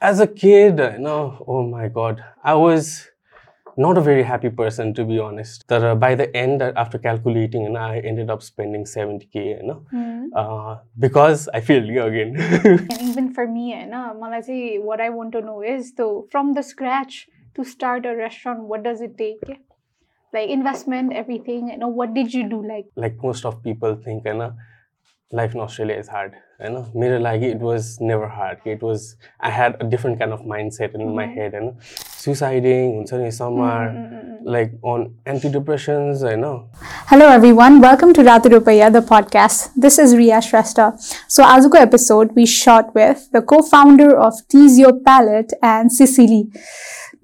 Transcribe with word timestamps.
as 0.00 0.20
a 0.20 0.26
kid, 0.26 0.78
you 0.78 0.98
know, 0.98 1.44
oh 1.46 1.66
my 1.66 1.88
God, 1.88 2.24
I 2.42 2.54
was 2.54 3.08
not 3.76 3.96
a 3.96 4.00
very 4.00 4.24
happy 4.24 4.50
person 4.50 4.92
to 4.94 5.04
be 5.04 5.18
honest. 5.18 5.66
That 5.68 5.84
uh, 5.84 5.94
by 5.94 6.14
the 6.14 6.36
end, 6.36 6.62
uh, 6.62 6.72
after 6.76 6.98
calculating, 6.98 7.64
and 7.64 7.74
you 7.74 7.80
know, 7.80 7.86
I 7.86 7.98
ended 7.98 8.30
up 8.30 8.42
spending 8.42 8.84
70k, 8.84 9.34
you 9.34 9.62
know, 9.62 9.86
mm. 9.92 10.28
uh, 10.34 10.80
because 10.98 11.48
I 11.54 11.60
failed 11.60 11.88
again. 11.88 12.36
and 12.90 13.02
even 13.02 13.32
for 13.32 13.46
me, 13.46 13.78
you 13.78 13.86
know, 13.86 14.16
Malaji, 14.20 14.82
what 14.82 15.00
I 15.00 15.10
want 15.10 15.32
to 15.32 15.40
know 15.40 15.62
is 15.62 15.94
though 15.94 16.26
from 16.30 16.54
the 16.54 16.62
scratch 16.62 17.28
to 17.54 17.64
start 17.64 18.06
a 18.06 18.14
restaurant, 18.16 18.60
what 18.64 18.82
does 18.82 19.00
it 19.00 19.16
take? 19.16 19.40
Like 20.32 20.50
investment, 20.50 21.12
everything. 21.12 21.68
You 21.68 21.78
know, 21.78 21.88
what 21.88 22.14
did 22.14 22.34
you 22.34 22.48
do? 22.48 22.66
Like, 22.66 22.86
like 22.96 23.22
most 23.22 23.44
of 23.44 23.62
people 23.62 23.96
think, 23.96 24.24
you 24.26 24.34
know, 24.34 24.54
life 25.32 25.54
in 25.54 25.60
Australia 25.60 25.96
is 25.96 26.08
hard 26.08 26.34
you 26.60 26.70
know 26.70 26.84
mere 26.92 27.18
lagi 27.24 27.48
it 27.54 27.60
was 27.60 28.00
never 28.00 28.26
hard. 28.26 28.58
It 28.64 28.82
was 28.82 29.14
i 29.38 29.50
had 29.50 29.76
a 29.80 29.84
different 29.84 30.18
kind 30.18 30.32
of 30.32 30.40
mindset 30.52 30.94
in 30.94 31.14
my 31.14 31.24
mm-hmm. 31.24 31.34
head 31.34 31.52
you 31.52 31.60
know. 31.60 31.76
Suiciding 32.22 32.96
huncha 32.96 33.20
ni 33.20 33.30
samar 33.36 33.76
like 34.54 34.72
on 34.82 35.04
antidepressants 35.34 36.24
you 36.30 36.36
know. 36.36 36.56
Hello 37.12 37.28
everyone. 37.28 37.80
Welcome 37.80 38.12
to 38.18 38.24
ratu 38.30 38.52
rupaya 38.54 38.90
the 38.96 39.04
podcast. 39.12 39.70
This 39.86 40.00
is 40.06 40.16
Ria 40.22 40.40
shrestha. 40.48 40.88
So 41.36 41.44
azuko 41.44 41.80
episode 41.84 42.34
we 42.40 42.46
shot 42.56 42.92
with 43.00 43.30
the 43.38 43.42
co-founder 43.54 44.10
of 44.26 44.42
tease 44.48 44.82
palette 45.10 45.54
and 45.62 45.92
sicily 46.00 46.42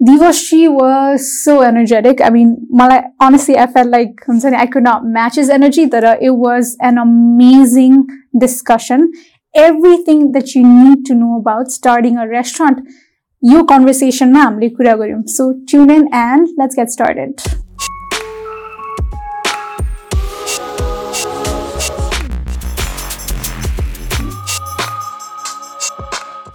Devoshi 0.02 0.70
was 0.70 1.42
so 1.42 1.62
energetic. 1.62 2.20
I 2.20 2.28
mean, 2.28 2.66
Malai, 2.72 3.04
honestly, 3.20 3.56
I 3.56 3.66
felt 3.66 3.88
like 3.88 4.20
I 4.28 4.66
could 4.66 4.82
not 4.82 5.04
match 5.04 5.36
his 5.36 5.48
energy. 5.48 5.86
That 5.86 6.04
uh, 6.04 6.16
it 6.20 6.30
was 6.30 6.76
an 6.80 6.98
amazing 6.98 8.06
discussion. 8.38 9.12
Everything 9.54 10.32
that 10.32 10.54
you 10.54 10.66
need 10.66 11.06
to 11.06 11.14
know 11.14 11.38
about 11.38 11.70
starting 11.70 12.18
a 12.18 12.28
restaurant, 12.28 12.80
Your 13.40 13.64
conversation, 13.66 14.32
ma'am, 14.32 14.58
Likuragurim. 14.58 15.28
So 15.28 15.60
tune 15.68 15.90
in 15.90 16.08
and 16.12 16.48
let's 16.56 16.74
get 16.74 16.90
started. 16.90 17.42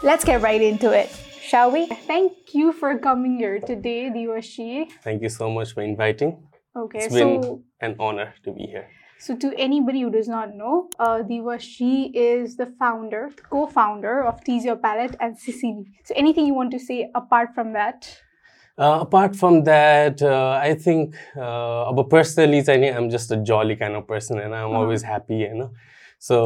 Let's 0.02 0.26
get 0.26 0.42
right 0.42 0.62
into 0.62 0.92
it 0.92 1.29
shall 1.50 1.72
we? 1.72 1.88
Thank 1.88 2.54
you 2.54 2.72
for 2.72 2.98
coming 3.00 3.38
here 3.38 3.60
today, 3.60 4.10
Diwashi. 4.10 4.92
Thank 5.04 5.24
you 5.24 5.30
so 5.30 5.50
much 5.50 5.74
for 5.74 5.82
inviting. 5.82 6.38
Okay, 6.76 7.00
it's 7.00 7.14
been 7.14 7.42
so, 7.42 7.64
an 7.82 7.96
honor 8.00 8.34
to 8.44 8.52
be 8.52 8.64
here. 8.68 8.88
So, 9.18 9.36
to 9.36 9.54
anybody 9.58 10.02
who 10.02 10.12
does 10.12 10.28
not 10.28 10.56
know, 10.56 10.90
uh, 11.00 11.20
Diwashi 11.30 12.12
is 12.14 12.56
the 12.56 12.68
founder, 12.80 13.32
co 13.50 13.66
founder 13.66 14.24
of 14.24 14.44
Tease 14.44 14.66
Your 14.66 14.78
Palette 14.78 15.16
and 15.20 15.36
CCB. 15.36 15.86
So, 16.06 16.14
anything 16.16 16.46
you 16.46 16.54
want 16.54 16.72
to 16.72 16.80
say 16.80 17.10
apart 17.16 17.56
from 17.56 17.74
that? 17.74 18.22
Uh, 18.78 19.00
apart 19.02 19.36
from 19.36 19.64
that, 19.66 20.22
uh, 20.22 20.58
I 20.64 20.74
think, 20.74 21.16
uh, 21.36 21.92
but 21.92 22.10
personally, 22.10 22.60
I 22.60 22.64
think 22.64 22.96
I'm 22.96 23.10
just 23.10 23.30
a 23.32 23.38
jolly 23.38 23.76
kind 23.76 23.96
of 23.96 24.08
person 24.08 24.40
and 24.40 24.56
I'm 24.56 24.70
uh-huh. 24.70 24.80
always 24.80 25.02
happy, 25.02 25.38
you 25.38 25.54
know. 25.54 25.72
So 26.22 26.38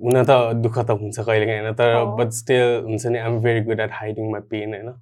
हुन 0.00 0.22
त 0.24 0.36
दुःख 0.58 0.78
त 0.80 0.96
हुन्छ 0.98 1.20
कहिलेकाहीँ 1.20 1.60
होइन 1.60 1.74
तर 1.74 1.94
Oh. 1.94 2.04
But 2.18 2.30
still 2.34 2.66
हुन्छ 2.84 3.06
नि 3.08 3.18
I'm 3.20 3.38
very 3.42 3.60
good 3.64 3.80
at 3.80 3.90
hiding 3.94 4.30
my 4.30 4.40
pain 4.50 4.74
होइन 4.74 4.92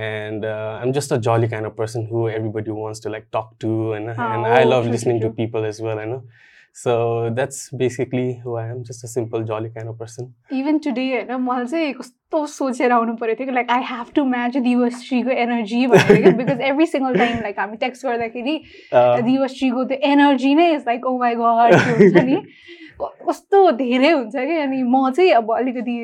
and 0.00 0.44
I'm 0.46 0.92
just 0.92 1.12
a 1.12 1.16
jolly 1.22 1.48
kind 1.48 1.66
of 1.66 1.74
person 1.78 2.06
who 2.12 2.28
everybody 2.30 2.70
wants 2.76 3.02
to 3.04 3.10
like 3.10 3.24
talk 3.32 3.50
to 3.60 3.68
होइन 3.84 4.08
and 4.10 4.46
I 4.48 4.64
Oh, 4.64 4.68
love 4.68 4.82
true, 4.82 4.92
listening 4.92 5.16
to 5.16 5.20
true, 5.20 5.30
true. 5.30 5.36
People 5.38 5.66
as 5.66 5.82
well 5.82 5.98
होइन 5.98 6.20
so 6.76 6.92
that's 7.30 7.68
basically 7.74 8.26
who 8.40 8.56
I 8.56 8.68
am 8.68 8.82
just 8.84 9.04
a 9.04 9.08
simple 9.10 9.44
jolly 9.44 9.68
kind 9.70 9.90
of 9.90 9.96
person 9.98 10.32
even 10.54 10.78
today 10.84 11.06
होइन 11.08 11.32
मलाई 11.42 11.66
चाहिँ 11.66 11.92
कस्तो 11.94 12.44
सोचेर 12.48 12.92
आउनु 12.92 13.14
परेको 13.16 13.38
थियो 13.38 13.46
कि 13.46 13.54
like 13.54 13.70
I 13.70 13.82
have 13.86 14.12
to 14.14 14.24
match 14.26 14.56
दिवश्रीको 14.66 15.30
energy 15.44 15.86
भनेर 15.88 16.32
because 16.34 16.60
every 16.68 16.86
single 16.88 17.18
time 17.18 17.40
like 17.42 17.58
हामी 17.60 17.76
टेक्स्ट 17.78 18.06
गर्दाखेरि 18.06 18.56
दिवश्रीको 19.24 19.84
त्यो 19.84 19.98
एनर्जी 20.10 20.54
नै 20.54 20.70
is 20.74 20.84
like 20.86 21.06
oh 21.06 21.18
my 21.18 21.34
god 21.36 21.74
हुन्छ 21.90 22.24
नि 22.24 22.36
क- 22.36 22.79
कस्तो 23.28 23.70
धेरै 23.80 24.10
हुन्छ 24.10 24.36
कि? 24.36 24.56
अनि 24.56 24.82
म 24.82 25.10
चाहिँ 25.10 25.30
अब 25.40 25.52
अलिकति 25.56 25.96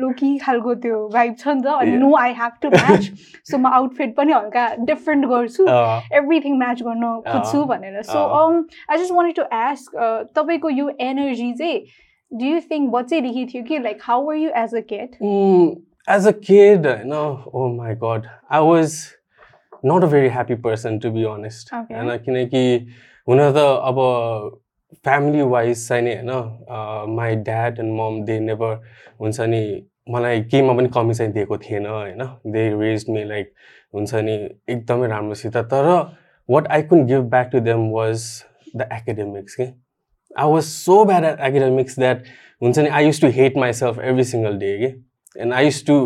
लोकी 0.00 0.36
खालको 0.38 0.74
त्यो 0.84 1.08
भाइब 1.14 1.34
छ 1.38 1.48
नि 1.48 1.62
त। 1.62 1.66
अनि. 1.66 1.96
No 1.96 2.14
I 2.16 2.32
have 2.40 2.52
to 2.62 2.68
match 2.70 3.10
so 3.50 3.58
म 3.58 3.66
आउटफिट 3.66 4.14
पनि 4.16 4.32
हल्का 4.32 4.64
डिफ्रेन्ट 4.90 5.26
गर्छु। 5.26 5.66
एभ्रिथिङ 6.22 6.58
म्याच 6.58 6.82
गर्न 6.82 7.04
खोज्छु 7.28 7.60
अँ, 7.60 7.68
भनेर। 7.68 8.02
सो 8.02 8.18
अँ। 8.18 8.64
I 8.90 8.98
just 8.98 9.12
wanted 9.12 9.36
to 9.36 9.44
ask 9.58 9.96
तपाईँको 10.36 10.70
यो 10.70 10.90
एनर्जी 11.10 11.52
चाहिँ 11.52 11.78
डु 12.32 12.46
यु 12.46 12.60
थिङ्क 12.70 12.90
बच्चैदेखि 12.90 13.46
थियो 13.52 13.62
कि? 13.68 13.78
Like 13.78 13.98
how 14.02 14.30
are 14.30 14.36
you 14.36 14.50
as 14.64 14.74
a 14.74 14.80
kid 14.92 15.16
a 16.26 16.32
kid, 16.32 16.86
no, 17.06 17.18
oh 17.54 17.68
my 17.72 17.94
god, 17.94 18.28
I 18.48 18.60
was 18.60 19.14
not 19.82 20.02
a 20.02 20.06
very 20.06 20.28
happy 20.28 20.56
person 20.56 20.98
to 21.00 21.10
be 21.10 21.24
honest. 21.24 21.70
Okay. 21.72 21.94
होइन 21.94 22.16
किनकि 22.24 22.62
हुन 23.28 23.38
त 23.52 23.56
अब 23.90 23.98
फ्यामिली 25.04 25.42
वाइज 25.42 25.86
चाहिँ 25.88 26.02
नि 26.02 26.14
होइन 26.14 27.14
my 27.16 27.36
dad 27.46 27.78
and 27.78 27.92
mom 27.92 28.22
they 28.24 28.38
never 28.40 28.80
हुन्छ 29.20 29.40
नि 29.40 29.62
मलाई 30.10 30.40
केहीमा 30.42 30.72
पनि 30.72 30.88
कमी 30.88 31.14
चाहिँ 31.14 31.32
दिएको 31.32 31.58
थिएन 31.58 31.86
होइन। 31.86 32.22
दे 32.46 32.68
रेज 32.80 33.04
मी 33.08 33.24
लाइक 33.24 33.52
हुन्छ 33.94 34.14
नि 34.14 34.32
एकदमै 34.68 35.08
राम्रोसित। 35.08 35.56
तर 35.56 35.86
what 36.48 36.66
I 36.66 36.82
could 36.82 37.06
give 37.06 37.30
back 37.30 37.50
to 37.52 37.60
them 37.60 37.90
was 37.90 38.24
the 38.76 38.88
academics 38.92 39.54
के 39.54 39.62
I 39.62 40.50
was 40.52 40.62
so 40.62 41.04
bad 41.04 41.24
at 41.24 41.40
academics 41.40 41.98
that 41.98 42.24
हुन्छ 42.62 42.78
नि 42.78 42.88
I 42.88 43.06
used 43.06 43.20
to 43.20 43.28
hate 43.28 43.56
myself 43.72 44.00
every 44.00 44.24
single 44.24 44.58
day 44.58 44.76
के 44.78 45.40
and 45.40 45.52
I 45.52 45.64
used 45.64 45.86
to 45.86 45.96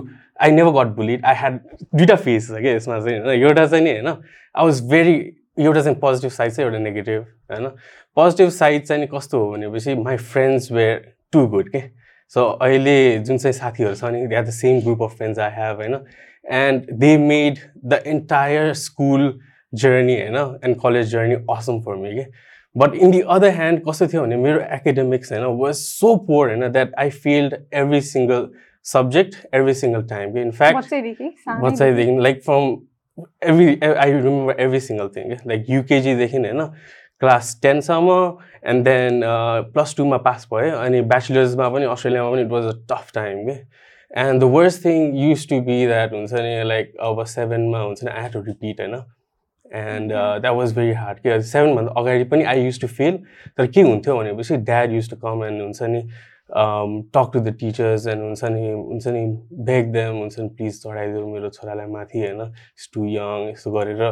I 0.42 0.50
never 0.50 0.70
got 0.82 0.94
bullied 0.96 1.24
I 1.24 1.34
had 1.34 1.58
दुइटा 1.94 2.16
face 2.16 2.48
छ 2.48 2.60
क्या 2.60 2.74
यसमा 2.74 3.00
चाहिँ 3.00 3.20
होइन 3.20 3.42
एउटा 3.42 3.66
चाहिँ 3.66 3.84
नि 3.84 3.90
होइन 3.90 4.08
आई 4.08 4.64
वाज 4.64 4.80
भेरी 4.90 5.16
एउटा 5.56 5.81
चाहिँ 5.81 5.98
पोजिटिभ 5.98 6.31
साइड 6.31 6.53
छ 6.53 6.60
एउटा 6.60 6.78
नेगेटिभ 6.78 7.26
होइन? 7.53 7.69
पोजिटिभ 8.16 8.48
साइड 8.50 8.84
चाहिँ 8.87 9.00
नि 9.03 9.06
कस्तो 9.12 9.38
हो 9.38 9.50
भनेपछि 9.53 9.94
my 9.94 10.16
friends 10.31 10.70
were 10.72 11.12
too 11.32 11.47
good 11.47 11.69
के 11.69 11.82
सो 12.32 12.44
अहिले 12.44 12.97
जुन 13.19 13.38
चाहिँ 13.38 13.53
साथीहरू 13.53 13.94
छ 13.94 14.04
नि 14.12 14.26
they 14.26 14.37
are 14.37 14.44
the 14.44 14.50
same 14.53 14.81
group 14.81 15.03
of 15.03 15.16
friends 15.16 15.38
I 15.38 15.50
have 15.56 15.76
होइन? 15.76 15.94
And 16.44 16.91
they 17.00 17.16
made 17.19 17.59
the 17.84 18.03
entire 18.06 18.72
school 18.81 19.32
journey 19.72 20.20
होइन? 20.20 20.37
And 20.64 20.81
college 20.81 21.10
journey 21.10 21.34
awesome 21.50 21.81
for 21.82 21.97
me 21.97 22.14
के 22.14 22.26
but 22.76 22.94
in 22.97 23.10
the 23.10 23.20
other 23.31 23.50
hand 23.54 23.82
कस्तो 23.88 24.06
थियो 24.06 24.22
भने 24.22 24.37
मेरो 24.37 24.60
एकाडेमिक्स 24.76 25.32
होइन 25.32 25.44
वाज 25.60 25.75
सो 25.75 26.14
पोर 26.28 26.48
होइन 26.48 26.69
that 26.72 26.94
I 26.98 27.10
failed 27.26 27.54
every 27.75 28.00
single 28.00 28.48
subject 28.87 29.37
every 29.54 29.75
single 29.75 30.03
time 30.06 30.32
कि 30.32 30.41
in fact 30.41 30.76
बच्चैदेखि 31.62 32.16
like 32.22 32.43
from 32.43 32.75
every 33.19 33.66
I 33.86 34.12
remember 34.12 34.60
every 34.60 34.80
single 34.80 35.08
thing 35.08 35.26
क्या 35.26 35.36
like 35.47 35.66
युकेजीदेखि 35.69 36.36
होइन 36.38 36.66
क्लास 37.22 37.58
टेनसम्म 37.62 38.16
एन्ड 38.66 38.84
देन 38.84 39.20
प्लस 39.72 39.94
टूमा 39.97 40.16
पास 40.20 40.47
भयो 40.52 40.76
अनि 40.78 41.00
ब्याचलर्समा 41.10 41.69
पनि 41.69 41.84
अस्ट्रेलियामा 41.86 42.30
पनि 42.30 42.42
it 42.42 42.50
was 42.50 42.64
a 42.66 42.76
tough 42.91 43.12
time 43.14 43.44
के 43.44 43.56
and 44.20 44.41
the 44.41 44.50
worst 44.52 44.84
thing 44.84 45.16
used 45.19 45.48
to 45.48 45.60
be 45.62 45.84
that 45.86 46.12
हुन्छ 46.12 46.32
नि 46.32 46.62
लाइक 46.64 46.92
अब 47.02 47.25
सेभेनमा 47.28 47.80
हुन्छ 47.80 48.04
नि 48.04 48.10
आई 48.10 48.22
हेभ 48.22 48.32
टु 48.32 48.41
रिपिट 48.42 48.80
होइन 48.80 48.94
and 49.84 50.12
that 50.12 50.52
was 50.54 50.75
very 50.75 50.92
hard 50.94 51.19
कि 51.19 51.41
सेभेनभन्दा 51.44 52.00
अगाडि 52.00 52.25
पनि 52.25 52.44
आई 52.46 52.64
युज 52.64 52.81
टु 52.81 52.86
फेल 52.91 53.19
तर 53.58 53.66
के 53.69 53.82
हुन्थ्यो 53.82 54.19
भनेपछि 54.19 54.56
dad 54.64 54.92
used 54.92 55.10
to 55.10 55.16
come 55.19 55.44
and 55.44 55.62
हुन्छ 55.62 55.82
नि 55.88 56.02
talk 56.50 57.31
to 57.32 57.41
the 57.41 57.55
teachers 57.60 58.06
and 58.06 58.22
हुन्छ 58.22 58.44
नि 58.44 58.71
हुन्छ 58.71 59.06
नि 59.09 59.25
बेग 59.65 59.93
देम 59.93 60.16
हुन्छ 60.19 60.38
नि 60.38 60.49
प्लिज 60.56 60.82
चढाइदियो 60.82 61.27
मेरो 61.27 61.49
छोरालाई 61.50 61.87
माथि 61.87 62.19
होइन? 62.19 62.41
इट्स 62.41 62.91
टु 62.94 63.05
यङ 63.06 63.49
यस्तो 63.49 63.70
गरेर। 63.73 64.02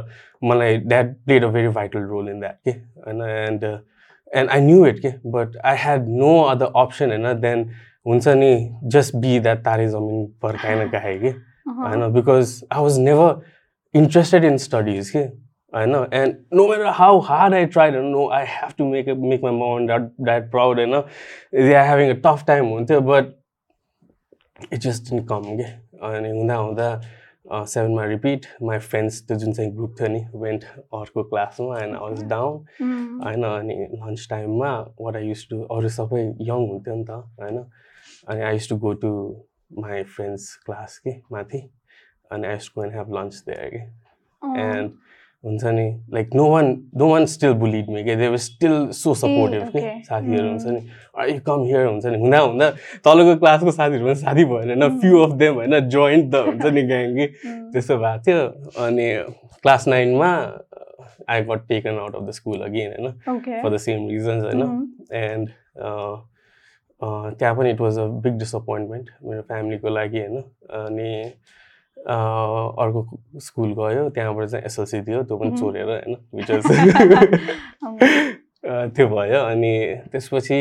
मलाई 0.45 0.77
that 0.79 1.15
played 1.25 1.45
a 1.45 1.49
very 1.49 1.69
vital 1.79 2.03
role 2.13 2.29
in 2.29 2.41
that 2.41 2.59
के? 2.65 2.71
होइन? 2.71 3.23
And 3.23 3.65
and 4.33 4.51
I 4.51 4.61
knew 4.61 4.87
it 4.87 4.99
के? 4.99 5.13
But 5.31 5.57
I 5.65 5.77
had 5.79 6.09
no 6.09 6.37
other 6.43 6.73
option 6.77 7.11
होइन? 7.11 7.41
देन 7.41 7.71
हुन्छ 8.07 8.29
नि 8.29 8.53
जस्ट 8.95 9.17
बी 9.17 9.39
द्याट 9.41 9.65
तारे 9.65 9.89
जमिन 9.89 10.27
पर 10.43 10.57
काहीँ 10.57 10.85
न 10.85 10.89
काहीँ 10.91 11.19
कि 11.21 11.29
होइन? 11.29 12.13
Because 12.13 12.61
I 12.73 12.83
was 12.83 12.99
never 12.99 13.41
interested 13.95 14.45
in 14.45 14.57
studies 14.59 15.11
के? 15.11 15.29
होइन 15.73 15.95
and 16.13 16.37
no 16.55 16.67
matter 16.69 16.87
how 16.95 17.19
hard 17.21 17.55
I 17.55 17.67
tried 17.69 17.95
no 18.07 18.29
I 18.31 18.45
have 18.49 18.73
to 18.79 18.85
make 18.87 19.09
make 19.09 19.45
my 19.45 19.53
mom 19.53 19.87
dad 19.87 20.11
dad 20.21 20.51
proud 20.51 20.79
होइन 20.79 21.01
they 21.57 21.75
are 21.75 21.85
having 21.85 22.11
a 22.11 22.21
tough 22.25 22.45
time 22.47 22.69
हुन्थ्यो 22.69 23.01
but 23.07 23.35
it 24.73 24.79
just 24.79 25.11
didn't 25.11 25.29
come 25.29 25.57
के 25.57 25.71
अनि 26.07 26.31
हुँदा 26.31 26.55
हुँदा 26.57 26.89
सेभेनमा 27.51 28.05
repeat 28.05 28.47
my 28.63 28.79
friends 28.81 29.21
त्यो 29.27 29.37
जुन 29.37 29.53
चाहिँ 29.53 29.71
group 29.77 29.95
थियो 30.01 30.09
नि 30.09 30.25
वेन्ट 30.35 30.65
अर्को 30.95 31.23
क्लासमा 31.23 31.79
एन्ड 31.79 31.97
वाज 31.97 32.23
डाउन 32.29 32.59
होइन 33.25 33.45
अनि 33.45 33.75
लन्च 33.95 34.27
टाइममा 34.31 34.71
वाट 35.01 35.17
आई 35.17 35.29
युज 35.29 35.49
टु 35.49 35.63
अरू 35.71 35.89
सबै 35.97 36.23
यङ 36.43 36.67
हुन्थ्यो 36.69 36.95
नि 36.95 37.05
त 37.05 37.19
होइन 37.41 37.59
अनि 37.59 38.43
I 38.43 38.53
used 38.53 38.69
to 38.69 38.77
go 38.77 38.93
to 39.03 39.13
my 39.79 40.03
friends 40.11 40.55
class 40.67 40.99
के 40.99 41.17
माथि 41.33 41.63
अनि 42.31 42.47
I 42.47 42.55
used 42.55 42.71
to 42.75 42.85
and 42.85 42.95
have 42.95 43.13
lunch 43.19 43.43
there 43.47 43.69
के 43.71 43.83
एन्ड 44.61 44.91
हुन्छ 45.45 45.65
नि? 45.65 45.87
Like 46.15 46.35
no 46.35 46.49
one 46.51 46.67
no 46.97 47.09
one 47.09 47.25
still 47.27 47.53
bullied 47.63 47.89
me 47.91 48.03
के 48.05 48.17
they 48.17 48.29
were 48.29 48.37
still 48.39 48.75
so 48.95 49.15
supportive 49.15 49.69
के. 49.69 49.81
साथीहरू 50.05 50.49
हुन्छ 50.49 50.67
Mm. 50.67 50.73
नि 50.73 51.39
कम 51.47 51.65
हियर 51.65 51.87
हुन्छ 51.87 52.07
नि? 52.07 52.19
हुँदा 52.19 52.39
हुँदा 52.39 52.71
तलको 53.05 53.37
क्लासको 53.39 53.71
साथीहरू 53.71 54.05
पनि 54.07 54.15
साथी 54.15 54.45
भएन 54.45 54.83
होइन? 54.83 54.99
फ्यु 55.01 55.19
अफ 55.23 55.33
देम 55.39 55.55
होइन? 55.55 55.79
जोइन्ट 55.89 56.33
त 56.33 56.45
हुन्छ 56.47 56.65
नि 56.65 56.83
ग्याङ 56.83 57.15
कि 57.17 57.27
Mm. 57.27 57.73
त्यस्तो 57.73 57.97
भएको 57.99 58.23
थियो। 58.27 58.43
अनि 58.87 59.09
क्लास 59.63 59.89
नाइनमा 59.89 60.31
I 61.29 61.43
got 61.49 61.67
taken 61.69 61.99
out 61.99 62.15
of 62.17 62.23
the 62.23 62.31
school 62.39 62.61
again 62.67 62.93
होइन. 62.93 63.11
फर 63.63 63.75
द 63.75 63.77
सेम 63.79 64.09
रिजन्स 64.09 64.45
होइन. 64.45 64.63
एन्ड 65.13 65.49
त्यहाँ 67.39 67.55
पनि 67.57 67.71
it 67.71 67.81
was 67.81 67.99
a 67.99 68.05
big 68.25 68.39
disappointment 68.39 69.11
मेरो 69.25 69.43
फ्यामिलीको 69.43 69.89
लागि 69.89 70.19
होइन? 70.21 70.37
अनि 70.71 71.11
अर्को 72.07 73.01
स्कुल 73.41 73.73
गयो 73.75 74.09
त्यहाँबाट 74.11 74.49
चाहिँ 74.49 74.65
एसएलसी 74.65 75.01
दियो 75.01 75.23
त्यो 75.23 75.37
पनि. 75.39 75.57
चोरेर 75.59 75.89
होइन 75.89 76.17
Um, 77.83 77.99
त्यो 78.95 79.07
भयो 79.09 79.41
अनि 79.43 79.75
त्यसपछि 80.13 80.59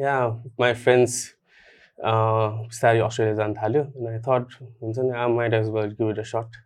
या 0.00 0.14
माई 0.60 0.72
फ्रेन्ड्स 0.74 1.14
बिस्तारै 1.98 2.98
अस्ट्रेलिया 3.00 3.34
जानु 3.34 3.54
थाल्यो 3.54 3.82
अनि 3.82 4.18
थट 4.18 4.44
हुन्छ 4.82 4.98
नि 4.98 5.10
I 5.10 5.32
might 5.32 5.54
as 5.54 5.68
well 5.70 5.88
give 6.00 6.10
it 6.10 6.18
a 6.18 6.22
shot 6.32 6.56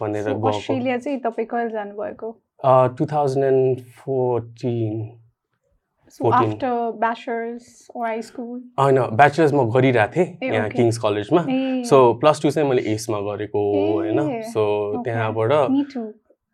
भनेर 0.00 0.28
अस्ट्रेलिया 0.28 0.98
चाहिँ 0.98 1.18
तपाईँ 1.20 1.46
कहिले 1.46 1.70
जानुभएको? 1.70 2.30
टु 2.98 3.06
थाउजन्ड 3.06 3.44
एन्ड 3.44 3.80
फोर्टिन 3.96 5.00
होइन 8.80 8.98
ब्याचलर्स 9.16 9.52
म 9.54 9.68
गरिरहेको 9.74 10.12
थिएँ 10.14 10.52
यहाँ. 10.54 10.68
किङ्स 10.70 10.98
कलेजमा 10.98 11.42
सो 11.88 11.96
प्लस 12.20 12.42
टू 12.42 12.50
चाहिँ 12.50 12.68
मैले 12.68 12.82
एसमा 12.92 13.18
गरेको 13.28 13.60
होइन। 13.92 14.18
सो. 14.52 14.64
त्यहाँबाट 15.04 15.52
to 15.94 16.02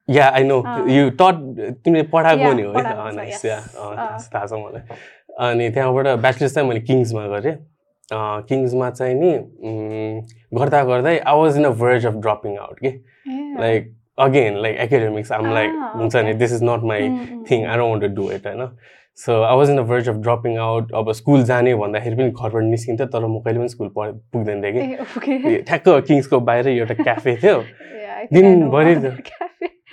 yeah 0.08 0.26
I 0.28 0.44
know. 0.44 0.58
You 0.90 1.10
taught 1.20 1.36
तिमीले 1.84 2.02
पढाएको 2.12 2.52
नि 2.52 2.62
हो 2.62 2.72
है? 2.72 2.74
पढाएको 2.74 3.02
अँ, 3.02 3.10
छ, 3.10 3.16
nice, 3.16 3.30
yes. 3.30 3.44
yeah, 3.44 3.62
अँ, 3.78 3.96
अँ। 3.96 4.18
थाहा 4.34 4.46
छ 4.46 4.52
मलाई। 4.52 4.82
अनि 5.48 5.70
त्यहाँबाट 5.70 6.06
ब्याचलर्स 6.20 6.54
चाहिँ 6.54 6.68
मैले 6.68 6.80
किङ्समा 6.80 7.26
गरेँ। 7.28 7.56
किङ्समा 8.48 8.90
चाहिँ 8.90 9.14
नि 9.14 9.30
गर्दा 10.54 10.82
गर्दै 10.84 11.18
I 11.18 11.36
was 11.40 11.56
in 11.58 11.64
a 11.64 11.70
verge 11.82 12.06
of 12.06 12.14
dropping 12.26 12.56
out 12.58 12.78
कि? 12.84 12.90
Like 13.60 13.92
again 14.18 14.56
like 14.62 14.76
academics 14.80 15.32
um 15.32 15.46
like 15.54 15.70
Ah, 15.74 15.96
हुन्छ 15.96 16.16
नि. 16.16 16.32
This 16.34 16.52
is 16.52 16.62
not 16.62 16.82
my 16.90 17.08
thing 17.50 17.64
I 17.66 17.76
don't 17.78 18.02
want 18.04 18.14
do 18.16 18.30
it 18.32 18.46
होइन 18.46 18.62
so 19.18 19.42
I 19.42 19.56
was 19.56 19.70
in 19.70 19.76
the 19.76 19.80
verge 19.80 20.08
of 20.08 20.14
dropping 20.16 20.56
out 20.58 20.92
अब 20.92 21.12
school 21.12 21.42
जाने 21.42 21.74
भन्दाखेरि 21.74 22.16
पनि 22.16 22.30
घरबाट 22.30 22.62
निस्किन्थ्यो 22.62 23.06
तर 23.06 23.26
म 23.26 23.38
कहिले 23.40 23.58
पनि 23.58 23.68
स्कुल 23.68 23.88
पढ 23.88 24.14
पुग्दैन 24.32 24.62
थिएँ 24.62 24.96
कि 24.96 25.62
ठ्याक्क 25.62 25.88
किङ्सको 26.08 26.40
बाहिर 26.40 26.68
एउटा 26.68 26.94
क्याफे 26.94 27.36
थियो। 27.36 27.62
दिनभरि. 28.32 28.94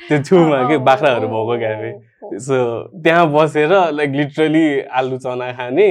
त्यो 0.01 0.17
छेउमा 0.23 0.57
Oh, 0.57 0.67
के 0.69 0.75
oh, 0.75 0.81
बाख्राहरू 0.81 1.27
oh, 1.27 1.31
भएको 1.31 1.53
oh, 1.53 1.59
cafe 1.59 1.91
oh, 1.91 2.33
oh. 2.33 2.39
So 2.39 2.57
त्यहाँ 3.03 3.27
बसेर 3.31 3.73
लाइक 3.91 4.11
लिटरली 4.11 4.65
आलु 4.91 5.17
चना 5.17 5.51
खाने 5.51 5.87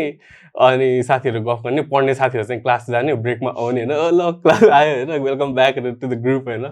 अनि 0.61 1.03
साथीहरू 1.03 1.41
गफ 1.41 1.63
गर्ने 1.65 1.83
पढ्ने 1.83 2.15
साथीहरू 2.15 2.47
चाहिँ 2.47 2.63
क्लास 2.63 2.87
जाने 2.91 3.15
ब्रेकमा 3.15 3.51
आउने 3.51 3.85
होइन। 3.85 3.91
"अ, 3.91 4.11
ल 4.11 4.31
क्लास 4.43 4.65
आयो 4.65 4.95
होइन 4.97 5.23
welcome 5.23 5.55
back 5.55 5.79
to 5.79 6.07
the 6.09 6.21
group 6.23 6.49
होइन। 6.49 6.65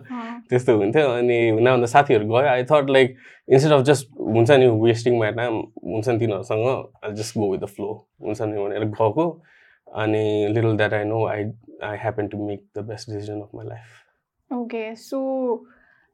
त्यस्तो 0.50 0.76
हुन्थ्यो। 0.76 1.06
अनि 1.08 1.38
हुँदा 1.49 1.87
साथीहरू 1.87 2.26
गयो। 2.26 2.46
I 2.49 2.64
thought 2.64 2.90
like 2.90 3.16
instead 3.48 3.72
of 3.72 3.82
just 3.90 4.08
हुन्छ 4.20 4.50
नि 4.50 4.66
वेस्टिङ 4.84 5.18
माई 5.18 5.32
टाइम 5.40 5.54
हुन्छ 5.84 6.08
नि 6.08 6.18
तिनीहरूसँग 6.18 6.66
I 7.04 7.12
just 7.20 7.38
go 7.38 7.50
with 7.52 7.58
the 7.60 7.66
flow 7.76 7.88
हुन्छ 8.22 8.40
नि 8.42 8.62
भनेर 8.64 8.84
गएको 8.96 9.26
अनि 9.86 10.24
little 10.54 10.76
that 10.76 10.94
I 10.94 11.04
know 11.04 11.24
I 11.26 11.44
I 11.90 11.96
happen 12.04 12.28
to 12.28 12.44
make 12.46 12.64
the 12.78 12.84
best 12.88 13.10
decision 13.10 13.40
of 13.40 13.54
my 13.54 13.66
life 13.68 13.96
Okay, 14.50 14.94
so 14.96 15.18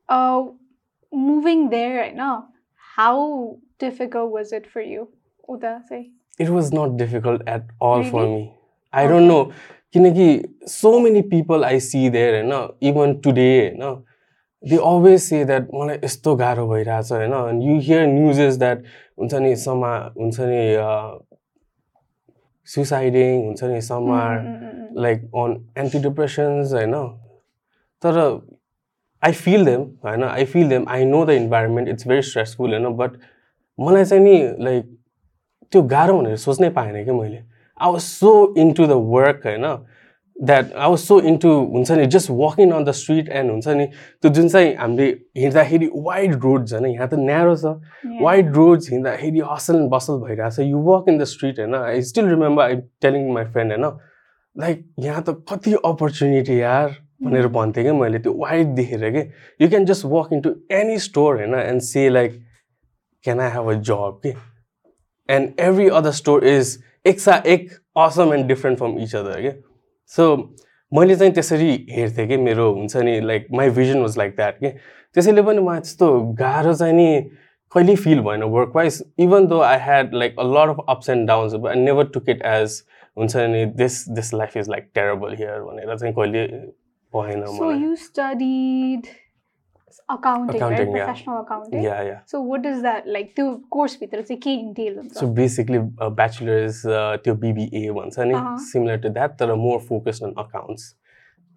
uh, 0.08 0.38
moving 1.12 1.60
there 1.72 1.90
right 1.96 2.16
now, 2.20 2.48
how 2.96 3.19
difficult 3.78 4.32
was 4.36 4.52
it 4.58 4.64
for 4.72 4.82
you? 4.92 5.04
Uda, 5.48 5.72
say. 5.88 6.00
it 6.44 6.48
was 6.50 6.70
not 6.72 6.94
difficult 7.00 7.42
at 7.46 7.66
all 7.88 8.00
for 8.04 8.20
Really? 8.20 8.38
me 8.38 8.46
i 8.92 9.02
don't 9.10 9.28
know 9.32 9.42
किनकि 9.94 10.25
so 10.72 10.90
many 11.04 11.20
people 11.34 11.66
I 11.66 11.78
see 11.84 12.00
there 12.14 12.32
होइन 12.32 12.54
even 12.90 13.12
today 13.26 13.52
होइन 13.60 13.92
they 14.69 14.78
always 14.78 15.28
say 15.28 15.44
that 15.44 15.69
मलाई 15.75 15.99
यस्तो 16.05 16.34
गाह्रो 16.37 16.66
भइरहेछ 16.69 17.12
होइन? 17.12 17.32
And 17.32 17.62
you 17.62 17.78
hear 17.81 18.06
news 18.06 18.58
that 18.58 18.78
हुन्छ 19.19 19.34
नि 19.34 19.55
समा 19.56 19.94
हुन्छ 20.19 20.40
नि 20.40 20.62
सुसाइडिङ 22.66 23.44
हुन्छ 23.44 23.64
नि 23.64 23.81
mm, 23.81 24.46
mm. 24.64 24.96
like 24.96 25.22
on 25.32 25.56
antidepressants 25.76 26.72
होइन? 26.72 26.94
तर 28.02 28.19
आई 29.22 29.32
फिल 29.32 29.64
देम 29.64 29.82
होइन? 30.05 30.25
I 30.25 30.44
feel 30.44 30.69
them 30.69 30.88
I 30.88 31.05
know 31.05 31.25
the 31.26 31.31
environment 31.31 31.88
it's 31.88 32.08
very 32.08 32.22
stressful 32.22 32.75
होइन? 32.75 32.88
बट 32.96 33.10
मलाई 33.81 34.05
चाहिँ 34.05 34.25
नि 34.25 34.64
लाइक 34.64 34.96
त्यो 35.72 35.82
गाह्रो 35.82 36.19
भनेर 36.20 36.37
सोच्नै 36.37 36.70
पाएन 36.70 37.05
कि 37.05 37.10
मैले। 37.10 37.43
I 37.81 37.93
was 37.93 38.00
so 38.00 38.55
into 38.58 38.87
the 38.87 38.90
work 38.90 39.46
होइन? 39.46 39.67
That 40.36 40.72
I 40.75 40.88
was 40.90 40.98
so 40.98 41.20
into 41.22 41.50
हुन्छ 41.72 41.90
नि 41.92 42.06
just 42.06 42.31
walking 42.32 42.70
on 42.72 42.84
the 42.84 42.90
street 42.92 43.28
and 43.31 43.50
हुन्छ 43.50 43.69
नि 43.70 43.86
त्यो 43.86 44.31
जुन 44.31 44.48
चाहिँ 44.48 44.75
हामीले 44.76 45.06
हिँड्दाखेरि 45.36 45.90
वाइड 45.96 46.34
रोड्स 46.42 46.72
होइन 46.72 46.86
यहाँ 46.86 47.08
त 47.08 47.14
न्यारो 47.20 47.54
छ 47.56 47.64
Yeah. 47.64 48.22
वाइड 48.22 48.54
रोड्स 48.54 48.90
हिँड्दाखेरि 48.90 49.42
हसल 49.50 49.76
एन्ड 49.76 49.90
बसल 49.90 50.19
भइरहेछ 50.20 50.58
you 50.60 50.81
walk 50.84 51.08
in 51.08 51.19
the 51.19 51.25
street 51.26 51.58
होइन 51.58 51.75
I 51.75 52.02
still 52.04 52.28
remember 52.28 52.62
I 52.64 52.76
telling 53.02 53.32
my 53.32 53.44
friend 53.52 53.72
होइन 53.72 53.90
लाइक 54.56 54.84
यहाँ 55.00 55.22
त 55.22 55.36
कति 55.50 55.75
अपर्च्युनिटी 55.84 56.60
यार 56.60 56.96
भनेर 57.22 57.46
भन्थेँ 57.50 57.84
कि 57.84 57.92
मैले 57.92 58.19
त्यो 58.19 58.32
वाइड 58.36 58.75
देखेर 58.75 59.10
कि 59.10 59.22
you 59.60 59.69
can 59.69 59.84
just 59.84 60.04
walk 60.06 60.32
in 60.32 60.40
to 60.40 60.54
any 60.72 60.98
store 61.00 61.36
होइन 61.36 61.54
and 61.56 61.81
say 61.82 62.08
like 62.08 62.40
can 63.25 63.40
I 63.40 63.50
have 63.50 63.69
a 63.69 63.75
job 63.82 64.20
कि 64.22 64.34
and 65.28 65.60
every 65.60 65.88
other 65.92 66.10
store 66.12 66.44
is 66.46 66.78
एकसा 67.06 67.42
एक 67.46 67.70
Assam 67.98 68.34
and 68.34 68.46
different 68.46 68.78
from 68.78 68.98
each 68.98 69.14
other 69.16 69.40
के 69.40 69.50
सो 70.12 70.35
मैले 70.93 71.17
चाहिँ 71.17 71.33
त्यसरी 71.33 71.87
हेर्थेँ 71.91 72.27
कि 72.29 72.37
मेरो 72.37 72.73
हुन्छ 72.73 72.97
नि 72.97 73.21
like 73.21 73.47
my 73.53 73.71
vision 73.71 74.01
was 74.01 74.19
like 74.19 74.37
that 74.37 74.59
कि 74.59 74.71
त्यसैले 75.15 75.43
पनि 75.43 75.61
मलाई 75.61 75.81
त्यस्तो 75.81 76.11
गाह्रो 76.41 76.75
चाहिँ 76.75 76.95
नि 76.95 77.09
कहिले 77.73 77.97
फिल 77.97 78.21
भएन 78.21 78.43
work 78.43 78.73
wise 78.77 79.03
even 79.19 79.47
though 79.47 79.61
I 79.61 79.79
had 79.79 80.15
like 80.15 80.39
a 80.39 80.45
lot 80.47 80.69
of 80.69 80.85
ups 80.89 81.11
and 81.11 81.29
downs 81.29 81.55
I 81.67 81.81
never 81.81 82.06
took 82.15 82.29
it 82.29 82.43
as 82.47 82.83
हुन्छ 83.19 83.37
नि 83.37 83.65
this 83.83 84.09
this 84.09 84.33
life 84.35 84.56
is 84.56 84.69
like 84.71 84.91
terrible 84.95 85.35
here 85.35 85.61
भनेर 85.62 85.97
चाहिँ 85.97 86.15
कहिले 86.15 86.47
भएन 87.12 87.45
So 90.06 90.17
studied 90.17 90.25
accounting, 90.25 90.61
right? 90.61 90.73
Accounting, 90.73 90.97
yeah. 90.97 91.05
Professional 91.05 91.41
accounting. 91.41 91.85
Yeah 91.85 92.03
yeah 92.03 92.23
So 92.27 92.41
what 92.41 92.67
is 92.67 92.82
that 92.82 93.06
like? 93.06 93.34
त्यो 93.37 93.61
course 93.70 93.96
भित्र 94.01 94.23
चाहिँ 94.23 94.41
के 94.41 94.51
entail 94.51 94.96
हुन्छ? 94.99 95.13
सो 95.13 95.27
बेसिकली 95.27 95.79
ब्याचलर्स 95.79 96.82
त्यो 97.25 97.34
बिबिए 97.34 97.91
भन्छ 97.91 98.19
नि. 98.19 98.34
सिमिलर 98.73 98.96
टु 99.01 99.08
द्याट 99.08 99.31
तर 99.39 99.55
more 99.55 99.79
focused 99.89 100.25
on 100.25 100.34
accounts 100.39 100.94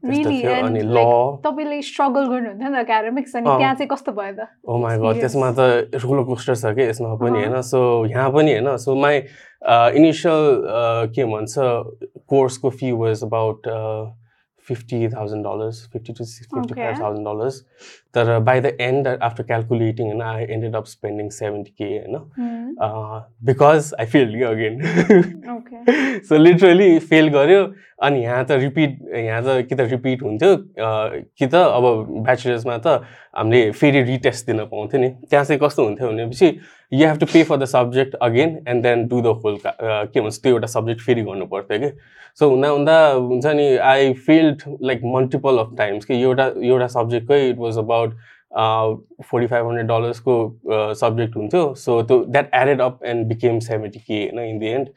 really 0.03 0.43
अनि 0.45 0.81
ल 0.81 0.97
तपाईँले 1.43 1.81
स्ट्रगल 1.81 2.27
गर्नुहुन्थ्यो 2.29 2.69
नि 2.69 2.75
त 2.77 2.85
academics 2.85 3.35
अनि 3.35 3.49
अँ. 3.49 3.57
त्यहाँ 3.57 3.75
चाहिँ 3.75 3.87
कस्तो 3.91 4.11
भयो 4.11 4.33
त? 4.39 4.47
Oh 4.63 4.77
my 4.77 4.97
god. 4.97 5.19
त्यसमा 5.19 5.51
त 5.51 5.59
रोलर 5.99 6.23
कोस्टर 6.23 6.55
छ 6.55 6.65
कि 6.77 6.83
यसमा 6.87 7.15
पनि 7.19 7.43
अहँ. 7.43 7.51
होइन 7.51 7.61
सो 7.61 8.05
यहाँ 8.07 8.31
पनि 8.31 8.51
होइन 8.53 8.77
सो 8.77 8.95
माई 8.95 9.17
इनिसियल 9.99 11.11
के 11.11 11.23
भन्छ 11.25 11.53
कोर्सको 12.23 12.69
fee 12.69 12.91
was 12.95 13.23
about 13.23 13.67
fifty 14.67 15.07
thousand 15.09 15.45
dollars 15.45 15.81
fifty 15.93 16.13
to 16.13 16.23
fifty 16.25 16.73
five 16.73 16.99
thousand 17.01 17.27
dollars 17.27 17.61
तर 18.15 18.37
by 18.49 18.59
the 18.61 18.71
end 18.81 19.07
after 19.07 19.43
calculating 19.43 20.05
होइन 20.07 20.21
I 20.21 20.43
ended 20.55 20.75
up 20.75 20.85
spending 20.87 21.29
seventy 21.37 21.71
K 21.81 21.85
होइन. 21.97 22.75
बिकज 23.49 23.93
आई 23.99 24.05
फिल 24.05 24.35
कि 24.37 24.43
again 24.43 24.81
Okay. 25.57 26.19
So 26.27 26.37
literally 26.37 26.97
fail 27.11 27.27
गऱ्यो 27.29 27.61
अनि 28.03 28.21
यहाँ 28.23 28.43
त 28.45 28.51
repeat 28.63 28.97
यहाँ 29.15 29.41
त 29.45 29.65
कि 29.69 29.75
त 29.75 29.87
रिपिट 29.91 30.23
हुन्थ्यो 30.23 30.51
अ, 30.53 30.89
कि 31.37 31.47
त 31.47 31.55
अब 31.55 31.85
ब्याचलर्समा 32.25 32.77
त 32.85 33.01
हामीले 33.37 33.71
फेरि 33.71 34.01
रिटेस्ट 34.11 34.45
दिन 34.47 34.63
पाउँथ्यो 34.73 34.99
नि। 35.01 35.09
त्यहाँ 35.29 35.45
चाहिँ 35.45 35.59
कस्तो 35.61 35.83
हुन्थ्यो 35.85 36.07
भनेपछि 36.11 36.47
you 36.91 37.07
have 37.07 37.17
to 37.19 37.25
pay 37.25 37.43
for 37.43 37.57
the 37.57 37.65
subject 37.65 38.15
again 38.21 38.57
and 38.67 38.83
then 38.83 39.07
do 39.07 39.21
the 39.21 39.33
whole 39.43 39.57
के 39.65 40.21
भन्छ 40.21 40.39
त्यो 40.41 40.51
एउटा 40.51 40.67
सब्जेक्ट 40.67 41.01
फेरि 41.01 41.21
गर्नु 41.21 41.45
पर्थ्यो 41.45 41.79
कि 41.79 41.89
सो 42.39 42.49
हुँदा 42.49 42.69
हुँदा 42.69 42.95
हुन्छ 43.11 43.45
नि 43.55 43.65
I 43.85 44.13
felt 44.27 44.61
like 44.81 45.01
multiple 45.05 45.57
of 45.57 45.73
times 45.77 46.05
कि 46.05 46.21
एउटा 46.21 46.45
एउटा 46.63 46.87
सब्जेक्टकै 46.95 47.49
it 47.49 47.57
was 47.57 47.77
about 47.77 48.15
forty 49.23 49.47
five 49.47 49.67
hundred 49.67 49.87
डलर्सको 49.87 50.37
subject 50.95 51.35
हुन्थ्यो 51.37 51.73
सो 51.77 52.01
त्यो 52.03 52.23
that 52.25 52.49
added 52.55 52.81
up 52.81 53.03
and 53.05 53.27
became 53.27 53.59
seventy 53.67 53.99
K 53.99 54.23
होइन 54.23 54.39
in 54.45 54.59
the 54.59 54.63
end 54.71 54.89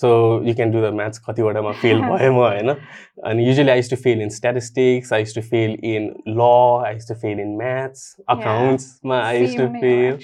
so 0.00 0.08
you 0.44 0.54
can 0.54 0.70
do 0.70 0.80
the 0.80 0.92
maths 0.94 1.18
कतिवटामा 1.26 1.70
फेल 1.82 2.00
भएँ 2.00 2.28
म 2.30 2.36
होइन 2.36 2.70
अनि 2.70 3.46
usually 3.46 3.70
I 3.70 3.82
to 3.90 3.96
fail 3.96 4.22
in 4.22 4.28
statistics 4.30 5.12
I 5.12 5.24
to 5.34 5.42
fail 5.52 5.76
in 5.90 6.08
law 6.28 6.48
I 6.86 6.98
to 7.08 7.14
fail 7.22 7.40
in 7.40 7.54
maths 7.56 8.02
अकाउन्ट्समा 8.28 9.20
I 9.20 9.46
to 9.56 9.68
fail. 9.76 10.18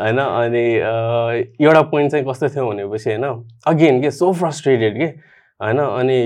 होइन 0.00 0.18
अनि 0.18 0.64
एउटा 1.66 1.82
point 1.92 2.10
चाहिँ 2.10 2.26
कस्तो 2.28 2.48
थियो 2.48 2.66
भनेपछि 2.70 3.10
होइन 3.10 3.44
अगेन 3.66 4.02
के 4.02 4.10
सो 4.10 4.32
फ्रस्ट्रेटेड 4.40 4.98
के 4.98 5.06
होइन 5.60 5.78
अनि 5.78 6.18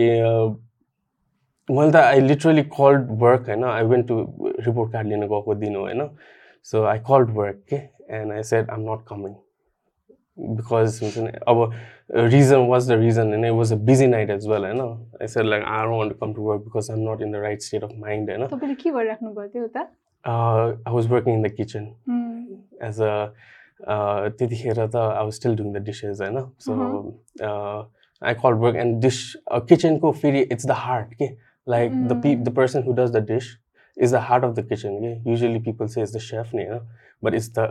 मैले 1.69 1.91
त 1.93 1.97
आई 1.97 2.21
लिटरली 2.21 2.63
कल्ड 2.79 3.09
वर्क 3.23 3.49
होइन 3.49 3.65
I 3.65 3.83
went 3.91 4.09
to 4.09 4.17
report 4.67 4.93
card 4.93 5.09
लिन 5.09 5.27
गएको 5.35 5.55
दिन 5.65 5.77
हो 5.77 5.83
होइन 5.83 6.09
सो 6.73 6.85
आई 6.85 6.99
कल्ड 7.11 7.37
वर्क 7.37 7.63
के 7.73 7.77
and 8.17 8.33
I 8.33 8.43
said 8.53 8.71
I'm 8.71 8.91
not 8.91 9.05
coming 9.09 9.35
because 10.38 11.00
हुन्छ 11.04 11.18
नि 11.20 11.32
अब 11.48 11.72
रिजन 12.28 12.68
वाज 12.68 12.90
द 12.92 13.00
रिजन 13.00 13.28
होइन 13.30 13.46
it 13.46 13.52
was 13.54 13.74
a 13.74 13.76
busy 13.86 14.08
night 14.08 14.30
as 14.30 14.48
well 14.50 14.66
होइन 14.66 14.82
I 15.22 15.28
said 15.30 15.46
like 15.46 15.64
I 15.66 15.84
don't 15.84 15.98
want 15.98 16.20
come 16.20 16.34
to 16.34 16.42
work 16.44 16.62
because 16.64 16.90
I 16.92 16.98
am 16.98 17.10
not 17.10 17.22
in 17.22 17.32
the 17.32 17.42
right 17.44 17.62
state 17.62 17.84
of 17.84 17.92
mind 18.00 18.30
होइन 18.30 18.48
तपाईँले 18.48 18.76
के 18.76 18.92
गरिराख्नु 18.92 19.34
भयो 19.34 19.48
त्यो 19.48 19.64
उता 19.66 19.82
I 20.26 20.94
was 20.94 21.08
working 21.12 21.34
in 21.34 21.42
the 21.44 21.52
kitchen 21.54 21.88
um, 22.10 22.46
as 22.84 23.02
a 23.02 24.30
त्यतिखेर 24.32 24.86
त 24.88 24.96
I 24.98 25.24
was 25.24 25.34
still 25.34 25.56
doing 25.56 25.74
the 25.74 25.84
dishes 25.86 26.22
होइन 26.22 26.40
so 26.60 26.74
I 28.22 28.34
call 28.36 28.54
work 28.60 28.76
and 28.78 29.02
this 29.02 29.18
किचनको 29.70 30.12
फेरि 30.20 30.42
इट्स 30.42 30.66
द 30.66 30.72
हार्ट 30.82 31.14
के 31.14 31.30
like 31.68 31.92
the 32.08 32.22
P 32.24 32.36
the 32.38 32.54
person 32.56 32.84
who 32.84 32.94
does 32.94 33.12
the 33.12 33.24
dish 33.28 33.50
is 33.98 34.14
the 34.14 34.20
heart 34.28 34.44
of 34.44 34.54
the 34.54 34.68
kitchen 34.70 35.00
के 35.00 35.32
usually 35.32 35.60
people 35.64 35.88
say 35.88 36.02
is 36.02 36.16
the 36.16 36.20
chef 36.22 36.54
नि 36.56 36.64
होइन 36.64 36.88
but 37.24 37.34
it's 37.34 37.52
the 37.52 37.68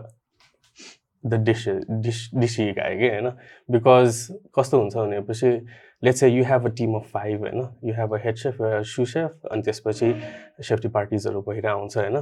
the 1.29 1.41
dish 1.45 1.67
dish 2.05 2.29
dishy 2.35 2.71
guy 2.79 2.97
के 2.97 3.09
होइन 3.09 3.29
because 3.71 4.21
कस्तो 4.59 4.79
हुन्छ 4.81 4.95
भनेपछि 4.95 5.51
let's 6.03 6.23
uh 6.23 6.29
you 6.29 6.43
have 6.45 6.65
a 6.65 6.73
team 6.77 6.95
of 6.95 7.09
five 7.13 7.39
होइन 7.39 7.67
you 7.85 7.93
have 7.97 8.13
a 8.15 8.21
head 8.25 8.37
chef 8.43 8.57
sous 8.93 9.05
chef 9.15 9.51
अनि 9.51 9.61
त्यसपछि 9.61 10.13
सेफ्टी 10.69 10.87
पार्टिजहरू 10.99 11.41
भएर 11.49 11.67
आउँछ 11.73 11.97
होइन 11.97 12.21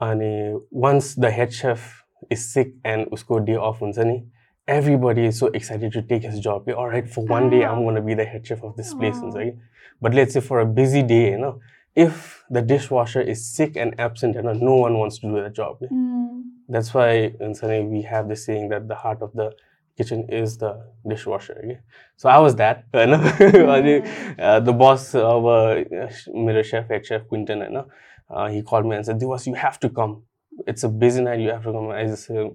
अनि 0.00 0.32
once 0.86 1.18
the 1.18 1.34
head 1.40 1.50
chef 1.62 2.32
is 2.32 2.38
sick 2.38 2.74
and 2.86 3.08
उसको 3.12 3.38
डे 3.50 3.54
अफ 3.70 3.82
हुन्छ 3.82 3.98
नि 3.98 4.22
everybody 4.68 5.26
is 5.26 5.38
so 5.38 5.48
excited 5.48 5.92
to 5.92 6.02
take 6.02 6.22
his 6.22 6.40
job. 6.40 6.68
All 6.70 6.88
right, 6.88 7.08
for 7.08 7.24
one 7.24 7.50
day, 7.50 7.64
I'm 7.64 7.82
going 7.82 7.96
to 7.96 8.00
be 8.00 8.14
the 8.14 8.24
head 8.24 8.46
chef 8.46 8.62
of 8.64 8.76
this 8.76 8.94
place. 8.94 9.16
Ah. 9.22 9.28
Right? 9.28 9.54
But 10.00 10.14
let's 10.14 10.34
say 10.34 10.40
for 10.40 10.60
a 10.60 10.66
busy 10.66 11.02
day, 11.02 11.30
you 11.32 11.38
know, 11.38 11.60
if 11.96 12.44
the 12.50 12.60
dishwasher 12.60 13.20
is 13.20 13.46
sick 13.46 13.76
and 13.76 13.98
absent 13.98 14.36
and 14.36 14.60
no 14.60 14.74
one 14.74 14.98
wants 14.98 15.18
to 15.18 15.26
do 15.26 15.42
the 15.42 15.50
job 15.50 15.78
mm. 15.80 16.42
that's 16.68 16.92
why 16.92 17.32
in 17.40 17.54
Sunday 17.54 17.82
we 17.82 18.02
have 18.02 18.28
the 18.28 18.36
saying 18.36 18.68
that 18.68 18.88
the 18.88 18.94
heart 18.94 19.22
of 19.22 19.32
the 19.34 19.52
kitchen 19.96 20.26
is 20.28 20.58
the 20.58 20.72
dishwasher 21.08 21.56
okay? 21.62 21.78
so 22.16 22.28
i 22.28 22.38
was 22.38 22.56
that 22.56 22.84
you 22.94 23.06
know? 23.06 23.18
mm. 23.18 24.40
uh, 24.40 24.60
the 24.60 24.72
boss 24.72 25.14
of 25.14 25.46
uh, 25.46 25.84
mirror 26.32 26.64
chef 26.64 26.88
head 26.88 27.06
chef 27.06 27.26
quinton 27.28 27.60
you 27.60 27.70
know? 27.70 27.86
uh, 28.30 28.48
he 28.48 28.62
called 28.62 28.86
me 28.86 28.96
and 28.96 29.06
said 29.06 29.20
Divas, 29.20 29.46
you 29.46 29.54
have 29.54 29.78
to 29.80 29.88
come 29.88 30.22
it's 30.66 30.82
a 30.82 30.88
busy 30.88 31.22
night 31.22 31.40
you 31.40 31.50
have 31.50 31.62
to 31.62 31.72
come 31.72 31.90
i 31.90 32.04
just 32.04 32.26
said 32.26 32.50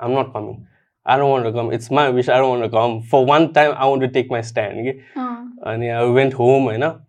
i'm 0.00 0.12
not 0.12 0.32
coming 0.32 0.66
I 1.04 1.16
don't 1.16 1.30
want 1.30 1.44
to 1.44 1.52
come. 1.52 1.72
It's 1.72 1.90
my 1.90 2.08
wish. 2.10 2.28
I 2.28 2.36
don't 2.36 2.60
want 2.60 2.62
to 2.62 2.70
come. 2.70 3.02
For 3.02 3.24
one 3.26 3.52
time, 3.52 3.72
I 3.76 3.86
want 3.86 4.02
to 4.02 4.08
take 4.08 4.30
my 4.30 4.40
stand. 4.40 4.78
Okay? 4.80 5.04
Uh. 5.16 5.20
Ah. 5.20 5.46
And 5.64 5.84
yeah, 5.84 6.00
I 6.00 6.04
went 6.04 6.32
home, 6.32 6.70
you 6.72 6.78
know, 6.78 7.00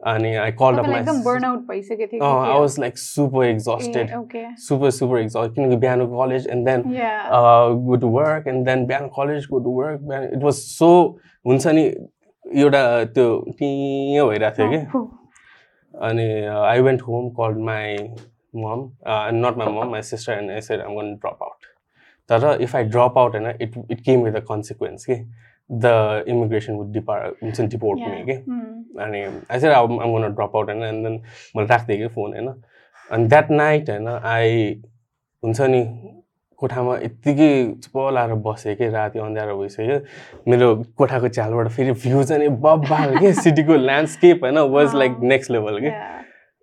and 0.00 0.26
I 0.40 0.50
called 0.56 0.78
up 0.80 0.84
तपाईँलाई 0.84 0.92
my. 0.94 0.98
एकदम 1.00 1.16
sis- 1.16 1.24
burn 1.26 1.44
out 1.44 1.60
भइसकेको 1.68 2.06
थियो 2.12 2.22
Oh, 2.24 2.40
I 2.48 2.56
was 2.64 2.74
like 2.82 2.98
super 3.02 3.44
exhausted. 3.50 4.10
Okay 4.16 4.42
super 4.64 4.90
super 4.96 5.20
exhausted 5.20 5.54
किनकि 5.54 5.76
बिहान 5.84 6.04
college 6.16 6.48
and 6.56 6.68
then 6.70 6.84
yeah 6.94 7.12
uh, 7.38 7.74
go 7.88 7.96
to 8.04 8.10
work 8.16 8.50
and 8.52 8.68
then 8.70 8.84
बिहान 8.90 9.08
college 9.16 9.48
go 9.54 9.60
to 9.68 9.72
work 9.78 10.02
बिहान 10.10 10.28
it 10.38 10.44
was 10.48 10.60
so 10.74 10.90
हुन्छ 11.46 11.66
नि 11.78 11.84
एउटा 12.44 12.82
त्यो 13.16 13.28
टियो 13.60 14.28
भइरहेको 14.28 14.56
थियो 14.56 14.68
कि 14.70 15.06
अनि 15.94 16.28
I 16.72 16.80
went 16.88 17.02
home 17.08 17.28
called 17.40 17.58
my 17.70 17.96
mom 18.64 18.84
not 19.44 19.56
my 19.58 19.72
mom 19.78 19.90
my 19.90 20.02
sister 20.12 20.32
and 20.32 20.50
I 20.50 20.60
said 20.68 20.80
I'm 20.80 20.94
gonna 20.94 21.12
drop 21.24 21.42
out 21.42 21.66
तर 22.30 22.62
इफ 22.62 22.76
आई 22.76 22.84
ड्रप 22.96 23.18
आउट 23.18 23.34
होइन 23.36 23.46
it 23.60 23.78
it 23.90 24.00
came 24.04 24.22
with 24.24 24.34
a 24.36 24.44
consequence 24.52 25.04
कि 25.10 25.14
the 25.69 26.23
immigration 26.27 26.73
would 26.73 26.91
depart 26.93 27.43
हुन्छ 27.43 27.59
नि 27.61 27.67
deport 27.67 27.99
me 27.99 28.23
कि 28.25 28.33
अनि 29.01 29.21
I 29.51 29.59
said 29.59 29.71
I'm 29.71 29.99
I'm 29.99 30.11
gonna 30.11 30.27
drop 30.29 30.55
out 30.55 30.69
होइन 30.69 30.83
and 30.83 31.07
then 31.07 31.21
मैले 31.55 31.67
राखिदिएँ 31.67 31.99
कि 31.99 32.07
फोन 32.07 32.33
होइन 32.33 32.53
अनि 33.11 33.27
द्याट 33.27 33.51
नाइट 33.51 33.89
होइन 33.89 34.07
आई 34.07 34.81
हुन्छ 35.43 35.61
नि 35.61 35.83
कोठामा 36.61 36.95
यत्तिकै 36.97 37.51
चुप 37.83 37.97
लाएर 38.13 38.33
बसेँ 38.45 38.75
कि 38.75 38.87
राति 38.87 39.19
अँध्यारो 39.19 39.57
भइसक्यो। 39.57 39.97
मेरो 40.47 40.67
कोठाको 40.97 41.27
च्यालबाट 41.27 41.67
फेरि 41.67 41.91
भ्यू 41.93 42.23
चाहिँ 42.23 42.41
नि 42.41 42.49
बब्बाल 42.61 43.17
के 43.17 43.33
सिटीको 43.43 43.75
ल्यान्डस्केप 43.77 44.43
होइन 44.43 44.57
वाज 44.75 44.95
लाइक 44.95 45.17
नेक्स्ट 45.23 45.51
लेभल 45.51 45.79
के 45.79 45.89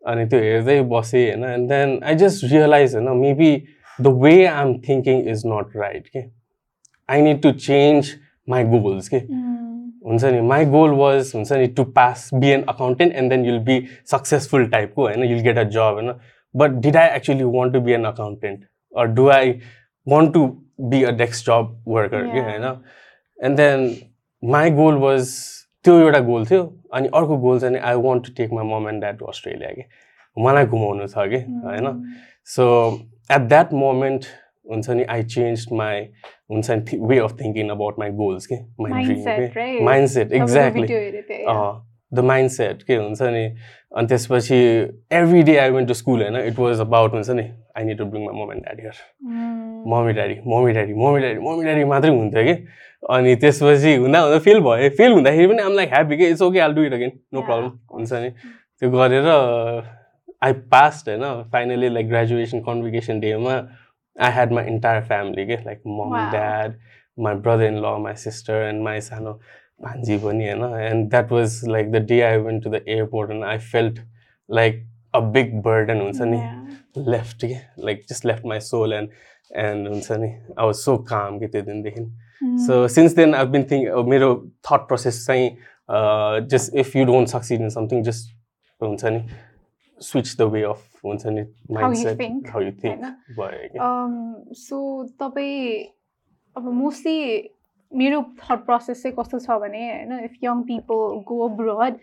अनि 0.03 0.27
त्यो 0.27 0.41
हेर्दै 0.41 0.81
बसेँ 0.93 1.25
होइन 1.31 1.45
and 1.45 1.69
then 1.69 1.99
I 2.05 2.15
just 2.15 2.45
realize 2.45 2.95
होइन 2.97 3.09
maybe 3.19 3.51
the 3.99 4.07
way 4.23 4.35
I 4.47 4.63
am 4.63 4.75
thinking 4.89 5.29
is 5.31 5.43
not 5.47 5.77
right 5.77 6.07
के 6.09 6.25
I 7.09 7.23
need 7.23 7.43
to 7.43 7.53
change 7.61 8.15
my 8.49 8.65
goals 8.65 9.09
के? 9.09 9.17
हुन्छ 10.07 10.25
नि 10.25 10.41
माई 10.41 10.65
गोल 10.67 10.91
वाज 10.97 11.33
हुन्छ 11.35 11.53
नि 11.53 11.67
to 11.67 11.85
pass 11.97 12.29
be 12.35 12.49
an 12.49 12.63
accountant 12.69 13.13
and 13.13 13.31
then 13.31 13.45
you'll 13.45 13.59
be 13.65 13.83
successful 14.11 14.67
टाइपको 14.71 15.03
होइन? 15.03 15.25
You'll 15.25 15.41
get 15.41 15.59
a 15.59 15.63
job 15.63 15.93
होइन? 15.95 16.13
But 16.55 16.71
did 16.83 16.97
I 16.97 17.17
actually 17.17 17.45
want 17.57 17.73
to 17.73 17.81
be 17.81 17.93
an 17.93 18.05
accountant 18.05 18.65
or 18.93 19.07
do 19.07 19.29
I 19.29 19.53
want 20.07 20.33
to 20.35 20.47
be 20.81 21.03
a 21.03 21.11
desk 21.11 21.47
job 21.47 21.77
worker 21.89 22.27
कि. 22.33 22.41
होइन? 22.41 22.65
And 23.39 23.57
then 23.57 23.95
my 24.43 24.71
goal 24.71 24.95
was 24.99 25.31
त्यो 25.85 25.99
एउटा 26.01 26.19
goal 26.27 26.47
थियो 26.47 26.63
अनि 26.95 27.09
अर्को 27.15 27.37
गोल 27.39 27.61
चाहिँ 27.61 27.79
I 27.79 27.95
want 27.95 28.27
to 28.27 28.33
take 28.37 28.53
my 28.53 28.65
mom 28.65 28.89
and 28.89 29.01
dad 29.01 29.19
to 29.19 29.25
Australia 29.25 29.71
कि 29.71 29.83
मलाई 30.37 30.67
घुमाउनु 30.67 31.07
छ 31.07 31.29
कि 31.29 31.39
होइन? 31.65 31.87
सो 32.47 32.65
एट 33.33 33.49
द्याट 33.49 33.73
मोमेन्ट 33.73 34.25
हुन्छ 34.71 34.91
नि 34.91 35.05
आई 35.11 35.23
चेन्ज 35.35 35.67
माई 35.73 36.01
हुन्छ 36.51 36.71
नि 36.71 36.99
way 37.09 37.19
of 37.19 37.37
thinking 37.41 37.69
about 37.71 37.99
my 37.99 38.11
goals 38.23 38.47
के 38.47 38.57
my 38.81 39.05
dream 39.05 39.21
right? 39.27 39.83
Mindset 40.09 40.33
exactly 40.41 40.87
the 42.15 42.19
mindset 42.51 42.83
के 42.83 42.95
हुन्छ 42.97 43.23
नि 43.23 43.45
अनि 43.97 44.07
त्यसपछि 44.09 44.57
every 45.17 45.43
day 45.43 45.57
I 45.59 45.71
went 45.71 45.89
to 45.89 45.95
school 45.95 46.23
होइन? 46.23 46.37
इट 46.49 46.59
वाज 46.59 46.81
अबाउट 46.81 47.13
हुन्छ 47.15 47.31
नि 47.31 47.43
I 47.77 47.85
need 47.85 47.99
to 47.99 48.05
bring 48.05 48.25
my 48.25 48.35
mom 48.43 48.53
and 48.53 48.63
daddy 48.65 48.83
here 48.83 48.97
mummy 49.93 50.13
daddy 50.13 50.35
mummy 50.47 50.73
daddy 50.73 50.95
mummy 50.95 51.21
daddy 51.21 51.41
mummy 51.41 51.65
daddy 51.65 51.85
मात्रै 51.93 52.11
हुन्थ्यो 52.11 52.45
कि? 52.45 52.55
अनि 53.15 53.35
त्यसपछि 53.43 53.95
हुँदा 53.97 54.21
हुँदा 54.21 54.39
फेल 54.47 54.61
भयो 54.61 54.89
फेल 54.99 55.13
हुँदाखेरि 55.13 55.47
पनि 55.49 55.63
आम 55.63 55.73
लाइक 55.75 55.89
ह्याप्पी 55.93 56.17
कि? 56.17 56.27
It's 56.27 56.43
okay 56.43 56.61
I'll 56.61 56.75
do 56.75 56.83
it 56.85 56.93
again 56.93 57.13
no 57.35 57.41
problem 57.41 57.71
हुन्छ 57.93 58.13
नि। 58.13 58.31
त्यो 58.31 58.91
गरेर 58.91 59.29
आई 60.43 60.53
पास्ट 60.73 61.09
होइन? 61.09 61.25
फाइनली 61.53 61.89
लाइक 61.89 62.09
ग्रेजुएसन 62.09 62.61
कन्भिकेसन 62.69 63.21
डेमा 63.21 63.55
I 64.19 64.31
had 64.31 64.51
my 64.51 64.65
entire 64.65 65.03
family, 65.03 65.45
like 65.65 65.81
mom, 65.85 66.11
wow. 66.11 66.31
dad, 66.31 66.79
my 67.17 67.35
brother-in-law, 67.35 67.99
my 68.01 68.15
sister, 68.15 68.63
and 68.63 68.83
my 68.83 68.99
son. 68.99 69.27
Oh, 69.27 69.41
and 69.81 71.11
that 71.13 71.31
was 71.31 71.63
like 71.67 71.93
the 71.93 72.01
day 72.01 72.25
I 72.25 72.39
went 72.39 72.63
to 72.65 72.69
the 72.69 72.87
airport 72.89 73.31
and 73.31 73.45
I 73.45 73.59
felt 73.59 74.01
like 74.49 74.85
a 75.15 75.23
big 75.23 75.63
burden 75.63 76.01
yeah. 76.39 76.65
left 76.95 77.45
like 77.77 78.07
just 78.09 78.25
left 78.25 78.45
my 78.45 78.59
soul 78.59 78.93
and 78.93 79.09
and 79.55 79.87
I 80.57 80.65
was 80.65 80.83
so 80.85 80.99
calm 80.99 81.41
mm. 81.41 82.67
so 82.67 82.87
since 82.87 83.15
then 83.15 83.35
I've 83.35 83.51
been 83.51 83.67
thinking 83.67 83.93
uh, 83.93 84.03
my 84.03 84.19
thought 84.63 84.89
process 84.89 85.25
saying 85.25 85.59
uh, 85.89 86.41
just 86.41 86.75
if 86.75 86.95
you 86.95 87.07
don't 87.07 87.27
succeed 87.27 87.61
in 87.61 87.71
something 87.71 88.05
just 88.05 88.33
switch 90.01 90.37
the 90.37 90.49
way 90.49 90.65
of 90.65 90.83
हुन्छ 91.05 91.27
नि 91.29 91.43
how 91.77 91.93
you 91.93 91.99
think 92.21 92.49
होइन? 92.89 93.05
So 94.61 94.81
तपाईँ 95.19 95.85
अब 96.57 96.73
mostly 96.75 97.19
मेरो 97.93 98.21
thought 98.41 98.65
process 98.67 99.03
चाहिँ 99.03 99.15
कस्तो 99.17 99.39
छ 99.41 99.59
भने 99.61 99.85
होइन 99.91 100.19
if 100.25 100.35
young 100.43 100.63
people 100.65 101.23
go 101.29 101.39
abroad 101.49 101.95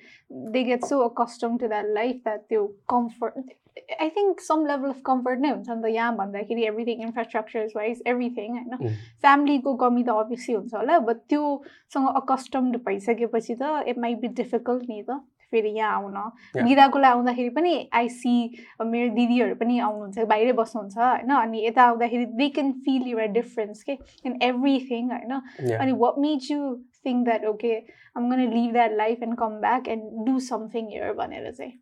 they 0.54 0.64
get 0.64 0.86
so 0.86 1.00
accustom 1.10 1.58
to 1.58 1.68
that 1.68 1.86
life 1.94 2.22
that 2.24 2.42
त्यो 2.50 2.66
comfort 2.90 3.54
I 4.02 4.10
think 4.10 4.40
some 4.42 4.66
level 4.66 4.90
of 4.90 5.02
comfort 5.06 5.40
नै 5.40 5.50
हुन्छ 5.50 5.70
नि 5.70 5.82
त 5.82 5.92
यहाँ 5.94 6.16
भन्दाखेरि 6.18 6.64
एभ्रिथिङ 6.68 7.02
इन्फ्रास्ट्रक्चर्स 7.04 7.76
वाइज 7.76 8.02
एभ्रिथिङ 8.08 8.52
होइन 8.52 8.74
Mm. 8.78 8.94
फ्यामिलीको 9.22 9.74
कमी 9.84 10.04
त 10.04 10.10
अभियसली 10.24 10.56
हुन्छ 10.56 10.74
होला 10.76 11.00
बट 11.10 11.18
त्योसँग 11.30 12.08
अकस्टम्ड 12.16 12.78
भइसकेपछि 12.86 13.56
त 13.56 13.84
इट 13.88 13.98
माइट 14.00 14.20
बी 14.20 14.28
डिफिकल्ट 14.42 14.90
नि 14.90 15.02
त 15.04 15.20
फेरि 15.52 15.70
यहाँ 15.78 15.94
आउन। 15.96 16.18
लागि 16.56 17.04
आउँदाखेरि 17.06 17.50
पनि 17.58 17.74
आई 17.94 18.10
सी 18.10 18.34
मेरो 18.82 19.14
दिदीहरू 19.16 19.56
पनि 19.56 19.80
आउनुहुन्छ 19.80 20.26
बाहिरै 20.30 20.54
बस्नुहुन्छ 20.62 20.98
होइन? 20.98 21.32
अनि 21.36 21.66
यता 21.66 21.84
आउँदाखेरि 21.84 22.26
they 22.40 22.50
can 22.56 22.72
feel 22.86 23.08
your 23.10 23.28
difference 23.38 23.84
के 23.84 23.98
इन 24.26 24.40
एभ्रिथिङ 24.50 25.12
होइन. 25.12 25.34
अनि 25.82 25.92
what 26.02 26.18
made 26.26 26.52
you 26.52 26.76
think 27.06 27.26
that 27.26 27.46
okay 27.46 27.76
I'm 28.18 28.30
gonna 28.32 28.40
leave 28.54 28.72
that 28.74 28.92
life 28.98 29.24
and 29.24 29.38
come 29.38 29.60
back 29.62 29.88
and 29.88 30.26
do 30.26 30.40
something 30.50 30.88
here 30.90 31.14
भनेर 31.14 31.52
चाहिँ. 31.52 31.74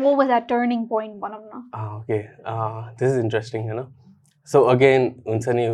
What 0.00 0.16
was 0.16 0.26
that 0.26 0.48
turning 0.48 0.86
point 0.86 1.20
भनौँ 1.20 1.42
न 1.44 1.68
this 2.98 3.10
is 3.10 3.18
interesting, 3.18 3.66
you 3.68 3.74
know. 3.74 3.88
So 4.48 4.68
again, 4.68 5.02
हुन्छ 5.26 5.48
नि 5.48 5.66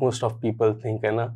most 0.00 0.22
of 0.22 0.40
people 0.40 0.72
think, 0.82 1.02
you 1.04 1.12
know, 1.12 1.28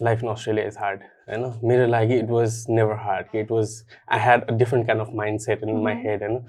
life 0.00 0.22
in 0.22 0.28
Australia 0.28 0.64
is 0.64 0.76
hard. 0.76 1.00
You 1.32 1.38
know, 1.38 1.50
मेरो 1.64 1.86
लागि 1.86 2.18
it 2.22 2.30
was 2.36 2.58
never 2.68 2.96
hard. 3.06 3.34
It 3.34 3.50
was 3.50 3.74
I 4.08 4.18
had 4.18 4.46
a 4.48 4.56
different 4.62 4.86
kind 4.88 5.00
of 5.00 5.12
mindset 5.20 5.62
in 5.62 5.82
my 5.84 5.94
Mhm. 5.94 6.04
head, 6.04 6.20
you 6.20 6.28
know. 6.28 6.42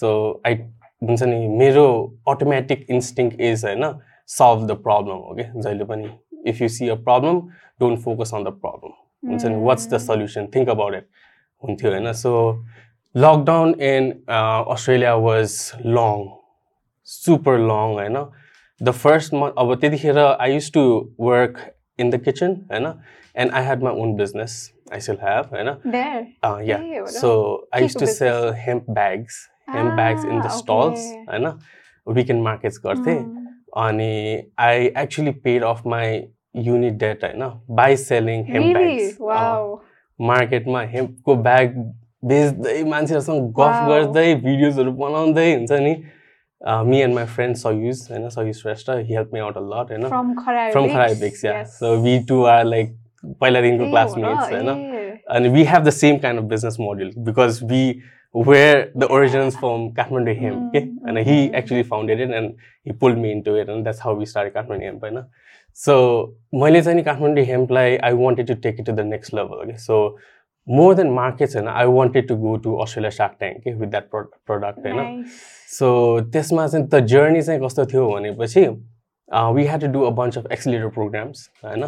So 0.00 0.40
I 0.44 0.54
हुन्छ 1.02 1.22
नि 1.22 1.48
मेरो 1.58 1.84
automatic 2.28 2.84
instinct 2.88 3.40
is 3.40 3.64
होइन 3.64 3.86
solve 4.38 4.66
the 4.68 4.76
problem. 4.88 5.22
Okay, 5.32 5.48
जहिले 5.56 5.84
पनि 5.84 6.10
if 6.44 6.60
you 6.60 6.68
see 6.68 6.88
a 6.88 6.98
problem, 7.08 7.40
don't 7.82 8.02
focus 8.08 8.34
on 8.38 8.44
the 8.48 8.52
problem. 8.66 8.92
हुन्छ 9.28 9.44
नि 9.44 9.56
what's 9.68 9.88
the 9.94 9.98
solution? 9.98 10.46
Think 10.56 10.74
about 10.76 10.94
it. 11.00 11.08
हुन्थ्यो 11.64 11.90
होइन 11.90 12.12
so 12.12 12.34
lockdown 13.16 13.74
in 13.92 14.12
uh, 14.28 14.60
Australia 14.74 15.16
was 15.18 15.56
long, 15.84 16.28
super 17.04 17.58
long 17.58 17.92
होइन 17.94 18.16
the 18.82 18.90
first 18.90 19.34
month 19.34 19.54
अब 19.58 19.74
त्यतिखेर 19.74 20.18
I 20.18 20.52
use 20.52 20.72
to 20.72 20.82
work 21.20 21.58
in 21.99 22.09
the 22.09 22.21
kitchen 22.23 22.51
होइन 22.71 22.85
and 23.35 23.51
I 23.51 23.63
had 23.63 23.83
my 23.83 24.01
own 24.01 24.13
business 24.15 24.55
I 24.93 24.99
still 24.99 25.17
have 25.21 25.53
होइन 25.53 25.69
There. 25.91 26.23
या 26.69 26.77
ए, 26.77 26.97
हो 26.97 27.03
र? 27.03 27.07
So 27.07 27.31
I 27.73 27.81
use 27.81 27.93
केको 27.93 27.99
to 27.99 28.05
business? 28.05 28.19
Sell 28.19 28.53
hemp 28.67 28.85
bags 28.91 29.39
hemp 29.75 29.91
bags 29.93 30.25
in 30.25 30.39
the 30.39 30.45
Ah, 30.45 30.51
stalls 30.51 30.99
okay. 30.99 31.27
होइन 31.29 31.51
weekend 32.07 32.43
markets 32.43 32.79
गर्थेँ 32.85 33.17
Mm. 33.17 33.43
अनि 33.77 34.41
I 34.59 34.85
actually 34.97 35.31
paid 35.45 35.63
off 35.63 35.81
my 35.87 36.23
unit 36.65 36.93
debt 36.97 37.23
होइन 37.23 37.43
by 37.75 37.95
selling 38.03 38.43
hemp 38.45 38.65
Really? 38.65 38.97
Bags 38.97 39.17
Wow. 39.21 39.79
मार्केटमा 40.19 40.81
हेम्पको 40.91 41.35
bag 41.47 41.73
बेच्दै 42.25 42.83
मान्छेहरूसँग 42.83 43.49
गफ 43.53 43.73
Wow. 43.73 43.87
गर्दै 43.89 44.33
भिडियोजहरू 44.35 44.91
बनाउँदै 45.01 45.53
हुन्छ 45.55 45.71
नि 45.71 45.93
me 46.60 47.00
and 47.00 47.14
my 47.14 47.24
friend 47.26 47.56
Sayuj 47.56 48.06
होइन 48.10 48.28
Sayuj 48.28 48.54
Shrestha 48.56 48.90
he 48.90 49.14
help 49.14 49.30
me 49.34 49.40
out 49.40 49.56
a 49.56 49.60
lot 49.64 49.90
होइन 49.90 50.08
From 50.08 50.32
Kharai 50.38 50.70
from 50.72 50.84
Lakes? 50.84 50.94
Kharai 50.94 51.14
bakes 51.20 51.44
या 51.44 51.52
Yes. 51.52 51.68
So 51.78 51.94
we 52.02 52.18
two 52.28 52.42
are 52.46 52.64
like 52.64 52.96
पहिलादेखिको 53.40 53.82
ए, 53.82 53.86
हो 53.86 53.90
क्लासमेट्स 53.90 54.48
र? 54.52 54.54
होइन 54.54 54.68
ए. 54.68 55.20
अनि 55.30 55.48
we 55.48 55.62
have 55.64 55.84
the 55.84 55.90
same 55.98 56.18
kind 56.18 56.40
of 56.40 56.46
business 56.48 56.76
model 56.80 57.10
because 57.26 57.60
we 57.70 57.82
were 58.34 58.90
the 58.96 59.04
originals 59.12 59.56
from 59.58 59.88
Kathmandu 59.94 60.34
hemp 60.34 60.70
के 60.74 60.80
Mm, 60.80 61.08
and 61.10 61.18
he 61.28 61.36
mm. 61.36 61.54
actually 61.60 61.82
founded 61.84 62.20
it 62.24 62.34
and 62.40 62.52
he 62.86 62.92
pulled 62.94 63.18
me 63.22 63.30
into 63.36 63.54
it 63.62 63.70
and 63.74 63.86
that's 63.88 64.02
how 64.06 64.12
we 64.18 64.28
started 64.32 64.52
Kathmandu 64.54 64.84
hemp 64.84 65.04
होइन 65.04 65.22
so 65.78 65.96
मैले 66.62 66.82
चाहिँ 66.82 66.96
नि 66.96 67.02
Kathmandu 67.04 67.44
हेम्पलाई 67.46 67.96
I 68.08 68.12
wanted 68.20 68.46
to 68.48 68.54
take 68.66 68.80
it 68.80 68.86
to 68.86 68.92
the 68.92 69.06
next 69.08 69.34
level 69.34 69.62
okay 69.64 69.76
so 69.86 69.98
more 70.66 70.94
than 70.94 71.10
markets 71.18 71.56
होइन 71.56 71.68
I 71.70 71.86
wanted 71.98 72.28
to 72.28 72.36
go 72.44 72.56
to 72.66 72.74
Australia 72.84 73.10
Shark 73.18 73.36
Tank 73.40 73.62
के 73.64 73.72
with 73.74 73.88
that 73.88 74.08
product 74.12 74.86
होइन 74.86 75.00
Nice. 75.00 75.40
So 75.70 75.88
त्यसमा 76.32 76.66
चाहिँ 76.66 76.86
त 76.92 77.00
जर्नी 77.14 77.42
चाहिँ 77.42 77.60
कस्तो 77.64 77.86
थियो 77.92 78.08
भनेपछि 78.10 78.66
we 79.56 79.64
had 79.64 79.80
to 79.80 79.86
do 79.92 80.00
a 80.04 80.10
bunch 80.20 80.38
of 80.38 80.46
accelerator 80.52 80.88
programs 80.94 81.48
होइन? 81.64 81.84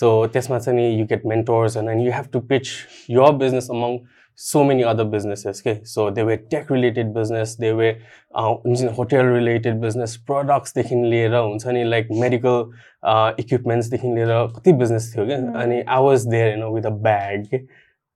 सो 0.00 0.26
त्यसमा 0.32 0.58
चाहिँ 0.58 0.78
नि 0.78 0.88
यु 1.00 1.06
गेट 1.12 1.26
मेन्टोर्स 1.26 1.76
होइन 1.76 2.00
you 2.00 2.12
have 2.12 2.28
to 2.32 2.40
pitch 2.50 2.68
your 3.10 3.32
business 3.40 3.68
among 3.70 3.96
so 4.38 4.62
many 4.64 4.82
other 4.82 5.04
businesses 5.10 5.60
के 5.60 5.74
so 5.86 6.08
they 6.10 6.22
were 6.28 6.36
tech 6.52 6.70
related 6.72 7.12
business 7.14 7.56
they 7.60 7.70
were 7.80 7.90
हुन्छ 8.36 8.80
नि 8.82 8.92
hotel 8.96 9.26
related 9.32 9.80
business 9.80 10.16
प्रडक्ट्सदेखि 10.30 10.94
लिएर 11.10 11.34
हुन्छ 11.34 11.66
नि 11.66 11.84
लाइक 11.90 12.08
मेडिकल 12.20 13.36
इक्विपमेन्ट्सदेखि 13.42 14.08
लिएर 14.14 14.32
कति 14.56 14.72
बिजनेस 14.82 15.12
थियो 15.14 15.26
क्या 15.26 15.38
Mm. 15.38 15.56
अनि 15.62 15.80
आई 15.88 16.02
वाज 16.04 16.26
देयर 16.28 16.58
होइन 16.58 16.74
with 16.74 16.86
a 16.86 16.94
bag 17.06 17.54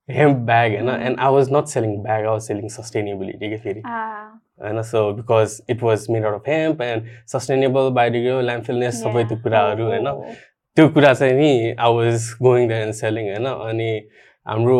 hemp 0.09 0.37
bag 0.47 0.75
होइन. 0.75 0.89
And 1.07 1.19
I 1.21 1.33
was 1.35 1.53
not 1.53 1.67
selling 1.75 1.97
bag 2.03 2.21
I 2.21 2.31
was 2.31 2.43
selling 2.49 2.69
sustainability 2.77 3.51
के 3.51 3.57
फेरि? 3.65 3.83
Ah, 3.87 4.29
होइन 4.61 4.83
so 4.83 5.01
because 5.13 5.61
it 5.71 5.83
was 5.83 6.07
made 6.11 6.25
out 6.25 6.35
of 6.35 6.49
hemp 6.49 6.83
and 6.83 7.03
sustainable 7.33 7.91
biodegradable 7.99 8.45
landfillness 8.45 9.03
सबै. 9.03 9.25
त्यो 9.25 9.37
कुराहरू 9.43 9.85
Oh, 9.85 9.91
होइन। 9.91 10.07
oh, 10.07 10.15
oh. 10.15 10.35
त्यो 10.77 10.89
कुरा 10.89 11.13
चाहिँ 11.15 11.35
नि 11.35 11.51
I 11.79 11.95
was 11.95 12.31
going 12.43 12.69
the 12.69 12.73
end 12.73 12.93
selling 12.95 13.29
होइन। 13.29 13.47
अनि 13.47 13.91
हाम्रो 14.47 14.79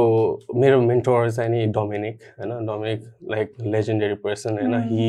मेरो 0.55 0.81
मेन्टोर 0.81 1.31
चाहिँ 1.31 1.51
नि 1.51 1.67
डोमिनिक 1.73 2.23
होइन। 2.39 2.67
डोमिनिक 2.67 3.03
लाइक 3.31 3.53
लेजेन्डरी 3.63 4.15
पर्सन 4.25 4.59
होइन. 4.59 4.75
He 4.91 5.09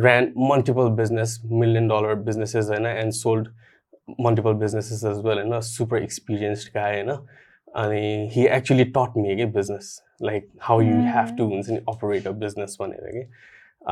ran 0.00 0.32
multiple 0.50 0.88
business 1.00 1.40
million 1.44 1.88
dollar 1.88 2.14
businesses 2.28 2.68
होइन 2.68 2.86
and 2.86 3.12
sold 3.12 3.48
multiple 4.20 4.52
businesses 4.62 5.04
as 5.04 5.24
well 5.26 5.38
होइन। 5.38 5.60
सुपर 5.60 6.02
एक्सपिरियन्स्ड 6.02 6.72
गाई 6.74 6.94
होइन। 6.94 7.10
अनि 7.76 8.30
हि 8.32 8.46
एक्चुली 8.56 8.84
टट 8.96 9.16
मी 9.16 9.36
के 9.36 9.44
business 9.54 9.90
like 10.22 10.48
how 10.62 10.80
you 10.80 10.96
have 11.14 11.36
to 11.38 11.44
हुन्छ 11.44 11.70
नि 11.70 11.76
operate 11.88 12.26
a 12.26 12.30
business 12.30 12.76
भनेर 12.80 13.10
कि 13.12 13.24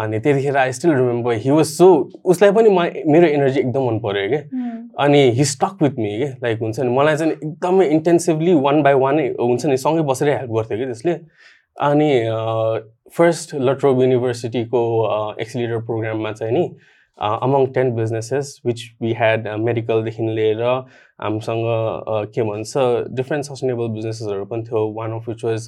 अनि 0.03 0.19
त्यतिखेर 0.21 0.57
I 0.57 0.73
still 0.73 0.91
remember 0.95 1.35
he 1.45 1.51
was 1.51 1.67
so 1.67 1.87
उसलाई 2.33 2.51
पनि 2.59 2.71
म 2.71 3.13
मेरो 3.13 3.27
एनर्जी 3.27 3.61
एकदम 3.61 3.87
मन 3.89 3.99
पऱ्यो 4.07 4.29
कि 4.31 4.41
Mm. 4.57 4.73
अनि 5.05 5.21
हि 5.37 5.45
स्टक 5.45 5.83
विथ 5.83 5.99
मी 5.99 6.11
के 6.19 6.29
लाइक 6.43 6.59
हुन्छ 6.61 6.81
नि 6.81 6.89
मलाई 6.97 7.17
चाहिँ 7.17 7.33
एकदमै 7.33 7.87
इन्टेन्सिभली 7.97 8.55
वान 8.67 8.83
बाई 8.83 8.95
वानै 9.05 9.27
हुन्छ 9.41 9.67
नि 9.67 9.77
सँगै 9.77 10.03
बसेर 10.11 10.29
हेल्प 10.29 10.51
गर्थ्यो 10.57 10.79
कि 10.79 10.87
त्यसले 10.87 11.15
अनि 11.89 12.11
फर्स्ट 13.17 13.55
लट्रोब 13.69 14.01
युनिभर्सिटीको 14.03 14.83
एक्सिलेटर 15.41 15.79
प्रोग्राममा 15.89 16.33
चाहिँ 16.33 16.53
नि 16.53 16.65
among 17.19 17.67
ten 17.75 17.95
businesses 17.97 18.61
which 18.67 18.81
we 19.03 19.13
had 19.19 19.49
मेडिकलदेखि 19.61 20.23
लिएर 20.37 20.63
हामीसँग 20.63 21.65
के 22.35 22.43
भन्छ 22.49 22.73
डिफ्रेन्ट 23.17 23.45
सस्टेनेबल 23.45 23.89
बिजनेसेसहरू 23.95 24.45
पनि 24.47 24.63
थियो 24.65 24.87
one 24.95 25.13
of 25.13 25.29
which 25.29 25.45
was 25.45 25.67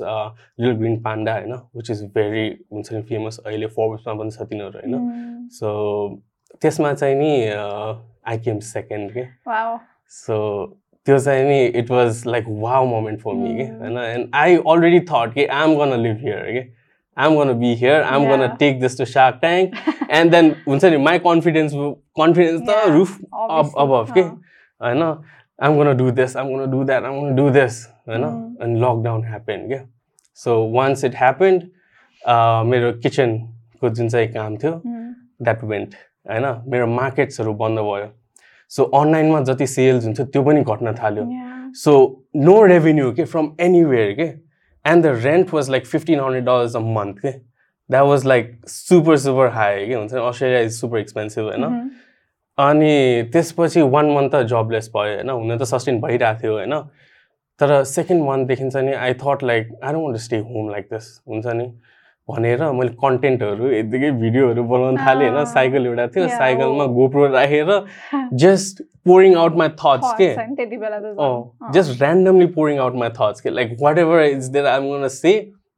lil 0.60 0.72
green 0.78 0.96
panda 1.02 1.34
होइन 1.34 1.52
विच 1.76 1.90
इज 1.90 2.02
भेरी 2.14 2.48
हुन्छ 2.72 2.92
नि 2.92 3.02
फेमस 3.10 3.40
अहिले 3.46 3.66
फोर्ब्समा 3.78 4.14
पनि 4.14 4.30
छ 4.30 4.48
तिनीहरू 4.50 4.78
होइन. 4.78 5.48
सो 5.52 5.68
त्यसमा 6.62 6.92
चाहिँ 6.92 7.14
नि 7.14 7.32
आई 8.28 8.38
केम 8.44 8.58
सेकेन्ड 8.66 9.12
के 9.12 9.24
Wow. 9.50 9.78
सो 10.08 10.36
त्यो 11.06 11.18
चाहिँ 11.18 11.44
नि 11.44 11.64
it 11.80 11.90
was 11.90 12.22
like 12.26 12.44
wow 12.48 12.86
moment 12.86 13.20
for 13.20 13.32
me 13.34 13.54
के. 13.56 13.64
होइन 13.78 13.98
एन्ड 13.98 14.34
आई 14.36 14.56
अलरेडी 14.56 15.00
थट 15.10 15.32
कि 15.34 15.46
I 15.46 15.70
am 15.70 15.76
gonna 15.78 15.98
live 16.00 16.16
here 16.20 16.52
के 16.52 16.62
I 17.18 17.26
am 17.26 17.38
gonna 17.38 17.52
be 17.60 17.74
here 17.74 18.02
I 18.02 18.20
am 18.20 18.28
gonna. 18.30 18.46
Take 18.58 18.80
this 18.80 18.98
to 18.98 19.04
Shark 19.06 19.38
Tank 19.40 19.74
and 20.10 20.30
then 20.32 20.54
हुन्छ 20.68 20.84
नि 20.84 20.96
my 21.04 21.18
confidence 21.26 21.72
confidence 22.20 22.60
त 22.68 22.70
roof 22.88 23.18
above 23.84 24.12
के. 24.14 24.20
होइन 24.80 25.02
I 25.02 25.70
am 25.70 25.78
gonna 25.78 25.96
do 25.96 26.10
this 26.20 26.36
I 26.36 26.44
am 26.44 26.56
gonna 26.56 26.70
do 26.70 26.84
that 26.84 27.04
I 27.04 27.12
am 27.12 27.20
gonna 27.22 27.36
do 27.36 27.50
this 27.50 27.86
होइन. 28.08 28.24
अनि 28.62 28.80
lockdown 28.80 29.24
happen 29.24 29.66
क्या 29.68 29.82
so 30.38 30.60
once 30.72 31.04
it 31.04 31.14
happened 31.16 31.62
मेरो 32.70 32.92
किचनको 33.02 33.88
जुन 33.90 34.08
चाहिँ 34.08 34.28
काम 34.32 34.56
थियो. 34.56 34.72
द्याट 35.42 35.64
वेन्ट 35.64 35.94
होइन 36.30 36.46
मेरो 36.70 36.86
मार्केट्सहरू 36.86 37.52
बन्द 37.54 37.78
भयो 37.78 38.08
सो 38.70 38.84
अनलाइनमा 39.00 39.40
जति 39.42 39.66
सेल्स 39.66 40.04
हुन्छ 40.04 40.20
त्यो 40.20 40.42
पनि 40.44 40.62
घट्न 40.62 40.94
थाल्यो. 40.94 41.24
सो 41.74 41.92
नो 42.36 42.62
रेभेन्यू 42.66 43.12
के 43.12 43.24
फ्रम 43.24 43.50
एनिवेयर 43.60 44.12
के 44.12 44.26
and 44.88 45.04
the 45.04 45.20
rent 45.24 45.54
was 45.54 45.70
like 45.70 45.86
fifteen 45.86 46.20
hundred 46.20 46.44
dollars 46.44 46.76
a 46.76 46.80
month 46.80 47.18
के 47.18 47.30
that 47.30 48.04
was 48.04 48.24
like 48.26 48.60
super 48.68 49.16
super 49.16 49.48
high 49.54 49.86
के 49.86 49.94
हुन्छ 49.94 50.14
अस्ट्रेलिया 50.14 50.60
इज 50.60 50.72
सुपर 50.80 50.98
एक्सपेन्सिभ 50.98 51.44
होइन. 51.44 51.90
अनि 52.58 53.28
त्यसपछि 53.32 53.82
वान 53.82 54.10
मन्थ 54.12 54.32
त 54.34 54.42
जबलेस 54.52 54.90
भयो 54.96 55.14
होइन? 55.14 55.30
हुन 55.30 55.58
त 55.58 55.62
सस्टेन 55.72 56.00
भइरहेको 56.00 56.42
थियो 56.42 56.52
होइन? 56.52 56.74
तर 57.60 57.82
सेकेन्ड 57.84 58.22
मन्थदेखि 58.24 58.70
चाहिँ 58.70 58.86
नि 58.86 58.92
I 58.94 59.14
thought 59.22 59.42
like 59.42 59.68
I 59.82 59.92
don't 59.92 60.04
want 60.04 60.18
stay 60.20 60.38
home 60.38 60.70
like 60.70 60.88
this 60.92 61.06
हुन्छ 61.28 61.46
नि? 61.46 61.66
भनेर 62.30 62.62
मैले 62.78 62.92
कन्टेन्टहरू 63.02 63.70
यत्तिकै 63.72 64.10
भिडियोहरू 64.22 64.62
बनाउन 64.72 64.96
थालेँ 65.06 65.28
होइन. 65.30 65.44
साइकल 65.52 65.86
एउटा 65.86 66.06
थियो 66.16 66.24
साइकलमा. 66.38 66.86
गोप्रो 66.98 67.26
राखेर 67.34 67.70
just 68.44 68.82
pouring 69.08 69.34
out 69.44 69.54
my 69.62 69.68
thoughts 69.82 70.12
के 70.20 70.28
just 71.76 72.02
randomly 72.02 72.48
pouring 72.56 72.78
out 72.86 72.98
my 73.04 73.08
thoughts. 73.20 73.40
Okay? 73.40 73.50
Like 73.60 73.70
whatever 73.86 74.20
is 74.24 74.50
there, 74.56 74.66
I'm 74.74 74.88
gonna 74.90 75.10
say, 75.14 75.32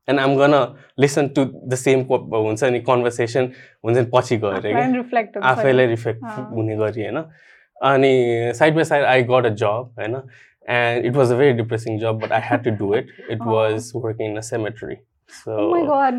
and 0.09 0.21
I'm 0.25 0.35
gonna 0.41 0.63
listen 1.05 1.29
to 1.39 1.45
the 1.75 1.79
same 1.83 2.05
co- 2.09 2.19
हुन्छ 2.35 2.71
नि 2.77 2.81
कन्भर्सेसन 2.89 3.51
हुन्छ 3.85 3.97
नि 3.99 4.05
पछि 4.15 4.37
गएर 4.45 4.57
आफूलाई 4.57 4.73
क्या 5.37 5.51
आफैलाई. 5.51 5.87
रिफ्लेक्ट। 5.87 6.25
हुने 6.55 6.77
गरी 6.77 7.03
होइन 7.03 7.19
अनि 7.93 8.13
side 8.63 8.75
by 8.75 8.85
side 8.85 9.05
I 9.13 9.23
got 9.31 9.47
a 9.47 9.55
job 9.63 9.95
होइन 10.01 10.17
and 10.79 11.07
it 11.07 11.17
was 11.17 11.33
a 11.33 11.37
very 11.37 11.53
depressing 11.63 11.99
job 12.01 12.19
but 12.25 12.33
I 12.33 12.41
had 12.49 12.65
to 12.65 12.71
do 12.83 12.95
it 12.95 13.07
it. 13.31 13.39
Was 13.47 13.93
working 13.97 14.31
in 14.31 14.37
a 14.37 14.41
cemetery 14.51 14.97
Oh 15.49 15.67
my 15.73 15.83
god, 15.87 16.17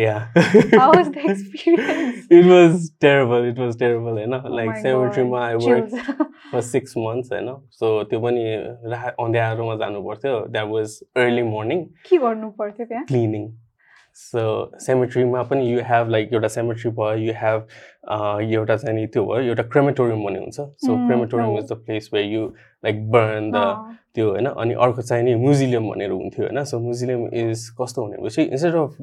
yeah 0.00 0.16
how 0.80 0.88
was 0.92 1.08
the 1.14 1.22
experience? 1.32 2.18
It 2.32 2.44
was 2.46 2.88
terrible 3.00 3.48
it 3.48 3.58
was 3.58 3.78
terrible 3.78 4.18
होइन 4.18 4.34
Oh 4.34 4.54
like 4.56 4.70
my 4.70 4.76
सेमेट्रीमा 4.82 5.38
God, 5.38 5.46
I 5.46 5.54
work 5.54 5.88
chills. 5.90 6.26
For 6.52 6.60
six 6.70 6.94
months 6.98 7.32
होइन 7.32 7.48
so 7.80 8.02
त्यो 8.10 8.20
पनि 8.20 8.44
रा 8.92 9.00
अँध्यारोमा 9.24 9.74
जानु 9.84 10.02
पर्थ्यो 10.08 10.38
that 10.50 10.68
was 10.68 10.98
early 11.16 11.42
morning 11.42 11.84
के 12.10 12.18
गर्नु 12.26 12.50
पर्थ्यो 12.62 12.86
त्यहाँ 12.86 13.04
cleaning 13.06 13.48
सो 14.17 14.41
सेमेट्रीमा 14.79 15.41
पनि 15.43 15.71
यु 15.71 15.81
हेभ 15.85 16.09
लाइक 16.09 16.33
एउटा 16.33 16.47
सेमेट्री 16.47 16.91
भयो 16.91 17.15
यु 17.25 17.33
हेभ 17.37 17.67
एउटा 18.53 18.75
चाहिँ 18.77 18.95
नि 18.95 19.05
त्यो 19.07 19.25
भयो 19.25 19.41
एउटा 19.41 19.63
क्रेमेटोरियम 19.63 20.23
भन्ने 20.23 20.39
हुन्छ 20.39 20.55
सो 20.55 20.91
Mm, 20.93 21.07
क्रेमेटोरियम 21.07 21.49
हो। 21.49 21.57
Is 21.59 21.71
the 21.71 21.75
place 21.85 22.09
where 22.13 22.23
you 22.23 22.45
like 22.83 23.09
burn 23.11 23.51
the 23.51 23.55
अँ. 23.55 23.93
त्यो 24.15 24.29
होइन 24.31 24.45
अनि 24.45 24.73
अर्को 24.73 25.01
चाहिँ 25.01 25.23
नि 25.23 25.35
म्युजियम 25.35 25.89
भनेर 25.89 26.11
हुन्थ्यो 26.11 26.45
होइन 26.45 26.63
सो 26.63 26.79
म्युजियम 26.79 27.27
इज 27.33 27.69
कस्तो 27.81 28.05
भनेपछि 28.07 28.41
instead 28.41 28.75
of 28.75 28.95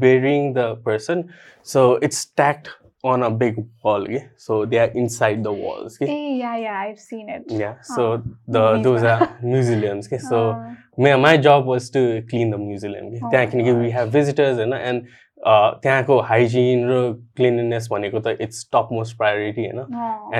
burying 0.00 0.52
the 0.54 0.58
person 0.86 1.24
so 1.66 1.98
it's 2.02 2.20
stacked 2.20 2.68
on 3.11 3.21
a 3.21 3.29
big 3.41 3.59
wall 3.85 4.05
के 4.07 4.19
so 4.45 4.65
they 4.65 4.77
are 4.77 4.97
inside 4.97 5.43
the 5.43 5.47
walls 5.59 5.97
के 5.97 6.05
a 6.05 6.15
yeah 6.39 6.55
yeah 6.61 6.79
I've 6.85 6.99
seen 7.01 7.29
it. 7.35 7.51
Yeah, 7.59 7.75
so 7.89 8.05
Ah, 8.13 8.21
the 8.55 8.63
those 8.87 9.03
are 9.11 9.27
museums. 9.53 10.07
Okay, 10.07 10.19
so 10.29 10.39
अँ. 10.53 10.75
my, 10.97 11.13
my 11.25 11.35
job 11.45 11.69
was 11.73 11.89
to 11.97 12.01
clean 12.31 12.49
the 12.55 12.57
museum. 12.57 13.05
Okay? 13.07 13.21
Oh 13.23 13.29
त्यहाँ 13.31 13.45
किनकि 13.51 13.75
we 13.77 13.85
gosh. 13.85 13.95
have 13.99 14.11
visitors 14.17 14.57
होइन 14.57 14.73
and 14.79 15.07
uh, 15.51 15.71
त्यहाँको 15.83 16.19
hygiene 16.31 16.85
र 16.89 16.99
cleanliness 17.37 17.87
भनेको 17.91 18.19
त 18.19 18.35
it's 18.41 18.65
top 18.73 18.89
most 18.91 19.17
priority 19.17 19.65
होइन. 19.65 19.79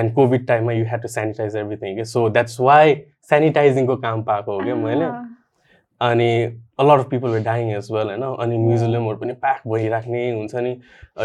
and 0.00 0.14
covid 0.14 0.46
टाइममा 0.46 0.72
you 0.72 0.84
had 0.84 1.02
to 1.02 1.08
sanitise 1.08 1.56
everything 1.56 1.96
के 1.96 2.04
सो 2.12 2.28
द्याट्स 2.36 2.60
वाइ 2.60 2.94
सेनिटाइजिङको 3.30 3.96
काम 4.06 4.22
पाएको 4.30 4.58
हो 4.58 4.64
क्या 4.64 4.74
मैले. 4.84 5.10
अनि 6.00 6.30
a lot 6.78 7.00
of 7.00 7.10
people 7.10 7.28
were 7.30 7.40
dying 7.42 7.70
as 7.72 7.88
well 7.92 8.06
होइन 8.06 8.22
अनि 8.22 8.58
म्युजियमहरू 8.58 9.16
पनि 9.18 9.32
प्याक 9.44 9.60
भइराख्ने 9.68 10.30
हुन्छ 10.30 10.54
नि। 10.56 10.72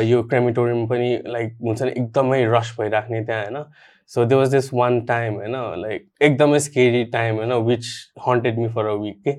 यो 0.10 0.22
क्रेमिटोरियम 0.24 0.86
पनि 0.88 1.10
लाइक 1.28 1.58
हुन्छ 1.62 1.82
नि 1.82 1.92
एकदमै 1.92 2.44
रस 2.54 2.76
भइराख्ने 2.80 3.24
त्यहाँ 3.26 3.44
होइन 3.44 3.64
so 4.12 4.26
they 4.26 4.36
was 4.36 4.52
this 4.52 4.74
one 4.74 5.00
time 5.06 5.36
होइन 5.36 5.56
लाइक 5.82 6.08
एकदमै 6.22 6.60
स्केरी 6.60 7.04
टाइम 7.12 7.36
होइन 7.36 7.54
which 7.68 7.86
haunted 8.28 8.60
me 8.60 8.68
for 8.76 8.86
a 8.86 8.94
week 9.04 9.22
के 9.28 9.36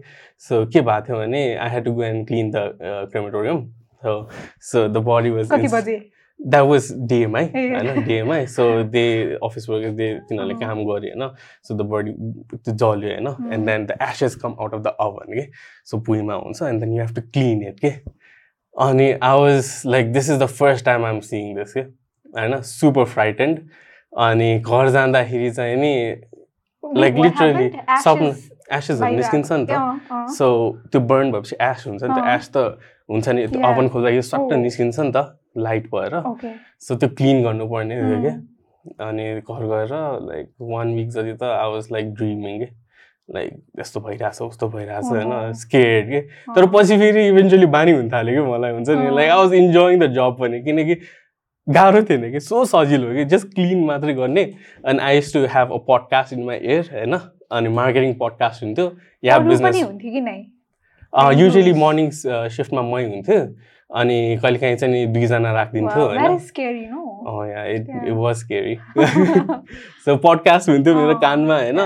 सो 0.48 0.64
के 0.66 0.80
भएको 0.80 1.06
थियो 1.06 1.18
भने 1.18 1.44
I 1.54 1.70
had 1.70 1.84
to 1.84 1.92
go 1.92 2.02
and 2.02 2.26
clean 2.28 2.50
the 2.50 2.68
crematorium 2.82 3.66
so 4.04 4.16
so 4.70 4.88
the 4.88 5.04
body 5.06 5.30
was 5.30 5.48
that 6.48 6.64
was 6.66 6.88
DMI. 7.08 7.44
होइन 7.54 8.04
DMI 8.04 8.46
so 8.46 8.64
they 8.92 9.04
office 9.44 9.68
workers 9.68 9.94
they 9.94 10.08
तिनीहरूले। 10.28 10.54
काम 10.60 10.78
गऱ्यो 10.84 11.12
होइन 11.12 11.28
सो 11.68 11.74
द 11.74 11.86
बडी 11.92 12.12
त्यो 12.54 12.74
जल्यो 12.74 13.10
होइन। 13.10 13.52
And 13.54 13.66
then 13.66 13.86
the 13.86 13.96
ashes 14.08 14.34
come 14.42 14.56
out 14.60 14.74
of 14.74 14.80
the 14.80 14.96
oven 15.00 15.32
के 15.34 15.46
so 15.90 15.98
भुइँमा 16.08 16.34
हुन्छ 16.34 16.62
and 16.62 16.80
then 16.80 16.92
you 16.92 17.02
have 17.02 17.14
to 17.16 17.22
clean 17.32 17.62
it 17.68 17.80
के 17.80 17.90
अनि 18.74 19.10
I 19.12 19.40
was 19.40 19.82
like 19.86 20.12
this 20.12 20.30
is 20.30 20.38
the 20.42 20.46
first 20.60 20.84
time 20.84 21.04
I'm 21.04 21.20
seeing 21.32 21.54
this 21.56 21.72
के 21.72 21.80
होइन 21.80 22.60
सुपर 22.70 23.04
फ्राइटेन्ड 23.14 23.58
अनि 24.12 24.58
घर 24.58 24.88
जाँदाखेरि 24.90 25.50
चाहिँ 25.50 25.76
नि 25.76 25.94
लाइक 26.84 27.14
लिटरली? 27.14 27.68
सपना 28.04 28.32
Ashes 28.72 28.90
एसेसहरू 28.90 29.16
निस्किन्छ 29.16 29.52
नि 29.52 29.66
त। 29.68 29.70
सो 30.36 30.46
त्यो 30.92 31.00
बर्न 31.00 31.32
भएपछि 31.32 31.56
एस 31.60 31.84
हुन्छ 31.86 32.02
नि 32.02 32.08
त। 32.08 32.26
एस 32.28 32.48
त 32.56 32.56
हुन्छ 33.10 33.28
नि 33.28 33.46
त्यो 33.46 33.60
Yeah. 33.60 33.70
ओभन 33.70 33.88
खोल्दा 33.88 34.10
यो 34.10 34.22
सट्ट. 34.22 34.52
निस्किन्छ 34.52 34.98
नि 35.00 35.12
त 35.12 35.41
लाइट 35.56 35.86
भएर. 35.94 36.20
सो 36.80 36.94
त्यो 36.96 37.08
क्लिन 37.08 37.42
गर्नुपर्ने 37.44 37.96
थियो. 37.96 38.20
क्या 38.22 39.08
अनि 39.08 39.24
घर 39.40 39.64
गएर 39.66 39.92
लाइक 40.28 40.48
वान 40.60 40.94
विक 40.94 41.08
जति 41.08 41.32
त 41.32 41.42
आई 41.42 41.72
वाज 41.72 41.88
लाइक 41.92 42.12
ड्रिमिङ 42.14 42.58
के। 42.58 42.68
लाइक 43.34 43.50
यस्तो 43.80 44.00
भइरहेछ 44.00 44.40
उस्तो 44.42 44.68
भइरहेछ 44.68 45.04
होइन। 45.06 45.52
स्केड 45.54 46.10
के। 46.10 46.20
तर 46.54 46.66
पछि 46.74 46.96
फेरि 46.98 47.26
इभेन्चुली 47.28 47.66
बानी 47.74 47.92
हुन 47.92 48.10
थाल्यो 48.12 48.44
कि 48.44 48.50
मलाई 48.50 48.72
हुन्छ 48.72 48.88
नि। 48.90 49.14
Like 49.16 49.30
I 49.30 49.36
was 49.38 49.52
enjoying 49.54 50.00
the 50.00 50.12
job 50.14 50.36
पनि 50.40 50.62
किनकि 50.62 50.94
गाह्रो 51.66 52.02
थिएन 52.02 52.30
कि। 52.32 52.40
सो 52.40 52.64
सजिलो 52.64 53.08
हो 53.08 53.14
कि। 53.14 53.24
जस्ट 53.24 53.54
क्लिन 53.54 53.84
मात्रै 53.86 54.14
गर्ने। 54.14 54.44
अनि 54.84 54.98
I 54.98 55.16
used 55.16 55.32
to 55.34 55.40
have 55.54 55.72
a 55.72 55.78
podcast 55.88 56.32
in 56.32 56.42
my 56.44 56.58
ear 56.58 56.90
होइन। 56.92 57.18
अनि 57.52 57.68
मार्केटिङ 57.68 58.14
पडकास्ट 58.20 58.62
हुन्थ्यो। 58.62 58.86
या 59.24 59.38
बिजनेस 59.38 59.82
हुन्थ्यो 59.82 60.12
कि 60.12 60.20
नै? 60.20 60.38
युजली 61.40 61.72
मर्निङ 61.80 62.10
सिफ्टमा 62.56 62.82
मै 62.82 63.04
हुन्थ्यो। 63.04 63.40
अनि 63.94 64.38
कहिलेकाहीँ 64.42 64.76
चाहिँ 64.76 64.94
नि 64.94 65.06
दुईजना 65.06 65.52
राखिदिन्थ्यो 65.52 66.04
होइन। 66.04 66.38
स्केरी 66.38 66.86
नो 66.86 67.00
Oh 70.08 70.16
podcast 70.26 70.68
हुन्थ्यो 70.68 70.94
मेरो 70.94 71.14
अँ, 71.14 71.20
कानमा 71.20 71.56
होइन? 71.56 71.80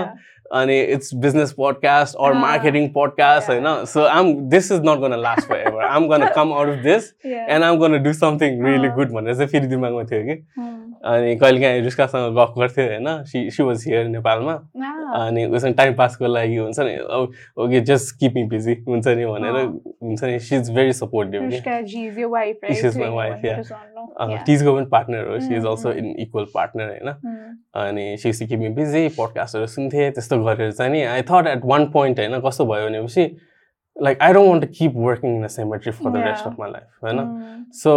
अनि 0.52 0.80
it's 0.80 1.14
business 1.14 1.52
podcast 1.52 2.16
or 2.16 2.32
marketing 2.32 2.88
podcast. 2.88 3.50
होइन? 3.50 3.84
So 3.84 4.00
I'm 4.00 4.32
this 4.48 4.72
is 4.72 4.80
not 4.80 4.98
gonna 4.98 5.18
last 5.20 5.48
forever 5.56 5.84
I'm 5.84 6.08
gonna 6.08 6.26
come 6.36 6.52
out 6.52 6.68
of 6.68 6.82
this 6.84 7.12
and 7.26 7.64
I'm 7.64 7.78
gonna 7.78 8.02
do 8.02 8.12
something 8.12 8.64
really. 8.64 8.88
Good 8.88 9.12
भनेर 9.12 9.34
चाहिँ 9.34 9.48
फेरि 9.48 9.66
दिमागमा 9.66 10.02
थियो 10.02 10.22
कि। 10.22 10.44
अनि 11.04 11.36
कहिलेकाहीँ 11.36 11.82
रुस्कासँग 11.82 12.34
गफ 12.38 12.54
गर्थ्यो 12.58 12.84
होइन 12.86 13.08
सी 13.24 13.50
सी 13.50 13.62
वाज 13.62 13.84
हियर 13.86 14.06
नेपालमा 14.08 14.54
अनि 15.20 15.44
उसँग 15.44 15.74
टाइम 15.76 15.94
पासको 15.94 16.26
लागि 16.26 16.56
हुन्छ 16.56 16.78
नि 16.80 16.96
okay 17.64 17.80
just 17.92 18.16
keep 18.20 18.34
me 18.34 18.44
busy 18.48 18.74
हुन्छ 18.88 19.06
नि 19.08 19.26
भनेर। 19.26 19.56
हुन्छ 20.02 20.24
नि 20.24 20.38
सी 20.38 20.56
इज 20.56 20.70
भेरी 20.74 20.92
सपोर्टिभ. 20.92 21.42
टिजको 24.46 24.74
पनि 24.76 24.86
पार्टनर 24.86 25.28
हो 25.28 25.38
she 25.40 25.54
is 25.54 25.64
Mm, 25.66 25.70
also 25.70 25.90
mm. 25.90 25.98
In 25.98 26.14
equal 26.20 26.44
partner 26.54 26.88
होइन. 26.88 27.08
अनि 27.74 28.16
सिसी 28.22 28.46
किमी 28.46 28.68
बिजी 28.76 29.08
पडकास्टहरू 29.18 29.66
सुन्थेँ 29.66 30.10
त्यस्तो 30.10 30.38
गरेर 30.44 30.72
चाहिँ 30.72 30.92
नि 30.92 31.02
I 31.02 31.22
thought 31.30 31.46
at 31.46 31.64
one 31.64 31.86
point 31.92 32.18
होइन 32.20 32.40
कस्तो 32.40 32.64
भयो 32.66 32.88
भनेपछि 32.88 33.24
like 33.96 34.22
I 34.22 34.32
don't 34.32 34.50
want 34.50 34.64
to 34.64 34.68
keep 34.78 34.92
working 34.96 35.36
in 35.36 35.44
a 35.44 35.48
cemetery 35.48 35.92
for 35.92 36.10
the 36.10 36.22
rest. 36.26 36.46
Of 36.46 36.54
my 36.60 36.70
life 36.70 37.04
होइन. 37.04 37.18
सो 37.72 37.92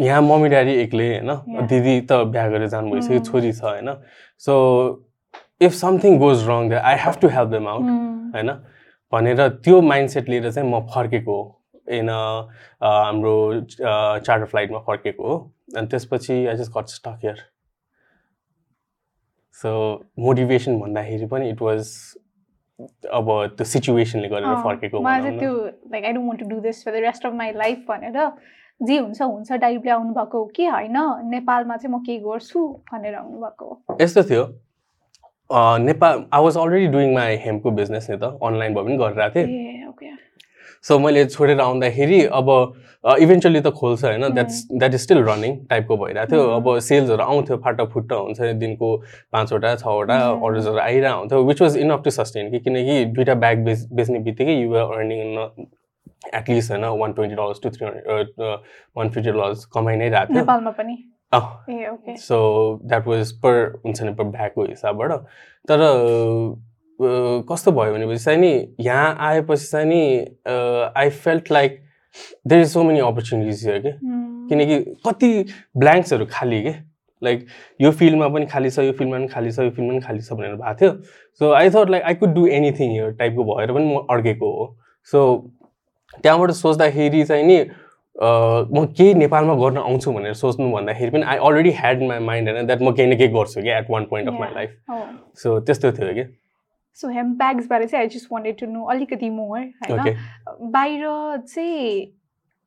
यहाँ 0.00 0.22
मम्मी 0.22 0.48
ड्याडी 0.48 0.74
एक्लै 0.80 1.08
होइन. 1.08 1.30
दिदी 1.66 2.00
त 2.00 2.12
बिहा 2.32 2.48
गरेर 2.48 2.68
जानु 2.68 2.90
भइसक्यो 2.90 3.18
Mm. 3.18 3.26
छोरी 3.30 3.52
छ 3.52 3.62
होइन 3.64 3.88
so 4.46 4.54
if 5.60 5.72
something 5.74 6.18
goes 6.18 6.48
wrong 6.48 6.68
the 6.70 6.80
I 6.90 6.96
have 7.04 7.14
to 7.20 7.28
help 7.36 7.48
them 7.50 7.68
out. 7.68 7.84
होइन 8.34 8.50
भनेर 9.12 9.48
त्यो 9.64 9.80
माइन्डसेट 9.82 10.28
लिएर 10.28 10.50
चाहिँ 10.50 10.68
म 10.70 10.80
फर्केको 10.94 11.42
हो 11.42 11.44
इन 11.98 12.08
हाम्रो 12.10 13.34
चार्टर 13.70 14.44
फ्लाइटमा 14.44 14.78
फर्केको 14.86 15.22
हो 15.28 15.36
अनि 15.76 15.86
त्यसपछि 15.86 16.34
I 16.46 16.56
just 16.56 16.72
got 16.76 16.88
stuck 16.94 17.18
here 17.24 17.38
so 19.62 19.70
motivation 20.24 20.78
भन्दाखेरि 20.80 21.26
पनि 21.26 21.48
इट 21.50 21.62
वाज 21.62 21.90
अब 23.12 23.30
त्यो 23.56 23.64
सिचुएसनले 23.64 24.28
गरेर 24.28 24.62
फर्केको। 24.64 25.02
त्यो 25.38 25.54
like 25.92 26.04
I 26.04 26.12
don't 26.12 26.40
to 26.40 26.48
do 26.48 26.60
this 26.60 26.84
for 26.84 26.92
the 26.92 27.02
rest 27.04 27.26
of 27.26 27.32
my 27.40 27.52
life 27.56 27.78
भनेर 27.88 28.18
जे 28.80 28.98
हुन्छ 28.98 29.22
हुन्छ 29.22 29.52
टाइपले 29.52 29.90
आउनु 29.90 30.12
भएको 30.14 30.38
हो 30.38 30.44
कि 30.56 30.66
होइन? 30.66 30.96
नेपालमा 31.30 31.76
चाहिँ 31.76 31.94
म 31.94 31.98
के 32.06 32.18
गर्छु 32.18 32.60
भनेर 32.92 33.14
आउनु 33.14 33.40
भएको 33.40 33.64
हो। 33.64 33.96
यस्तो 34.00 34.22
थियो। 34.30 34.44
Nepal 35.82 36.24
I 36.32 36.42
was 36.44 36.56
already 36.56 36.86
doing 36.92 37.14
my 37.14 37.36
हेम्पको 37.44 37.70
business 37.70 38.10
नि 38.10 38.16
त। 38.16 38.38
अनलाइन 38.42 38.74
भए 38.74 38.82
पनि 38.82 38.96
गरिरहेको 38.96 39.34
थिएँ। 39.34 40.16
सो 40.84 40.98
मैले 40.98 41.24
छोडेर 41.26 41.60
आउँदाखेरि 41.60 42.24
अब 42.38 42.48
इभेन्चुली 43.20 43.60
त 43.60 43.70
खोल्छ 43.74 44.04
होइन। 44.04 44.28
That's 44.34 44.56
that 44.72 44.94
is 44.94 45.00
still 45.02 45.18
running 45.24 45.56
टाइपको 45.66 45.96
भइरहेको 45.96 46.30
थियो. 46.32 46.42
अब 46.56 46.78
सेल्सहरू 46.78 47.22
आउँथ्यो 47.24 47.56
फाटाफुट्टा 47.64 48.16
हुन्छ। 48.16 48.40
दिनको 48.62 48.96
पाँचवटा 49.32 49.74
छवटा. 49.76 50.18
अर्डर्सहरू 50.30 50.78
आइरहेको 50.78 51.18
हुन्थ्यो 51.18 51.42
which 51.44 51.62
was 51.62 51.76
enough 51.76 52.02
to 52.04 52.10
sustain 52.10 52.50
कि 52.50 52.58
किनकि 52.60 53.04
दुइटा 53.16 53.34
ब्याग 53.34 53.64
बेच 53.64 53.86
बेच्ने 53.92 54.18
बित्तिकै 54.28 54.54
युआर 54.54 54.98
अर्निङ 54.98 55.20
एटलिस्ट 56.34 56.70
होइन 56.70 56.84
one 57.00 57.12
twenty 57.12 57.36
dollars 57.36 57.60
to 57.62 57.70
three 57.70 57.86
hundred 57.86 58.40
one 58.96 59.10
fifty 59.10 59.30
dollars 59.30 59.64
कमाइ 59.74 59.96
नै 59.96 60.08
रहेको 60.08 60.32
थियो 60.32 60.40
नेपालमा 60.40 60.70
पनि 60.80 60.96
सो 62.18 62.38
द्याट 62.84 63.06
वाज 63.06 63.32
पर 63.42 63.60
हुन्छ 63.84 64.02
नि 64.02 64.12
पर 64.14 64.24
ब्यागको 64.36 64.64
हिसाबबाट 64.64 65.12
तर 65.68 65.84
कस्तो 67.50 67.72
भयो 67.72 67.92
भनेपछि 67.94 68.24
चाहिँ 68.24 68.38
नि 68.40 68.52
यहाँ 68.80 69.16
आएपछि 69.28 69.66
चाहिँ 69.66 69.86
नि 69.86 70.00
I 70.96 71.10
felt 71.24 71.50
like 71.52 71.80
there 72.46 72.62
is 72.62 72.72
so 72.72 72.82
many 72.84 73.00
opportunities 73.00 73.66
here 73.66 73.78
के. 73.78 73.90
किनकि 74.48 74.78
कति 75.06 75.44
ब्ल्याङ्क्सहरू 75.76 76.26
खाली 76.30 76.62
के 76.62 76.74
लाइक 77.22 77.46
यो 77.80 77.90
फिल्डमा 77.90 78.28
पनि 78.28 78.46
खाली 78.46 78.70
छ 78.70 78.78
यो 78.78 78.92
फिल्डमा 78.92 79.16
पनि 79.18 79.28
खाली 79.28 79.50
छ 79.52 79.58
यो 79.58 79.70
फिल्डमा 79.70 79.92
पनि 79.92 80.00
खाली 80.06 80.20
छ 80.20 80.32
भनेर 80.32 80.54
भएको 80.54 80.74
थियो 80.80 80.90
so 81.40 81.52
I 81.52 81.70
thought 81.70 81.90
like 81.90 82.02
I 82.02 82.14
could 82.14 82.34
do 82.34 82.46
anything 82.58 82.90
here 82.90 83.10
टाइपको 83.20 83.44
भएर 83.54 83.72
पनि 83.72 83.94
म 83.94 84.04
अड्केको 84.16 84.52
हो 84.58 84.66
सो 85.12 85.22
त्यहाँबाट 86.22 86.50
सोच्दाखेरि 86.62 87.24
चाहिँ 87.24 87.44
नि 87.46 87.58
अ, 87.58 88.28
म 88.74 88.84
केही 88.98 89.14
नेपालमा 89.14 89.54
गर्न 89.54 89.76
आउँछु 89.78 90.12
भनेर 90.12 90.32
सोच्नु 90.34 90.70
भन्दाखेरि 90.72 91.10
पनि 91.10 91.22
I 91.32 91.36
already 91.48 91.70
had 91.78 92.02
my 92.02 92.18
mind 92.28 92.48
होइन 92.48 92.66
द्याट 92.66 92.82
म 92.82 92.92
केही 92.92 93.10
न 93.12 93.16
केही 93.18 93.32
गर्छु 93.34 93.62
कि 93.62 93.70
at 93.70 93.90
one 93.90 94.04
point 94.10 94.28
of 94.28 94.40
my. 94.40 94.50
Life. 94.54 94.70
So 95.42 95.58
त्यस्तो 95.60 95.92
थियो 95.98 96.14
कि 96.14 96.24
सो 96.98 97.08
हेम 97.08 97.32
ब्याग्सबारे 97.38 97.86
चाहिँ 97.86 98.02
I 98.04 98.08
just 98.14 98.28
wanted 98.32 98.58
to 98.60 98.66
know 98.66 98.84
अलिकति 98.94 99.30
मोर 99.30 99.58
होइन? 99.58 100.16
बाहिर 100.72 101.06
चाहिँ 101.54 102.06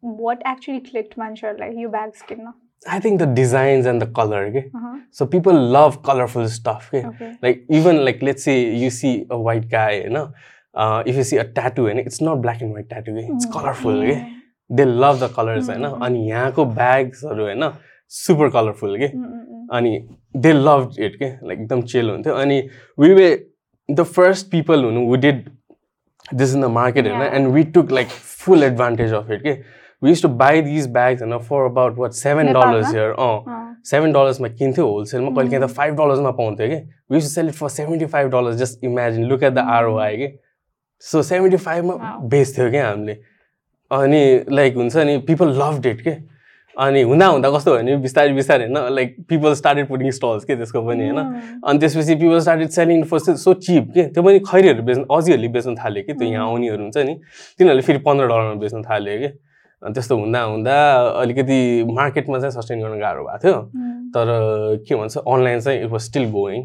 वाट 0.04 0.44
एक्चुली 0.48 0.80
क्लिक्ट 0.90 1.20
मान्छेहरूलाई 1.20 1.82
यो 1.82 1.90
ब्याग्स 1.90 2.22
किन्न? 2.30 2.54
I 2.90 3.00
think 3.00 3.22
the 3.22 3.28
designs 3.36 3.88
and 3.88 4.04
the 4.04 4.14
colour 4.18 4.50
के. 4.56 4.62
So 5.18 5.26
people 5.36 5.56
love 5.76 6.02
colourful 6.06 6.46
stuff 6.56 6.90
के 6.96 7.54
even 7.80 8.00
like 8.08 8.24
let's 8.30 8.48
say 8.50 8.58
you 8.86 8.90
see 9.02 9.14
a 9.30 9.38
white 9.50 9.68
guy 9.76 9.92
you 10.00 10.10
know? 10.16 10.26
Uh, 10.76 11.04
if 11.06 11.16
you 11.16 11.24
see 11.24 11.38
a 11.38 11.46
tattoo 11.60 11.88
and 11.88 12.00
it's 12.00 12.22
not 12.28 12.42
black 12.42 12.62
and 12.62 12.74
white 12.74 12.90
tattoo 12.90 13.16
eh, 13.18 13.28
it's 13.36 13.46
colorful 13.56 14.02
eh? 14.04 14.18
they 14.70 14.86
love 15.06 15.20
the 15.20 15.30
colors 15.38 15.70
होइन 15.70 15.86
Mm, 15.86 15.94
mm, 15.94 16.06
अनि 16.06 16.30
यहाँको 16.30 16.66
ब्याग्सहरू 16.76 17.44
होइन 17.46 17.72
super 18.12 18.50
colourful 18.58 18.98
के 19.00 19.08
Mm, 19.08 19.40
अनि 19.78 19.92
they 20.44 20.52
love 20.54 20.96
it 21.00 21.16
के 21.16 21.28
like 21.48 21.60
एकदम 21.60 21.82
chill 21.92 22.10
हुन्थ्यो 22.10 22.34
अनि 22.36 22.60
we 23.00 23.14
were 23.14 23.28
the 23.90 24.04
first 24.16 24.50
people 24.52 24.84
हुनु 24.84 25.06
who 25.10 25.16
did 25.26 25.50
this 26.26 26.56
in 26.56 26.62
the 26.62 26.66
market 26.80 27.08
होइन 27.08 27.22
Yeah. 27.22 27.36
And 27.36 27.48
we 27.54 27.64
took 27.78 27.92
like 27.92 28.08
full 28.46 28.64
advantage 28.64 29.14
of 29.14 29.32
it 29.32 29.44
के 29.44 29.52
we 30.02 30.10
used 30.10 30.22
to 30.22 30.28
buy 30.44 30.62
these 30.62 30.88
bags 30.94 31.22
होइन 31.22 31.38
for 31.50 31.66
about 31.66 31.98
what 31.98 32.12
seven 32.20 32.46
नेपालमा? 32.46 32.72
Dollars 32.72 32.94
here 32.94 33.12
अँ 33.12 33.68
seven 33.92 34.12
डलर्समा 34.14 34.48
किन्थ्यो 34.60 34.88
होलसेलमा 34.92 35.30
कहिले 35.36 35.50
काहीँ 35.52 35.64
त 35.68 35.72
फाइभ 35.78 35.96
डलर्समा 36.02 36.32
पाउँथ्यो 36.40 36.68
कि 36.70 36.80
we'd 37.16 37.28
sell 37.34 37.48
it 37.50 37.54
for 37.56 37.70
seventy 37.80 38.06
five 38.16 38.30
dollars 38.36 38.56
just 38.58 38.84
imagine 38.92 39.24
look 39.32 39.44
at 39.44 39.54
the 39.54 39.66
ROI 39.78 40.18
कि 40.18 40.28
सो 41.02 41.22
सेभेन्टी 41.24 41.58
फाइभमा. 41.58 41.94
बेच्थ्यो 42.24 42.70
क्या 42.72 42.88
हामीले। 42.88 43.18
अनि 43.92 44.46
लाइक 44.50 44.76
हुन्छ 44.76 44.98
नि 44.98 45.18
पिपल 45.28 45.50
लभ 45.62 45.80
डेट 45.82 46.02
के। 46.02 46.16
अनि 46.76 47.02
हुँदा 47.02 47.26
हुँदा 47.28 47.50
कस्तो 47.52 47.72
भयो 47.72 47.82
भने 47.82 47.96
बिस्तारै 47.98 48.34
बिस्तारै 48.34 48.66
होइन 48.66 48.96
like 48.96 49.16
people 49.30 49.54
started 49.54 49.88
putting 49.88 50.12
stalls 50.12 50.44
के 50.46 50.56
त्यसको 50.56 50.82
पनि 50.82 51.10
होइन। 51.10 51.20
अनि 51.68 51.80
त्यसपछि 51.80 52.16
people 52.16 52.40
started 52.40 52.70
selling 52.70 53.04
for 53.04 53.20
so 53.20 53.54
cheap 53.54 53.92
के। 53.94 54.04
त्यो 54.16 54.24
पनि 54.24 54.40
खैरीहरू 54.40 54.84
बेच्नु 54.84 55.06
अजीहरूले 55.12 55.48
बेच्नु 55.48 55.76
थाल्यो 55.76 56.04
कि 56.04 56.14
त्यो 56.14 56.28
यहाँ 56.28 56.46
Mm. 56.46 56.52
आउनेहरू 56.52 56.82
हुन्छ 56.84 56.98
नि। 56.98 57.14
तिनीहरूले 57.60 57.82
फेरि 57.82 58.00
पन्ध्र 58.08 58.28
डलरमा 58.28 58.54
बेच्नु 58.64 58.82
थाल्यो 58.82 59.18
कि। 59.20 59.30
अनि 59.82 59.94
त्यस्तो 59.94 60.16
हुँदा 60.18 60.42
हुँदा 60.42 60.78
अलिकति 61.22 61.60
मार्केटमा 61.92 62.40
चाहिँ 62.40 62.52
सस्टेन 62.52 62.80
गर्न 62.82 63.00
गाह्रो 63.00 63.24
भएको 63.26 63.38
थियो। 63.44 63.58
तर 64.16 64.28
के 64.88 64.96
भन्छ 64.96 65.18
अनलाइन 65.18 65.60
चाहिँ 65.60 65.84
it 65.84 65.90
was 65.92 66.02
still 66.02 66.32
going 66.32 66.62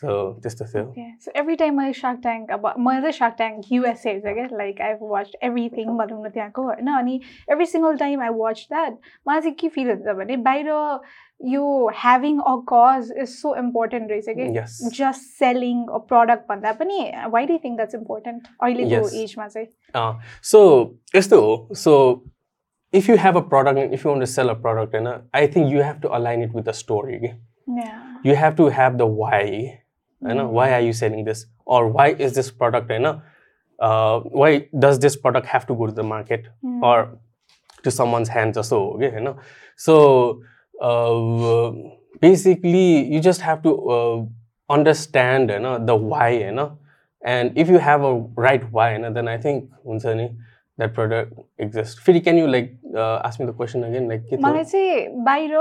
so 0.00 0.14
त्यस्तो 0.44 0.64
थियो 0.72 0.84
Okay. 0.86 1.04
So 1.24 1.32
every 1.40 1.56
time 1.60 1.78
I 1.82 1.92
Shark 1.98 2.18
Tank 2.24 2.50
अब 2.52 2.66
मैले 2.86 3.00
चाहिँ 3.02 3.12
Shark 3.18 3.36
Tank 3.38 3.68
US 3.76 4.02
हेर्छ 4.06 4.24
क्या 4.24 4.46
लाइक 4.56 4.80
आई 4.88 4.94
वाच 5.02 5.36
एभ्रिथिङ 5.48 5.96
भनौँ 5.98 6.24
न 6.24 6.30
त्यहाँको 6.34 6.62
होइन 6.62 6.88
अनि 6.96 7.20
every 7.52 7.66
single 7.66 7.96
time 8.02 8.22
I 8.22 8.34
watch 8.42 8.66
that 8.72 8.98
मलाई 9.28 9.40
चाहिँ 9.40 9.54
के 9.60 9.68
फिल 9.78 9.90
हुन्छ 9.90 10.16
भने 10.18 10.36
बाहिर 10.50 10.68
यो 11.54 11.64
having 12.02 12.38
a 12.40 12.54
cause 12.72 13.12
is 13.16 13.28
so 13.28 13.54
important 13.62 14.10
रहेछ 14.10 14.28
कि 14.36 14.58
yes 14.58 14.78
just 14.98 15.22
selling 15.40 15.82
a 15.86 15.98
product 16.12 16.48
भन्दा 16.48 16.72
पनि 16.82 17.00
why 17.32 17.46
do 17.46 17.58
think 17.64 17.76
that's 17.76 17.94
important 17.94 18.48
अहिलेको 18.62 19.02
Yes. 19.02 19.14
एजमा 19.22 19.48
चाहिँ 19.48 20.14
सो 20.52 20.62
यस्तो 21.16 21.40
हो 21.42 21.74
so 21.86 21.96
if 22.92 23.08
you 23.10 23.16
have 23.22 23.36
a 23.36 23.40
product 23.50 23.92
if 23.92 24.06
you 24.06 24.10
want 24.12 24.22
to 24.22 24.32
sell 24.32 24.48
a 24.48 24.60
product 24.66 24.94
होइन 24.94 25.12
I 25.34 25.48
think 25.56 25.72
you 25.72 25.82
have 25.82 26.00
to 26.02 26.08
align 26.20 26.42
it 26.42 26.54
with 26.56 26.62
the 26.64 26.80
story 26.84 27.18
कि 27.26 27.34
Yeah. 27.76 27.94
you 28.24 28.34
have 28.40 28.52
to 28.58 28.64
have 28.74 28.96
the 28.98 29.06
why 30.20 30.30
you 30.30 30.36
know 30.38 30.46
Mm. 30.48 30.52
why 30.58 30.66
are 30.72 30.80
you 30.80 30.92
selling 30.92 31.24
this 31.24 31.46
or 31.66 31.88
why 31.88 32.08
is 32.26 32.34
this 32.34 32.50
product 32.50 32.90
you 32.90 32.98
know 32.98 33.14
uh, 33.86 34.20
why 34.42 34.50
does 34.78 34.98
this 34.98 35.16
product 35.16 35.46
have 35.46 35.66
to 35.66 35.74
go 35.74 35.86
to 35.86 35.92
the 35.92 36.02
market 36.02 36.46
Mm. 36.64 36.82
or 36.82 37.18
to 37.82 37.90
someone's 37.90 38.28
hands 38.28 38.56
or 38.56 38.64
so 38.64 38.78
okay 38.94 39.12
you 39.18 39.20
know 39.20 39.36
so 39.76 39.94
uh, 40.88 41.70
basically 42.20 43.04
you 43.12 43.20
just 43.20 43.40
have 43.40 43.62
to 43.62 43.72
uh, 43.96 44.24
understand 44.70 45.50
you 45.50 45.60
know 45.60 45.78
the 45.78 45.94
why 45.94 46.28
you 46.30 46.52
know 46.52 46.78
and 47.24 47.56
if 47.56 47.68
you 47.68 47.78
have 47.78 48.02
a 48.02 48.14
right 48.36 48.64
why 48.72 48.92
you 48.92 48.98
know, 48.98 49.12
then 49.12 49.28
i 49.28 49.36
think 49.46 49.70
हुन्छ 49.86 50.06
नि 50.20 50.28
that 50.78 50.92
product 50.96 51.32
exists 51.58 51.98
Fili, 52.06 52.20
can 52.20 52.36
you 52.36 52.46
like 52.46 52.66
uh, 52.94 53.20
ask 53.24 53.40
me 53.40 53.46
the 53.46 53.52
question 53.60 53.84
again 53.84 54.08
like 54.08 54.24
के 54.28 54.36
थियो? 54.36 54.40
मलाई 54.46 54.64
चाहिँ 54.64 55.24
बाहिर 55.24 55.54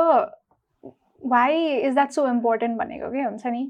why 1.29 1.55
is 1.75 1.93
that 1.93 2.11
so 2.11 2.27
important 2.27 2.77
भनेको 2.79 3.09
के 3.11 3.21
हुन्छ 3.21 3.47
नि? 3.47 3.61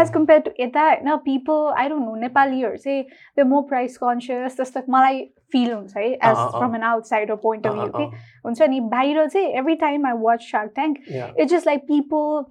एज 0.00 0.10
कम्पेयर 0.14 0.40
टु 0.40 0.50
यता 0.60 0.82
होइन 0.88 1.16
पिपल 1.24 1.72
आई 1.78 1.88
डोन्ट 1.88 2.04
नो 2.04 2.14
नेपालीहरू 2.20 2.76
चाहिँ 2.76 3.02
त्यो 3.02 3.44
मोर 3.44 3.62
प्राइस 3.68 3.96
कन्सियस 3.98 4.56
जस्तो 4.60 4.80
मलाई 4.92 5.22
फिल 5.52 5.72
हुन्छ 5.72 5.96
है 5.96 6.06
as 6.12 6.36
from 6.56 6.74
an 6.76 6.82
outsider 6.92 7.34
point 7.44 7.66
of 7.66 7.74
view 7.74 7.86
के 7.96 8.04
हुन्छ 8.46 8.62
नि? 8.62 8.80
बाहिर 8.96 9.26
चाहिँ 9.26 9.46
every 9.58 9.74
time 9.84 10.06
I 10.06 10.12
watch 10.22 10.42
Shark 10.50 10.72
Tank 10.74 10.98
it's 11.38 11.52
just 11.52 11.66
like 11.66 11.80
people 11.88 12.44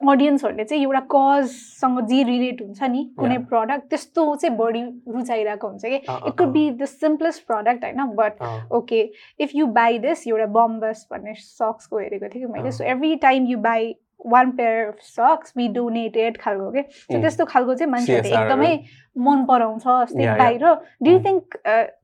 अडियन्सहरूले 0.00 0.64
चाहिँ 0.64 0.82
एउटा 0.82 1.00
कजसँग 1.12 2.00
जे 2.08 2.22
रिलेट 2.24 2.62
हुन्छ 2.62 2.82
नि 2.82 3.04
कुनै. 3.18 3.38
प्रडक्ट 3.50 3.88
त्यस्तो 3.90 4.34
चाहिँ 4.34 4.56
बढी 4.56 4.82
रुचाइरहेको 5.14 5.68
हुन्छ 5.68 5.84
कि 5.84 5.96
it 5.96 6.36
could 6.38 6.52
be 6.52 6.70
the 6.70 6.84
simplest 6.84 7.46
product 7.46 7.84
होइन 7.84 8.04
but 8.16 8.42
okay 8.72 9.00
if 9.40 9.50
you 9.54 9.66
buy 9.78 9.98
this 9.98 10.26
एउटा 10.28 10.46
बम्बस 10.58 11.06
भन्ने 11.12 11.34
सक्सको 11.34 11.98
हेरेको 11.98 12.28
थिएँ 12.34 12.46
कि 12.46 12.52
मैले। 12.52 12.70
So 12.70 12.84
every 12.84 13.16
time 13.26 13.46
you 13.46 13.58
buy 13.66 13.94
one 14.26 14.50
pair 14.56 14.86
of 14.86 14.98
socks 15.02 15.52
we 15.56 15.68
donated 15.74 16.36
खालको 16.40 16.70
के 16.70 16.82
सो 16.82 17.14
Mm. 17.14 17.20
त्यस्तो 17.20 17.44
खालको 17.44 17.74
चाहिँ 17.74 17.90
मान्छेहरूले 17.92 18.36
एकदमै 18.40 18.72
मन 19.16 19.44
पराउँछ 19.48 19.82
जस्तै 19.82 20.24
yeah. 20.24 20.38
बाहिर 20.38 20.64
do 21.02 21.10
you. 21.10 21.18
Think 21.24 21.56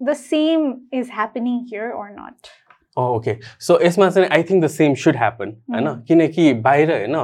the 0.03 0.13
same 0.21 0.73
is 0.93 1.11
happening 1.15 1.59
here 1.73 1.91
or 1.91 2.09
not 2.13 2.55
Oh, 2.97 3.07
okay. 3.17 3.35
So 3.59 3.79
यसमा 3.83 4.09
चाहिँ 4.11 4.29
I 4.33 4.43
think 4.51 4.65
the 4.65 4.69
same 4.75 4.95
should 5.05 5.17
happen 5.17 5.51
होइन 5.73 5.89
Mm. 5.89 6.07
किनकि 6.09 6.53
बाहिर 6.67 6.93
होइन 6.93 7.17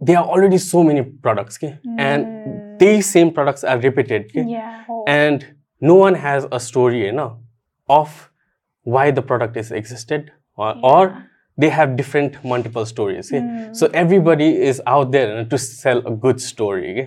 they 0.00 0.14
are 0.14 0.24
already 0.36 0.58
so 0.58 0.82
many 0.82 1.00
products 1.26 1.56
के 1.64 1.66
एन्ड 1.66 2.26
Mm. 2.26 2.78
त्यही 2.78 3.02
सेम 3.08 3.28
प्रडक्ट्स 3.38 3.64
आर 3.72 3.78
रिपिटेड 3.80 4.30
के 4.30 4.40
and 5.12 5.42
no 5.82 5.98
one 6.00 6.14
has 6.24 6.44
a 6.52 6.58
story 6.68 7.00
होइन 7.02 7.18
of 7.88 8.16
why 8.86 9.12
the 9.12 9.26
product 9.32 9.56
is 9.56 9.72
existed 9.82 10.30
or 10.88 11.04
they 11.58 11.68
have 11.74 11.92
different 11.98 12.34
multiple 12.50 12.84
stories 12.90 13.30
के 13.32 13.38
Mm. 13.40 13.74
so 13.80 13.88
everybody 14.02 14.46
is 14.70 14.80
out 14.94 15.10
there 15.14 15.42
to 15.52 15.58
sell 15.64 16.02
a 16.10 16.12
good 16.24 16.40
story 16.44 16.94
के 16.98 17.06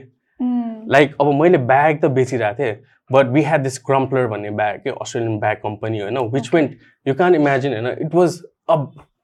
like 0.92 1.16
अब 1.22 1.34
मैले 1.42 1.58
bag 1.72 2.00
त 2.04 2.10
बेचिरहेको 2.18 2.64
थिएँ 2.64 2.76
but 3.10 3.26
we 3.32 3.42
had 3.44 3.64
this 3.64 3.78
Crumpler 3.80 4.28
भन्ने 4.28 4.50
bag 4.52 4.80
के 4.84 4.90
Australian 5.02 5.40
bag 5.40 5.58
company 5.64 6.00
होइन 6.00 6.18
which. 6.30 6.54
Went 6.54 6.78
you 7.06 7.14
can 7.14 7.36
imagine 7.36 7.74
होइन 7.74 7.88
it 8.06 8.16
was 8.16 8.42
a 8.70 8.76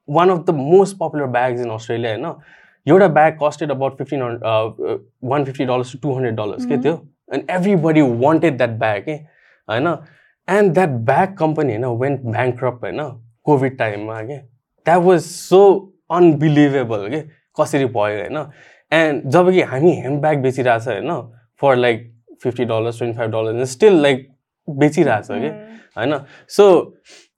one 0.08 0.30
of 0.30 0.44
the 0.46 0.50
most 0.54 0.96
popular 1.00 1.26
bags 1.34 1.60
in 1.60 1.70
Australia 1.70 2.14
होइन 2.14 2.32
एउटा 2.86 3.08
bag 3.08 3.38
costed 3.42 3.70
about 3.70 3.98
fifteen 3.98 4.22
hundred 4.22 5.00
one 5.24 5.44
fifty 5.44 5.64
dollars 5.64 5.92
to 5.92 5.98
two 5.98 6.14
hundred 6.14 6.36
dollars 6.36 6.66
के. 6.66 6.76
त्यो 6.76 6.94
and 7.34 7.50
everybody 7.84 8.00
wanted 8.20 8.56
that 8.56 8.70
bag 8.80 9.02
के 9.04 9.12
होइन 9.68 9.86
and 10.48 10.72
that 10.74 10.88
bag 11.06 11.36
company 11.38 11.74
होइन 11.74 11.98
went 12.00 12.20
ब्याङ्क्रप 12.26 12.84
होइन 12.84 13.00
covid 13.46 13.78
टाइममा 13.78 14.20
के 14.22 14.36
द्याट 14.36 14.98
वाज 15.02 15.20
सो 15.20 15.62
अनबिलिभेबल 16.12 17.08
के 17.10 17.20
कसरी 17.60 17.84
भयो 17.86 18.20
होइन 18.20 18.46
एन्ड 18.92 19.30
जब 19.32 19.50
कि 19.52 19.62
हामी 19.70 19.92
हेम 19.96 20.20
ब्याग 20.20 20.42
बेचिरहेछ 20.42 20.88
होइन 20.88 21.10
for 21.62 21.76
like 21.76 22.10
fifty 22.44 22.64
dollars 22.64 22.98
twenty 22.98 23.18
five 23.18 23.30
dollars 23.30 23.72
still 23.72 24.00
like 24.02 24.26
बेचिरहेछ 24.68 25.26
कि 25.30 25.48
होइन 25.96 26.18
so 26.50 26.66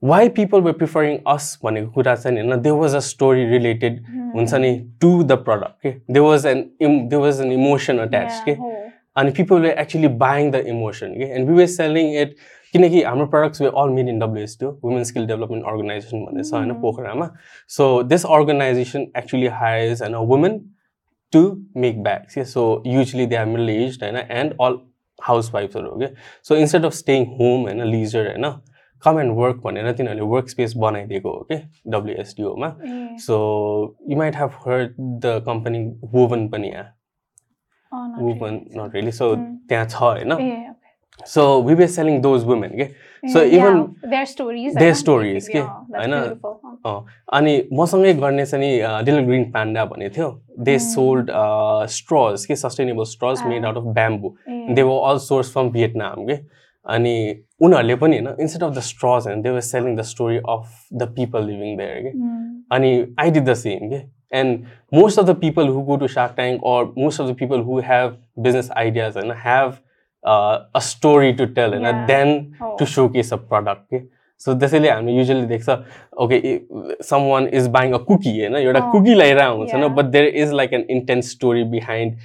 why 0.03 0.29
people 0.37 0.61
were 0.61 0.73
preferring 0.73 1.19
us 1.29 1.59
भनेको 1.65 1.91
कुरा 1.91 2.15
चाहिँ 2.17 2.37
नि 2.37 2.43
होइन 2.43 2.61
they 2.63 2.71
was 2.73 2.95
a 2.95 2.99
story 3.07 3.45
related 3.49 4.05
हुन्छ 4.35 4.55
नि 4.57 4.75
टु 5.01 5.13
द 5.23 5.39
प्रडक्ट 5.47 5.83
के 5.83 5.95
they 6.13 6.21
was 6.21 6.47
an 6.47 6.65
em 6.81 7.01
they 7.09 7.17
was 7.25 7.41
an 7.41 7.53
emotion 7.53 7.99
attach 7.99 8.43
के 8.45 8.57
अनि 9.17 9.31
people 9.33 9.61
were 9.61 9.71
actually 9.79 10.09
buying 10.21 10.51
the 10.51 10.63
emotion 10.69 11.15
के 11.15 11.31
and 11.35 11.49
we 11.49 11.55
were 11.55 11.67
selling 11.75 12.13
it 12.23 12.35
किनकि 12.75 13.03
हाम्रो 13.03 13.27
products 13.27 13.61
were 13.63 13.69
all 13.83 13.91
made 13.91 14.09
in 14.09 14.19
WS 14.19 14.57
त्यो 14.59 14.71
women 14.85 15.05
skill 15.05 15.27
development 15.27 15.65
organisation 15.67 16.25
भन्ने 16.25 16.43
छ 16.43 16.53
होइन 16.55 16.71
Mm. 16.71 16.81
पोखरामा 16.83 17.29
so 17.71 17.87
this 18.07 18.25
organisation 18.39 19.07
actually 19.19 19.47
hires 19.61 20.03
होइन 20.03 20.15
वुमेन 20.33 20.59
टु 21.33 21.43
मेक 21.77 22.03
ब्याग्स 22.03 22.35
के 22.35 22.45
so 22.45 22.67
usually 22.87 23.27
they 23.27 23.37
are 23.37 23.47
middle 23.47 23.71
age 23.71 23.99
होइन 24.03 24.17
एन्ड 24.17 24.55
अल 24.61 24.79
हाउस 25.19 25.51
वाइफ्सहरू 25.55 25.91
हो 25.91 25.99
क्या 25.99 26.09
so 26.49 26.57
instead 26.57 26.85
of 26.85 26.93
staying 26.95 27.25
home 27.39 27.63
होइन 27.63 27.83
लिजर 27.87 28.27
होइन 28.29 28.51
कम 29.03 29.19
एन्ड 29.21 29.33
वर्क 29.37 29.57
भनेर 29.65 29.93
तिनीहरूले 29.93 30.27
वर्क 30.31 30.49
स्पेस 30.49 30.75
बनाइदिएको 30.85 31.31
हो 31.31 31.43
कि 31.51 31.57
डब्लुएसडिओमा 31.91 32.69
so 33.27 33.37
you 34.11 34.17
might 34.19 34.37
have 34.37 34.51
heard 34.67 34.95
the 35.25 35.43
company 35.47 35.85
Woven 36.15 36.49
पनि 36.49 36.69
यहाँ 36.69 36.93
वुभन 38.21 38.55
नट 38.77 38.95
रियली 38.95 39.13
सो. 39.13 39.35
त्यहाँ 39.69 39.87
छ 39.89 40.03
होइन 40.03 40.33
so 41.27 41.43
we 41.63 41.75
were 41.75 41.87
selling 41.89 42.21
those 42.23 42.45
women 42.45 42.77
के 42.77 42.85
So 43.25 43.43
even 43.43 43.79
their 44.11 44.27
stories 44.27 44.75
their 44.75 44.83
होइन? 44.83 44.95
stories 44.95 45.49
Basically, 45.49 45.53
के, 45.53 45.99
होइन? 45.99 46.13
अनि 47.39 47.55
मसँगै 47.81 48.13
गर्ने 48.15 48.47
चाहिँ 48.47 48.65
नि 48.65 48.73
लिटल 48.77 49.21
ग्रिन 49.27 49.51
प्यान्डा 49.53 49.85
भन्ने 49.85 50.09
थियो 50.17 50.31
दे. 50.61 50.79
सोल्ड 50.79 51.31
स्ट्रज 51.93 52.45
के 52.47 52.57
sustainable 52.57 53.05
straws. 53.15 53.43
Made 53.47 53.65
out 53.67 53.77
of 53.77 53.85
bamboo 53.95 54.35
they 54.49 54.83
were 54.83 55.09
all 55.11 55.19
source 55.29 55.53
from 55.53 55.71
Vietnam 55.71 56.27
के 56.27 56.39
अनि 56.87 57.15
उनीहरूले 57.63 57.95
पनि 58.03 58.19
होइन 58.19 58.41
इन्स्टेड 58.41 58.63
अफ 58.63 58.75
द 58.77 58.81
स्ट्रज 58.89 59.27
होइन 59.27 59.43
they 59.43 59.51
were 59.51 59.61
selling 59.69 59.97
the 59.97 60.03
story 60.11 60.37
of 60.49 60.67
the 60.95 61.09
people 61.17 61.45
living 61.45 61.77
there 61.77 62.03
के 62.03 62.11
अनि 62.77 62.91
आई 63.21 63.31
डिड 63.31 63.45
द 63.49 63.55
सेम 63.63 63.89
के 63.91 64.03
and 64.39 64.65
most 64.95 65.19
of 65.19 65.25
the 65.27 65.35
people 65.41 65.69
who 65.69 65.83
go 65.89 65.97
to 65.97 66.09
Shark 66.15 66.33
Tank 66.37 66.63
or 66.67 66.93
most 66.99 67.21
of 67.21 67.29
the 67.29 67.37
people 67.39 67.61
who 67.69 67.81
have 67.89 68.17
business 68.47 68.71
ideas 68.77 69.17
होइन 69.17 69.33
have 69.45 69.75
a 70.27 70.79
story 70.91 71.33
to 71.33 71.45
tell 71.57 71.71
होइन 71.75 71.85
Yeah. 71.87 72.07
Then 72.07 72.29
हो. 72.63 72.77
To 72.79 72.85
so 72.95 73.09
case 73.09 73.33
a 73.33 73.37
product 73.51 73.83
के 73.91 74.01
so 74.41 74.55
त्यसैले 74.61 74.89
हामी 74.91 75.13
usually 75.19 75.47
देख्छ 75.47 75.77
okay 76.23 76.41
someone 77.31 77.47
is 77.61 77.67
buying 77.77 77.93
a 77.93 77.99
cookie 78.09 78.39
होइन 78.41 78.57
एउटा 78.57 78.81
अँ. 78.81 78.91
कुकी 78.93 79.15
ल्याइरहेको 79.15 79.57
हुन्छ 79.57 79.75
Yeah. 79.75 79.89
But 79.97 80.05
there 80.17 80.27
is 80.43 80.53
like 80.53 80.73
an 80.73 80.87
intense 80.97 81.31
story 81.33 81.65
behind 81.77 82.17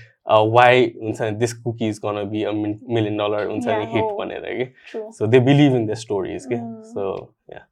why 0.53 0.83
हुन्छ 1.03 1.21
नि 1.21 1.31
this 1.37 1.53
cookie 1.53 1.87
is 1.89 1.99
gonna 2.05 2.23
be 2.31 2.43
a 2.43 2.51
million 2.51 3.17
dollar 3.17 3.47
हुन्छ 3.47 3.65
नि 3.67 3.73
Yeah, 3.73 3.93
हिट 3.93 4.03
हो. 4.03 4.17
भनेर 4.17 4.41
कि 4.57 4.65
True. 4.91 5.11
So 5.19 5.27
they 5.27 5.39
believe 5.47 5.75
in 5.75 5.85
the 5.87 5.93
stories 6.03 6.45
के 6.45 6.55
Mm. 6.55 6.83
So 6.93 7.33
yeah 7.53 7.65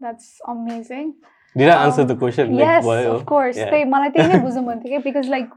That's 0.00 0.28
amazing. 0.48 1.10
Did 1.56 1.68
I 1.68 1.76
answer 1.76 2.04
the 2.04 2.10
Um, 2.10 2.18
question 2.18 2.54
Yes, 2.58 2.84
भयो 2.86 3.12
of 3.12 3.22
course. 3.26 3.56
Yeah. 3.56 3.70
त्यही 3.70 3.84
मलाई 3.92 4.08
त्यही 4.16 4.28
नै 4.32 4.38
बुझ्नु 4.42 4.62
मन 4.62 4.78
थियो 4.80 4.98
कि 4.98 5.02
because 5.04 5.28
like 5.30 5.48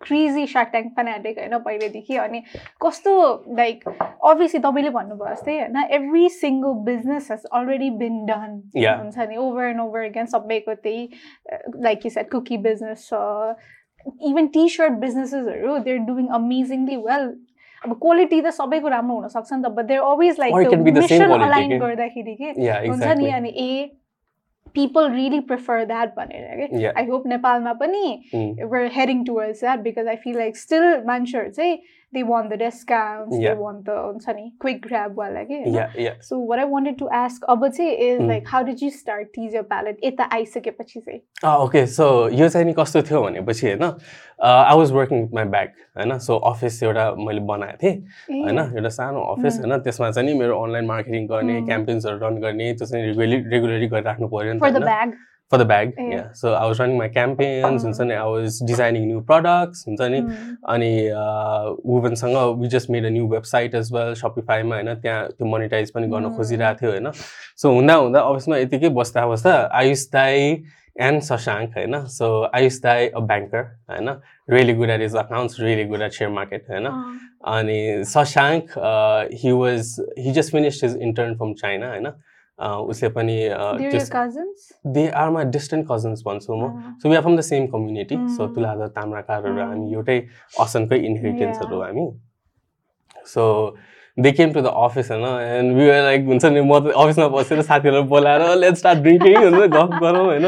crazy 0.00 0.46
Shark 0.46 0.68
Tank 0.70 0.92
fanatic 0.96 1.38
होइन 1.38 1.58
पहिल्यैदेखि 1.66 2.16
अनि 2.16 2.42
कस्तो 2.82 3.12
लाइक 3.58 3.88
अभियसली 3.88 4.60
तपाईँले 4.60 4.90
भन्नुभयो 4.90 5.34
जस्तै 5.34 5.58
होइन 5.60 5.76
every 5.98 6.28
single 6.36 6.74
business 6.90 7.30
has 7.30 7.44
already 7.52 7.90
been 8.02 8.24
done. 8.26 8.60
हुन्छ 8.76 9.28
नि 9.28 9.36
ओभर 9.46 9.64
एन्ड 9.64 9.80
ओभर 9.80 10.04
एगेन 10.04 10.26
सबैको 10.36 10.74
त्यही 10.84 11.08
like 11.88 12.06
you 12.06 12.10
set 12.10 12.30
cookie 12.30 12.56
business 12.68 13.08
छ 13.08 13.22
इभन 14.30 14.46
टी 14.54 14.68
सर्ट 14.70 14.92
बिजनेसेसहरू 15.02 15.78
देयर 15.84 15.98
डुइङ 16.06 16.26
अमेजिङली 16.34 16.96
वेल 17.06 17.24
अब 17.82 17.92
क्वालिटी 18.02 18.40
त 18.40 18.50
सबैको 18.56 18.88
राम्रो 18.88 19.14
हुनसक्छ 19.16 19.52
नि 19.52 19.62
त 19.62 19.70
but 19.76 19.84
there 19.86 20.00
always 20.00 20.40
like 20.40 20.54
mission 20.90 21.30
align 21.38 21.70
के। 21.70 21.78
गर्दाखेरि 21.78 22.34
के 22.34 22.50
हुन्छ 22.88 23.16
नि 23.18 23.30
अनि 23.38 23.50
ए 23.56 23.70
people 24.76 25.08
really 25.10 25.40
prefer 25.40 25.86
that 25.86 26.14
banera. 26.14 26.52
Eh, 26.52 26.64
okay? 26.68 26.80
Yeah. 26.84 26.92
I 26.94 27.04
hope 27.10 27.24
Nepal 27.24 27.64
pani 27.80 28.28
mm. 28.32 28.68
we're 28.68 28.90
heading 28.90 29.24
towards 29.24 29.60
that 29.60 29.82
because 29.82 30.06
I 30.06 30.16
feel 30.16 30.36
like 30.36 30.54
still 30.54 31.02
Manchur 31.10 31.54
say 31.54 31.82
they 32.12 32.22
want 32.22 32.48
the 32.50 32.56
discounts, 32.56 33.32
they 33.36 33.42
Yeah. 33.44 33.56
want 33.60 33.80
the 33.86 33.94
हुन्छ 34.02 34.28
नि 34.36 34.44
quick 34.64 34.78
grab 34.86 35.14
वाला 35.16 35.42
के 35.44 35.54
होइन? 35.54 35.74
Yeah, 35.74 35.96
yeah. 36.04 36.14
So 36.28 36.38
what 36.50 36.60
I 36.60 36.64
wanted 36.74 36.98
to 37.00 37.08
ask 37.20 37.44
अब 37.54 37.66
चाहिँ 37.68 37.90
is 38.08 38.20
Mm. 38.20 38.28
like 38.32 38.46
how 38.52 38.62
did 38.68 38.82
you 38.84 38.90
start 38.98 39.32
tease 39.34 39.56
your 39.58 39.64
palette 39.72 39.98
यता 40.04 40.28
आइसकेपछि 40.36 41.00
चाहिँ 41.00 41.20
ओके 41.64 41.86
सो। 41.96 42.06
यो 42.40 42.48
चाहिँ 42.48 42.66
नि 42.66 42.72
कस्तो 42.78 43.02
थियो 43.10 43.22
भनेपछि 43.22 43.66
होइन 43.66 43.82
I 43.82 44.76
was 44.78 44.92
working 44.92 45.20
with 45.22 45.34
my 45.34 45.44
bag 45.56 45.68
होइन 45.98 46.18
सो 46.28 46.36
अफिस 46.52 46.82
एउटा 46.82 47.10
मैले 47.26 47.40
बनाएको 47.52 47.78
थिएँ 47.82 48.42
होइन 48.42 48.58
एउटा 48.58 48.88
सानो 48.98 49.20
अफिस 49.34 49.58
होइन 49.60 49.78
त्यसमा 49.88 50.10
चाहिँ 50.10 50.28
नि 50.30 50.38
मेरो 50.38 50.62
अनलाइन 50.62 50.86
मार्केटिङ 50.86 51.26
गर्ने 51.34 51.60
Mm. 51.60 51.66
क्याम्पेन्सहरू 51.66 52.26
रन 52.26 52.40
गर्ने 52.46 52.72
त्यो 52.74 52.86
चाहिँ 52.86 53.04
रेगुलरली 53.06 53.42
रेगुलरली 53.56 53.86
गरिराख्नु 53.96 54.28
पऱ्यो 54.36 54.52
नि 54.52 54.60
for 55.52 55.58
त 55.58 55.62
the 55.62 55.64
होइन 55.64 55.90
bag 55.90 55.96
for 55.96 56.02
the 56.02 56.08
bag 56.08 56.12
Yeah. 56.12 56.32
So 56.34 56.54
I 56.54 56.66
was 56.66 56.80
running 56.80 56.98
my 56.98 57.08
campaigns 57.08 57.84
हुन्छ 57.84 58.00
नि 58.00 58.14
I 58.14 58.30
was 58.30 58.58
designing 58.66 59.06
new 59.06 59.20
products 59.20 59.84
हुन्छ 59.88 60.00
नि 60.00 60.20
Mm. 60.20 60.56
अनि 60.68 61.10
वुमेनसँग 61.86 62.60
we 62.60 62.68
just 62.68 62.90
made 62.90 63.04
a 63.06 63.08
new 63.08 63.26
website 63.28 63.74
as 63.74 63.92
well 63.92 64.14
सपिफाईमा 64.14 64.74
होइन? 64.76 64.94
त्यहाँ 64.94 65.28
त्यो 65.28 65.46
मोनिटाइज 65.46 65.90
पनि 65.90 66.06
गर्न 66.08 66.24
Mm. 66.24 66.36
खोजिरहेको 66.36 66.80
थियो 66.80 66.90
होइन? 66.90 67.10
सो 67.56 67.72
हुँदा 67.72 67.94
हुँदा 67.94 68.20
अफिसमा 68.20 68.56
यतिकै 68.56 68.88
बस्दा 68.88 69.26
बस्दा 69.26 69.54
आयुष 69.72 70.06
दाई 70.12 70.64
एन्ड 71.00 71.22
शशाङ्क 71.22 71.76
होइन? 71.76 72.04
सो 72.06 72.50
आयुष 72.54 72.80
दाई 72.82 73.08
अ 73.08 73.20
ब्याङ्कर 73.20 73.62
होइन? 73.90 74.08
Really 74.50 74.74
good 74.74 74.90
at 74.90 75.00
is 75.00 75.16
accounts 75.16 75.60
really 75.60 75.84
good 75.84 76.02
at 76.02 76.12
share 76.12 76.30
market 76.30 76.70
होइन? 76.70 76.86
अँ, 76.86 77.18
अनि 77.46 78.04
Shashank 78.04 78.64
he 79.42 79.52
was 79.52 79.96
he 80.18 80.32
just 80.32 80.52
finished 80.52 80.84
his 80.84 80.96
intern 80.96 81.36
from 81.36 81.52
China 81.54 81.88
होइन? 81.88 82.06
उसले 82.58 83.08
पनि 83.08 83.36
they 84.86 85.08
are 85.08 85.30
my 85.30 85.44
distant 85.44 85.86
cousins 85.90 86.22
भन्छु 86.26 86.56
म। 86.56 86.96
So 87.02 87.08
we 87.08 87.16
are 87.16 87.22
from 87.22 87.36
the 87.36 87.40
same 87.40 87.66
community 87.66 88.16
so. 88.36 88.46
Tuladhar 88.46 88.88
ताम्राकारहरू 88.96 89.52
Mm. 89.52 89.68
हामी 89.68 89.92
एउटै 89.92 90.18
असनकै 90.60 90.96
इन्हेरिटेन्सहरू. 90.96 91.80
हामी। 91.80 92.06
So 93.26 93.76
they 94.18 94.32
came 94.32 94.52
to 94.52 94.60
the 94.60 94.66
office 94.66 95.10
होइन? 95.10 95.24
एन्ड 95.24 95.76
वी 95.76 95.86
लाइक 95.86 96.24
हुन्छ 96.26 96.44
नि 96.44 96.60
म 96.60 96.80
त 96.80 96.96
अफिसमा 96.96 97.28
बसेर 97.28 97.62
साथीहरूलाई 97.62 98.08
बोलाएर 98.08 98.56
लेट 98.56 98.74
स्टार्ट 98.74 98.98
ड्रिङ्किङ 98.98 99.36
हुन्छ 99.36 99.68
गफ 99.76 100.00
गरौँ 100.00 100.24
होइन? 100.24 100.46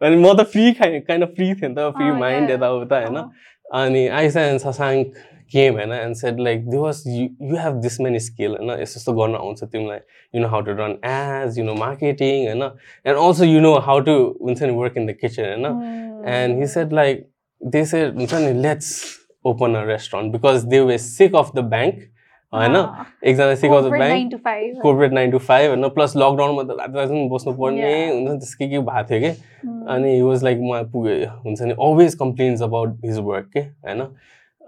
अनि 0.00 0.16
म 0.16 0.32
त 0.32 0.48
फ्री 0.48 0.72
खाइ 0.72 1.00
काइन्ड 1.00 1.24
अफ 1.24 1.34
फ्री 1.36 1.46
थिएँ 1.54 1.68
नि 1.68 1.74
त 1.76 1.92
फ्री 1.92 2.10
माइन्ड 2.10 2.48
yeah. 2.48 2.56
यताउता 2.56 2.96
होइन? 2.96 3.16
अँ, 3.16 3.30
अनि 3.72 4.06
आइसा 4.08 4.42
एन्ड 4.42 4.60
ससाङ्क 4.60 5.14
केम 5.52 5.74
होइन 5.74 5.92
and 5.92 6.16
said 6.16 6.40
like 6.40 6.68
they 6.70 6.76
was 6.76 7.02
you 7.06 7.28
you 7.48 7.56
have 7.56 7.80
this 7.82 8.00
many 8.00 8.18
skill 8.18 8.56
होइन? 8.56 8.70
यस्तो 8.70 9.00
यस्तो 9.00 9.12
गर्न 9.12 9.34
आउँछ 9.34 9.64
तिमीलाई। 9.64 9.98
You 10.34 10.42
know 10.42 10.48
how 10.48 10.60
to 10.60 10.72
run 10.80 10.98
as 11.04 11.58
you 11.58 11.64
know 11.64 11.74
marketing 11.74 12.46
होइन? 12.46 12.62
And 13.06 13.16
also 13.16 13.44
you 13.44 13.60
know 13.60 13.74
how 13.88 14.00
to 14.00 14.16
हुन्छ 14.42 14.62
नि 14.62 14.72
वर्क 14.72 14.96
इन 14.96 15.06
द 15.06 15.16
किचन 15.20 15.44
होइन? 15.44 15.66
Mm. 15.66 16.00
and 16.24 16.58
he 16.58 16.66
said 16.66 16.92
like 16.92 17.28
they 17.60 17.84
said 17.84 18.14
"Nusani, 18.14 18.54
let's 18.60 19.18
open 19.44 19.74
a 19.74 19.86
restaurant 19.86 20.32
because 20.32 20.66
they 20.66 20.80
were 20.80 20.98
sick 20.98 21.34
of 21.34 21.52
the 21.52 21.62
bank. 21.62 22.10
होइन? 22.52 22.76
एकजना 23.24 23.54
sick 23.54 23.70
of 23.70 23.84
the 23.84 23.86
corporate 23.86 24.02
bank. 24.02 24.80
Corporate 24.82 25.12
nine 25.12 25.30
to 25.30 25.38
five 25.38 25.70
होइन? 25.70 25.88
Plus 25.88 26.16
लकडाउनमा 26.16 26.62
त 26.62 26.76
रात 26.80 26.96
रात 26.96 27.08
बस्नु 27.32 27.52
पर्ने. 27.60 27.90
हुन्छ 28.10 28.30
नि 28.30 28.38
त्यस 28.38 28.54
के 28.54 28.68
के 28.68 28.78
भएको 28.78 29.08
थियो 29.10 29.20
कि? 29.20 29.30
Mm. 29.66 29.88
अनि 29.94 30.14
हि 30.14 30.22
वाज 30.22 30.44
लाइक 30.44 30.58
म 30.62 30.82
पुग्यो 30.92 31.28
हुन्छ 31.44 31.62
नि। 31.62 31.72
Always 31.72 32.14
complains 32.22 32.62
about 32.62 32.96
his 33.04 33.18
work 33.28 33.50
के? 33.52 33.60
होइन? 33.60 34.00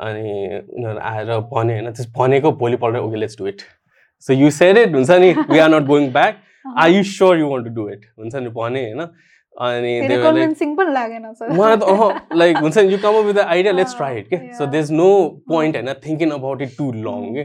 अनि 0.01 0.31
उनीहरू 0.77 0.99
आएर 0.99 1.39
भने 1.51 1.73
होइन? 1.75 1.91
त्यस 1.91 2.13
भनेको 2.19 2.53
भोलिपल्ट 2.63 2.97
okay 2.97 3.17
let's 3.17 3.39
do 3.39 3.47
it 3.47 3.61
so 4.29 4.33
you 4.33 4.51
said 4.51 4.79
it 4.79 4.95
हुन्छ 4.95 5.11
नि। 5.11 5.33
We 5.51 5.59
are 5.59 5.71
not 5.71 5.87
going 5.87 6.13
back 6.13 6.37
are 6.79 6.91
you 6.91 7.03
sure 7.03 7.39
you 7.39 7.49
want 7.49 7.67
to 7.67 7.75
do 7.75 7.89
it 7.91 8.07
हुन्छ 8.19 8.35
नि। 8.35 8.49
भने 8.49 8.85
होइन? 8.85 9.07
अनि. 9.61 10.01
मलाई 11.59 11.77
त 11.77 11.83
अह 11.83 12.37
लाइक 12.37 12.57
हुन्छ 12.57 12.79
नि 12.79 12.93
you 12.93 12.99
come 12.99 13.19
up 13.19 13.25
with 13.25 13.35
the 13.35 13.39
idea 13.55 13.73
let's 13.73 13.97
try 13.97 14.19
it 14.19 14.29
के 14.29 14.37
so. 14.59 14.67
There 14.67 14.83
is 14.85 14.93
no 14.93 15.09
point 15.49 15.77
होइन 15.77 15.93
thinking 16.07 16.31
about 16.31 16.63
it 16.63 16.77
too 16.79 16.91
long 16.93 17.25
के. 17.35 17.43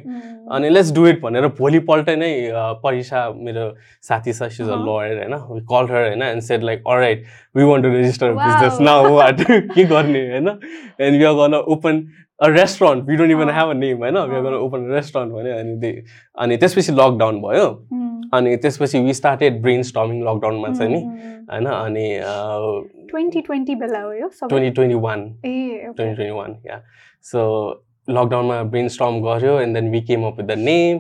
अनि 0.56 0.70
लेट्स 0.70 0.92
डु 0.94 1.08
इट 1.08 1.22
भनेर 1.22 1.48
भोलिपल्ट 1.60 2.10
नै 2.20 2.32
परिसा 2.84 3.30
मेरो 3.48 3.66
साथी 4.10 4.34
छ 4.34 4.50
सिज 4.60 4.70
अ. 4.70 4.76
लयर 4.76 5.18
होइन 5.18 5.66
कल 5.74 5.92
हर 5.94 6.08
होइन 6.08 6.22
and 6.30 6.42
said 6.52 6.64
like 6.64 6.84
right 6.88 7.26
we 7.56 7.64
want 7.64 7.86
to 7.86 7.92
register. 7.98 8.32
Business 8.34 8.80
now 8.82 9.14
what 9.16 9.42
के 9.50 9.84
गर्ने 9.84 10.24
होइन 10.32 10.48
and 10.48 11.22
you 11.22 11.28
are 11.28 11.36
gonna 11.42 11.56
open 11.76 12.08
a 12.40 12.48
restaurant 12.54 13.04
we 13.10 13.16
don't 13.16 13.32
even. 13.32 13.50
Have 13.50 13.70
a 13.70 13.74
name 13.74 13.98
होइन 13.98 14.18
we 14.18 14.36
are 14.36 14.42
gonna 14.42 14.54
Uh. 14.54 14.64
Open 14.64 14.90
restaurant 14.92 15.34
भन्यो 15.34 15.58
अनि 15.60 15.76
they 15.82 15.92
अनि 16.38 16.58
त्यसपछि 16.58 16.92
lockdown 16.94 17.42
भयो. 17.42 17.68
अनि 18.34 18.56
त्यसपछि 18.64 19.00
वी 19.00 19.14
स्टार्टेड 19.14 19.62
ब्रेन 19.62 19.82
स्टर्मिङ 19.90 20.22
लकडाउनमा 20.28 20.74
चाहिँ 20.74 20.92
नि 20.92 21.02
Mm, 21.02 21.12
mm. 21.12 21.50
होइन 21.52 21.66
अनि 21.66 22.08
2020 23.12 23.76
बेला 23.80 24.02
हो 24.02 24.12
यो 24.14 24.30
सबै 24.30 24.48
twenty 24.50 24.72
twenty 24.76 24.96
one 25.04 25.20
okay. 25.26 25.94
Twenty 25.96 26.16
twenty 26.16 26.32
one 26.38 26.56
या 26.68 26.80
सो 27.32 27.44
लकडाउनमा 28.08 28.62
ब्रेन 28.74 28.88
स्टर्म 28.88 29.20
गऱ्यो 29.24 29.60
and 29.62 29.78
then 29.78 29.90
we 29.92 30.02
came 30.10 30.26
up 30.28 30.38
with 30.40 30.46
the 30.48 30.58
name 30.60 31.00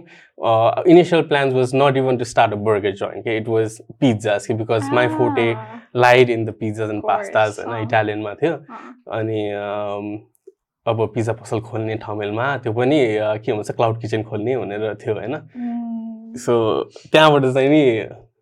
initial 0.92 1.22
plans 1.28 1.54
was 1.54 1.72
not 1.76 1.98
even 1.98 2.18
to 2.18 2.26
start 2.32 2.54
a 2.54 2.56
burger 2.70 2.92
joint 3.02 3.22
के 3.22 3.38
इट 3.38 3.48
वाज 3.48 3.78
पिज्जाज 4.00 4.48
कि 4.48 4.54
because 4.62 4.90
my 4.94 5.08
forte 5.18 5.54
lied 6.06 6.30
in 6.30 6.46
the 6.46 6.54
pizzas 6.60 6.90
and 6.90 7.04
pastas 7.08 7.60
होइन। 7.60 7.84
इटालियनमा 7.84 8.34
थियो. 8.42 8.54
अनि 9.20 9.42
अब 10.86 11.06
pizza 11.16 11.34
पसल 11.40 11.60
खोल्ने 11.70 11.96
ठाउँमा 12.04 12.56
त्यो 12.64 12.74
पनि 12.74 13.00
के 13.46 13.54
भन्छ 13.54 13.72
क्लाउड 13.72 14.02
किचन 14.02 14.24
खोल्ने 14.24 14.58
भनेर 14.58 14.94
थियो 15.04 15.14
होइन 15.16 15.36
Mm. 15.36 16.07
सो 16.38 16.56
त्यहाँबाट 17.12 17.54
चाहिँ 17.54 17.70
नि 17.70 17.84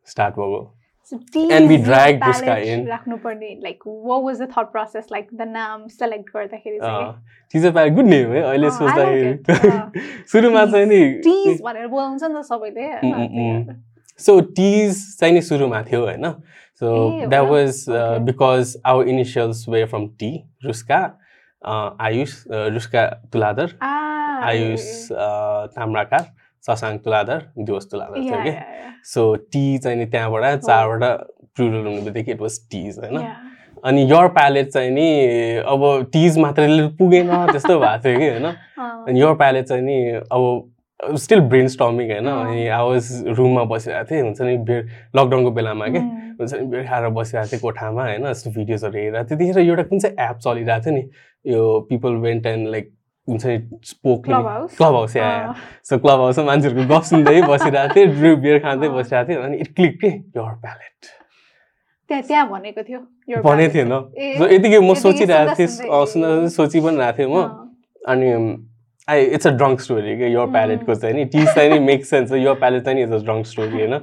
स्टार्ट 0.08 0.36
भएको 0.36 0.63
So 1.12 1.17
And 1.55 1.67
we 1.69 1.75
tease 1.77 1.84
dragged 1.88 2.23
your 2.23 2.34
this 2.34 2.39
guy 2.41 2.53
palette 2.53 2.67
in. 2.75 2.86
राख्नुपर्ने 2.88 3.49
like 3.63 3.84
what 4.05 4.23
was 4.23 4.39
the 4.39 4.47
thought 4.53 4.71
process 4.71 5.12
like 5.12 5.27
the 5.41 5.45
नाम 5.47 5.84
select 5.95 6.29
गर्दाखेरि 6.36 6.79
चाहिँ 6.79 7.12
टिजर 7.53 7.71
पाए 7.71 7.89
गुड 7.97 8.05
नेम 8.05 8.31
है 8.34 8.41
अहिले 8.41 8.67
अँ, 8.67 8.73
I 8.73 8.95
like 8.95 9.12
it. 9.25 9.51
सोच्दाखेरि 9.51 10.23
सुरुमा 10.31 10.65
चाहिँ 10.71 10.86
नि 10.86 10.99
टिज 11.27 11.62
भनेर 11.65 11.88
बोलाउँछ 11.88 12.23
नि 12.23 12.39
त 12.39 12.43
सबैले 12.45 12.88
होइन? 12.93 13.75
सो 14.19 14.39
टिज 14.58 15.03
चाहिँ 15.19 15.34
नि 15.34 15.41
सुरुमा 15.41 15.81
थियो 15.91 16.01
होइन 16.05 16.31
so 16.81 17.27
that. 17.27 17.49
Was. 17.51 17.86
Because 18.25 18.75
our 18.86 19.08
initials 19.10 19.65
were 19.69 19.84
from 19.93 20.08
T 20.19 20.31
Ruska 20.65 21.01
Ayush 22.08 22.34
Ruska 22.49 23.05
Tuladhar 23.34 23.77
Ah, 23.81 24.41
Ayush 24.49 24.88
Tamrakar 25.75 26.25
Shashank 26.67 27.01
Tuladhar 27.04 27.41
Diwas 27.58 27.88
Tuladhar 27.91 28.21
थियो 28.21 28.41
कि. 28.43 28.54
सो 29.06 29.34
टी 29.36 29.78
चाहिँ 29.78 29.97
नि 29.97 30.06
त्यहाँबाट 30.06 30.60
चारवटा 30.60 31.12
प्लुरल 31.56 31.86
हुने 31.86 32.01
बित्तिकै 32.01 32.32
इट 32.32 32.41
वाज 32.41 32.60
टिज 32.71 32.99
होइन. 32.99 33.17
अनि 33.84 34.01
यर 34.12 34.28
प्यालेट 34.28 34.69
चाहिँ 34.69 34.91
नि 34.91 35.08
अब 35.65 36.10
टिज 36.13 36.38
मात्रैले 36.38 36.88
पुगेन 36.99 37.28
त्यस्तो 37.51 37.80
भएको 37.84 38.04
थियो 38.04 38.19
कि 38.19 38.30
होइन? 38.30 38.45
अँ, 38.45 39.06
अनि 39.08 39.21
यर 39.21 39.34
प्यालेट 39.34 39.65
चाहिँ 39.65 39.84
नि 39.84 39.97
अब 40.32 40.71
स्टिल 41.17 41.39
ब्रेन 41.51 41.67
स्टर्मिङ 41.67 42.12
होइन? 42.12 42.28
अँ। 42.28 42.45
अनि 42.45 42.67
आई 42.67 42.84
वाज 42.88 43.23
रुममा 43.38 43.63
बसिरहेको 43.63 44.10
थिएँ 44.12 44.21
हुन्छ 44.21 44.41
नि 44.41 44.58
बेर 44.58 44.82
लकडाउनको 45.15 45.51
बेलामा 45.51 45.88
के? 45.88 45.99
Mm, 45.99 46.39
हुन्छ 46.39 46.54
नि 46.54 46.65
बेर 46.67 46.84
खाएर 46.88 47.10
बसिरहेको 47.10 47.51
थिएँ 47.51 47.62
कोठामा 47.62 48.04
होइन? 48.04 48.25
यस्तो 48.28 48.51
भिडियोजहरू 48.51 48.97
हेरेर 48.99 49.23
त्यतिखेर 49.23 49.60
एउटा 49.60 49.84
कुन 49.84 49.99
चाहिँ 49.99 50.15
एप 50.30 50.38
चलिरहेको 50.45 50.86
थियो 50.86 50.95
नि 50.95 51.04
यो 51.45 51.80
पिपल 51.89 52.15
वेन्ट 52.25 52.45
एन्ड 52.45 52.67
लाइक 52.67 52.91
हुन्छ 53.28 53.46
नि 53.46 53.58
स्पोक? 53.84 54.26
क्लब 54.26 54.94
हाउस 54.96 55.16
या 55.16 55.30
अँ, 55.30 55.54
सो 55.84 55.98
क्लब 55.98 56.20
हाउसमा 56.20 56.46
मान्छेहरूको 56.46 56.86
गफ 56.94 57.04
सुन्दै 57.10 57.42
बसिरहेको 57.42 57.94
थिएँ 57.96 58.08
ड्रु 58.16 58.36
बियर 58.44 58.60
खाँदै। 58.66 58.90
बसिरहेको 58.90 59.30
थिएँ 59.30 59.42
अनि 59.44 59.58
इट 59.58 59.76
क्लिक 59.76 60.00
के 60.02 60.08
यर 60.08 60.54
प्यालेट 60.62 61.14
त्यहाँ 62.10 62.24
त्यहाँ 62.24 62.48
भनेको 62.50 62.82
थियो 62.84 63.00
भनेको. 63.42 63.74
थिएन 63.74 63.92
यतिकै 64.54 64.80
म 64.80 64.94
सोचिरहेको 64.94 65.54
थिएँ 65.58 65.68
सुन्दा 65.68 66.06
सुन्दै, 66.06 66.50
सोचि 66.54 66.80
पनि 66.86 66.98
रहेको 66.98 67.18
थिएँ 67.18 67.30
म 67.34 67.38
अनि 68.06 68.30
I 69.08 69.22
it's 69.38 69.48
a 69.48 69.52
drunk 69.58 69.82
story 69.82 70.16
क्या 70.18 70.28
यो. 70.28 70.46
प्यालेटको 70.54 70.96
चाहिँ 70.96 71.16
नि 71.16 71.26
टिज 71.34 71.48
चाहिँ 71.56 71.70
नि 71.72 71.80
मेक 71.80 72.06
सेन्स 72.06 72.32
यो 72.32 72.54
प्यालेट 72.62 72.84
चाहिँ 72.86 72.96
नि 72.98 73.04
इट्स 73.04 73.14
अ 73.14 73.26
ड्रङ्क 73.26 73.46
स्टोरी 73.46 73.78
होइन 73.82 73.94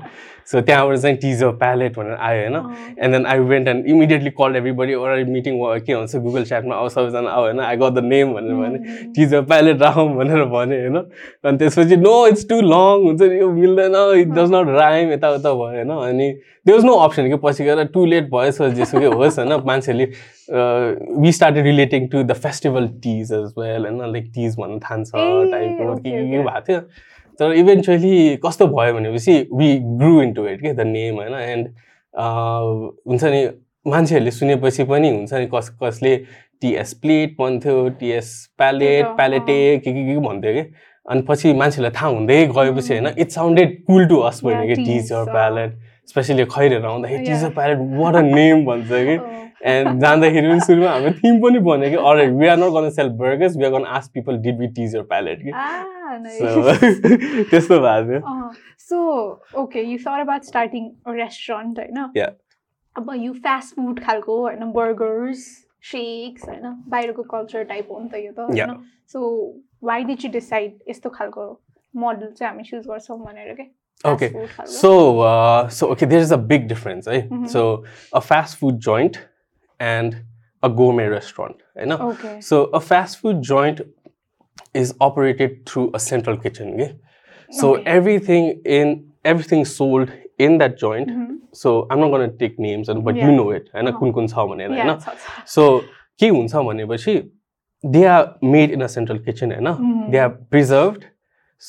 सो 0.47 0.61
त्यहाँबाट 0.61 0.99
चाहिँ 0.99 1.17
टिज 1.17 1.43
अ 1.45 1.51
प्यालेट 1.59 1.97
भनेर 1.97 2.17
आयो 2.21 2.41
होइन 2.43 2.97
and 2.99 3.15
then 3.15 3.27
I 3.27 3.39
went 3.51 3.69
and 3.69 3.87
immediately 3.87 4.31
call 4.41 4.57
everybody 4.57 4.95
or 4.95 5.25
meeting 5.29 5.59
के 5.87 5.95
भन्छ 5.95 6.17
गुगल 6.17 6.45
च्याटमा 6.45 6.77
अब 6.77 6.89
सबैजना 6.89 7.31
आऊ 7.31 7.43
होइन 7.43 7.61
आई 7.61 7.77
गट 7.77 7.93
द 7.93 8.05
नेम 8.05 8.33
भनेर 8.35 8.55
भने 8.55 8.79
टिज 9.17 9.35
अ 9.35 9.41
प्यालेट 9.53 9.83
राखौँ 9.83 10.09
भनेर 10.15 10.45
भने 10.55 10.81
होइन 10.81 10.97
अनि 10.97 11.59
त्यसपछि 11.59 11.97
नो 11.97 12.17
इट्स 12.27 12.49
टु 12.49 12.61
लङ 12.61 13.05
हुन्छ 13.05 13.23
यो 13.33 13.51
मिल्दैन 13.53 13.97
इट 14.21 14.29
डज 14.39 14.53
नट 14.55 14.75
राइम 14.79 15.13
यताउता 15.13 15.53
भयो 15.53 15.63
होइन 15.63 15.91
अनि 15.99 16.33
त्यो 16.67 16.75
वाज 16.75 16.85
नो 16.85 16.95
अप्सन 17.05 17.29
कि 17.29 17.37
पछि 17.45 17.65
गएर 17.65 17.85
टु 17.95 18.05
लेट 18.07 18.29
भएछ 18.35 18.63
जेसुकै 18.75 19.07
होस् 19.15 19.39
होइन 19.39 19.53
मान्छेले 19.67 20.05
we 21.23 21.33
started 21.33 21.65
relating 21.65 22.07
to 22.09 22.23
the 22.23 22.33
festival 22.43 22.87
Teej 23.03 23.33
as 23.33 23.55
well 23.59 23.87
होइन 23.87 24.13
लाइक 24.13 24.31
टिज 24.35 24.57
भन्न 24.59 24.79
थान्छ 24.79 25.11
ए, 25.15 25.51
टाइपको 25.51 25.95
के 25.95 26.11
के. 26.11 26.39
भएको 26.39 26.61
थियो। 26.69 26.81
तर 27.39 27.53
इभेन्चुली 27.55 28.37
कस्तो 28.37 28.67
भयो 28.67 28.95
भनेपछि 28.95 29.35
we 29.55 29.69
grew 29.99 30.23
in 30.23 30.33
to 30.33 30.47
it 30.49 30.61
के 30.63 30.73
द 30.73 30.87
नेम 30.87 31.17
होइन 31.17 31.35
एन्ड 31.35 31.69
हुन्छ 33.09 33.25
नि 33.25 33.43
मान्छेहरूले 33.87 34.31
सुनेपछि 34.31 34.85
पनि 34.85 35.09
हुन्छ 35.11 35.33
नि 35.35 35.47
कस 35.55 35.69
कसले 35.83 36.17
टिएस 36.63 36.93
प्लेट 36.95 37.37
भन्थ्यो 37.39 37.89
टिएस 38.01 38.29
प्यालेट 38.59 39.07
प्यालेटे 39.17 39.57
के 39.79 39.93
के 39.93 40.05
के 40.07 40.19
भन्थ्यो 40.19 40.53
कि 40.53 40.65
अनि 41.07 41.23
पछि 41.29 41.53
मान्छेलाई 41.53 41.91
थाहा 41.91 42.09
हुँदै 42.09 42.45
गएपछि 42.49 42.95
होइन 42.95 43.07
Mm. 43.07 43.19
It 43.19 43.31
sounded 43.31 43.83
cool 43.87 44.07
to 44.07 44.17
us 44.29 44.41
भन्यो 44.45 44.75
कि 44.75 44.75
अँ। 44.75 45.25
प्यालेट 45.33 45.79
स्पेसली 46.09 46.45
खैरेर 46.45 46.85
आउँदाखेरि. 46.87 47.25
Teaser 47.25 47.51
palette 47.51 47.79
what 47.99 48.15
a 48.15 48.21
name 48.21 48.65
भन्छ 48.65 48.89
कि 48.91 49.17
Oh. 49.23 49.52
एन्ड 49.63 50.01
जाँदाखेरि 50.01 50.49
पनि 50.49 50.61
सुरुमा 50.61 50.91
हाम्रो 50.91 51.11
थिम 51.19 51.41
पनि 51.43 51.59
भन्यो 51.67 51.91
कि 51.91 51.97
अरे 52.11 52.27
we 52.39 52.47
are 52.47 52.57
not 52.59 52.73
gonna 52.77 52.91
sell 52.91 53.09
burgers 53.19 53.57
we 53.57 53.65
are 53.65 53.71
gonna 53.73 53.85
ask 53.99 54.13
people 54.15 54.39
did 54.47 54.59
we 54.61 54.67
teaser 54.79 55.03
palette 55.13 55.39
कि 55.43 55.51
त्यस्तो 57.51 57.81
भएको 57.81 58.21
थियो 58.21 58.21
okay, 59.65 59.83
you 59.91 59.99
thought 59.99 60.23
about 60.23 60.45
starting 60.45 60.87
a 61.07 61.13
restaurant, 61.13 61.79
होइन? 61.79 61.99
अब 62.97 63.11
यो 63.17 63.33
फास्ट 63.33 63.75
फुड 63.75 64.01
खालको 64.05 64.41
होइन 64.41 64.73
बर्गर्स 64.73 65.45
सेक्स 65.91 66.49
होइन 66.49 66.83
बाहिरको 66.89 67.23
कल्चर 67.23 67.63
टाइप 67.71 67.89
हो 67.91 67.99
नि 68.01 68.09
त 68.09 68.15
यो 68.25 68.33
त. 68.33 68.41
होइन 68.41 68.75
so 69.13 69.19
why 69.85 70.05
did 70.05 70.25
you 70.25 70.31
decide 70.31 70.79
यस्तो 70.89 71.11
खालको 71.11 71.47
मोडल 71.97 72.33
चाहिँ 72.39 72.51
हामी 72.53 72.65
चुज 72.71 72.87
गर्छौँ 72.89 73.19
भनेर 73.25 73.55
के 73.61 73.71
Okay. 74.05 74.29
Fast 74.29 74.37
food 74.37 74.51
खालको। 74.57 74.73
So, 74.73 75.21
uh, 75.21 75.69
so 75.69 75.89
okay, 75.93 76.07
there 76.07 76.23
is 76.27 76.33
a 76.33 76.39
big 76.53 76.67
difference, 76.69 77.07
eh? 77.07 77.23
Mhm. 77.31 77.49
and 79.82 80.16
a 80.64 80.70
gourmet 80.70 81.08
restaurant, 81.08 81.56
you 81.76 81.86
know. 81.86 81.98
Okay. 82.12 82.42
So, 82.42 82.64
a 82.74 82.80
fast 82.80 83.20
food 83.20 83.42
joint 83.42 83.82
is 84.74 84.94
operated 85.00 85.66
through 85.66 85.92
a 85.94 86.00
central 86.00 86.38
kitchen, 86.38 86.74
okay? 86.74 86.90
So 87.52 87.68
Okay. 87.74 87.84
everything 87.98 88.48
in 88.78 88.96
everything 89.26 89.64
sold 89.66 90.10
in 90.46 90.58
that 90.62 90.78
joint. 90.78 91.10
Mhm. 91.12 91.38
So 91.54 91.72
I'm 91.92 92.00
not 92.00 92.10
gonna 92.12 92.28
take 92.42 92.58
names, 92.66 92.90
and 92.94 93.04
but 93.06 93.16
Yeah. 93.16 93.28
you 93.30 93.36
know 93.38 93.46
it, 93.58 93.70
and 93.74 93.88
Uh-huh. 93.90 94.00
कुन 94.00 94.12
कुन 94.18 94.28
छ 94.34 94.46
भनेर 94.52 94.70
Yeah, 94.70 94.84
होइन 94.84 95.00
छ, 95.00 95.16
छ। 95.16 95.46
So 95.54 95.64
के 96.20 96.28
हुन्छ 96.30 96.56
भनेपछि 96.68 97.16
they 97.84 98.04
are 98.06 98.28
made 98.44 98.72
in 98.72 98.82
a 98.82 98.88
central 98.96 99.20
kitchen 99.26 99.52
होइन 99.52 99.68
Mhm. 99.68 100.12
They 100.12 100.18
are 100.18 100.30
preserved 100.54 101.04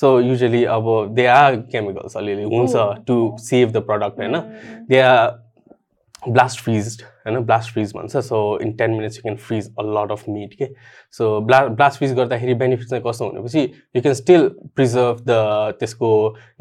so 0.00 0.18
usually 0.20 0.64
अब 0.76 0.90
दे 1.14 1.26
आर 1.36 1.56
केमिकल्स 1.72 2.16
अलिअलि 2.16 2.42
हुन्छ 2.56 2.74
Oh, 2.76 2.88
to 3.06 3.14
oh. 3.28 3.38
Save 3.48 3.70
the 3.72 3.82
product 3.90 4.18
होइन 4.20 4.34
Mm. 4.34 4.88
They 4.88 4.98
are 5.00 6.30
blast 6.32 6.60
freeze 6.60 6.98
होइन 7.25 7.39
ब्लास्ट 7.39 7.73
फ्रिज 7.73 7.91
भन्छ। 7.95 8.17
So 8.17 8.37
in 8.61 8.73
ten 8.77 8.91
minutes 8.91 9.17
you 9.17 9.21
can 9.21 9.35
freeze 9.45 9.69
a 9.79 9.83
lot 9.97 10.11
of 10.11 10.23
meat 10.29 10.53
के 10.53 10.67
so 11.13 11.39
blah 11.41 11.59
blast 11.67 11.97
freeze 11.97 12.13
गर्दाखेरि 12.15 12.53
benefit 12.63 12.87
चाहिँ 12.87 13.03
कस्तो 13.05 13.29
भनेपछि 13.29 13.61
you 13.95 14.01
can 14.01 14.13
still 14.15 14.47
preserve 14.75 15.23
the 15.27 15.37
त्यसको 15.79 16.09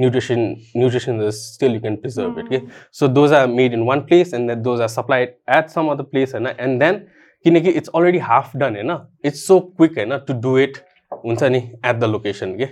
nutrition 0.00 0.40
nutrition 0.76 1.28
still 1.38 1.74
you 1.74 1.80
can 1.80 1.96
preserve 1.96 2.38
it 2.38 2.48
के 2.48 2.60
so 2.98 3.08
those 3.08 3.32
are 3.32 3.46
made 3.48 3.74
in 3.74 3.82
one 3.88 4.00
place 4.06 4.34
and 4.34 4.50
then 4.50 4.62
those 4.62 4.80
are 4.80 4.88
supplied 4.90 5.34
at 5.56 5.68
some 5.70 5.88
other 5.88 6.04
place 6.04 6.34
होइन? 6.34 6.46
And 6.46 6.80
then 6.80 7.04
किनकि 7.44 7.70
it's 7.70 7.90
already 7.94 8.18
half 8.20 8.56
done 8.56 8.76
होइन? 8.76 8.98
It's 9.24 9.46
so 9.46 9.60
quick 9.60 9.98
होइन 9.98 10.16
to 10.26 10.40
do 10.40 10.56
it 10.58 10.76
हुन्छ 11.24 11.42
नि 11.44 11.58
at 11.58 11.96
the 11.96 12.04
location 12.10 12.56
के 12.58 12.68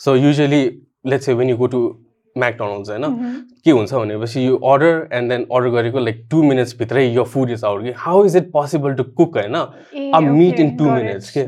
so 0.00 0.14
usually 0.16 0.64
let's 1.06 1.28
uh 1.28 1.32
when 1.34 1.48
you 1.50 1.56
go 1.56 1.66
to 1.66 1.80
McDonald's 2.38 2.90
होइन. 2.90 3.04
के 3.64 3.70
हुन्छ 3.70 3.94
भनेपछि 3.94 4.46
यो 4.46 4.56
अर्डर 4.72 5.08
एन्ड 5.12 5.30
देन 5.30 5.46
अर्डर 5.52 5.68
गरेको 5.70 5.98
लाइक 5.98 6.26
टु 6.30 6.42
मिनट्सभित्रै 6.42 7.06
यो 7.06 7.24
फुड 7.34 7.50
इज 7.50 7.64
आउट 7.64 7.82
कि 7.84 7.92
how 7.96 8.24
is 8.24 8.36
it 8.36 8.50
possible 8.52 8.94
to 8.94 9.04
cook 9.20 9.36
होइन 9.38 9.56
in 10.60 10.76
two 10.78 10.86
got 10.86 10.98
it. 10.98 11.04
minutes, 11.04 11.30
के? 11.30 11.42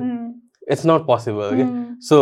इट्स 0.72 0.87
नट 0.87 1.07
पोसिबल 1.07 1.51
कि. 1.57 1.64
So 2.09 2.16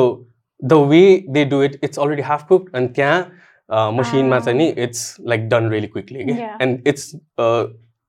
the 0.61 0.73
way 0.91 1.03
they 1.29 1.45
do 1.45 1.63
it 1.63 1.79
it's 1.85 1.99
already 1.99 2.23
half 2.23 2.47
cook 2.49 2.71
अनि 2.75 2.87
त्यहाँ 2.99 3.91
मसिनमा 3.93 4.39
चाहिँ 4.41 4.59
नि 4.59 4.69
it's 4.85 5.17
like 5.27 5.49
done 5.49 5.69
really 5.71 5.87
quickly 5.87 6.25
कि. 6.25 6.39
And 6.63 6.89
it's 6.89 7.15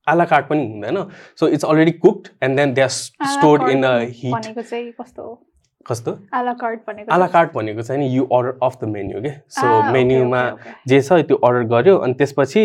a la 0.08 0.26
carte 0.26 0.46
पनि 0.46 0.66
हुँदैन 0.72 0.98
so 1.40 1.48
it's 1.48 1.66
already 1.66 1.92
cooked 1.92 2.28
and 2.44 2.58
then 2.58 2.74
they 2.74 2.82
are 2.82 2.90
stored 2.90 3.70
in 3.70 3.84
a 3.84 3.98
carte 4.00 4.48
हिट 4.48 4.56
कस्तो? 5.90 6.12
हो 6.12 6.18
कस्तो 6.18 6.36
आला 6.36 6.54
कार्ड 6.54 6.80
भनेको 6.88 7.12
चाहिँ- 7.12 7.32
कार्ड 7.34 7.50
भनेको 7.56 7.82
चाहिँ 7.82 8.02
नि 8.02 8.08
you 8.18 8.24
order 8.26 8.58
off 8.64 8.78
the 8.82 8.88
menu 8.90 9.22
के 9.22 9.30
सो 9.58 9.92
मेन्युमा. 9.94 10.42
जे 10.88 11.02
छ 11.02 11.14
त्यो 11.28 11.38
अर्डर 11.38 11.64
गर्यो 11.74 11.96
अनि 11.98 12.14
त्यसपछि 12.14 12.64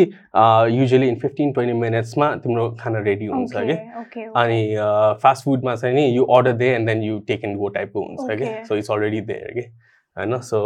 युजली 0.80 1.08
इन 1.08 1.16
फिफ्टिन 1.20 1.52
ट्वेन्टी 1.52 1.74
मिनट्समा 1.80 2.34
तिम्रो 2.44 2.70
खाना 2.80 2.98
रेडी 3.08 3.26
हुन्छ 3.26 3.52
कि. 3.56 3.72
अनि 4.36 4.60
फास्ट 5.22 5.44
फुडमा 5.44 5.74
चाहिँ 5.74 5.94
नि 5.96 6.06
you 6.16 6.24
order 6.24 6.52
they 6.52 6.68
and 6.74 6.88
then 6.88 7.02
you 7.02 7.18
take 7.28 7.44
and 7.44 7.58
go 7.58 7.68
टाइपको 7.76 8.06
हुन्छ 8.06 8.38
कि. 8.40 8.64
सो 8.68 8.76
इट्स 8.76 8.90
अलरेडी 8.90 9.20
देयर 9.20 9.52
कि 9.60 9.66
होइन? 10.16 10.38
सो 10.40 10.62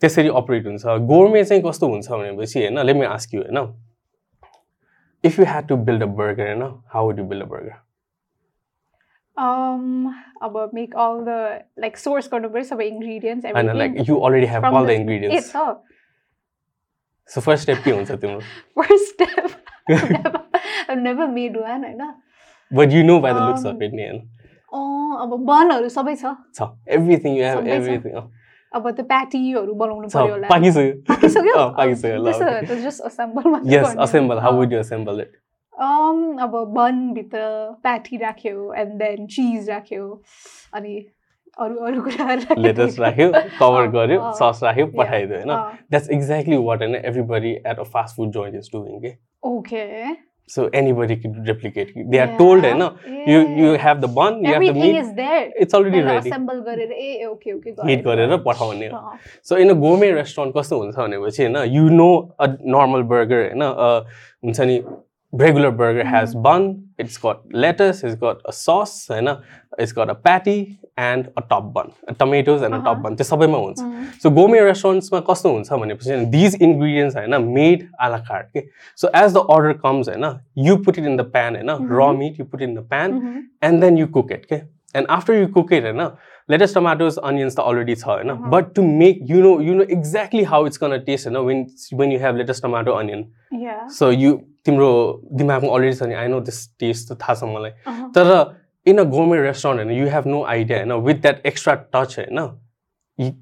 त्यसरी 0.00 0.28
अपरेट 0.28 0.66
हुन्छ। 0.66 0.86
गोर्मे 1.12 1.44
चाहिँ 1.44 1.62
कस्तो 1.62 1.88
हुन्छ 1.88 2.10
भनेपछि 2.10 2.58
होइन? 2.60 2.78
लेट 2.86 2.96
मी 2.96 3.06
आस्क 3.06 3.34
यु 3.34 3.42
होइन? 3.42 3.74
If 5.24 5.38
you 5.40 5.44
had 5.44 5.66
to 5.68 5.76
build 5.76 6.02
a 6.02 6.06
burger 6.06 6.46
होइन? 6.46 6.62
How 6.94 7.04
would 7.04 7.18
you 7.18 7.24
build 7.24 7.42
a 7.42 7.46
burger 7.46 7.87
Um, 9.37 10.13
अब 10.45 10.57
make 10.77 10.91
all 11.03 11.21
the 11.27 11.37
like 11.83 11.95
source 12.01 12.27
गर्नु 12.31 12.49
पर्यो 12.49 12.63
सबै 12.71 12.85
ingredients 12.89 13.45
होइन 13.45 13.55
everything. 13.55 13.77
Like 13.77 14.09
you 14.09 14.17
already 14.27 14.47
have 14.47 14.61
from 14.65 14.75
all 14.77 14.83
the 14.83 14.87
the- 14.87 14.95
uh 14.95 14.99
ingredients 15.01 15.51
छ 15.51 15.63
so 17.29 17.41
first 17.41 17.63
step 17.63 17.77
के 17.85 17.91
हुन्छ 17.91 18.11
तिम्रो 18.11 18.39
first 18.81 19.07
step. 19.13 19.49
I've 19.89 20.11
never, 20.11 20.41
I've 20.89 21.01
never 21.07 21.27
made 21.37 21.57
one 21.61 21.83
होइन 21.87 22.11
but 22.71 22.93
you 22.93 23.03
know 23.03 23.19
by 23.19 23.33
the 23.33 23.47
looks 23.47 23.65
Um, 23.65 23.75
of 23.75 23.81
it 23.81 23.93
नि 23.93 24.03
होइन 24.03 24.19
अँ, 24.73 25.21
अब 25.23 25.35
बनहरू 25.49 25.89
सबै 25.97 26.15
छ 26.21 26.35
छ 26.59 26.69
एभ्रिथिङ 26.97 27.35
यु 27.37 27.43
हेभ 27.43 27.57
सबै 27.59 27.69
छ। 27.69 27.79
एभ्रिथिङ 27.79 28.21
अब 28.71 28.89
त्यो 28.91 29.05
प्याटीहरू 29.13 29.73
बनाउनु 29.81 30.07
छ 30.09 30.15
पर्यो 30.15 30.33
होला 30.33 30.47
पाकिसक्यो 30.47 30.93
पाकिसक्यो 31.09 31.55
अँ, 31.57 31.69
पाकिसक्यो, 31.77 32.15
ल, 32.17 32.25
त्यसो 32.31 32.45
okay. 32.45 32.67
त 32.69 32.77
जस्ट 32.85 33.01
असेम्बल 33.11 33.49
मात्रै 33.55 33.73
यस 33.75 33.87
गर्ने 33.89 34.03
असेम्बल 34.03 34.35
हो। 34.37 34.41
हाउ 34.45 34.51
अँ. 34.53 34.57
Would 34.59 34.73
you 34.73 34.79
assemble 34.79 35.19
it 35.25 35.31
Um, 35.33 35.41
अब 35.78 36.56
बनभित्र 36.74 37.38
प्याटी 37.82 38.16
राख्यो 38.16 38.72
एन्ड 38.74 38.92
देन 39.02 39.26
चिज 39.28 39.70
राख्यो 39.70 40.04
अनि 40.74 40.96
अरू 41.58 41.76
अरू 41.86 42.00
कुराहरू 42.02 42.60
लेटेस्ट 42.62 43.00
राख्यो 43.00 43.30
कभर 43.60 43.86
गर्यो. 43.96 44.20
सस 44.34 44.60
राख्यो 44.64 44.86
पठाइदियो 44.88 45.38
होइन? 45.38 45.74
द्याट्स 45.90 46.10
एक्ज्याक्टली 46.10 46.56
वाट 46.64 46.82
होइन 46.82 46.94
everybody 46.96 47.52
at 47.66 47.78
a 47.78 47.82
fast 47.92 48.16
food 48.16 48.30
joint 48.32 48.56
is 48.56 48.70
doing 48.72 49.00
के 49.00 49.12
ओके 49.48 49.84
सो 50.50 50.68
एनीबडी 50.74 51.16
कि 51.16 51.28
रेप्लिकेट 51.46 51.92
दे 52.06 52.18
आर 52.18 52.26
टोल्ड 52.36 52.64
होइन 52.66 52.82
you 53.28 53.40
you 53.58 53.72
have 53.76 53.98
the 54.00 54.10
bun 54.12 54.38
you 54.44 54.52
have 54.52 54.62
the 54.62 54.76
meat 54.76 55.18
it's 55.60 55.74
already 55.74 56.00
ready 56.00 56.16
assemble 56.18 56.60
गरेर 56.60 56.92
ए 56.92 58.38
पठाउने 58.46 58.86
हो। 58.86 59.00
So 59.46 59.56
in 59.56 59.70
a 59.70 59.74
gourmet 59.80 60.10
restaurant 60.12 60.56
कस्तो 60.56 60.78
हुन्छ 60.78 60.96
भनेपछि 60.96 61.42
होइन 61.42 61.56
you 61.74 61.88
know 61.90 62.08
a 62.40 62.46
normal 62.68 63.02
burger 63.12 63.42
होइन 63.42 63.62
अ, 63.62 63.90
हुन्छ 64.44 64.60
नि 64.62 64.78
regular 65.32 65.70
burger 65.70 66.06
has 66.06 66.34
bun 66.44 66.62
it's 67.00 67.18
got 67.24 67.54
lettuce 67.56 68.00
it's 68.04 68.14
got 68.22 68.46
a 68.46 68.50
sauce 68.52 69.06
होइन 69.10 69.28
it's 69.80 69.92
got 69.98 70.08
a 70.08 70.12
patty 70.24 70.54
and 71.00 71.26
a 71.28 71.40
top 71.42 71.62
bun 71.74 72.14
tomatoes 72.20 72.62
and 72.62 72.74
a 72.74 72.78
top 72.78 72.88
अहँ। 72.88 73.02
Bun 73.02 73.16
त्यो 73.16 73.24
सबैमा 73.24 73.58
हुन्छ 73.58 73.80
Mm. 73.80 74.06
सो 74.22 74.30
गोमे 74.30 74.60
रेस्टुरेन्ट्समा 74.60 75.20
कस्तो 75.28 75.52
हुन्छ 75.52 75.72
भनेपछि 75.74 76.16
दिज 76.30 76.56
इन्ग्रिडियन्ट्स 76.62 77.16
होइन 77.16 77.42
मेड 77.50 77.86
आला 78.00 78.18
कार्ड 78.30 78.46
के 78.54 78.62
so 78.98 79.10
as 79.16 79.34
the 79.34 79.44
order 79.50 79.72
comes 79.84 80.08
होइन 80.08 80.24
you 80.66 80.76
put 80.78 80.98
it 80.98 81.04
in 81.04 81.16
the 81.16 81.28
pan 81.36 81.56
होइन 81.56 81.70
र 81.70 82.00
Mhm. 82.00 82.18
Meat 82.18 82.40
you 82.40 82.46
put 82.46 82.62
in 82.62 82.74
the 82.74 82.88
pan 82.88 83.12
Mhm. 83.12 83.38
And 83.62 83.80
then 83.80 83.98
you 83.98 84.06
cook 84.08 84.32
it 84.32 84.44
के 84.46 84.60
and 84.94 85.06
after 85.10 85.34
you 85.34 85.46
cook 85.54 85.72
it 85.72 85.84
होइन 85.84 86.10
lettuce 86.48 86.74
tomatoes 86.74 87.18
onions 87.20 87.56
त 87.56 87.60
already 87.62 87.94
छ 87.94 88.06
होइन 88.06 88.28
अहँ। 88.30 88.50
But 88.50 88.74
to 88.74 88.82
make 88.82 89.18
you 89.30 89.42
know 89.42 89.60
you 89.62 89.74
know 89.74 89.82
exactly 89.90 90.42
how 90.52 90.66
it's 90.66 90.78
gonna 90.78 90.98
taste 91.06 91.28
होइन 91.28 91.46
when 91.46 91.66
when 91.94 92.12
you 92.12 92.18
have 92.20 92.36
lettuce 92.36 92.62
tomato 92.62 92.92
onion 92.94 93.24
Yeah. 93.58 93.86
So 93.90 94.10
you 94.12 94.30
तिम्रो 94.68 94.92
दिमागमा 95.40 95.74
already 95.74 95.96
छ 95.96 96.12
नि 96.12 96.14
आई 96.22 96.28
नो 96.36 96.40
दिस 96.52 96.62
टेस्ट 96.84 97.12
त 97.12 97.20
थाहा 97.24 97.34
छ 97.34 97.50
मलाई. 97.56 97.72
तर 98.14 98.32
इन 98.86 98.98
अ 98.98 99.04
गोमे 99.16 99.42
रेस्टुरेन्ट 99.42 99.84
होइन 99.84 100.00
यु 100.00 100.08
हेभ 100.14 100.32
नो 100.36 100.44
आइडिया 100.54 100.78
होइन 100.78 101.04
विथ 101.10 101.20
द्याट 101.26 101.46
एक्स्ट्रा 101.52 101.74
टच 101.96 102.18
होइन 102.18 103.36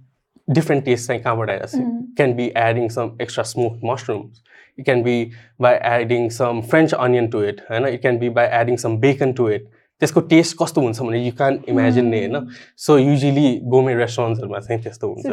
डिफ्रेन्ट 0.48 0.84
टेस्ट 0.84 1.06
चाहिँ 1.06 1.22
कहाँबाट 1.22 1.50
आइरहेको 1.50 1.76
छ 1.76 2.06
can 2.18 2.34
be 2.36 2.44
adding 2.56 2.90
some 2.90 3.08
extra 3.20 3.44
smoked 3.44 3.82
mushrooms. 3.82 4.42
It 4.78 4.84
can 4.84 5.02
be 5.02 5.16
by 5.58 5.72
adding 5.88 6.30
some 6.30 6.62
French 6.62 6.94
onion 7.06 7.30
to 7.30 7.42
it. 7.48 7.60
होइन 7.70 7.88
it 7.88 8.02
can 8.04 8.20
be 8.22 8.30
by 8.38 8.46
adding 8.60 8.78
some 8.84 8.96
bacon 9.02 9.34
to 9.40 9.48
it. 9.56 9.66
त्यसको 10.00 10.20
taste 10.30 10.56
कस्तो 10.62 10.80
हुन्छ 10.80 11.00
भने 11.00 11.18
यु 11.18 11.32
क्यान 11.36 11.58
इमेजिन 11.68 12.06
नै 12.14 12.18
होइन 12.24 12.48
सो 12.86 12.96
युजली 12.98 13.52
गोमे 13.74 13.94
रेस्टुरेन्ट्सहरूमा 13.94 14.58
चाहिँ 14.66 14.82
त्यस्तो 14.82 15.08
हुन्छ 15.08 15.26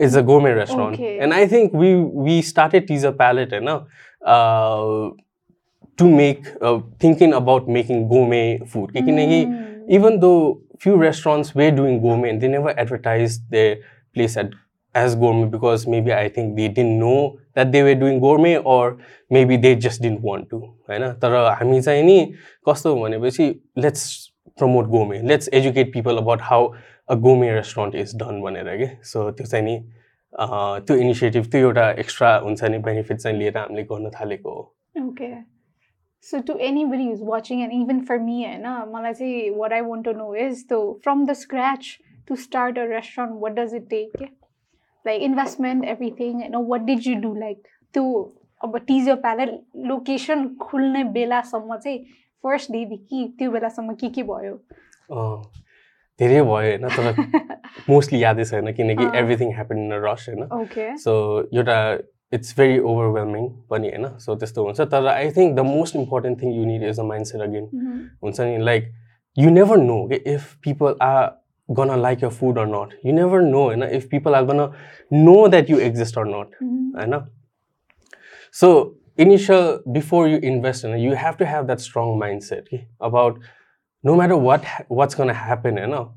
it's 0.00 0.16
a 0.16 0.22
gourmet 0.30 0.52
restaurant. 0.54 1.00
And 1.00 1.32
I 1.32 1.46
think 1.48 1.74
we 1.82 1.92
we 2.28 2.40
started 2.42 2.86
Teaser 2.86 3.10
Palate 3.20 3.52
होइन 3.52 3.68
to 4.24 6.08
make 6.16 6.46
thinking 7.02 7.32
about 7.32 7.68
making 7.78 8.06
gourmet 8.08 8.44
food 8.72 8.92
कि 8.92 9.02
किनकि 9.02 9.44
Mm. 9.84 9.90
even 9.90 10.20
though 10.20 10.60
few 10.78 10.96
restaurants 10.96 11.54
were 11.54 11.70
doing 11.70 12.00
gourmet, 12.00 12.36
they 12.38 12.48
never 12.48 12.70
advertised 12.78 13.42
their 13.50 13.76
place 14.16 14.36
at 14.36 14.50
as 14.94 15.14
gourmet 15.14 15.48
because 15.48 15.86
maybe 15.86 16.12
I 16.12 16.28
think 16.28 16.56
they 16.56 16.68
didn't 16.68 16.98
know 16.98 17.38
that 17.54 17.72
they 17.72 17.82
were 17.82 17.94
doing 17.94 18.20
gourmet 18.20 18.56
or 18.58 18.96
maybe 19.30 19.56
they 19.56 19.74
just 19.76 20.00
didn't 20.00 20.22
want 20.22 20.48
to 20.50 20.60
होइन 20.88 21.02
तर 21.22 21.34
हामी 21.58 21.80
चाहिँ 21.82 22.02
नि 22.02 22.16
कस्तो 22.68 22.94
भनेपछि 22.96 23.48
let's 23.78 24.06
promote 24.58 24.86
gourmet 24.88 25.20
let's 25.28 25.48
educate 25.60 25.92
people 25.92 26.16
about 26.18 26.42
how 26.42 26.68
a 27.08 27.14
gourmet 27.26 27.52
restaurant 27.54 27.94
is 28.04 28.16
done 28.22 28.40
भनेर 28.42 28.76
कि 28.76 28.88
so 29.12 29.30
त्यो 29.30 29.46
चाहिँ 29.46 29.64
नि 29.64 29.76
त्यो 30.36 30.96
इनिसिएटिभ 30.96 31.44
त्यो 31.50 31.60
एउटा 31.60 31.90
एक्स्ट्रा 32.02 32.36
हुन्छ 32.44 32.64
नि 32.64 32.78
बेनिफिट 32.86 33.16
चाहिँ 33.16 33.38
लिएर 33.38 33.58
हामीले 33.58 33.82
गर्न 33.90 34.10
थालेको 34.10 34.50
हो। 34.50 35.06
Okay 35.08 35.32
so 36.24 36.40
to 36.46 36.56
anybody 36.68 37.04
use 37.04 37.20
watching 37.24 37.62
and 37.62 37.72
even 37.72 38.00
for 38.04 38.18
me 38.18 38.44
होइन 38.44 38.66
मलाई 38.94 39.12
चाहिँ 39.14 39.50
what 39.58 39.72
I 39.72 39.80
want 39.80 40.04
to 40.04 40.12
know 40.12 40.34
is 40.46 40.64
though 40.70 40.80
from 41.04 41.24
the 41.26 41.32
scratch 41.42 41.96
to 42.28 42.36
start 42.44 42.78
a 42.78 42.84
restaurant 42.90 43.40
what 43.42 43.52
does 43.52 43.74
it 43.74 43.88
take 43.90 44.22
like 45.04 45.22
investment 45.22 45.84
everything 45.84 46.40
होइन 46.40 46.56
what 46.68 46.80
did 46.80 47.06
you 47.06 47.14
do 47.20 47.34
like 47.34 47.62
त्यो 47.94 48.04
अब 48.60 48.78
टिज 48.86 49.08
प्याले 49.22 49.46
location 49.86 50.46
खुल्ने 50.60 51.04
बेलासम्म 51.14 51.76
चाहिँ 51.76 51.98
फर्स्ट 52.44 52.70
दिदी 52.72 52.96
कि 52.96 53.26
त्यो 53.38 53.50
बेलासम्म 53.50 53.94
के 53.94 54.08
के 54.08 54.22
भयो? 54.22 54.54
धेरै 56.20 56.40
भयो 56.40 56.54
होइन 56.54 56.88
तर 56.96 57.06
मोस्टली 57.90 58.22
यादै 58.22 58.44
छैन 58.44 58.72
किनकि। 58.72 59.04
एभ्रिथिङ 59.20 59.52
ह्यापन 59.54 59.78
इन 59.84 59.92
अ 59.92 60.00
रस 60.04 60.26
होइन। 60.28 60.42
सो 60.98 61.12
एउटा 61.52 61.78
इट्स 62.32 62.54
भेरी 62.58 62.78
ओभरवेलमिङ 62.90 63.48
पनि 63.70 63.88
होइन 63.88 64.06
सो 64.18 64.34
त्यस्तो 64.34 64.64
हुन्छ। 64.64 64.80
तर 64.92 65.06
I 65.06 65.30
think 65.30 65.54
the 65.56 65.60
most 65.68 65.96
important 65.96 66.42
thing 66.42 66.52
you 66.52 66.64
need 66.64 66.82
is 66.90 67.00
a 67.00 67.02
mind 67.04 67.26
set 67.26 67.40
again 67.42 67.64
हुन्छ 68.22 68.40
नि 68.40 68.58
लाइक 68.64 68.92
यु 69.36 69.50
नेभर 69.50 69.76
नो 69.78 69.98
के 70.08 70.20
if 70.34 70.54
people 70.64 70.96
are 71.02 71.24
gonna 71.68 71.98
like 72.00 72.22
your 72.22 72.30
food 72.30 72.58
or 72.58 72.66
not 72.66 72.98
you 73.06 73.12
never 73.14 73.40
know 73.42 73.62
होइन 73.62 73.82
if 73.82 74.08
people 74.10 74.34
are 74.34 74.44
gonna 74.44 74.60
know 75.12 75.36
that 75.48 75.70
you 75.70 75.78
exist 75.80 76.18
or 76.18 76.26
not 76.26 76.62
होइन। 76.98 77.20
So 78.60 78.70
initial 79.18 79.78
before 79.88 80.28
you 80.28 80.38
invest 80.52 80.84
होइन 80.84 80.96
you 80.98 81.14
have 81.16 81.36
to 81.38 81.44
have 81.44 81.66
that 81.66 81.78
strong 81.80 82.16
mind 82.18 82.42
set 82.42 82.68
कि 82.68 82.80
about 83.02 83.38
no 84.04 84.14
matter 84.16 84.36
what 84.36 84.64
ha- 84.64 84.84
what's 84.88 85.14
gonna 85.14 85.34
happen, 85.34 85.76
you 85.76 85.86
know, 85.86 86.12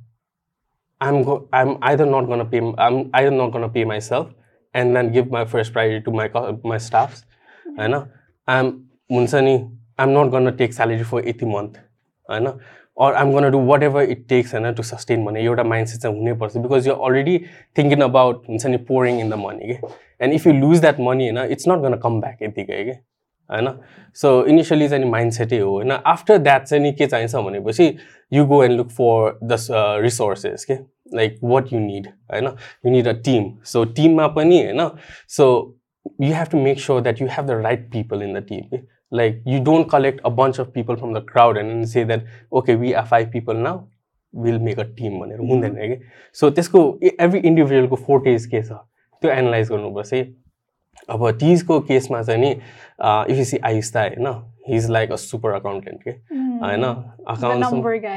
I'm 1.01 1.23
go 1.23 1.47
I'm 1.53 1.77
either 1.81 2.05
not 2.05 2.27
gonna 2.27 2.45
pay 2.45 2.61
I'm 2.77 3.09
either 3.13 3.31
not 3.31 3.51
gonna 3.51 3.69
pay 3.69 3.85
myself 3.85 4.27
and 4.73 4.95
then 4.95 5.11
give 5.11 5.31
my 5.31 5.45
first 5.45 5.73
priority 5.73 6.03
to 6.05 6.11
my 6.11 6.27
co- 6.27 6.59
my 6.63 6.77
staffs. 6.77 7.25
I 7.77 7.87
know 7.87 8.07
I'm 8.47 8.87
Munsani, 9.11 9.71
I'm 9.97 10.13
not 10.13 10.31
gonna 10.31 10.51
take 10.51 10.73
salary 10.73 11.03
for 11.03 11.21
80 11.21 11.45
month. 11.45 11.77
I 12.29 12.39
know. 12.39 12.59
Or 12.95 13.15
I'm 13.15 13.31
gonna 13.31 13.51
do 13.51 13.57
whatever 13.57 14.01
it 14.01 14.27
takes 14.27 14.53
you 14.53 14.59
know, 14.59 14.73
to 14.73 14.83
sustain 14.83 15.23
money. 15.23 15.43
Your 15.43 15.55
mindset 15.57 15.97
is 15.97 16.05
हुने 16.05 16.33
पर्छ 16.39 16.61
because 16.61 16.85
you're 16.85 16.97
already 16.97 17.45
thinking 17.75 18.01
about 18.01 18.47
हुन्छ 18.49 18.65
नि 18.65 18.77
pouring 18.77 19.19
in 19.19 19.29
the 19.29 19.37
money. 19.37 19.79
के? 20.21 20.33
If 20.33 20.45
you 20.45 20.53
lose 20.53 20.81
that 20.81 20.99
money, 20.99 21.27
you 21.27 21.33
know, 21.33 21.43
it's 21.43 21.67
not 21.67 21.81
gonna 21.81 21.97
come 21.97 22.19
back 22.19 22.41
यतिकै 22.41 22.83
के 22.85 23.16
होइन 23.49 23.69
so 24.21 24.29
initially 24.45 24.87
चाहिँ 24.89 25.03
नि 25.03 25.09
माइन्ड 25.11 25.31
सेटै 25.33 25.59
हो 25.59 25.71
होइन? 25.71 25.91
आफ्टर 25.91 26.37
द्याट 26.37 26.63
चाहिँ 26.63 26.83
नि 26.83 26.91
के 26.93 27.05
चाहिन्छ 27.07 27.35
भनेपछि 27.35 27.95
you 28.33 28.45
go 28.45 28.63
and 28.63 28.77
look 28.77 28.89
for 28.91 29.39
the 29.43 29.57
resources 30.03 30.65
के 30.65 30.73
लाइक 31.17 31.39
वाट 31.43 31.73
यु 31.73 31.79
निड 31.79 32.07
होइन 32.31 32.45
you 32.45 32.91
need 32.91 33.07
a 33.07 33.13
team 33.25 33.51
so 33.65 33.83
टिममा 33.97 34.27
पनि 34.37 34.61
होइन? 34.63 34.89
So 35.27 35.45
you 36.21 36.33
have 36.33 36.47
to 36.51 36.57
make 36.59 36.79
sure 36.79 37.01
that 37.01 37.21
you 37.21 37.27
have 37.31 37.45
the 37.47 37.61
right 37.63 37.91
people 37.91 38.21
in 38.23 38.39
the 38.39 38.43
team 38.49 38.61
के 38.71 38.77
like 39.17 39.43
you 39.47 39.59
don't 39.63 39.89
collect 39.91 40.21
a 40.25 40.29
bunch 40.37 40.59
of 40.59 40.71
people 40.73 40.95
from 40.95 41.13
the 41.13 41.25
crowd 41.31 41.57
and 41.57 41.85
say 41.85 42.03
that 42.05 42.25
okay 42.51 42.75
we 42.75 42.91
are 42.93 43.05
five 43.05 43.31
people 43.33 43.57
now 43.57 43.79
will 44.33 44.59
make 44.59 44.79
a 44.79 44.83
team 44.97 45.19
भनेर 45.19 45.39
हुँदैन 45.39 45.75
कि 45.75 46.01
so 46.35 46.49
त्यसको 46.49 46.81
every 47.19 47.39
इन्डिभिजुअलको 47.39 47.95
फोर्टेज 47.95 48.45
के 48.45 48.61
छ? 48.63 48.71
त्यो 49.21 49.31
analyse 49.31 49.69
गर्नुपर्छ 49.71 50.13
है? 50.13 50.23
अब 51.09 51.29
टिजको 51.39 51.79
केसमा 51.89 52.21
चाहिँ 52.21 52.41
नि 52.41 52.51
इफ 53.33 53.45
सी 53.47 53.57
आइस्ता 53.65 54.01
होइन 54.01 54.27
he 54.67 54.75
is 54.75 54.89
like 54.91 55.11
a 55.11 55.15
super 55.15 55.51
accountant 55.51 56.03
के 56.03 56.11
होइन 56.65 56.83
अकाउन्ट 56.83 57.63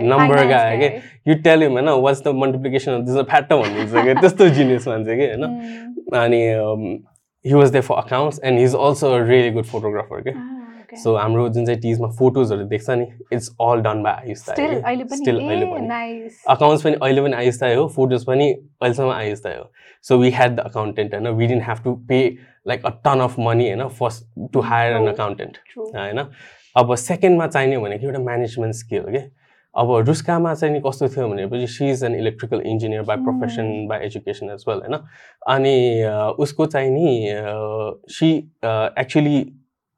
नम्बर 0.03 0.47
गाए 0.47 0.76
के. 0.78 0.86
यु 1.30 1.34
टेल 1.43 1.62
हिम 1.62 1.72
होइन 1.72 1.88
what's 2.03 2.22
the 2.24 2.28
multiplication 2.36 3.05
this 3.05 3.16
fat 3.30 3.53
भनिदिन्छ 3.53 4.05
कि 4.05 4.14
त्यस्तो 4.20 4.49
जिनियस 4.59 4.88
मान्छे 4.88 5.16
कि 5.16 5.26
होइन. 5.26 5.45
अनि 6.22 6.41
he 7.45 7.55
was 7.55 7.70
there 7.72 7.80
for 7.80 7.95
accounts 7.97 8.41
and 8.45 8.59
he 8.59 8.64
is 8.64 8.74
also 8.76 9.12
a 9.12 9.22
really 9.28 9.51
good 9.51 9.64
photographer 9.66 10.20
के. 10.20 10.30
सो 10.97 11.14
हाम्रो 11.16 11.49
जुन 11.49 11.66
चाहिँ 11.66 11.80
टिजमा 11.80 12.09
फोटोजहरू 12.18 12.64
देख्छ 12.68 12.91
नि 12.91 13.07
इट्स 13.32 13.49
अल 13.61 13.80
डन 13.82 14.03
बाई 14.03 14.14
पनि 14.14 14.34
स्टिल 14.34 15.38
अहिले 15.38 15.64
पनि। 15.66 16.30
अकाउन्ट्स 16.49 16.84
पनि 16.84 16.97
अहिले 17.03 17.22
पनि 17.22 17.36
आइस्ता 17.36 17.74
हो 17.74 17.86
फोटोज 17.97 18.24
पनि 18.26 18.53
अहिलेसम्म 18.53 19.11
आइस्ता 19.11 19.51
हो। 19.51 19.70
So 20.05 20.18
we 20.18 20.30
had 20.30 20.57
the 20.57 20.61
accountant 20.61 21.14
होइन? 21.14 21.28
We 21.28 21.47
didn't 21.47 21.64
have 21.64 21.82
to 21.84 21.95
pay 22.09 22.22
like 22.68 22.86
a 22.86 22.91
ton 23.05 23.20
of 23.20 23.38
money 23.38 23.68
होइन? 23.70 23.86
First 23.88 24.24
to 24.53 24.61
hire 24.61 24.97
an. 24.97 25.07
Accountant 25.09 25.59
होइन? 25.78 26.24
अब 26.76 26.95
सेकेन्डमा 26.95 27.47
चाहिने 27.47 27.78
भनेको 27.78 28.07
एउटा 28.07 28.18
म्यानेजमेन्ट 28.24 28.74
स्किल 28.74 29.12
के 29.12 29.22
अब 29.74 29.91
रुस्कामा 30.07 30.53
चाहिँ 30.55 30.74
नि 30.74 30.80
कस्तो 30.86 31.09
थियो 31.09 31.28
भनेपछि 31.28 31.66
she 31.66 31.91
is 31.91 32.03
an 32.05 32.14
electrical 32.14 32.61
engineer 32.66 33.03
by 33.03 33.16
profession 33.16 33.86
by 33.88 34.07
education 34.07 34.51
as 34.51 34.64
well 34.68 34.78
होइन? 34.78 34.95
अनि 35.47 36.05
उसको 36.38 36.66
चाहिँ 36.66 36.91
नि 36.91 37.09
she 38.11 38.30
actually 38.64 39.38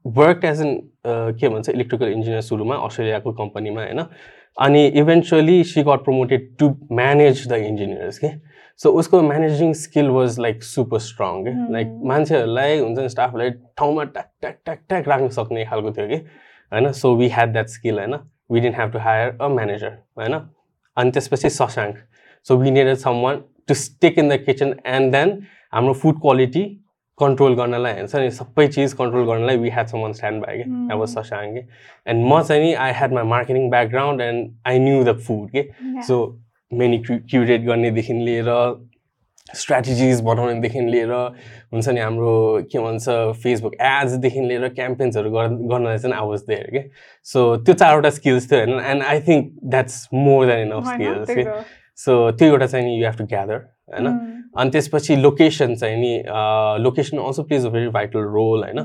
work 0.05 0.45
as 0.45 0.61
an 0.61 0.81
के 1.07 1.49
भन्छ 1.49 1.69
इलेक्ट्रिकल 1.69 2.13
इन्जिनियर 2.13 2.41
सुरुमा 2.43 2.77
अस्ट्रेलियाको 2.87 3.33
कम्पनीमा 3.33 3.83
होइन 3.83 4.05
अनि 4.57 4.87
eventually 5.01 5.63
she 5.65 5.83
got 5.83 6.05
promoted 6.05 6.49
to 6.59 6.69
manage 6.93 7.47
the 7.49 7.53
engineers 7.67 8.19
के 8.19 8.31
सो 8.81 8.91
उसको 8.99 9.21
managing 9.23 9.73
skill 9.73 10.09
was 10.11 10.39
like 10.41 10.63
super 10.63 10.99
strong 10.99 11.43
के 11.45 11.73
लाइक. 11.73 11.89
मान्छेहरूलाई 12.05 12.79
हुन्छ 12.79 12.99
नि 12.99 13.09
स्टाफलाई 13.09 13.51
ठाउँमा 13.51 14.05
ट्याक 14.05 14.31
ट्याक 14.41 14.59
ट्याक 14.65 14.79
ट्याक 14.89 15.09
राख्न 15.09 15.29
सक्ने 15.29 15.65
खालको 15.65 15.91
थियो 15.93 16.07
कि 16.09 16.17
होइन? 16.17 16.93
So 16.93 17.15
we 17.17 17.29
had 17.29 17.53
that 17.53 17.67
skill 17.69 17.99
होइन? 17.99 18.15
We 18.53 18.61
didn't 18.61 18.77
have 18.77 18.93
to 18.93 18.99
hire 18.99 19.37
a 19.41 19.49
manager 19.49 19.97
होइन? 20.19 20.35
अनि 20.97 21.11
त्यसपछि 21.11 21.51
Sashank. 21.51 21.97
So 22.47 22.57
we 22.57 22.71
needed 22.71 22.97
someone 23.23 23.43
to 23.69 23.75
stick 23.75 24.19
in 24.19 24.29
the 24.29 24.39
kitchen 24.47 24.75
and 24.87 25.13
then 25.13 25.39
हाम्रो 25.73 25.93
फुड 25.95 26.21
क्वालिटी 26.21 26.65
कन्ट्रोल 27.19 27.55
गर्नलाई 27.57 27.99
हुन्छ 27.99 28.15
नि 28.17 28.31
सबै 28.31 28.67
चिज 28.69 28.93
कन्ट्रोल 29.01 29.27
गर्नलाई 29.27 29.57
we 29.57 29.71
had 29.71 29.87
someone 30.01 30.13
stand 30.13 30.43
by 30.43 30.59
के. 30.59 30.65
अब 30.93 31.05
सशाङ्क 31.07 31.55
के? 31.55 31.63
एन्ड 32.11 32.25
म 32.27 32.43
चाहिँ 32.43 32.63
नि 32.63 32.73
I 32.75 32.93
had 32.93 33.13
my 33.15 33.25
marketing 33.33 33.69
background 33.71 34.21
and 34.21 34.55
I 34.67 34.79
knew 34.79 35.05
the 35.05 35.19
food 35.27 35.51
के 35.51 35.69
सो 36.07 36.17
मेनी 36.73 36.99
क्युरेट 37.09 37.65
गर्नेदेखि 37.67 38.13
लिएर 38.13 38.51
स्ट्राटेजिज 39.61 40.21
बनाउनेदेखि 40.25 40.81
लिएर 40.81 41.13
हुन्छ 41.13 41.89
नि 41.89 42.01
हाम्रो 42.01 42.33
के 42.73 42.79
भन्छ 42.79 43.09
फेसबुक 43.43 43.75
एड्सदेखि 43.81 44.41
लिएर 44.41 44.69
क्याम्पेन्सहरू 44.69 45.31
गर्नलाई 45.31 45.99
चाहिँ 45.99 46.15
आई 46.17 46.27
वाज 46.29 46.45
देयर 46.49 46.71
के? 46.73 46.83
सो 47.27 47.57
त्यो 47.65 47.75
चारवटा 47.75 48.11
स्किल्स 48.19 48.51
थियो 48.53 48.61
होइन 48.61 48.81
and 48.91 49.03
I 49.03 49.21
think 49.29 49.53
that's 49.65 50.09
more 50.15 50.47
than 50.47 50.61
enough 50.67 50.87
skills 50.89 51.31
के? 51.31 51.45
सो 51.99 52.31
त्यो 52.33 52.49
एउटा 52.49 52.67
चाहिँ 52.67 52.87
नि 52.87 53.01
यु 53.01 53.05
हेभ 53.07 53.19
टु 53.19 53.25
ग्यादर 53.35 53.59
होइन 53.95 54.42
अनि 54.55 54.71
त्यसपछि 54.71 55.17
लोकेसन 55.17 55.75
चाहिँ 55.75 55.97
नि 55.97 56.13
location 56.83 57.19
also 57.19 57.43
plays 57.43 57.67
a 57.67 57.69
very 57.71 57.89
vital 57.91 58.25
role 58.35 58.65
होइन? 58.65 58.79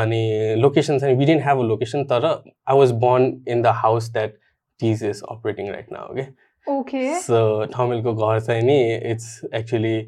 अनि 0.00 0.54
लोकेसन 0.58 0.98
चाहिँ 0.98 1.16
we 1.16 1.24
didn't 1.26 1.42
have 1.42 1.58
a 1.58 1.62
location 1.72 2.04
तर 2.12 2.26
I 2.26 2.78
was 2.78 2.92
born 3.04 3.30
in 3.48 3.62
the 3.62 3.74
house 3.82 4.10
that 4.12 4.38
Tease 4.80 5.04
is 5.04 5.22
operating 5.30 5.70
right 5.72 5.92
now 5.92 6.14
के 6.14 6.26
ओके 6.66 7.14
सो 7.20 7.64
ठमेलको 7.74 8.14
घर 8.14 8.40
चाहिँ 8.40 8.62
नि 8.62 8.78
it's 9.10 9.40
actually 9.54 9.98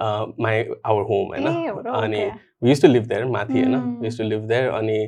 my 0.00 0.64
our 0.86 1.02
home 1.02 1.26
होइन? 1.28 1.46
अनि 1.94 2.24
we 2.62 2.68
use 2.70 2.82
to 2.82 2.88
live 2.88 3.06
there 3.08 3.24
माथि 3.26 3.52
होइन. 3.52 3.74
We 4.00 4.06
use 4.06 4.18
to 4.18 4.24
live 4.24 4.42
there 4.48 4.68
अनि 4.70 4.98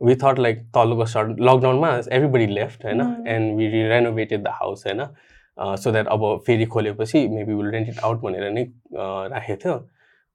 वी 0.00 0.14
थट 0.22 0.38
लाइक 0.38 0.60
तल्लोको 0.74 1.04
सर्ट 1.06 1.40
लकडाउनमा 1.40 1.90
एभ्रीबडी 2.12 2.46
लेफ्ट 2.46 2.84
होइन. 2.84 3.00
And 3.28 3.56
we 3.56 3.68
renovated 3.68 4.42
the 4.42 4.48
house 4.60 4.86
होइन? 4.86 5.00
सो 5.60 5.90
द्याट 5.92 6.06
अब 6.08 6.22
फेरि 6.46 6.66
खोलेपछि 6.66 7.26
maybe 7.28 7.54
will 7.54 7.70
rent 7.70 7.88
it 7.88 7.98
out 8.04 8.20
भनेर 8.20 8.50
नै 8.50 8.64
राखेको 8.92 9.56
थियो। 9.64 9.74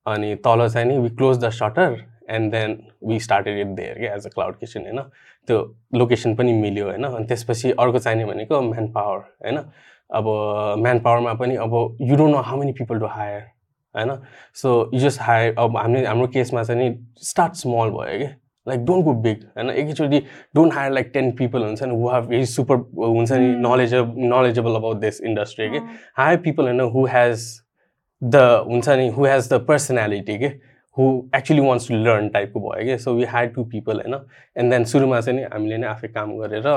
अनि 0.06 0.36
तल 0.46 0.68
चाहिँ 0.68 0.88
नि 0.88 0.98
we 0.98 1.10
close 1.16 1.38
the 1.44 1.50
shutter 1.50 2.04
and 2.30 2.52
then 2.52 2.78
we 3.08 3.20
started 3.20 3.58
it 3.60 3.68
there 3.78 3.98
के 4.00 4.06
एज 4.16 4.26
अ 4.26 4.30
क्लाउड 4.30 4.56
किचन 4.60 4.82
होइन? 4.82 5.00
त्यो 5.48 5.58
लोकेसन 5.96 6.36
पनि 6.36 6.54
मिल्यो 6.54 6.86
होइन? 6.86 7.04
अनि 7.06 7.26
त्यसपछि 7.26 7.72
अर्को 7.72 8.00
चाहिने 8.00 8.26
भनेको 8.26 8.62
म्यान 8.62 8.88
पावर 8.92 9.18
होइन? 9.18 9.58
अब 10.10 10.26
म्यान 10.82 11.00
पावरमा 11.00 11.34
पनि 11.34 11.56
अब 11.56 11.98
you 12.02 12.16
don't 12.16 12.36
know 12.36 12.42
how 12.42 12.60
many 12.60 12.72
people 12.74 13.00
to 13.00 13.06
hire 13.18 13.42
होइन? 13.96 14.12
सो 14.54 14.90
यु 14.94 15.00
जस्ट 15.00 15.22
हायर 15.22 15.56
अब 15.60 15.78
हामीले 15.78 16.06
हाम्रो 16.06 16.28
केसमा 16.28 16.64
चाहिँ 16.64 16.82
नि 16.82 16.98
स्टार्ट 17.30 17.54
स्मल 17.56 17.90
भयो 17.90 18.18
कि 18.20 18.28
लाइक 18.68 18.86
डोन्ट 18.86 19.06
गो 19.06 19.14
बिग 19.22 19.44
होइन 19.58 19.70
एकैचोटि 19.72 20.20
don't 20.56 20.74
hire 20.74 20.92
like 20.92 21.12
ten 21.14 21.32
people 21.36 21.64
हुन्छ 21.64 21.84
नि 21.84 21.96
हु 21.96 22.10
हेभ 22.10 22.28
भेरी 22.28 22.46
सुपर 22.46 22.76
हुन्छ 22.98 23.32
नि. 23.32 23.48
Knowledge 23.68 23.94
knowledgeable 24.34 24.76
about 24.76 24.98
this 24.98 25.22
industry 25.24 25.70
के 25.70 25.78
हायर 26.18 26.38
पिपल 26.38 26.64
होइन 26.64 26.82
हु 26.94 27.06
हेज 27.08 27.46
द 28.22 28.44
हुन्छ 28.68 28.90
नि 28.90 29.08
हु 29.10 29.26
हेज 29.26 29.50
द 29.54 29.66
पर्सनालिटी 29.68 30.38
के 30.40 30.52
who 30.98 31.08
actually 31.36 31.62
wants 31.62 31.88
to 31.88 31.96
learn 31.96 32.30
टाइपको 32.30 32.60
भयो 32.60 32.86
कि 32.86 32.98
so 32.98 33.14
we 33.14 33.24
hire 33.30 33.50
two 33.50 33.64
people 33.72 34.02
होइन 34.02 34.20
एन्ड 34.56 34.74
देन 34.74 34.84
सुरुमा 34.92 35.22
चाहिँ 35.22 35.40
नि 35.40 35.46
हामीले 35.54 35.78
नै 35.78 35.88
आफै 35.88 36.08
काम 36.08 36.38
गरेर 36.38 36.68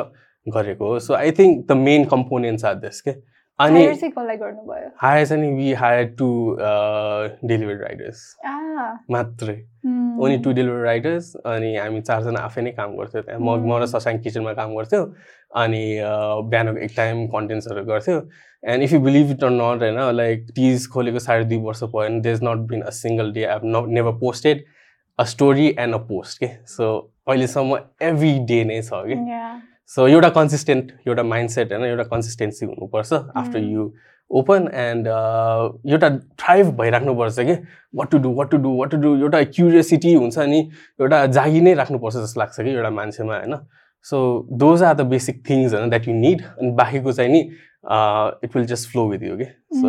गरेको 0.46 0.88
हो 0.88 0.98
so 1.00 1.14
I 1.14 1.30
think 1.30 1.66
the 1.68 1.76
main 1.78 2.04
components 2.04 2.64
are 2.64 2.74
this 2.74 3.00
के 3.00 3.12
अनि 3.60 3.80
हायर 5.02 5.26
चाहिँ 5.26 5.52
we 5.56 5.72
hire 5.80 6.04
two 6.18 6.28
delivery 7.44 7.74
riders 7.78 8.20
मात्रै. 9.10 9.54
ओन्ली 10.22 10.38
टु 10.44 10.52
डेलिभरी 10.52 10.82
राइडर्स 10.82 11.34
अनि 11.46 11.74
हामी 11.76 12.00
चारजना 12.00 12.40
आफै 12.40 12.62
नै 12.62 12.70
काम 12.78 12.94
गर्थ्यौँ। 12.96 13.22
त्यहाँ 13.24 13.40
म 13.40 13.56
म 13.66 13.78
र 13.82 13.86
ससाङ 13.86 14.18
किचनमा 14.22 14.52
काम 14.60 14.74
गर्थ्यौँ। 14.76 15.06
अनि 15.62 15.82
बिहानको 16.50 16.78
एक 16.86 16.92
टाइम 16.96 17.26
कन्टेन्ट्सहरू 17.34 17.84
गर्थ्यो। 17.84 18.16
And 18.62 18.82
if 18.82 18.92
you 18.92 19.00
believe 19.00 19.30
it 19.30 19.44
or 19.44 19.50
not 19.50 19.82
होइन 19.82 19.98
लाइक 20.16 20.46
टिज 20.56 20.86
खोलेको 20.92 21.18
साढे 21.26 21.44
दुई 21.44 21.58
वर्ष 21.66 21.82
भयो 21.82 22.08
भने 22.08 22.20
there 22.20 22.32
is 22.32 22.40
not 22.44 22.68
been 22.70 22.82
a 22.82 22.90
single 23.00 23.32
day 23.32 23.44
I 23.44 23.58
not 23.64 23.88
never 23.98 24.18
posted 24.20 24.64
a 25.18 25.24
story 25.34 25.66
and 25.78 25.94
a 25.94 25.98
post 26.10 26.38
के 26.42 26.48
सो 26.74 26.90
अहिलेसम्म 27.28 27.78
एभ्री 28.10 28.38
डे 28.50 28.62
नै 28.64 28.80
छ 28.82 29.02
कि. 29.08 29.14
सो 29.90 30.06
एउटा 30.08 30.28
कन्सिस्टेन्ट 30.30 30.92
एउटा 31.08 31.22
माइन्डसेट 31.22 31.72
होइन 31.72 31.84
एउटा 31.84 32.04
कन्सिस्टेन्सी 32.04 32.66
हुनुपर्छ 32.66 33.12
आफ्टर. 33.12 33.58
यु 33.58 33.90
ओपन 34.30 34.68
एन्ड 34.74 35.06
एउटा 35.90 36.08
थ्राइभ 36.40 36.70
भइराख्नुपर्छ 36.80 37.40
कि। 37.40 37.54
What 37.96 38.10
to 38.10 38.18
do 38.18 38.32
what 38.34 38.50
to 38.50 38.56
do 38.56 38.76
what 38.78 38.90
to 38.90 38.96
do 38.96 39.16
एउटा 39.16 39.42
क्युरियोसिटी 39.44 40.14
हुन्छ 40.14 40.38
नि 40.38 40.60
एउटा 41.00 41.24
जागी 41.26 41.60
नै 41.60 41.74
राख्नुपर्छ 41.74 42.16
जस्तो 42.16 42.40
लाग्छ 42.40 42.60
कि 42.60 42.70
एउटा 42.70 42.90
मान्छेमा 42.90 43.36
होइन। 43.36 43.56
So 44.06 44.18
those 44.58 44.82
are 44.82 44.94
the 44.94 45.06
basic 45.12 45.42
things 45.48 45.74
होइन 45.74 45.90
द्याट 45.90 46.08
यु 46.08 46.14
निड 46.14 46.42
अनि 46.42 46.70
बाँकीको 46.80 47.12
चाहिँ 47.12 47.30
नि 47.32 47.40
it 48.44 48.56
will 48.56 48.66
just 48.66 48.90
flow 48.90 49.08
with 49.08 49.22
you 49.22 49.36
कि 49.36 49.44
so 49.74 49.88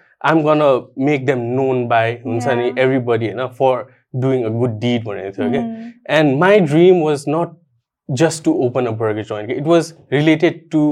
I'm 0.20 0.42
gonna 0.42 0.62
make 1.04 1.26
them 1.26 1.38
known 1.54 1.86
by 1.88 2.16
हुन्छ 2.24 2.46
नि 2.48 2.64
Yeah. 2.64 2.78
एभ्रिबडी 2.78 3.26
होइन 3.28 3.46
for 3.58 3.84
doing 4.22 4.44
a 4.44 4.48
good 4.58 4.78
deed 4.80 5.04
भनेको 5.04 5.30
थियो 5.32 5.50
कि 5.50 5.58
Mm. 5.58 5.90
And 6.18 6.38
my 6.38 6.60
dream 6.62 7.02
was 7.02 7.24
not 7.28 7.56
just 8.08 8.44
to 8.44 8.52
open 8.66 8.86
a 8.86 8.90
burger 9.02 9.22
joint 9.24 9.50
it 9.50 9.66
was 9.66 9.92
related 10.12 10.60
to 10.72 10.82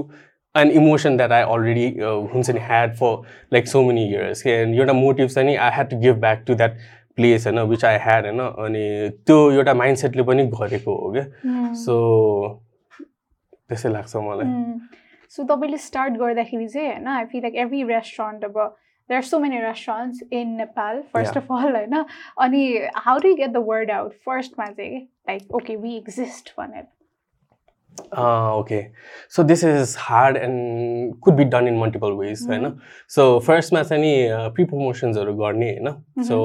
an 0.54 0.70
emotion 0.72 1.16
that 1.16 1.32
I 1.32 1.42
already 1.52 1.86
हुन्छ 2.32 2.50
नि 2.50 2.60
had 2.62 2.94
for 2.96 3.16
like 3.52 3.68
so 3.68 3.82
many 3.82 4.04
years 4.08 4.46
and 4.48 4.74
एउटा 4.74 4.92
motive 4.94 5.28
चाहिँ 5.28 5.48
नि 5.48 5.56
I 5.56 5.70
had 5.70 5.90
to 5.90 5.96
give 6.00 6.20
back 6.20 6.44
to 6.46 6.54
that 6.54 6.76
place 7.18 7.46
होइन 7.46 7.58
which 7.70 7.84
I 7.84 7.96
had 8.02 8.26
होइन 8.26 8.40
अनि 8.40 8.84
त्यो 9.26 9.38
एउटा 9.52 9.74
माइन्डसेटले 9.74 10.22
पनि 10.30 10.46
गरेको 10.54 10.94
हो 10.96 11.12
क्या 11.12 11.24
Mm. 11.46 11.74
सो 11.76 11.96
त्यसै 13.68 13.88
लाग्छ 13.92 14.16
मलाई 14.18 14.46
सो 15.32 15.44
तपाईँले 15.44 15.76
स्टार्ट 15.80 16.16
गर्दाखेरि 16.18 16.68
चाहिँ 16.68 16.88
होइन 16.88 17.06
I 17.08 17.24
feel 17.26 17.42
like 17.42 17.54
every 17.64 17.82
restaurant 17.84 18.44
अब 18.44 18.58
There 19.10 19.16
are 19.16 19.22
so 19.24 19.38
many 19.38 19.58
restaurants 19.60 20.20
in 20.32 20.56
Nepal 20.56 21.00
first 21.14 21.34
Yeah. 21.34 21.42
Of 21.44 21.64
all 21.64 21.76
होइन 21.76 22.04
अनि 22.46 22.64
how 23.06 23.18
do 23.26 23.34
get 23.36 23.50
the 23.50 23.64
word 23.68 23.90
out 23.90 24.12
फर्स्टमा 24.26 24.66
चाहिँ 24.66 25.00
लाइक 25.28 25.54
ओके 25.54 25.76
वी 25.76 25.96
एक्जिस्ट 25.96 26.52
भनेर 26.58 26.86
okay 28.20 28.80
so 29.36 29.42
this 29.44 29.64
is 29.64 29.94
hard 29.98 30.36
and 30.36 31.14
could 31.24 31.34
be 31.36 31.44
done 31.56 31.68
in 31.68 31.76
multiple 31.78 32.12
ways 32.20 32.46
होइन 32.48 32.72
so 33.16 33.26
फर्स्टमा 33.46 33.82
चाहिँ 33.82 34.02
नि 34.02 34.48
pre 34.54 34.64
प्रमोसन्सहरू 34.72 35.34
गर्ने 35.44 35.70
होइन 35.72 36.22
so 36.28 36.40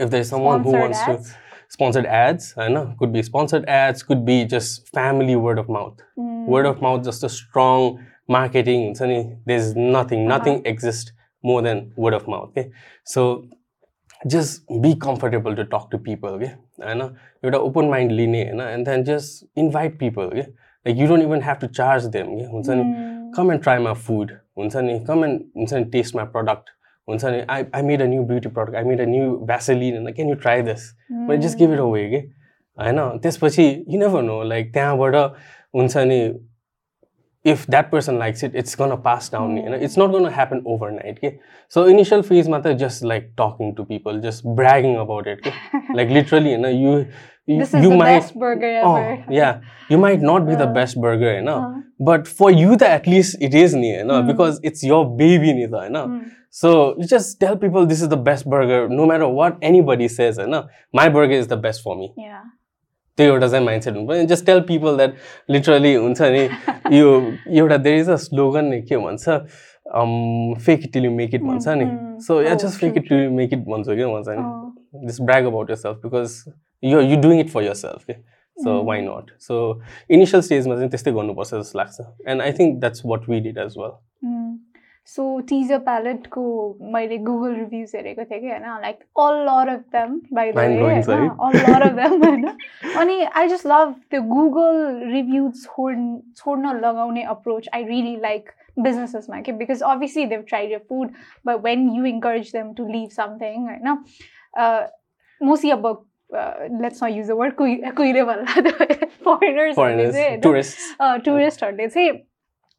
if 0.00 0.08
the 0.08 0.22
someone 0.42 0.60
who 0.60 0.70
Sponsored 0.70 0.80
wants 0.80 1.06
to 1.06 1.12
ads. 1.14 1.32
sponsored 1.74 2.06
ads 2.16 2.44
होइन 2.58 2.76
could 3.00 3.12
be 3.14 3.22
sponsored 3.28 3.64
ads 3.76 4.02
could 4.08 4.24
be 4.26 4.34
just 4.54 4.90
family 4.98 5.36
word 5.46 5.60
of 5.62 5.70
mouth 5.76 6.02
Mm. 6.20 6.44
word 6.54 6.66
of 6.70 6.82
mouth 6.86 7.00
just 7.06 7.24
a 7.28 7.30
strong 7.36 7.86
marketing 8.36 8.82
हुन्छ 8.84 9.08
नि 9.12 9.16
there's 9.50 9.70
nothing 9.94 10.20
Uh-huh. 10.20 10.32
nothing 10.34 10.60
exists 10.72 11.14
more 11.43 11.61
than 11.67 11.81
word 12.05 12.13
of 12.13 12.27
mouth 12.27 12.47
okay 12.49 12.71
so 13.03 13.23
just 14.27 14.65
be 14.81 14.95
comfortable 14.95 15.55
to 15.55 15.65
talk 15.65 15.89
to 15.91 15.97
people 16.07 16.29
okay 16.37 16.49
होइन 16.87 17.01
एउटा 17.45 17.57
open 17.67 17.89
mind 17.93 18.11
लिने 18.21 18.41
होइन 18.49 18.61
and 18.65 18.87
then 18.89 19.05
just 19.11 19.45
invite 19.63 19.95
people 20.01 20.23
okay 20.31 20.47
like 20.87 20.97
you 21.01 21.07
don't 21.11 21.25
even 21.27 21.41
have 21.49 21.59
to 21.63 21.69
charge 21.79 22.09
them 22.17 22.33
okay 22.35 22.49
हुन्छ 22.55 22.69
नि 22.69 22.83
Mm. 23.29 23.31
come 23.37 23.49
and 23.53 23.61
try 23.67 23.77
my 23.85 23.93
food 24.07 24.29
हुन्छ 24.59 24.75
नि 24.89 24.93
come 25.07 25.23
and 25.27 25.41
हुन्छ 25.57 25.73
नि 25.73 25.85
taste 25.95 26.15
my 26.19 26.25
product 26.35 26.69
हुन्छ 27.07 27.25
नि 27.35 27.39
I, 27.55 27.59
I 27.79 27.81
made 27.89 28.01
a 28.05 28.07
new 28.13 28.23
beauty 28.33 28.49
product 28.57 28.77
I 28.81 28.83
made 28.91 29.03
a 29.05 29.09
new 29.15 29.27
Vaseline 29.51 29.97
and 30.01 30.13
can 30.19 30.31
you 30.33 30.37
try 30.45 30.55
this 30.69 30.85
but 31.29 31.43
just 31.47 31.59
give 31.63 31.75
it 31.77 31.81
away 31.87 32.03
कि 32.13 32.21
होइन 32.83 32.99
त्यसपछि 33.25 33.67
you 33.93 33.99
never 33.99 34.21
know 34.31 34.41
like 34.53 34.73
त्यहाँबाट 34.73 35.15
हुन्छ 35.79 35.97
नि 36.11 36.19
if 37.43 37.65
that 37.67 37.89
person 37.89 38.17
likes 38.19 38.43
it 38.43 38.53
it's 38.53 38.75
gonna 38.75 38.97
pass 38.97 39.29
down 39.29 39.55
you 39.55 39.69
know 39.69 39.77
it's 39.77 39.95
not 39.95 40.11
gonna 40.11 40.31
happen 40.31 40.61
overnight 40.65 41.17
okay? 41.17 41.39
so 41.69 41.85
initial 41.85 42.21
phase 42.21 42.49
matter 42.49 42.73
just 42.73 43.03
like 43.03 43.33
talking 43.37 43.73
to 43.75 43.85
people 43.85 44.19
just 44.19 44.43
bragging 44.55 44.97
about 44.97 45.25
it 45.25 45.39
like 45.93 46.09
literally 46.09 46.51
you 46.51 46.57
know 46.57 46.69
you 46.69 47.07
you, 47.49 47.91
might. 47.95 48.31
Oh, 48.35 49.23
yeah, 49.29 49.61
you 49.89 49.97
might 49.97 50.21
not 50.21 50.45
be 50.45 50.55
the 50.55 50.67
best 50.67 50.99
burger, 51.01 51.35
you 51.35 51.41
know, 51.41 51.81
but 51.99 52.27
for 52.27 52.51
you, 52.51 52.75
the 52.75 52.87
at 52.87 53.07
least 53.07 53.37
it 53.41 53.53
is, 53.53 53.73
you 53.73 54.03
know, 54.03 54.21
because 54.21 54.59
it's 54.61 54.83
your 54.83 55.17
baby, 55.17 55.47
you 55.47 55.67
know. 55.67 56.21
So 56.51 56.95
you 56.99 57.07
just 57.07 57.39
tell 57.39 57.57
people 57.57 57.85
this 57.85 58.01
is 58.01 58.09
the 58.09 58.17
best 58.17 58.47
burger, 58.49 58.87
no 58.87 59.05
matter 59.05 59.27
what 59.27 59.57
anybody 59.61 60.07
says, 60.07 60.37
you 60.37 60.47
know. 60.47 60.67
My 60.93 61.09
burger 61.09 61.33
is 61.33 61.47
the 61.47 61.57
best 61.57 61.81
for 61.81 61.95
me. 61.95 62.13
Yeah. 62.17 62.41
त्यो 63.19 63.31
एउटा 63.33 63.47
चाहिँ 63.47 63.65
mindset 63.65 63.93
हुनु 63.95 64.07
पर्यो 64.07 64.25
just 64.33 64.45
tell 64.45 64.61
people 64.67 64.97
that 64.97 65.15
literally 65.51 65.93
हुन्छ 65.95 66.21
नि 66.21 66.43
यो 66.99 67.09
एउटा 67.59 67.77
there 67.77 67.99
is 67.99 68.09
a 68.09 68.15
slogan 68.25 68.65
नि 68.73 68.81
के 68.89 68.97
भन्छ 68.97 69.29
fake 70.65 70.83
it 70.83 70.91
till 70.93 71.05
you 71.05 71.11
make 71.11 71.33
it 71.35 71.43
भन्छ 71.43 71.67
नि। 71.67 71.85
So 72.25 72.41
yeah 72.41 72.53
just 72.63 72.79
fake 72.79 72.97
it 72.97 73.07
till 73.09 73.23
you 73.23 73.29
make 73.31 73.53
it 73.53 73.65
भन्छु 73.69 73.95
क्या 73.95 74.21
चाहिँ 74.21 74.67
Oh. 74.91 75.05
Just 75.07 75.21
brag 75.21 75.45
about 75.45 75.69
yourself 75.77 75.97
because 76.05 76.43
you 76.83 76.99
you 77.01 77.17
doing 77.21 77.39
it 77.39 77.49
for 77.49 77.63
yourself 77.73 78.03
के 78.05 78.13
so. 78.57 78.81
Why 78.83 79.01
not 79.01 79.31
so 79.41 79.57
initial 80.09 80.41
स्टेजमा 80.41 80.75
चाहिँ 80.75 80.89
त्यस्तै 80.89 81.11
गर्नुपर्छ 81.11 81.53
जस्तो 81.53 81.79
लाग्छ। 81.79 81.99
And 82.27 82.41
I 82.41 82.51
think 82.59 82.79
that's 82.79 83.01
what 83.05 83.29
we 83.29 83.39
did 83.39 83.57
as 83.57 83.75
well. 83.77 83.91
So 85.09 85.23
Teaser 85.49 85.77
प्यालेटको 85.79 86.41
मैले 86.93 87.17
गुगल 87.27 87.53
रिभ्युज 87.55 87.91
हेरेको 87.95 88.23
थिएँ 88.23 88.39
कि 88.39 88.47
होइन 88.47 88.63
like 88.81 88.99
all 89.19 89.35
lot 89.45 89.69
of 89.69 89.79
them 89.95 90.19
by 90.33 90.51
the 90.51 90.57
way 90.57 90.67
Mind-blowing 90.67 91.01
छ 91.03 91.09
है? 91.09 91.29
अल 91.45 91.57
लर 91.57 91.81
अफ 91.81 91.95
देम 91.95 92.23
होइन 92.23 92.47
अनि 92.99 93.21
आई 93.23 93.47
जस्ट 93.47 93.67
लभ 93.67 93.95
त्यो 94.11 94.21
गुगल 94.23 95.01
रिभ्युज 95.13 95.63
छोड 95.65 95.97
छोड्न 96.37 96.75
लगाउने 96.79 97.23
अप्रोच 97.35 97.69
आई 97.73 97.83
रियली 97.83 98.15
लाइक 98.21 98.49
बिजनेसेसमा 98.79 99.41
कि 99.41 99.51
because 99.53 99.81
obviously 99.85 100.25
they 100.25 100.43
try 100.49 100.67
your 100.67 100.85
food 100.89 101.11
but 101.45 101.63
when 101.63 101.89
you 101.95 102.05
encourage 102.05 102.51
them 102.53 102.73
to 102.73 102.87
leave 102.87 103.09
something 103.13 103.67
होइन 103.67 103.97
मोसी 105.41 105.69
अब 105.71 105.87
let's 106.31 107.03
not 107.03 107.11
use 107.11 107.27
the 107.27 107.31
word 107.33 107.53
कुइ 107.55 107.75
कुहिरे 107.97 108.23
भन्ला 108.23 108.61
फरेनर्सहरूले 109.25 109.75
फरेनर्स 109.75 110.15
चाहिँ 110.15 110.29
होइन 110.29 110.41
टुरिस्ट 110.41 111.23
टुरिस्टहरूले 111.25 111.87
चाहिँ 111.87 112.11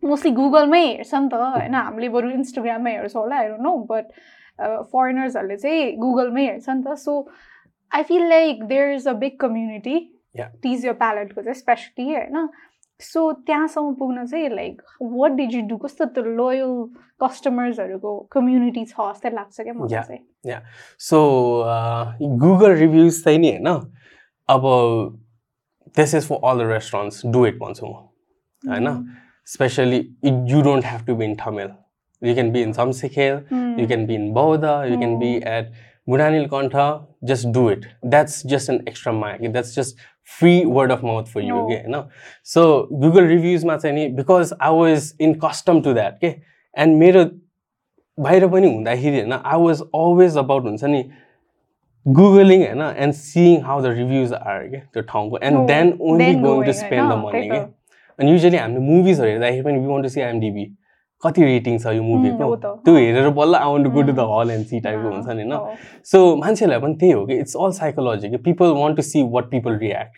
मोस्टली 0.02 0.32
गुगलमै 0.32 0.84
हेर्छ 0.86 1.14
नि 1.14 1.28
त 1.28 1.34
होइन 1.56 1.74
हामीले 1.74 2.08
बरु 2.08 2.30
इन्स्टाग्राममै 2.30 2.92
हेर्छौँ 2.92 3.22
होला 3.22 3.36
हेर्नु 3.40 3.62
नो 3.62 3.76
बट 3.90 4.06
फरेनर्सहरूले 4.92 5.56
चाहिँ 5.56 5.92
गुगलमै 5.98 6.46
हेर्छ 6.46 6.68
नि 6.68 6.82
त 6.86 6.96
so 6.98 7.12
I 7.90 8.02
feel 8.08 8.24
like 8.28 8.64
there 8.64 8.94
is 8.94 9.08
a 9.08 9.12
big 9.20 9.36
community. 9.40 9.98
Tease 10.62 10.84
यो 10.86 10.92
प्यालेटको 10.94 11.42
चाहिँ 11.42 11.54
स्पेसली 11.54 12.04
होइन 12.14 12.48
सो 13.00 13.20
त्यहाँसम्म 13.46 13.94
पुग्न 13.94 14.24
चाहिँ 14.26 14.48
like 14.50 14.82
what 15.02 15.32
did 15.32 15.54
you 15.54 15.60
do 15.68 15.76
कस्तो 15.76 16.04
त्यो 16.16 16.24
लोयल 16.24 16.74
कस्टमर्सहरूको 17.20 18.12
कम्युनिटी 18.32 18.84
छ 18.84 18.94
जस्तै 19.00 19.30
लाग्छ 19.30 19.60
क्या 19.60 19.74
मलाई. 19.74 20.18
चाहिँ 20.46 20.60
सो 21.00 21.18
गुगल 22.44 22.74
रिभ्युज 22.82 23.22
चाहिँ 23.24 23.38
नि 23.38 23.50
होइन 23.50 23.68
अब 24.48 24.62
this 25.96 26.14
is 26.14 26.28
for 26.28 26.48
all 26.50 26.58
the 26.58 26.70
restaurants 26.70 27.26
do 27.26 27.46
it 27.46 27.58
भन्छु 27.58 27.86
म 27.86 27.94
होइन 28.62 28.88
Mm. 29.39 29.39
Specially 29.53 29.97
you 30.51 30.61
don't 30.61 30.85
have 30.85 31.05
to 31.07 31.15
be 31.15 31.25
in 31.25 31.35
Thamel 31.39 31.67
you 32.21 32.33
can 32.35 32.51
be 32.51 32.61
in 32.61 32.71
समसिखेल 32.73 33.35
Mm. 33.51 33.75
you 33.81 33.87
can 33.91 34.05
be 34.11 34.15
in 34.21 34.23
Bauda, 34.37 34.71
you 34.91 34.97
can 35.03 35.19
be 35.19 35.31
at 35.57 35.67
Budanil 36.11 36.47
Kantha, 36.49 36.85
just 37.29 37.51
do 37.51 37.61
it. 37.73 37.85
That's 38.13 38.33
just 38.53 38.69
an 38.73 38.79
extra 38.91 39.13
mic. 39.19 39.45
That's 39.53 39.71
just 39.77 40.01
free 40.39 40.65
word 40.77 40.91
of 40.95 41.03
mouth 41.09 41.29
for 41.35 41.41
you. 41.45 41.55
No. 41.55 41.63
Okay, 41.65 41.79
no? 41.93 42.01
So 42.55 42.65
Google 43.05 43.29
reviews 43.31 43.65
ma 43.69 43.77
चाहिँ 43.83 43.95
नि 43.95 44.07
because 44.19 44.53
I 44.59 44.69
was 44.79 45.07
in 45.27 45.33
custom 45.45 45.81
to 45.87 45.93
that. 45.99 46.17
Okay, 46.19 46.33
and 46.83 46.99
मेरो 47.03 47.23
बाहिर 48.17 48.47
पनि 48.55 48.67
हुँदाखेरि 48.73 49.19
होइन 49.21 49.33
I 49.33 49.61
was 49.61 49.81
always 50.01 50.37
about 50.37 50.63
हुन्छ 50.65 50.83
नि 50.95 51.03
googling 52.05 52.65
होइन 52.65 52.81
and 53.05 53.13
seeing 53.21 53.61
how 53.69 53.81
the 53.81 53.93
reviews 54.01 54.33
are 54.33 54.67
के 54.67 54.77
त्यो 54.77 55.01
ठाउँको 55.13 55.37
and 55.43 55.57
No, 55.59 55.67
then 55.67 55.97
only 56.01 56.25
then 56.25 56.41
going 56.43 56.61
to 56.61 56.71
going, 56.71 56.77
spend 56.83 57.09
the 57.09 57.11
होइन? 57.11 57.25
मनी 57.25 57.31
त्यही 57.31 57.49
के 57.49 57.59
त। 57.59 57.73
अनि 58.20 58.30
युजली 58.30 58.56
हामीले 58.56 58.84
मुभिजहरू 58.86 59.30
हेर्दाखेरि 59.30 59.62
पनि 59.64 59.78
we 59.78 59.86
want 59.86 60.04
to 60.04 60.08
see 60.08 60.20
IMDb 60.20 60.64
कति 61.22 61.44
रेटिङ 61.44 61.78
छ 61.78 61.92
यो 61.94 62.02
मुभीको 62.02 62.56
त। 62.56 62.66
त्यो 62.84 62.94
हेरेर 62.96 63.28
बल्ल 63.36 63.54
I 63.54 63.72
want 63.72 63.84
to 63.84 63.90
go 63.90 64.02
to 64.02 64.12
the. 64.12 64.26
Hall 64.30 64.50
and 64.50 64.66
see 64.66 64.80
टाइपको 64.80 65.08
हुन्छ 65.10 65.28
नि 65.28 65.42
होइन। 65.42 65.76
सो 66.10 66.18
मान्छेहरूलाई 66.36 66.80
पनि 66.80 66.94
त्यही 67.00 67.12
हो 67.12 67.24
कि 67.26 67.38
इट्स 67.38 67.56
अल 67.56 67.72
साइकोलोजी 67.78 68.28
कि 68.30 68.36
people 68.46 68.72
want 68.78 68.96
to 68.96 69.02
see 69.02 69.22
what 69.32 69.50
people 69.50 69.76
react 69.78 70.16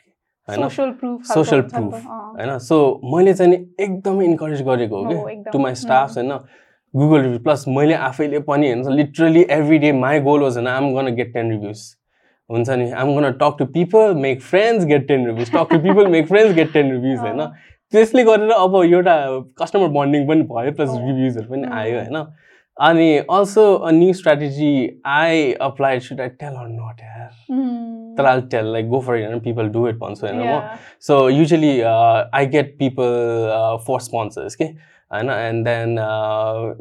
होइन? 0.49 0.69
सोसल 0.69 1.61
प्रुफ 1.71 1.95
होइन? 2.07 2.59
सो 2.59 2.77
मैले 3.15 3.35
चाहिँ 3.35 3.55
एकदमै 3.81 4.25
इन्करेज 4.25 4.63
गरेको 4.69 5.03
हो 5.05 5.05
कि। 5.09 5.51
टु 5.53 5.59
माई 5.59 5.75
स्टाफ्स 5.83 6.19
होइन? 6.19 6.33
गुगल 6.95 7.21
रिभ्यू 7.23 7.39
प्लस 7.43 7.65
मैले 7.69 7.95
आफैले 8.07 8.39
पनि 8.47 8.67
हेर्नु 8.69 8.91
literally 8.97 9.45
every 9.51 9.79
day 9.79 9.93
my 9.99 10.21
goal 10.21 10.43
was 10.43 10.57
होइन 10.57 10.69
I'm 10.69 10.95
gonna 10.95 11.15
get 11.17 11.33
ten 11.35 11.51
reviews 11.51 11.85
हुन्छ 12.51 12.71
नि? 12.71 12.91
I'm 12.93 13.15
gonna 13.17 13.31
talk 13.43 13.57
to 13.59 13.65
people 13.75 14.15
make 14.23 14.41
friends 14.43 14.85
get 14.87 15.07
ten 15.09 15.27
reviews 15.27 15.53
talk 15.53 15.73
to 15.73 15.79
people 15.83 16.07
make 16.17 16.27
friends 16.29 16.55
get 16.57 16.73
ten 16.73 16.91
reviews 16.93 17.19
होइन? 17.19 17.41
त्यसले 17.93 18.23
गरेर 18.25 18.51
अब 18.53 18.77
एउटा 18.85 19.17
कस्टमर 19.63 19.89
बन्डिङ 19.99 20.27
पनि 20.29 20.43
भयो 20.53 20.73
प्लस. 20.73 20.91
रिभ्युजहरू 21.07 21.49
पनि. 21.51 21.67
आयो 21.73 21.99
होइन 21.99 22.25
अनि 22.77 23.09
also 23.31 23.65
a 23.75 23.91
new 23.93 24.13
strategy 24.19 24.69
I 25.15 25.53
apply 25.63 26.01
should 26.01 26.21
I 26.21 26.29
tell 26.41 26.55
or 26.55 26.69
not 26.69 27.01
यार 27.03 27.31
Mm. 27.51 28.17
तर 28.19 28.27
I 28.27 28.41
tell 28.53 28.67
like 28.73 28.89
go 28.89 29.01
for 29.01 29.13
होइन 29.15 29.39
पिपल 29.41 29.69
डु 29.75 29.87
इट 29.89 29.97
भन्छु 29.99 30.27
होइन 30.27 30.39
म. 30.39 30.61
So 31.01 31.29
usually 31.29 31.81
I 31.81 32.47
get 32.55 32.75
people 32.79 33.79
for 33.87 34.01
sponsors 34.01 34.55
के 34.55 34.65
होइन 35.13 35.31
एन्ड 35.31 35.65
देन 35.69 35.97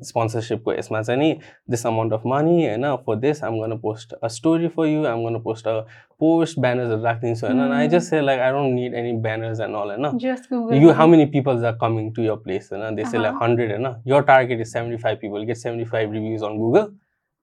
स्पोन्सरसिपको 0.10 0.74
यसमा 0.74 1.02
चाहिँ 1.02 1.20
नि 1.20 1.32
दिस 1.70 1.86
अमाउन्ट 1.88 2.14
अफ 2.14 2.22
मनी 2.34 2.56
होइन 2.68 2.86
for 3.08 3.16
this 3.26 3.44
I'm 3.44 3.60
gonna 3.60 3.78
post 3.86 4.14
a 4.24 4.28
story 4.38 4.68
for 4.78 4.86
you 4.88 5.06
I'm 5.14 5.24
gonna 5.26 5.40
post 5.48 5.68
a 5.68 5.76
post 6.24 6.60
ब्यानर्सहरू 6.66 7.04
राखिदिन्छु 7.04 7.48
होइन 7.48 7.72
I 7.72 7.88
just 7.96 8.10
say 8.10 8.22
like 8.22 8.40
I 8.48 8.52
don't 8.52 8.74
need 8.76 8.94
any 9.04 9.12
banners 9.28 9.60
and 9.68 9.76
all 9.76 9.92
होइन 9.92 11.30
people 11.36 11.66
are 11.70 11.76
coming 11.84 12.08
to 12.18 12.24
your 12.30 12.38
place 12.48 12.72
and 12.72 12.98
they 12.98 13.06
say 13.12 13.20
like 13.20 13.34
Uh-huh. 13.34 13.48
100 13.48 13.72
and 13.78 13.88
your 14.12 14.22
target 14.32 14.60
is 14.66 14.72
75 14.78 15.20
people 15.22 15.46
get 15.52 15.58
75 15.58 16.12
reviews 16.18 16.44
on 16.50 16.58
google 16.64 16.88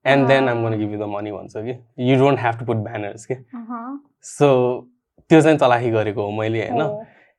and 0.05 0.29
then 0.33 0.49
i'm 0.51 0.61
going 0.65 0.75
to 0.75 0.79
Ah. 0.79 0.83
give 0.83 0.93
you 0.97 0.99
the 1.03 1.09
money 1.13 1.33
once 1.37 1.57
okay 1.61 1.77
you 2.09 2.17
don't 2.23 2.43
have 2.47 2.59
to 2.63 2.67
put 2.73 2.83
banners 2.89 3.25
okay 3.29 3.39
Uh-huh. 3.61 3.87
so 4.33 4.51
त्यो 5.31 5.41
चाहिँ 5.47 5.59
चलाखी 5.59 5.91
गरेको 5.91 6.23
हो 6.25 6.31
मैले 6.41 6.67
होइन 6.67 6.83
Oh. 6.83 6.91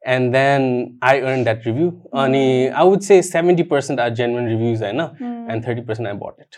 And 0.02 0.32
then 0.32 0.64
I 1.10 1.20
earn 1.20 1.44
that 1.44 1.66
review 1.66 1.90
अनि 2.22 2.44
I 2.68 2.84
would 2.88 3.00
say 3.08 3.20
seventy 3.32 3.62
percent 3.74 4.00
are 4.00 4.10
genuine 4.20 4.48
reviews 4.48 4.82
होइन 4.82 5.00
Mm. 5.00 5.50
And 5.52 5.66
thirty 5.66 5.80
percent 5.90 6.08
I 6.08 6.14
but 6.22 6.40
it 6.40 6.56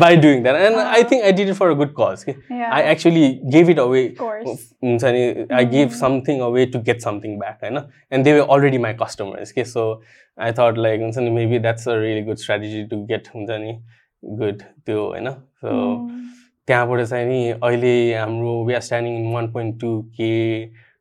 by 0.00 0.16
doing 0.16 0.42
that 0.42 0.56
and 0.56 0.76
I 0.78 1.02
think 1.10 1.24
I 1.24 1.32
did 1.38 1.48
it 1.48 1.54
for 1.54 1.70
a 1.70 1.74
good 1.80 1.94
cause 2.00 2.22
कि 2.24 2.32
yeah. 2.32 2.72
I 2.72 2.82
actually 2.90 3.28
gave 3.54 3.70
it 3.70 3.78
away 3.78 4.02
of 4.08 4.18
course. 4.22 4.60
हुन्छ 4.84 5.04
नि 5.04 5.46
I 5.58 5.64
give 5.66 5.88
Mm. 5.88 5.94
Something 6.00 6.40
away 6.48 6.66
to 6.74 6.80
get 6.88 7.00
something 7.02 7.38
back 7.38 7.58
होइन 7.64 7.78
and 8.12 8.24
they 8.24 8.32
way 8.32 8.46
already 8.48 8.78
my 8.86 8.94
customers 9.02 9.52
के 9.52 9.64
so 9.72 9.86
I 10.38 10.52
thought 10.58 10.78
like 10.86 11.00
हुन्छ 11.00 11.18
नि 11.18 11.30
maybe 11.30 11.58
that's 11.66 11.88
a 11.88 11.94
really 11.96 12.22
good 12.28 12.36
strategy 12.44 12.84
to 12.90 13.04
get 13.06 13.28
हुन्छ 13.34 13.50
नि 13.64 13.72
good 14.22 14.62
त्यो 14.86 15.06
होइन 15.08 15.30
सो 15.30 15.74
Mm. 15.74 16.10
त्यहाँबाट 16.68 17.00
चाहिँ 17.04 17.26
नि 17.28 17.48
अहिले 17.52 17.94
हाम्रो 18.14 18.52
we 18.66 18.74
are 18.74 18.80
standing 18.80 19.16
in 19.18 19.32
one 19.32 19.52
point 19.52 19.80
two 19.80 19.90
के 20.20 20.30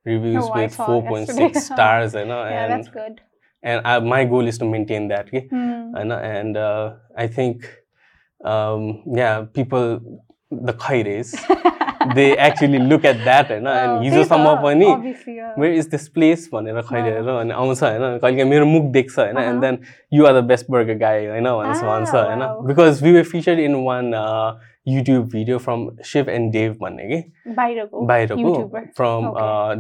Reviews 0.08 0.44
Oh, 0.44 0.50
I 0.50 0.60
with 0.60 0.70
saw 0.72 0.86
four 0.86 1.02
point 1.10 1.30
yesterday. 1.30 1.54
Six 1.54 1.66
stars 1.66 2.16
होइन 2.16 2.28
Yeah, 2.30 2.52
and 2.54 2.74
that's 2.76 2.94
good. 2.98 3.20
And 3.64 4.08
my 4.08 4.26
goal 4.28 4.48
is 4.48 4.60
to 4.60 4.66
maintain 4.70 5.08
that 5.08 5.30
कि 5.30 5.40
Mm. 5.40 5.96
होइन 5.96 6.12
and 6.26 6.58
I 7.20 7.28
think 7.38 7.66
yeah 9.20 9.40
people 9.56 9.98
the 10.52 10.78
खैरेज 10.82 11.32
they 12.16 12.24
actually 12.46 12.78
look 12.80 13.06
at 13.06 13.24
that 13.24 13.52
होइन 13.52 13.68
Oh, 13.68 13.74
and 13.74 13.94
त्यही 13.94 14.10
हिजोसम्म 14.10 14.54
त, 14.56 14.62
पनि 14.64 14.86
obviously, 14.88 15.36
yeah. 15.36 15.54
Where 15.60 15.74
is 15.76 15.88
this 15.90 16.08
place 16.18 16.50
भनेर 16.54 16.82
खैरेर 16.90 17.30
अनि 17.30 17.54
आउँछ 17.54 17.84
होइन 17.84 18.18
कहिले 18.24 18.44
मेरो 18.50 18.66
मुख 18.66 18.92
देख्छ 18.94 19.18
होइन 19.20 19.38
एन्ड 19.38 19.46
अहँ। 19.46 19.62
Then 19.62 19.78
you 20.12 20.26
are 20.28 20.40
the 20.40 20.44
best 20.46 20.72
burger 20.72 20.98
guy 21.06 21.26
होइन 21.28 21.48
भन्छ 21.52 21.78
Ah, 21.78 21.86
भन्छ 21.86 22.14
होइन 22.16 22.42
wow. 22.42 22.66
Because 22.68 23.04
we 23.04 23.14
were 23.16 23.24
featured 23.32 23.60
in 23.60 23.76
one 23.86 24.12
YouTube 24.89 25.29
video 25.33 25.59
from 25.59 25.89
Shiv 26.07 26.31
and 26.31 26.53
Dev 26.53 26.77
भन्ने 26.81 27.05
कि 27.09 27.19
बाहिरको. 27.53 28.05
From. 28.97 29.31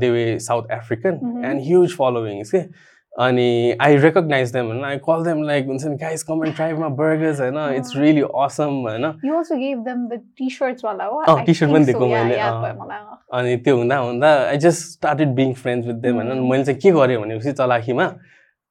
They 0.00 0.10
were 0.10 0.38
South 0.40 0.70
African. 0.72 1.42
And 1.44 1.60
huge 1.66 1.96
followings 1.96 2.50
के 2.50 2.62
अनि 3.12 3.76
आई 3.82 3.96
रेकग्नाइज 3.96 4.52
देम 4.52 4.66
होइन 4.66 4.84
आई 4.84 4.96
कल 5.06 5.24
देम 5.24 5.42
लाइक 5.42 5.66
हुन्छ 5.66 5.84
नि 5.84 5.96
गाइस 5.96 6.22
कम 6.22 6.44
एन्ड 6.44 6.54
ट्राई 6.56 6.72
मा 6.72 6.88
burgers 6.98 7.40
होइन 7.40 7.58
इट्स। 7.76 7.96
रियली 7.96 8.22
असम 8.42 8.74
होइन 8.88 9.06
t-shirt 10.38 10.76
think 10.82 11.72
पनि 11.72 11.84
दिएको 11.84 12.06
मैले। 12.06 12.36
अनि 13.38 13.56
त्यो 13.56 13.76
हुँदा 13.76 13.96
हुँदा 13.98 14.30
I 14.48 14.56
just 14.66 14.86
started 14.90 15.34
being 15.34 15.52
friends 15.54 15.86
with 15.86 15.94
them 16.04 16.16
होइन. 16.16 16.38
मैले 16.50 16.64
चाहिँ 16.64 16.80
के 16.80 16.90
गरेँ 16.90 17.18
भनेपछि 17.18 17.52
चलाखीमा 17.52 18.12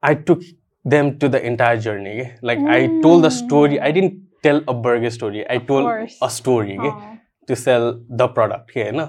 I 0.04 0.16
took 0.28 0.40
them 0.86 1.12
to 1.12 1.28
the 1.28 1.36
entire 1.52 1.78
journey 1.80 2.16
के 2.18 2.26
like 2.48 2.60
I 2.70 2.88
told 3.04 3.26
the 3.26 3.30
story 3.38 3.78
I 3.78 3.92
didn't 3.92 4.14
tell 4.48 4.62
a 4.70 4.74
burger 4.88 5.10
story 5.20 5.44
I 5.44 5.58
told 5.72 5.88
course. 5.88 6.18
A 6.24 6.28
story 6.42 6.78
के 6.84 6.90
अँ। 6.90 7.18
टु 7.50 7.56
सेल 7.64 7.92
द 8.22 8.30
प्रडक्ट 8.38 8.72
के 8.72 8.82
होइन 8.84 9.08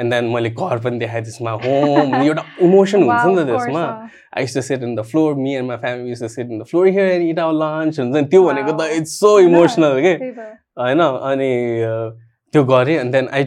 एन्ड 0.00 0.12
देन 0.14 0.24
मैले 0.34 0.50
घर 0.50 0.78
पनि 0.84 0.98
देखाएँ 0.98 1.22
त्यसमा 1.24 1.50
होम 1.64 2.14
एउटा 2.22 2.42
इमोसन 2.66 3.02
हुन्छ 3.02 3.24
Wow, 3.24 3.34
नि 3.34 3.40
of 3.40 3.46
त 3.46 3.50
course, 3.50 3.64
त्यसमा 3.64 3.82
अँ। 3.84 4.08
I 4.38 4.46
to 4.54 4.62
sit 4.66 4.82
in 4.88 4.94
the 4.98 5.04
floor 5.12 5.30
me 5.44 5.54
and 5.60 5.66
my 5.72 5.76
family 5.84 6.12
used 6.14 6.22
to 6.26 6.28
sit 6.34 6.52
in 6.54 6.60
the 6.62 6.68
floor 6.72 6.84
here 6.98 7.08
and 7.14 7.24
eat 7.30 7.40
our 7.44 7.56
lunch 7.62 7.98
हुन्छ 8.00 8.14
नि 8.16 8.22
त्यो 8.34 8.42
भनेको 8.48 8.72
त 8.72 8.80
Wow. 8.80 8.96
It's 9.00 9.18
so 9.20 9.32
Yeah, 9.38 9.48
emotional 9.48 10.00
के 10.06 10.14
त्यही 10.18 10.32
त। 10.38 10.46
होइन 10.84 11.00
अनि 11.32 11.50
अ, 11.82 11.94
त्यो 12.54 12.64
गरेँ 12.70 12.98
and 13.00 13.12
then 13.16 13.28
I 13.40 13.44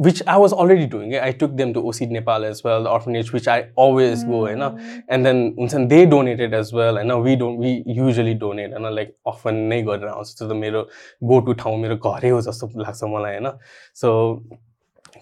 which 0.00 0.22
I 0.26 0.40
was 0.40 0.52
already 0.58 0.86
doing 0.86 1.14
I 1.18 1.32
took 1.40 1.50
them 1.52 1.72
to 1.72 1.80
ओसिड 1.88 2.10
Nepal 2.10 2.44
as 2.44 2.62
well 2.66 2.86
orphanage 2.88 3.30
which 3.34 3.48
I 3.48 3.60
always 3.78 4.24
go 4.26 4.38
होइन 4.38 4.62
Mm. 4.62 5.12
एन्ड 5.12 5.26
देन 5.26 5.42
हुन्छ 5.58 5.74
नि 5.74 5.86
दे 5.86 6.04
डोनेटेड 6.06 6.54
एज 6.54 6.70
वेल 6.74 6.96
होइन 6.96 7.12
we 7.22 7.36
don't 7.36 7.60
we 7.60 7.72
usually 7.96 8.34
donate 8.36 8.72
होइन 8.72 8.94
like 8.94 9.14
often 9.26 9.54
नै 9.72 9.82
गरेर 9.82 10.08
आउँछ 10.08 10.34
त्यो 10.38 10.48
त 10.48 10.56
मेरो 10.56 10.82
गो 11.24 11.40
टु 11.40 11.52
ठाउँ 11.54 11.76
मेरो 11.78 11.96
घरै 12.04 12.28
हो 12.28 12.40
जस्तो 12.40 12.70
लाग्छ 12.76 13.04
मलाई 13.06 13.36
होइन 13.36 13.50
सो 13.96 14.10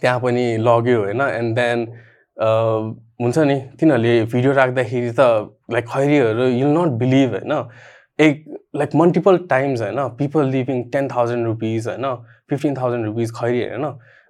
त्यहाँ 0.00 0.20
पनि 0.20 0.46
लग्यो 0.60 0.98
होइन 1.00 1.20
एन्ड 1.22 1.54
देन 1.56 1.86
हुन्छ 3.20 3.38
नि 3.40 3.60
तिनीहरूले 3.80 4.14
भिडियो 4.26 4.52
राख्दाखेरि 4.54 5.12
त 5.12 5.30
लाइक 5.70 5.88
खैरीहरू 5.88 6.48
युल 6.48 6.76
नट 6.76 6.98
बिलिभ 6.98 7.32
होइन 7.32 7.54
एक 8.18 8.44
लाइक 8.76 8.94
मल्टिपल 8.94 9.38
टाइम्स 9.50 9.82
होइन 9.82 9.98
people 10.18 10.46
leaving 10.50 10.82
ten 10.90 11.08
thousand 11.08 11.46
rupees 11.46 11.88
होइन 11.88 12.06
फिफ्टिन 12.50 12.74
थाउजन्ड 12.76 13.06
रुपिज 13.06 13.32
खैरी 13.32 13.64
होइन 13.64 13.84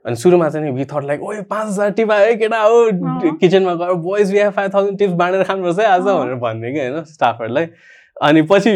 अनि 0.08 0.16
सुरुमा 0.16 0.48
चाहिँ 0.48 0.72
नि 0.72 0.84
थट 0.92 1.04
लाइक 1.04 1.22
ओए 1.22 1.40
पाँच 1.50 1.66
हजार 1.66 1.90
टिप 1.98 2.12
आयो 2.12 2.36
केटा 2.38 2.60
हो। 2.62 3.36
किचनमा 3.40 3.74
गएर 3.82 3.92
boys 4.06 4.32
we 4.32 4.48
five 4.50 4.74
thousand 4.74 4.98
tips 4.98 5.14
बाँडेर 5.20 5.42
खानुपर्छ 5.44 5.78
है 5.78 5.86
आज। 5.86 6.00
भनेर 6.00 6.34
भन्ने 6.44 6.72
कि 6.72 6.80
होइन 6.80 7.04
स्टाफहरूलाई 7.04 7.68
अनि 8.16 8.42
पछि 8.50 8.72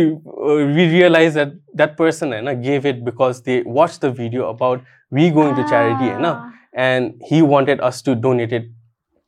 we 0.74 0.86
realise 0.90 1.32
that 1.34 1.54
that 1.76 1.96
person 1.98 2.32
होइन 2.32 2.60
gave 2.60 2.86
it 2.86 3.02
because 3.04 3.42
they 3.46 3.62
watch 3.78 3.98
the 4.04 4.12
video 4.18 4.42
about 4.52 4.84
we 5.12 5.30
going 5.30 5.54
to 5.56 5.68
charity 5.68 6.10
होइन 6.10 6.26
and 6.84 7.12
he 7.30 7.40
wanted 7.54 7.80
us 7.90 8.02
to 8.06 8.14
donate 8.28 8.52
it 8.52 8.70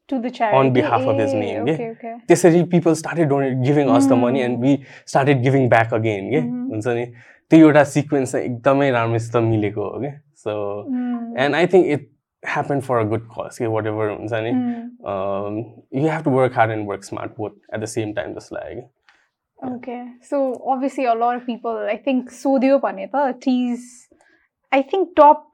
to 0.08 0.16
the 0.22 0.30
charity. 0.30 0.70
behalf 0.72 1.04
of 1.10 1.18
his 1.18 1.30
uh, 1.32 1.36
name, 1.42 1.68
Okay, 1.68 1.84
okay. 1.90 2.10
त्यसरी 2.28 2.62
people 2.72 2.94
started 2.94 3.28
donate 3.28 3.54
giving 3.58 3.88
us 3.90 4.08
the 4.08 4.12
money 4.22 4.40
and 4.40 4.58
we 4.60 4.72
started 5.06 5.40
giving 5.42 5.68
back 5.68 5.94
again 5.94 6.28
के. 6.30 6.40
हुन्छ 6.72 6.86
नि 6.88 7.04
त्यो 7.50 7.58
एउटा 7.58 7.84
sequence 7.92 8.32
चाहिँ 8.32 8.44
एकदमै 8.46 8.90
राम्रोसित 8.90 9.36
मिलेको 9.42 9.82
हो 9.82 10.00
कि 10.00 10.10
so. 10.46 10.56
And 11.44 11.54
I 11.54 11.66
think 11.74 11.86
it 11.94 12.10
happen 12.42 12.80
for 12.88 12.98
a 12.98 13.04
good 13.14 13.28
cause 13.38 13.58
कि 13.58 13.66
वाट 13.76 13.86
एभर 13.86 14.10
हुन्छ 14.10 14.32
नि. 14.46 14.50
You 16.00 16.08
have 16.08 16.24
to 16.24 16.30
work 16.30 16.52
hard 16.56 16.70
and 16.72 16.88
work 16.88 17.04
smart 17.04 17.36
both 17.38 17.50
at 17.74 17.80
the 17.80 17.84
same 17.94 18.12
time 18.20 18.34
जस्तो 18.34 18.56
लाग्यो 18.56 18.80
कि 18.80 18.88
Okay. 19.58 20.00
So 20.28 20.38
obviously 20.72 21.04
a 21.10 21.12
lot 21.18 21.36
of 21.36 21.44
people 21.48 21.76
I 21.90 21.96
think 22.06 22.30
सोध्यो 22.38 22.78
भने 22.78 23.06
त 23.14 23.20
teas 23.44 23.84
I 24.72 24.80
think 24.90 25.12
top 25.20 25.44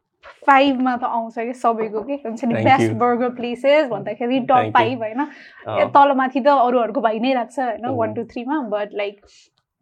five 0.49 0.81
मा 0.87 0.97
त 0.97 1.05
आउँछ 1.19 1.35
कि 1.39 1.53
सबैको 1.61 2.03
के 2.09 2.15
हुन्छ 2.25 2.45
नि 2.45 2.55
बेस्ट. 2.65 2.93
बर्गर 3.03 3.29
प्लेसेस 3.37 3.87
भन्दाखेरि 3.91 4.41
टप. 4.51 4.71
फाइभ 4.77 5.03
होइन 5.03 5.21
अँ, 5.21 5.87
तल 5.97 6.13
माथि 6.17 6.41
त 6.41 6.57
अरूहरूको 6.67 7.01
भइ 7.01 7.19
नै 7.21 7.33
राख्छ 7.35 7.59
होइन. 7.59 7.87
One 8.01 8.15
two 8.15 8.25
थ्रीमा 8.33 8.61
but 8.75 8.95
like 9.03 9.21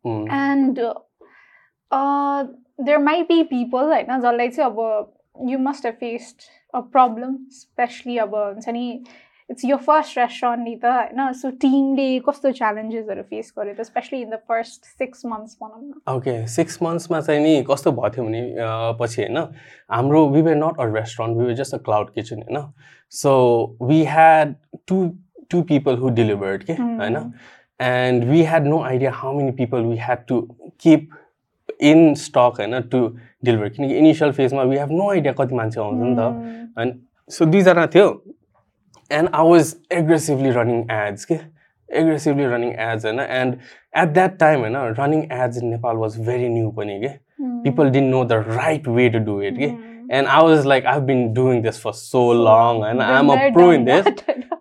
and 0.04 0.78
there 2.78 2.98
might 3.00 3.28
be 3.28 3.42
people 3.44 3.84
होइन 3.86 4.18
जसलाई 4.18 4.48
चाहिँ 4.48 4.70
अब 4.70 5.48
you 5.50 5.58
must 5.60 5.86
have 5.86 5.94
faced 5.96 6.50
a 6.74 6.80
problem 6.92 7.36
specially 7.52 8.18
अब 8.18 8.34
हुन्छ 8.34 8.68
नि 8.70 8.84
इट्स 9.50 9.64
यो 9.64 9.76
फर्स्ट 9.78 10.18
रेस्टुरेन्ट 10.18 10.64
नि 10.64 10.74
त 10.76 10.86
होइन 10.86 11.32
सो 11.32 11.50
टिमले 11.60 12.08
कस्तो 12.20 12.50
च्यालेन्जेसहरू 12.52 13.22
फेस 13.24 13.52
गर्यो 13.58 13.74
त 13.74 13.86
specially 13.86 14.20
in 14.20 14.30
the 14.30 14.38
first 14.48 14.84
six 14.98 15.22
months 15.26 15.56
भनौँ 15.62 15.82
न 15.82 16.16
ओके 16.16 16.36
सिक्स 16.48 16.78
मन्थ्समा 16.82 17.20
चाहिँ 17.20 17.40
नि 17.42 17.54
कस्तो 17.70 17.92
भएको 17.92 18.10
थियो 18.10 18.24
भने 18.24 18.42
पछि 19.00 19.22
होइन 19.22 19.38
हाम्रो 19.90 20.26
we 20.28 20.42
were 20.42 20.56
not 20.56 20.80
a 20.80 20.90
restaurant 20.90 21.38
we 21.38 21.44
were 21.44 21.54
just 21.54 21.74
a 21.74 21.78
cloud 21.84 22.10
kitchen 22.14 22.42
होइन 22.42 22.72
so 23.12 23.32
we 23.82 24.02
had 24.06 24.54
to 24.88 24.98
to 25.50 25.62
people 25.68 25.96
who 25.96 26.10
delivered 26.14 26.64
के 26.64 26.72
होइन 26.74 27.16
and 27.80 28.24
we 28.24 28.42
had 28.42 28.66
no 28.66 28.82
idea 28.84 29.12
how 29.14 29.32
many 29.32 29.52
people 29.56 29.84
we 29.84 29.96
had 29.98 30.26
to 30.28 30.40
keep 30.80 31.08
in 31.80 32.14
stock 32.14 32.54
होइन 32.58 32.80
to 32.92 33.06
deliver 33.44 33.68
किनकि 33.68 33.94
initial 33.98 34.32
फेजमा 34.32 34.62
we 34.62 34.76
have 34.78 34.90
no 34.92 35.10
idea 35.10 35.32
कति 35.40 35.54
मान्छे 35.54 35.80
आउँछ 35.80 36.00
नि 36.00 36.14
त 36.16 36.18
Mm. 36.18 36.80
अनि 36.82 36.92
सो 37.30 37.44
दुईजना 37.44 37.86
थियो 37.94 38.08
and 39.10 39.28
I 39.34 39.48
was 39.50 39.74
aggressively 39.92 40.50
running 40.50 40.80
ads 40.92 41.24
के 41.24 41.34
एग्रेसिभली 41.88 42.44
रनिङ 42.46 42.72
एड्स 42.88 43.04
होइन 43.04 43.20
एन्ड 43.20 43.54
एट 43.94 44.08
द्याट 44.14 44.38
टाइम 44.38 44.60
होइन 44.60 44.76
running 44.98 45.22
ads 45.32 45.62
in 45.62 45.68
Nepal 45.68 45.96
was 45.96 46.18
very 46.26 46.48
new 46.48 46.70
पनि 46.70 46.98
के. 47.00 47.08
People 47.64 47.90
didn't 47.90 48.10
know 48.10 48.24
the 48.24 48.32
right 48.48 48.88
way 48.88 49.08
to 49.08 49.18
do 49.24 49.40
it 49.42 49.58
के. 49.58 49.64
And 50.16 50.28
I 50.28 50.42
was 50.42 50.66
like 50.66 50.86
I 50.86 51.00
been 51.08 51.32
doing 51.34 51.62
this 51.62 51.82
for 51.82 51.92
so 51.92 52.32
long 52.44 52.82
होइन 52.82 52.98
Been 52.98 53.36
a 53.38 53.52
pro 53.54 53.72
in 53.72 53.84
this. 53.84 54.06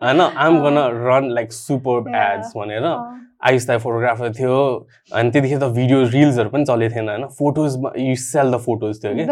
होइन 0.04 0.20
अँ. 0.20 0.52
Gonna 0.64 0.78
run 1.08 1.30
like 1.36 1.52
super 1.54 2.10
Yeah. 2.10 2.24
Ads 2.26 2.54
भनेर 2.58 2.84
अँ. 2.84 3.27
आइस्ता 3.42 3.78
photographer 3.78 4.32
थियो 4.34 4.56
अनि 5.14 5.32
त्यतिखेर 5.32 5.60
त 5.60 5.64
भिडियो 5.74 6.04
रिल्सहरू 6.04 6.50
पनि 6.50 6.66
चलेको 6.66 6.96
थिएन 6.96 7.10
होइन? 7.10 7.26
फोटोजमा 7.40 7.92
यु 7.98 8.16
सेल 8.16 8.52
द 8.52 8.58
फोटोज 8.58 9.04
थियो 9.04 9.14
कि? 9.14 9.26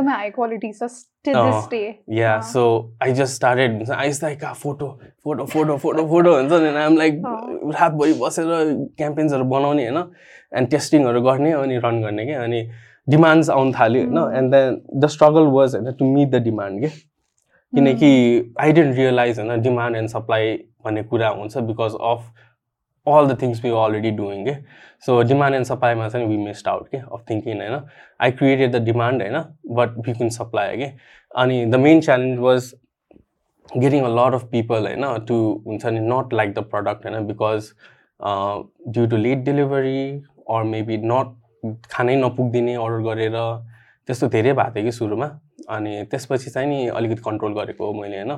Yeah. 2.18 2.39
So 2.41 2.64
I 3.03 3.14
just 3.14 3.36
started 3.36 3.74
हुन्छ 3.74 3.91
आइस्ता 3.91 4.34
कहाँ 4.36 4.53
photo 4.53 4.88
photo 5.24 5.45
photo 5.45 5.78
photo 5.78 6.08
photo 6.08 6.36
हुन्छ 6.36 6.51
नि? 6.51 6.68
I'm 6.78 6.97
like. 6.97 7.22
रातभरि 7.80 8.14
बसेर 8.22 8.45
क्याम्पेन्सहरू 8.97 9.43
बनाउने 9.43 9.88
होइन? 9.88 10.12
एन्ड 10.58 10.70
टेस्टिङहरू 10.70 11.22
गर्ने 11.22 11.51
अनि 11.51 11.78
रन 11.86 12.01
गर्ने 12.01 12.26
क्या 12.26 12.43
अनि 12.43 12.62
डिमान्ड्स 13.10 13.49
आउनु 13.49 13.74
थाल्यो 13.80 14.06
होइन. 14.06 14.38
And 14.38 14.56
then 14.56 14.82
the 14.99 15.08
struggle 15.08 15.51
was 15.58 15.76
होइन 15.76 15.91
टु 15.91 16.14
मिट 16.14 16.30
द 16.30 16.43
डिमान्ड 16.43 16.82
के? 16.82 16.89
किनकि 17.74 18.53
आई 18.62 18.72
डेन्ट 18.72 18.95
रियलाइज 18.95 19.39
होइन 19.39 19.62
डिमान्ड 19.62 19.97
एन्ड 19.97 20.10
सप्लाई 20.10 20.53
भन्ने 20.86 21.03
कुरा 21.03 21.30
हुन्छ 21.30 21.58
because 21.58 21.95
of 22.01 22.34
all 23.08 23.28
the 23.28 23.41
things 23.41 23.64
we 23.66 23.70
already 23.84 24.12
doing 24.12 24.45
के 24.45 24.56
सो 25.06 25.22
डिमान्ड 25.24 25.56
एन्ड 25.56 25.66
सप्लाईमा 25.66 26.08
चाहिँ 26.10 26.28
वी 26.28 26.38
मिस्ड 26.38 26.68
आउट 26.68 26.88
के 26.89 26.97
अफ 26.97 27.26
थिङ्किङ 27.30 27.62
होइन 27.62 27.80
आई 28.22 28.32
क्रिएटेड 28.32 28.76
द 28.76 28.84
डिमान्ड 28.86 29.22
होइन 29.22 29.43
बट 29.76 29.97
वी 30.08 30.14
कुन 30.14 30.30
सप्लाई 30.30 30.78
के 30.78 30.91
अनि 31.36 31.66
the 31.66 31.76
main 31.86 32.01
challenge 32.01 32.39
was 32.39 32.74
getting 33.78 34.03
a 34.03 34.10
lot 34.10 34.34
of 34.34 34.43
people 34.51 34.88
होइन 34.88 35.26
टु 35.28 35.36
हुन्छ 35.68 35.86
नि 35.86 35.99
नट 35.99 36.34
लाइक 36.34 36.53
द 36.53 36.64
प्रडक्ट 36.74 37.06
होइन 37.06 37.26
because 37.28 37.72
due 38.89 39.08
to 39.08 39.18
late 39.18 39.43
delivery 39.45 39.99
or 40.49 40.64
maybe 40.74 40.97
not 41.06 41.82
खानै 41.91 42.16
नपुगिदिने 42.16 42.76
अर्डर 42.76 43.01
गरेर 43.08 43.38
त्यस्तो 44.08 44.28
धेरै 44.28 44.53
भएको 44.53 44.76
थियो 44.76 44.84
कि 44.84 44.91
सुरुमा। 44.91 45.28
अनि 45.70 46.03
त्यसपछि 46.11 46.49
चाहिँ 46.49 46.68
नि 46.70 46.88
अलिकति 46.88 47.22
कन्ट्रोल 47.26 47.53
गरेको 47.53 47.93
मैले 47.93 48.18
होइन. 48.18 48.32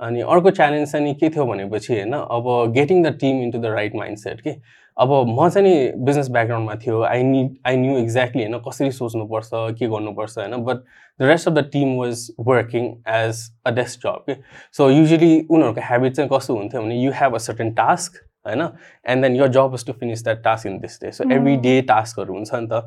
अनि 0.00 0.20
अर्को 0.20 0.50
च्यालेन्ज 0.50 0.92
चाहिँ 0.92 1.06
नि 1.06 1.14
के 1.14 1.28
थियो 1.30 1.46
भनेपछि 1.46 1.94
होइन 1.94 2.12
अब 2.12 2.72
getting 2.74 3.02
the 3.04 3.16
team 3.20 3.42
into 3.42 3.58
the 3.58 3.66
right 3.66 3.94
mindset 4.18 4.40
कि? 4.40 4.54
अब 4.96 5.12
म 5.28 5.48
चाहिँ 5.48 5.68
नि 5.68 5.92
बिजनेस 6.04 6.28
ब्याकग्राउन्डमा 6.30 6.74
थियो 6.86 7.02
I 7.02 7.22
need 7.22 7.56
I 7.66 7.76
knew 7.76 7.96
exactly 7.98 8.42
होइन 8.44 8.58
कसरी 8.68 8.90
सोच्नुपर्छ 8.92 9.50
के 9.78 9.86
गर्नुपर्छ 9.88 10.38
होइन? 10.38 10.56
But 10.64 10.76
the 11.20 11.28
rest 11.30 11.48
of 11.48 11.54
the 11.54 11.68
team 11.72 11.96
was 11.96 12.26
working 12.40 12.86
as 13.08 13.44
a 13.66 13.70
desk 13.70 14.00
job 14.00 14.24
कि? 14.28 14.34
सो 14.72 14.90
युजली 14.90 15.46
उनीहरूको 15.50 15.80
हेबिट 15.90 16.12
चाहिँ 16.12 16.30
कस्तो 16.32 16.56
हुन्थ्यो 16.56 16.82
भने 16.82 17.02
you 17.02 17.12
have 17.12 17.34
a 17.34 17.38
certain 17.38 17.72
task 17.74 18.22
होइन? 18.46 18.62
And 19.06 19.24
then 19.24 19.36
your 19.36 19.48
job 19.56 19.74
is 19.74 19.86
to 19.86 19.92
finish 20.00 20.24
that 20.24 20.42
task 20.44 20.66
in 20.66 20.78
this 20.80 20.98
day 21.02 21.12
so 21.12 21.30
every 21.32 21.56
day 21.66 21.80
टास्कहरू 21.88 22.34
हुन्छ 22.34 22.54
नि 22.54 22.68
त 22.72 22.82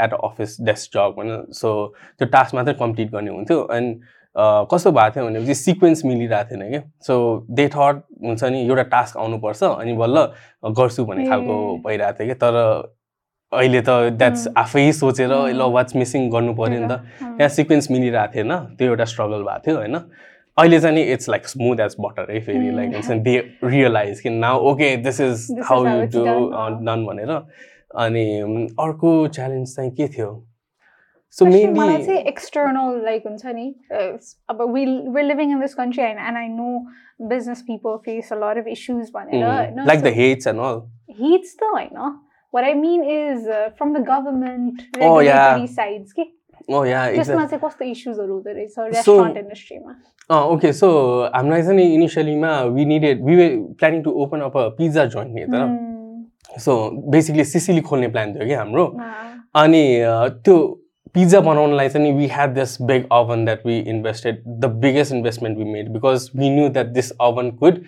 एट 0.00 0.14
अफिस 0.22 0.56
डेस्क 0.70 0.94
जब 0.94 1.14
होइन 1.18 1.44
सो 1.60 1.74
त्यो 2.18 2.28
टास्क 2.28 2.54
मात्रै 2.54 2.74
कम्प्लिट 2.80 3.10
गर्ने 3.12 3.30
हुन्थ्यो। 3.30 3.68
एन्ड 3.72 4.00
कस्तो 4.72 4.90
भएको 4.92 5.14
थियो 5.14 5.26
भनेपछि 5.26 5.54
सिक्वेन्स 5.54 6.04
मिलिरहेको 6.04 6.50
थिएन 6.50 6.70
क्या 6.70 6.82
सो 7.06 7.14
दे 7.50 7.68
थट 7.74 8.02
हुन्छ 8.24 8.44
नि 8.44 8.64
एउटा 8.64 8.82
टास्क 8.96 9.16
आउनुपर्छ 9.16 9.62
अनि 9.64 9.92
बल्ल 10.00 10.24
गर्छु 10.80 11.04
भन्ने 11.04 11.28
खालको 11.28 11.54
ए। 11.54 11.78
भइरहेको 11.86 12.18
थियो 12.18 12.28
कि? 12.28 12.40
तर 12.40 12.54
अहिले 13.52 13.80
त 13.84 14.16
द्याट्स 14.16 14.46
Mm. 14.48 14.54
आफै 14.56 14.92
सोचेर 14.96 15.28
Mm. 15.28 15.52
ल 15.52 15.62
वाट्स 15.72 15.96
मिसिङ 15.96 16.30
गर्नु 16.32 16.54
पऱ्यो 16.56 16.80
नि 16.80 16.88
त. 16.88 17.04
त्यहाँ 17.20 17.48
सिक्वेन्स 17.56 17.90
मिलिरहेको 17.90 18.32
थिएन। 18.34 18.52
त्यो 18.78 18.88
एउटा 18.88 19.04
स्ट्रगल 19.12 19.42
भएको 19.44 19.60
थियो 19.66 19.76
होइन? 19.76 19.96
अहिले 20.58 20.78
चाहिँ 20.80 20.94
नि 20.96 21.02
it's 21.12 21.28
like 21.28 21.46
smooth 21.48 21.80
as 21.80 21.94
butter 22.00 22.30
है 22.32 22.40
फेरि 22.46 22.58
Mm. 22.68 22.76
लाइक 22.76 22.94
हुन्छ 22.94 23.10
नि 23.10 23.18
दे 23.20 23.36
रियलाइज 23.64 24.20
कि 24.20 24.30
now 24.30 24.58
okay 24.70 24.96
this 25.08 25.20
is 25.20 25.28
This 25.32 25.50
is 25.58 25.66
how 25.68 25.84
how 25.84 25.94
you 25.94 26.02
it's 26.06 26.14
do 26.16 26.24
done, 26.24 26.48
अँ। 26.54 26.84
डन 26.86 27.04
भनेर 27.06 27.30
अनि 28.04 28.24
उम्, 28.42 28.66
अर्को 28.86 29.12
च्यालेन्ज 29.36 29.74
चाहिँ 29.76 29.90
के 30.00 30.08
थियो 30.16 30.28
सो 31.36 31.44
Especially 31.44 31.68
मलाई 31.78 31.88
मेनली 31.88 32.06
चाहिँ 32.06 32.20
एक्सटर्नल 32.32 33.00
लाइक 33.04 33.22
हुन्छ 33.26 33.46
नि 33.46 33.74
uh, 34.00 34.18
अब 34.50 34.60
we 34.74 34.84
we're 35.14 35.26
living 35.30 35.50
in 35.56 35.60
this 35.64 35.74
country 35.74 36.04
and, 36.08 36.18
and 36.28 36.38
I 36.38 36.46
know 36.48 36.72
business 37.30 37.62
people 37.70 37.98
face 38.08 38.30
a 38.36 38.38
lot 38.44 38.60
of 38.62 38.68
issues 38.76 39.10
भनेर 39.14 39.44
होइन 39.46 39.86
like 39.86 40.00
the 40.02 40.12
hates 40.20 40.46
and 40.46 40.60
all 40.60 40.82
heats 41.22 41.56
त 41.62 41.72
होइन 41.72 42.20
what 42.54 42.64
I 42.68 42.74
mean 42.78 43.02
is 43.16 43.44
uh, 43.48 43.58
from 43.76 43.92
the 43.96 44.00
government 44.08 44.80
Oh, 45.00 45.20
yeah. 45.20 45.36
regulatory 45.36 45.68
sides 45.76 46.12
के 46.12 46.22
ओ 46.22 46.26
या 46.26 46.41
त्यसमा 46.60 47.44
चाहिँ 47.46 47.60
कस्तो 47.64 47.84
इस्युजहरू 47.84 48.32
हुँदो 48.34 48.50
रहेछ 48.50 48.70
So- 48.70 48.86
रेस्टुरेन्ट 48.86 49.36
इन्डस्ट्रीमा 49.36 49.92
अँ 50.30 50.42
ओके 50.54 50.72
सो 50.72 50.88
हामीलाई 51.34 51.62
चाहिँ 51.62 51.76
नि 51.76 51.82
इनिसियलीमा 51.94 52.50
we 52.74 52.84
needed 52.84 53.24
we 53.24 53.36
were 53.36 53.48
planning 53.78 54.02
to 54.02 54.10
open 54.24 54.40
up 54.40 54.56
a 54.56 54.68
pizza 54.78 55.04
joint 55.06 55.34
नि 55.34 55.42
Hmm. 55.42 56.56
त 56.56 56.60
सो 56.60 56.72
बेसिकली 57.10 57.44
सिसिली 57.44 57.80
खोल्ने 57.80 58.08
प्लान 58.08 58.34
थियो 58.34 58.46
कि 58.46 58.54
हाम्रो. 58.54 58.84
अनि 59.54 59.82
त्यो 60.44 60.56
पिज्जा 61.14 61.40
बनाउनलाई 61.40 61.88
चाहिँ 61.88 62.06
नि 62.06 62.18
we 62.18 62.26
had 62.26 62.54
this 62.54 62.76
big 62.82 63.04
oven 63.12 63.44
that 63.44 63.66
we 63.66 63.78
invested 63.94 64.42
the 64.60 64.64
biggest 64.84 65.12
investment 65.14 65.58
we 65.58 65.64
made 65.64 65.88
because 65.92 66.30
we 66.36 66.50
knew 66.50 66.68
that 66.68 66.86
this 66.98 67.12
oven 67.20 67.50
could 67.60 67.82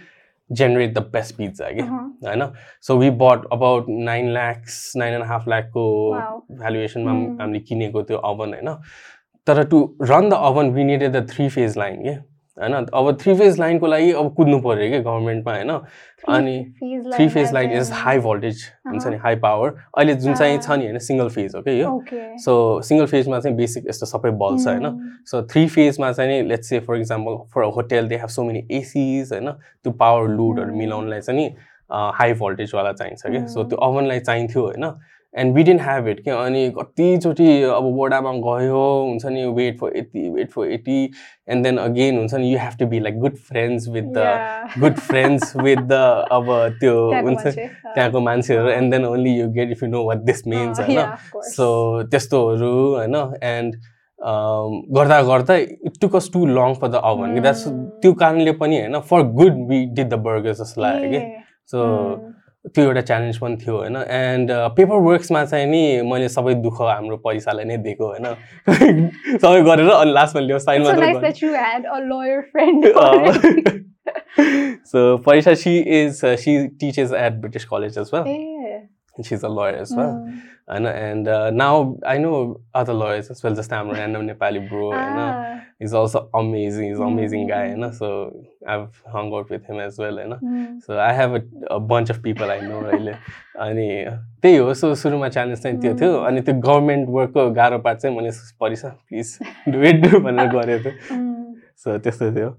generate 0.50 0.94
the 0.94 0.98
best 1.12 1.36
pizza 1.36 1.70
कि. 1.70 1.82
होइन 2.26 2.42
so 2.82 2.96
we 2.98 3.10
bought 3.22 3.46
about 3.52 3.86
nine 3.88 4.32
lakhs 4.32 4.92
nine 4.96 5.14
and 5.14 5.24
half 5.24 5.48
ल्याकको. 5.48 5.84
भ्यालुएसनमा. 6.52 7.12
हामीले 7.42 7.60
किनेको 7.60 8.02
त्यो 8.02 8.18
oven 8.24 8.54
होइन 8.54 8.74
तर 9.46 9.64
to 9.68 9.78
run 10.02 10.28
the 10.30 10.34
oven 10.42 10.70
we 10.70 10.84
needed 10.84 11.12
the 11.12 11.28
three 11.30 11.48
phase 11.48 11.78
line 11.78 12.02
के 12.02 12.14
होइन? 12.58 12.86
अब 12.94 13.16
थ्री 13.20 13.34
फेज 13.34 13.58
लाइनको 13.60 13.86
लागि 13.86 14.12
अब 14.12 14.34
कुद्नु 14.34 14.58
पऱ्यो 14.60 14.90
कि 14.90 14.98
गभर्मेन्टमा 15.00 15.54
होइन? 15.54 15.70
अनि 16.34 16.54
three 17.14 17.28
phase 17.28 17.52
line 17.54 17.72
is 17.78 17.90
high 17.92 18.18
voltage 18.18 18.62
हुन्छ 18.88 19.06
नि? 19.06 19.16
हाई 19.24 19.36
पावर 19.36 19.74
अहिले 19.98 20.14
जुन 20.14 20.34
चाहिँ 20.34 20.58
छ 20.58 20.70
नि 20.70 20.84
होइन? 20.84 20.98
सिङ्गल 20.98 21.28
फेज 21.28 21.54
हो 21.56 21.62
कि 21.62 21.80
यो 21.80 22.00
सो 22.44 22.80
सिङ्गल 22.82 23.06
फेजमा 23.06 23.40
चाहिँ 23.40 23.56
बेसिक 23.56 23.88
यस्तो 23.88 24.06
सबै 24.06 24.30
बल्ब 24.42 24.58
छ 24.64 24.66
होइन. 24.68 24.86
सो 25.26 25.42
थ्री 25.52 25.66
फेजमा 25.68 26.12
चाहिँ 26.12 26.30
नि 26.30 26.48
let's 26.48 26.68
say 26.68 26.80
for 26.80 26.96
example 26.96 27.36
for 27.54 27.64
hotel 27.76 28.08
they 28.08 28.16
have 28.16 28.28
so 28.28 28.44
many 28.44 28.66
ACs 28.78 29.32
होइन? 29.32 29.50
त्यो 29.50 29.92
पावर 29.92 30.28
लुडहरू. 30.30 30.74
मिलाउनलाई 30.76 31.20
चाहिँ 31.20 31.40
नि 31.40 31.54
हाई 31.90 32.32
भोल्टेजवाला 32.34 32.92
चाहिन्छ 32.92 33.26
कि? 33.26 33.46
सो. 33.48 33.64
त्यो 33.64 33.78
ओभनलाई 33.88 34.20
चाहिन्थ्यो 34.20 34.62
होइन? 34.62 34.84
And 35.34 35.54
we 35.54 35.62
didn't 35.62 35.80
have 35.82 36.08
it 36.08 36.20
कि 36.24 36.30
अनि 36.30 36.68
कतिचोटि 36.76 37.46
अब 37.62 37.84
बोर्डामा 37.94 38.32
गयो 38.44 38.82
हुन्छ 39.08 39.26
नि 39.26 39.44
वेट 39.54 39.78
फर 39.78 39.96
यति 39.96 40.28
wait 40.30 40.50
for 40.50 40.70
eighty 40.72 40.98
and 41.50 41.64
then 41.64 41.76
again 41.78 42.18
हुन्छ 42.18 42.34
नि 42.34 42.52
you 42.52 42.58
have 42.58 42.76
to 42.80 42.86
be 42.86 43.00
like 43.00 43.18
good 43.20 43.36
friends 43.48 43.88
with 43.88 44.12
the. 44.16 44.26
Good 44.80 44.98
friends 45.08 45.56
with 45.56 45.82
the 45.88 45.92
अब 46.32 46.52
त्यो 46.80 46.94
हुन्छ 47.14 47.46
त्यहाँको 47.46 48.20
मान्छेहरू. 48.20 48.68
And 48.68 48.94
then 48.94 49.04
only 49.04 49.38
you 49.38 49.48
get 49.58 49.70
if 49.70 49.82
you 49.82 49.88
know 49.88 50.04
what 50.06 50.18
this 50.30 50.46
means 50.46 50.80
होइन. 50.80 51.00
So 51.56 51.66
त्यस्तोहरू 52.10 52.72
होइन। 52.94 53.16
एन्ड 53.42 53.74
गर्दा 54.96 55.20
गर्दा 55.22 55.54
it 55.56 56.00
took 56.00 56.16
us 56.16 56.30
too 56.32 56.46
long 56.46 56.74
for 56.74 56.88
the 56.88 57.00
oven 57.04 57.40
that's. 57.40 57.66
त्यो 58.02 58.12
कारणले 58.22 58.52
पनि 58.62 58.80
होइन 58.80 59.00
for 59.10 59.22
good 59.40 59.66
we 59.68 59.84
did 59.86 60.08
the 60.08 60.22
burger 60.28 60.52
जस्तो 60.62 60.82
लाग्यो 60.82 61.10
कि। 61.10 61.20
So 61.66 61.82
mm. 61.82 62.32
त्यो 62.64 62.84
एउटा 62.84 63.00
च्यालेन्ज 63.00 63.38
पनि 63.38 63.56
थियो 63.56 63.76
होइन 63.76 63.96
एन्ड 63.96 64.50
पेपर 64.52 64.96
वर्क्समा 64.96 65.44
चाहिँ 65.44 65.66
नि 65.66 66.02
मैले 66.10 66.28
सबै 66.28 66.54
दुःख 66.54 66.80
हाम्रो 66.80 67.16
पैसालाई 67.16 67.64
नै 67.64 67.76
दिएको 67.76 68.06
होइन 68.06 68.26
सबै 69.42 69.62
गरेर 69.62 69.90
अनि 69.90 70.12
लास्टमा 70.12 70.42
ल्याउ 70.42 70.58
साइन 70.58 70.82
It's 70.82 70.90
so 70.90 70.96
मात्रै 70.96 71.06
nice 71.06 71.16
गर्ने। 71.16 71.28
that 71.28 71.42
you 71.42 71.52
had 71.52 71.84
a 71.84 72.00
lawyer 72.14 72.42
friend. 72.52 72.84
Uh, 72.94 73.00
already. 73.00 73.84
so 74.84 75.18
Parisha, 75.18 75.56
she 75.56 75.78
is 75.80 76.24
uh. 80.68 80.78
Mm. 80.78 81.26
Uh. 82.74 83.54
Just 83.54 83.72
I'm 83.72 83.90
a 83.90 83.92
random 83.92 84.26
Nepali 84.28 84.68
bro. 84.68 84.92
And, 84.92 85.18
uh, 85.18 85.32
Ah. 85.36 85.60
he's 85.78 85.92
also 85.92 86.30
amazing. 86.34 86.88
He's 86.88 86.98
an 86.98 87.06
amazing 87.06 87.46
guy. 87.48 87.66
Mm. 87.66 87.70
You 87.70 87.76
know? 87.76 87.90
So 87.90 88.32
I've 88.66 89.02
hung 89.12 89.32
out 89.34 89.50
with 89.50 89.64
him 89.66 89.78
as 89.78 89.98
well. 89.98 90.18
You 90.18 90.28
know? 90.28 90.38
Mm. 90.42 90.82
So 90.82 90.98
I 90.98 91.12
have 91.12 91.34
a, 91.34 91.42
a 91.70 91.80
bunch 91.80 92.10
of 92.10 92.22
people 92.22 92.50
I 92.50 92.60
know 92.60 92.80
अहिले 92.84 93.14
अनि 93.64 93.88
त्यही 94.42 94.56
हो 94.56 94.72
so 94.74 94.94
सुरुमा 94.94 95.28
challenge 95.28 95.62
चाहिँ 95.62 95.80
त्यो 95.80 95.94
थियो 96.00 96.18
अनि 96.28 96.40
त्यो 96.46 96.54
गभर्मेन्ट 96.60 97.08
वर्कको 97.08 97.50
गाह्रो 97.54 97.78
पार्ट 97.78 97.98
चाहिँ 97.98 98.16
मैले 98.16 98.30
परिस 98.60 98.84
प्लिज 98.84 99.38
डु 99.68 99.82
इट 99.90 100.06
भनेर 100.24 100.48
गरेको 100.56 100.90
थिएँ 100.90 100.98
Mm. 101.12 101.44
सो 101.84 101.98
त्यस्तो 101.98 102.30
थियो 102.36 102.50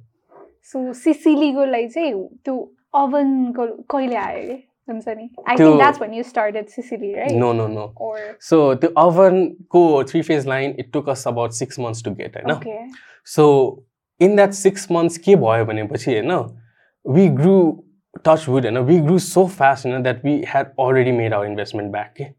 सो 0.71 0.93
सिसिलीको 1.01 1.65
लागि 1.65 1.87
चाहिँ 1.87 2.13
त्यो 2.45 2.55
ओभनको 3.01 3.65
कहिले 3.91 4.15
आयो 4.15 4.47
कि 4.47 4.64
Sorry. 5.01 5.31
I 5.47 5.55
to, 5.55 5.63
think 5.63 5.79
that's 5.79 5.99
when 5.99 6.13
you 6.13 6.23
started 6.23 6.69
Sicily, 6.69 7.15
right? 7.15 7.31
No, 7.31 7.51
no, 7.53 7.65
no. 7.65 7.93
Or 7.95 8.37
so 8.39 8.75
the 8.75 8.91
oven 8.95 9.57
core 9.69 10.03
three 10.03 10.21
phase 10.21 10.45
line, 10.45 10.75
it 10.77 10.93
took 10.93 11.07
us 11.07 11.25
about 11.25 11.55
six 11.55 11.79
months 11.79 12.03
to 12.03 12.11
get, 12.11 12.35
right? 12.35 12.51
Okay. 12.57 12.87
So 13.23 13.83
in 14.19 14.35
that 14.35 14.53
six 14.53 14.87
months, 14.89 15.17
ke 15.17 15.33
bhayo 15.41 15.65
bhanepachi, 15.65 16.23
no, 16.23 16.55
we 17.03 17.29
grew 17.29 17.83
touch 18.23 18.47
wood, 18.47 18.65
and 18.65 18.85
we 18.85 18.99
grew 18.99 19.17
so 19.19 19.47
fast, 19.47 19.85
you 19.85 19.91
know, 19.91 20.01
that 20.03 20.23
we 20.23 20.43
had 20.43 20.71
already 20.77 21.11
made 21.11 21.33
our 21.33 21.45
investment 21.45 21.91
back. 21.91 22.17
Eh? 22.19 22.29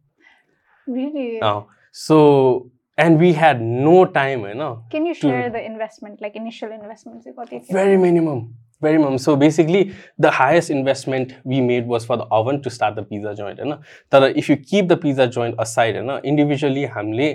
Really? 0.87 1.39
Now, 1.41 1.69
so 1.91 2.71
and 2.97 3.19
we 3.19 3.33
had 3.33 3.61
no 3.61 4.07
time, 4.07 4.43
you 4.43 4.55
know. 4.55 4.85
Can 4.91 5.05
you 5.05 5.15
share 5.15 5.45
to, 5.45 5.51
the 5.51 5.65
investment, 5.65 6.21
like 6.21 6.37
initial 6.37 6.71
investments? 6.73 7.27
Very 7.71 7.97
minimum. 7.97 8.55
Very 8.83 8.99
minimum 8.99 9.19
so 9.19 9.35
basically 9.37 9.83
the 10.19 10.31
highest 10.39 10.71
investment 10.71 11.31
we 11.53 11.61
made 11.69 11.87
was 11.93 12.05
for 12.05 12.17
the 12.23 12.27
oven 12.39 12.61
to 12.63 12.71
start 12.71 12.97
the 12.97 13.05
pizza 13.13 13.35
joint 13.39 13.61
होइन 13.61 13.73
तर 14.13 14.33
if 14.43 14.51
you 14.51 14.57
keep 14.73 14.91
the 14.95 14.99
pizza 15.05 15.27
joint 15.39 15.63
aside 15.67 16.01
होइन 16.01 16.19
individually 16.33 16.85
हामीले 16.97 17.31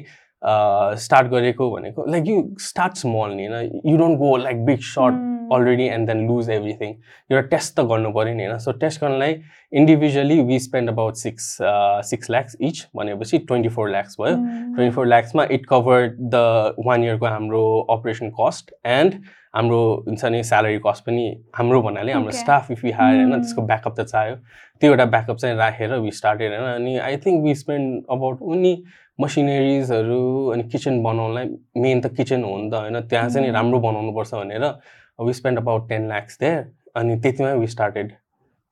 start 1.02 1.28
गरेको 1.32 1.70
भनेको 1.72 2.06
like 2.12 2.28
you 2.28 2.44
start 2.60 2.96
small 2.98 3.34
नि 3.36 3.46
होइन 3.48 3.82
you 3.92 3.98
don't 3.98 4.18
go 4.20 4.36
like 4.38 4.66
big 4.66 4.80
shot 4.94 5.30
Mm. 5.52 5.56
Already 5.56 5.86
and 5.94 6.08
then 6.08 6.20
lose 6.28 6.50
everything 6.50 6.92
एउटा 7.32 7.42
test 7.54 7.76
त 7.78 7.84
गर्नु 7.88 8.12
पऱ्यो 8.14 8.34
नि 8.36 8.46
होइन 8.46 8.58
सो 8.66 8.72
टेस्ट 8.84 9.02
गर्नलाई 9.02 9.36
individually 9.80 10.39
we 10.50 10.60
spend 10.66 10.89
about 10.89 11.16
six 11.22 11.48
six 12.10 12.30
lakhs 12.32 12.56
each 12.70 12.86
भनेपछि 12.98 13.38
ट्वेन्टी 13.50 13.70
फोर 13.78 13.89
ल्याक्स 13.89 14.16
भयो 14.20 14.36
Mm. 14.36 14.76
ट्वेन्टी 14.76 14.96
फोर 14.96 15.08
ल्याक्समा 15.08 15.46
इट 15.58 15.66
कभर्ड 15.70 16.16
द 16.36 16.44
वान 16.88 17.04
इयरको 17.04 17.26
हाम्रो 17.26 17.64
अपरेसन 17.98 18.30
कस्ट 18.39 18.72
एन्ड 18.94 19.14
हाम्रो 19.54 19.80
हुन्छ 20.08 20.26
नि 20.26 20.43
स्यालेरी 20.43 20.80
कस्ट 20.86 21.04
पनि 21.06 21.24
हाम्रो 21.56 21.82
भन्नाले 21.82 22.12
हाम्रो. 22.14 22.32
स्टाफ 22.32 22.72
इफ 22.72 22.84
यु 22.86 22.91
हायर 22.95 23.16
होइन 23.18 23.32
Mm. 23.34 23.41
त्यसको 23.41 23.62
ब्याकअप 23.62 23.99
त 23.99 24.02
चाहियो 24.12 24.36
त्यो 24.82 24.89
एउटा 24.91 25.06
ब्याकअप 25.06 25.38
चाहिँ 25.38 25.56
राखेर 25.58 25.93
वी 25.99 26.12
स्टार्टेड 26.12 26.52
होइन 26.52 26.68
अनि 26.76 26.97
I 26.97 27.18
think 27.26 27.43
we 27.43 27.56
spend 27.56 28.04
about 28.10 28.41
उनी 28.41 28.74
मसिनेरिजहरू 29.20 30.22
अनि 30.54 30.64
किचन 30.72 31.02
बनाउनलाई 31.04 31.47
मेन 31.78 32.02
त 32.02 32.14
किचन 32.18 32.43
हो 32.43 32.58
नि 32.58 32.70
त 32.72 32.74
होइन 32.74 32.99
त्यहाँ 33.10 33.30
चाहिँ 33.30 33.45
नि 33.45 33.52
Mm. 33.52 33.56
राम्रो 33.56 33.80
बनाउनुपर्छ 33.80 34.34
भनेर 34.34 34.66
we 35.20 35.34
spend 35.34 35.60
about 35.60 35.89
ten 35.89 36.08
lakhs 36.08 36.38
there 36.39 36.64
अनि 36.95 37.16
त्यतिमै 37.24 37.54
we 37.58 37.68
started 37.68 38.12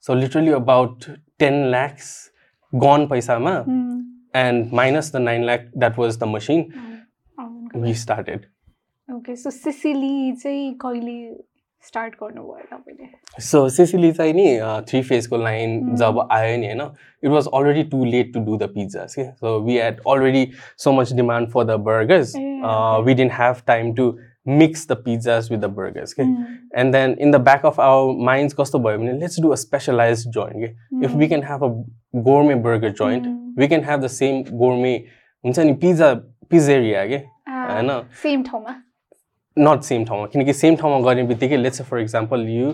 so 0.04 0.14
literally 0.16 0.52
about 0.54 1.06
ten 1.40 1.56
lakhs 1.72 2.08
gun 2.74 3.06
पैसामा. 3.08 3.54
And 4.36 4.74
minus 4.74 5.12
the 5.14 5.18
nine 5.18 5.44
lakh 5.46 5.62
that 5.76 6.00
was 6.00 6.20
the 6.20 6.24
machine. 6.24 6.64
We 7.76 7.94
started 7.96 8.46
okay 9.16 9.36
so 9.36 9.50
Sicily 9.52 10.32
चाहिँ 10.32 10.74
कहिले 10.82 11.14
स्टार्ट 11.84 12.14
गर्नुभयो 12.14 12.66
तपाईँले 12.72 13.42
सो 13.42 13.68
सिसिली 13.70 14.12
चाहिँ 14.12 14.34
नि 14.34 14.48
three 14.90 15.02
फेजको 15.02 15.38
line. 15.38 15.96
जब 15.96 16.20
आयो 16.32 16.58
नि 16.58 16.66
होइन 16.68 16.82
it 17.24 17.30
was 17.32 17.48
already 17.54 17.84
too 17.92 18.04
late 18.06 18.34
to 18.34 18.40
do 18.46 18.58
the 18.58 18.70
pizzas 18.74 19.16
के 19.16 19.24
so 19.24 19.60
we 19.66 19.78
had 19.80 20.00
already 20.08 20.50
so 20.78 20.92
much 20.92 21.14
demand 21.14 21.50
for 21.52 21.64
the 21.66 21.80
burgers. 21.86 22.34
We 23.06 23.14
didn't 23.14 23.32
have 23.34 23.62
time 23.68 23.94
to 23.96 24.12
mix 24.48 24.88
the 24.92 24.96
pizzas 25.06 25.48
with 25.52 25.58
the 25.60 25.66
burgers 25.78 26.14
के. 26.14 26.24
And 26.82 26.94
then 26.94 27.16
in 27.20 27.32
the 27.32 27.36
back 27.48 27.66
of 27.66 27.80
our 27.80 28.24
minds 28.26 28.56
कस्तो 28.60 28.80
भयो 28.80 28.98
भने 28.98 29.14
let's 29.20 29.40
do 29.42 29.50
a 29.50 29.56
specialise 29.64 30.28
joint 30.28 30.66
के 30.66 31.06
if 31.06 31.16
we 31.16 31.28
can 31.28 31.44
have 31.44 31.64
a 31.64 31.70
gourmet 32.28 32.56
burger 32.68 32.92
joint. 33.02 33.28
We 33.60 33.68
can 33.68 33.84
have 33.86 34.04
the 34.04 34.08
same 34.18 34.44
gourmet 34.60 34.96
हुन्छ 35.44 35.60
नि 35.60 35.74
pizza 35.82 36.14
pizzeria 36.52 37.06
के 37.08 37.16
होइन 37.16 37.90
same 38.22 38.44
ठाउँमा? 38.44 38.76
नट 39.60 39.82
सेम 39.84 40.06
ठाउँमा 40.06 40.26
किनकि 40.34 40.54
सेम 40.54 40.76
ठाउँमा 40.76 41.00
गर्ने 41.06 41.24
बित्तिकै 41.28 41.58
let's 41.58 41.82
for 41.82 42.00
example 42.00 42.48
you 42.50 42.70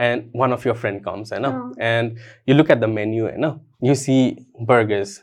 and 0.00 0.30
one 0.36 0.52
of 0.52 0.66
your 0.66 0.74
friend 0.74 1.00
comes 1.04 1.32
होइन। 1.32 1.44
And 1.80 2.18
you 2.48 2.54
look 2.54 2.70
at 2.70 2.78
the 2.78 2.84
menu 2.90 3.24
होइन 3.24 3.44
you 3.84 3.94
see 3.94 4.18
burgers 4.68 5.18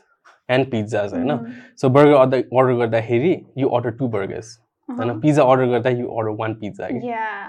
and 0.50 0.70
pizzas 0.70 1.14
होइन. 1.14 1.38
सो 1.76 1.88
बर्गर 1.88 2.14
अर्डर 2.14 2.38
अर्डर 2.38 2.74
गर्दाखेरि 2.84 3.34
यु 3.58 3.68
अर्डर 3.68 3.90
टू 3.98 4.08
बर्गर्स 4.08 4.58
होइन. 4.88 5.18
पिज्जा 5.20 5.42
अर्डर 5.44 5.66
गर्दा 5.72 5.90
you 5.90 6.06
order 6.06 6.36
one 6.40 6.54
pizza 6.60 6.88
कि 6.88 7.08
Yeah, 7.08 7.42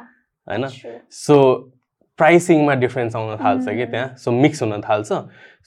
होइन. 0.48 0.68
So 1.12 1.38
प्राइसिङमा 2.20 2.74
difference 2.76 3.16
आउन 3.16 3.38
थाल्छ 3.38 3.66
कि 3.66 3.84
Mm. 3.84 3.92
त्यहाँ 3.92 4.16
सो 4.18 4.32
मिक्स 4.32 4.62
हुन 4.64 4.82
थाल्छ 4.82 5.14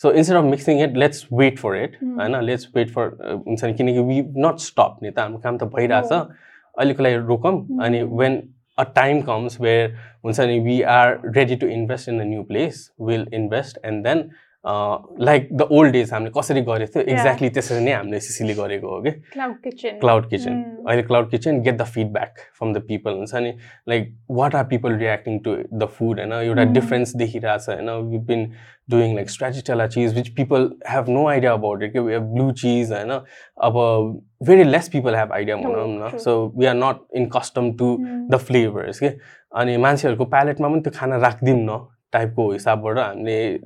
so 0.02 0.10
instead 0.12 0.36
of 0.36 0.44
mixing 0.44 0.82
it 0.82 0.96
let's 0.96 1.26
wait 1.32 1.58
for 1.58 1.76
it. 1.76 1.96
होइन 2.02 2.40
लेट्स 2.44 2.68
वेट 2.76 2.90
फर 2.94 3.08
हुन्छ 3.46 3.64
नि 3.64 3.72
किनकि 3.74 4.00
वी 4.08 4.20
नट 4.46 4.58
स्टप 4.60 4.98
नि 5.02 5.10
त 5.10 5.18
हाम्रो 5.18 5.38
काम 5.38 5.56
त 5.58 5.64
भइरहेछ। 5.74 6.12
अहिलेको 6.78 7.02
लागि 7.02 7.16
रोकौँ 7.26 7.56
अनि. 7.82 8.02
When 8.22 8.42
a 8.78 8.82
time 8.94 9.20
comes 9.22 9.60
where 9.60 9.94
हुन्छ 10.24 10.40
नि 10.40 10.58
we 10.60 10.80
are 10.94 11.20
ready 11.36 11.56
to 11.56 11.66
invest 11.76 12.08
in 12.08 12.20
a 12.20 12.24
new 12.24 12.42
place 12.48 12.90
will 13.00 13.26
invest 13.34 13.78
and 13.84 14.04
then 14.04 14.30
like 14.64 15.48
the 15.52 15.62
old 15.76 15.92
days 15.92 16.12
हामीले 16.12 16.30
कसरी 16.36 16.60
गरेको 16.66 16.92
थियो. 16.92 17.02
एक्ज्याक्टली 17.14 17.48
त्यसरी 17.56 17.84
नै 17.84 17.92
हामीले 17.92 18.20
सिसिली 18.20 18.54
गरेको 18.54 18.94
हो 18.94 19.00
कि 19.02 19.10
Cloud 19.32 19.56
kitchen. 19.64 19.98
Cloud 20.00 20.28
kitchen. 20.30 20.54
अहिले 20.88 21.02
cloud 21.02 21.30
kitchen 21.30 21.60
get 21.62 21.76
the 21.76 21.84
feedback 21.96 22.38
from 22.58 22.72
the 22.74 22.82
people 22.88 23.12
हुन्छ 23.18 23.34
नि 23.34 23.52
like 23.88 24.08
what 24.30 24.54
are 24.54 24.64
people 24.70 24.96
reacting 25.02 25.38
to 25.44 25.56
the 25.72 25.86
food 25.98 26.20
होइन 26.20 26.32
एउटा. 26.32 26.64
डिफरेन्स 26.72 27.14
देखिरहेछ 27.16 27.68
होइन 27.68 28.24
बिन 28.26 28.50
doing 28.88 29.14
like 29.14 29.30
stracciatella 29.30 29.86
cheese 29.86 30.14
which 30.14 30.28
people 30.36 30.70
have 30.90 31.08
no 31.08 31.26
idea 31.28 31.52
about 31.52 31.82
it 31.82 31.92
कि 31.92 32.00
blue 32.32 32.50
cheese 32.62 32.92
होइन 32.92 33.10
अब 33.68 33.78
very 34.46 34.64
less 34.64 34.88
people 34.88 35.16
have 35.16 35.32
idea 35.32 35.56
भनौँ 35.56 35.86
न. 35.88 36.16
So 36.18 36.36
we 36.58 36.66
are 36.66 36.74
not 36.74 37.00
in 37.16 37.26
custom 37.36 37.72
to. 37.78 37.96
The 38.30 38.36
flavours 38.46 39.00
के 39.00 39.12
अनि 39.60 39.76
मान्छेहरूको 39.86 40.24
प्यालेटमा 40.36 40.68
पनि 40.68 40.80
त्यो 40.80 40.92
खाना 40.98 41.16
राखिदिउँ 41.26 41.58
न 41.60 41.78
टाइपको 42.12 42.50
हिसाबबाट 42.52 42.98
हामीले 42.98 43.58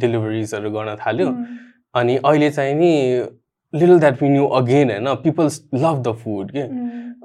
डेलिभरिजहरू 0.00 0.70
गर्न 0.70 0.96
थाल्यो 1.06 1.26
Mm. 1.26 1.46
अनि 1.94 2.16
अहिले 2.16 2.50
चाहिँ 2.50 2.74
नि 2.74 2.92
little 3.72 3.98
that 4.00 4.22
we 4.22 4.28
knew 4.28 4.46
again 4.60 4.90
होइन 4.90 5.14
पिपल्स 5.24 5.60
लभ 5.74 6.02
द 6.08 6.12
फुड 6.24 6.50
के. 6.56 6.62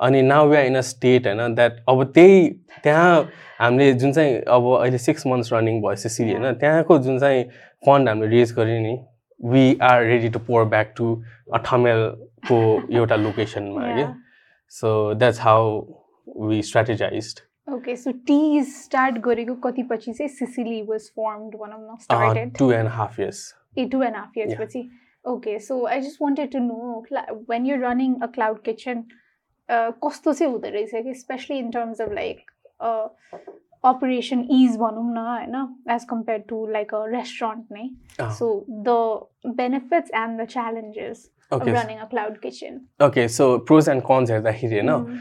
अनि 0.06 0.22
now 0.22 0.48
we 0.50 0.58
are 0.58 0.66
in 0.66 0.76
a 0.78 0.82
state 0.90 1.28
होइन 1.28 1.56
द्याट 1.56 1.80
अब 1.90 2.04
त्यही 2.16 2.50
त्यहाँ 2.84 3.14
हामीले 3.60 3.94
जुन 3.94 4.12
चाहिँ 4.14 4.36
अब 4.56 4.66
अहिले 4.80 4.98
सिक्स 5.06 5.28
मन्थ्स 5.28 5.54
रनिङ 5.54 5.82
भयो 5.82 5.96
सिसिली 6.04 6.34
होइन 6.34 6.54
त्यहाँको 6.60 6.98
जुन 7.08 7.20
चाहिँ 7.20 7.44
फन्ड 7.84 8.10
हामीले 8.10 8.30
रेज 8.38 8.54
गऱ्यो 8.60 8.80
नि 8.82 8.98
we 9.40 9.78
are 9.90 10.04
ready 10.04 10.30
to 10.30 10.40
pour 10.48 10.66
back 10.76 10.94
to 10.98 11.16
अठमेलको 11.60 12.60
एउटा 12.98 13.16
लोकेसनमा 13.16 13.88
के 13.88 14.02
Yeah. 14.02 14.14
So 14.74 15.14
that's 15.14 15.40
how 15.42 15.82
we 16.48 16.62
strategize 16.70 17.36
Okay, 17.76 17.94
so 18.02 18.12
tea 18.28 18.60
start 18.68 19.18
गरेको 19.24 19.54
कति 19.64 19.84
पछि 19.84 20.12
चाहिँ 20.14 20.30
सिसिली 20.36 20.82
वाज 20.90 21.10
फर्मड 21.20 21.56
भनौँ 21.62 21.80
न 21.82 21.96
started 22.02 22.56
two 22.58 22.72
and 22.72 22.90
half 22.90 23.20
years 23.20 23.42
a 23.78 23.86
two 23.92 24.04
and 24.04 24.16
half 24.16 24.38
years 24.38 24.52
Yeah. 24.52 24.84
पछि 25.27 25.31
okay 25.31 25.59
so 25.59 25.85
I 25.87 26.01
just 26.01 26.23
wanted 26.23 26.53
to 26.53 26.59
know 26.59 27.05
when 27.51 27.67
you 27.67 27.77
running 27.83 28.15
a 28.23 28.27
cloud 28.37 28.63
kitchen 28.65 29.05
कस्तो 30.05 30.33
चाहिँ 30.33 30.53
हुँदो 30.53 30.69
रहेछ 30.69 31.03
कि 31.05 31.15
especially 31.15 31.59
in 31.59 31.71
terms 31.71 32.01
of 32.01 32.13
like 32.13 32.41
operation 33.85 34.41
is 34.53 34.77
भनौँ 34.79 35.05
न 35.15 35.19
होइन 35.29 35.95
as 35.95 36.05
compare 36.11 36.39
to 36.49 36.67
like 36.73 36.95
a 36.95 37.05
restaurant 37.13 37.73
नै 37.73 37.89
Ah. 38.21 38.31
So 38.39 38.49
the 38.89 39.55
benefits 39.57 40.11
and 40.17 40.41
the 40.41 40.47
challenges 40.49 41.29
okay 41.53 41.71
running 41.73 41.99
a 41.99 42.05
cloud 42.11 42.39
kitchen 42.39 42.81
okay 43.07 43.29
so 43.37 43.47
pros 43.71 43.89
and 43.89 44.03
cons 44.11 44.31
हेर्दाखेरि 44.31 44.79
होइन 44.79 44.91
Mm. 44.91 45.19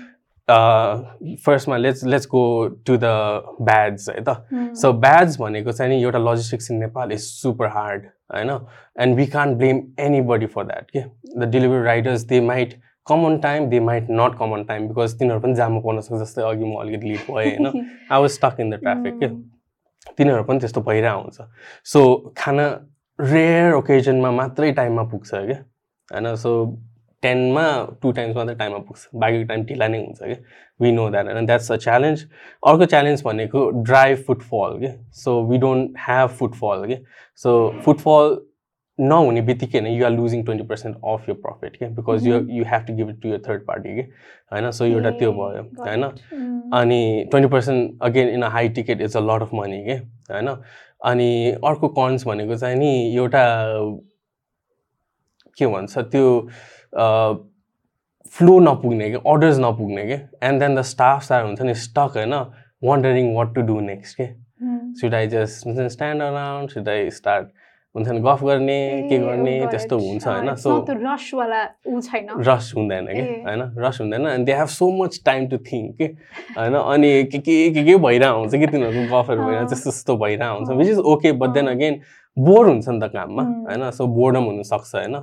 फर्स्टमा 0.48 1.76
let's 1.76 2.04
let's 2.04 2.26
go 2.30 2.42
to 2.86 2.96
the 2.96 3.04
bads 3.60 4.08
है 4.08 4.24
त. 4.28 4.36
So 4.80 4.92
bads 4.94 5.40
भनेको 5.40 5.72
चाहिँ 5.72 5.92
नि 5.92 6.02
एउटा 6.02 6.18
logistics 6.18 6.70
in 6.70 6.78
Nepal 6.78 7.12
is 7.12 7.20
super 7.20 7.66
hard 7.76 8.04
होइन? 8.34 8.50
And 9.00 9.16
we 9.16 9.26
can't 9.26 9.54
blame 9.56 9.80
anybody 10.28 10.46
for 10.46 10.64
that 10.66 10.90
के 10.90 11.00
the 11.38 11.50
delivery 11.50 11.82
riders 11.84 12.22
they 12.32 12.40
might 12.40 12.74
come 13.06 13.24
on 13.26 13.38
time 13.40 13.68
they 13.70 13.80
might 13.80 14.06
not 14.10 14.38
come 14.38 14.52
on 14.54 14.64
time 14.64 14.88
because 14.88 15.18
तिनीहरू 15.18 15.40
पनि 15.40 15.54
जाममा 15.54 15.80
पर्न 15.80 16.00
सक्छ 16.00 16.20
जस्तै 16.20 16.42
अघि 16.42 16.64
म 16.64 16.80
अलिकति 16.80 17.08
लिड 17.08 17.20
भएँ 17.30 17.56
होइन? 17.56 17.66
I 18.12 18.20
was 18.20 18.30
stuck 18.30 18.60
in 18.60 18.70
the 18.70 18.80
traffic 18.80 19.18
के. 19.20 19.28
तिनीहरू 20.18 20.44
पनि 20.44 20.58
त्यस्तो 20.60 20.80
भइरहेको 20.80 21.20
हुन्छ। 21.20 21.38
सो 21.92 22.32
खाना 22.38 22.66
रेयर 23.18 23.72
ओकेजनमा 23.74 24.30
मात्रै 24.30 24.72
टाइममा 24.72 25.02
पुग्छ 25.10 25.30
क्या 25.30 25.58
होइन? 26.08 26.34
सो 26.36 26.50
टेनमा 27.22 27.66
टु 28.02 28.12
टाइम्स 28.12 28.36
मात्रै 28.36 28.54
टाइममा 28.54 28.78
पुग्छ। 28.78 29.08
बाँकीको 29.14 29.48
टाइम 29.48 29.64
ढिला 29.66 29.88
नै 29.88 29.98
हुन्छ 29.98 30.22
क्या। 30.22 30.36
वी 30.80 30.92
नो 30.92 31.08
द्याट 31.10 31.26
होइन 31.26 31.46
द्याट्स 31.46 31.70
अ 31.72 31.76
च्यालेन्ज 31.76 32.24
अर्को 32.66 32.84
च्यालेन्ज 32.86 33.22
भनेको 33.24 33.70
ड्राई 33.82 34.14
फुटफल 34.14 34.78
के। 34.80 34.92
So 35.14 35.42
we 35.48 35.58
don't 35.58 35.96
have 36.06 36.28
footfall 36.40 36.86
के। 36.88 36.98
सो 37.42 37.56
फुटफल 37.84 38.36
नहुने 38.98 39.40
बित्तिकै 39.42 39.78
होइन 39.78 39.92
you're 39.92 40.10
losing 40.10 40.44
twenty 40.44 40.66
percent 40.66 40.96
of 41.04 41.28
your 41.28 41.36
profit 41.36 41.76
के। 41.76 41.86
Because 41.96 42.26
you 42.26 42.40
you 42.50 42.64
have 42.64 42.84
to 42.86 42.94
give 42.96 43.08
it 43.10 43.20
to 43.22 43.28
your 43.28 43.42
third 43.48 43.66
party 43.66 43.94
के 43.96 44.02
होइन? 44.02 44.70
सो 44.70 44.84
एउटा 44.84 45.10
त्यो 45.18 45.32
भयो। 45.32 45.62
होइन? 45.80 46.04
Mm. 46.04 46.74
अनि 46.74 47.26
twenty 47.30 47.50
percent 47.52 48.02
again 48.02 48.28
in 48.28 48.42
a 48.42 48.48
high 48.48 48.68
ticket 48.68 49.00
is 49.00 49.16
a 49.16 49.20
lot 49.20 49.42
of 49.42 49.54
money 49.54 49.84
के 49.84 49.94
होइन? 50.32 50.48
अनि 51.04 51.50
अर्को 51.64 51.88
कन्स 51.98 52.26
भनेको 52.26 52.56
चाहिँ 52.56 52.76
नि 52.76 52.92
एउटा 53.16 53.44
के 55.58 55.66
भन्छ 55.66 55.98
त्यो 55.98 56.26
फ्लो 58.32 58.58
नपुग्ने 58.60 59.10
कि 59.10 59.16
अर्डर्स 59.26 59.58
नपुग्ने 59.60 60.04
कि 60.06 60.18
एन्ड 60.46 60.60
देन 60.60 60.74
द 60.76 60.82
स्टाफ 60.84 61.22
सार 61.22 61.44
हुन्छ 61.44 61.60
नि 61.62 61.74
स्टक 61.84 62.16
होइन 62.16 62.34
wondering 62.84 63.34
what 63.34 63.54
to 63.54 63.60
do 63.62 63.80
next 63.80 64.16
के. 64.16 64.26
सुड 65.00 65.14
आई 65.14 65.26
जस्ट 65.28 65.66
हुन्छ 65.66 65.78
नि 65.78 65.88
stand 65.90 66.22
around 66.22 66.70
should 66.70 66.88
I 66.88 67.10
start 67.10 67.48
हुन्छ 67.94 68.08
नि 68.08 68.20
गफ 68.20 68.42
गर्ने 68.44 68.78
के 69.08 69.18
गर्ने. 69.18 69.54
त्यस्तो 69.70 69.98
हुन्छ 69.98 70.26
होइन 70.26 70.54
सो 70.54 70.84
रस 72.48 72.72
हुँदैन 72.76 73.06
कि। 73.06 73.22
होइन 73.46 73.62
रस 73.78 74.00
हुँदैन 74.00 74.26
अनि 74.26 74.44
they 74.44 74.52
have 74.52 74.68
so 74.68 74.90
much 75.02 75.20
time 75.26 75.46
to 75.48 75.58
think 75.70 75.96
के 75.98 76.04
होइन 76.58 76.74
अनि 76.74 77.10
के 77.24 77.38
के 77.38 77.70
के 77.70 77.84
के 77.84 77.96
भइरहेको 77.96 78.38
हुन्छ 78.38 78.54
कि 78.54 78.66
तिनीहरूको 78.66 79.16
गफहरू। 79.16 79.44
भइरहेको 79.44 79.68
त्यस्तो 79.68 79.90
त्यस्तो 79.90 80.16
भइरहेको 80.16 80.54
हुन्छ। 80.56 80.70
Which 80.78 80.88
is 80.88 80.98
okay 80.98 81.32
but 81.32 81.50
then. 81.56 81.66
Again 81.68 82.00
bore 82.36 82.66
हुन्छ 82.66 82.88
नि 82.88 83.00
त 83.00 83.12
काममा 83.12 83.42
उम्. 83.42 83.64
होइन 83.66 83.90
सो 83.90 84.06
बोर्डम 84.20 84.44
हुनसक्छ 84.44 84.94
होइन 84.94 85.16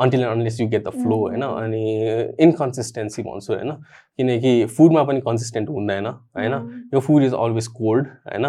until 0.00 0.24
unless 0.24 0.60
you 0.60 0.66
get 0.68 0.84
the 0.84 0.90
flow. 0.90 1.16
होइन? 1.18 1.42
अनि 1.42 2.34
इन्कन्सिस्टेन्सी 2.40 3.22
भन्छु 3.22 3.52
होइन? 3.54 3.72
किनकि 4.18 4.52
फुडमा 4.76 5.02
पनि 5.04 5.20
कन्सिस्टेन्ट 5.20 5.68
हुँदैन 5.70 6.06
होइन. 6.06 6.54
यो 6.94 7.00
फुड 7.00 7.22
इज 7.22 7.34
अलवेज 7.34 7.66
कोल्ड 7.80 8.06
होइन? 8.06 8.44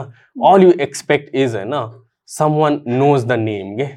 अल 0.51 0.63
यु 0.63 0.71
एक्सपेक्ट 0.81 1.35
इज 1.35 1.55
होइन 1.55 1.73
some 2.29 2.53
one 2.55 2.81
knows 2.87 3.25
the 3.25 3.39
name 3.39 3.75
के. 3.77 3.89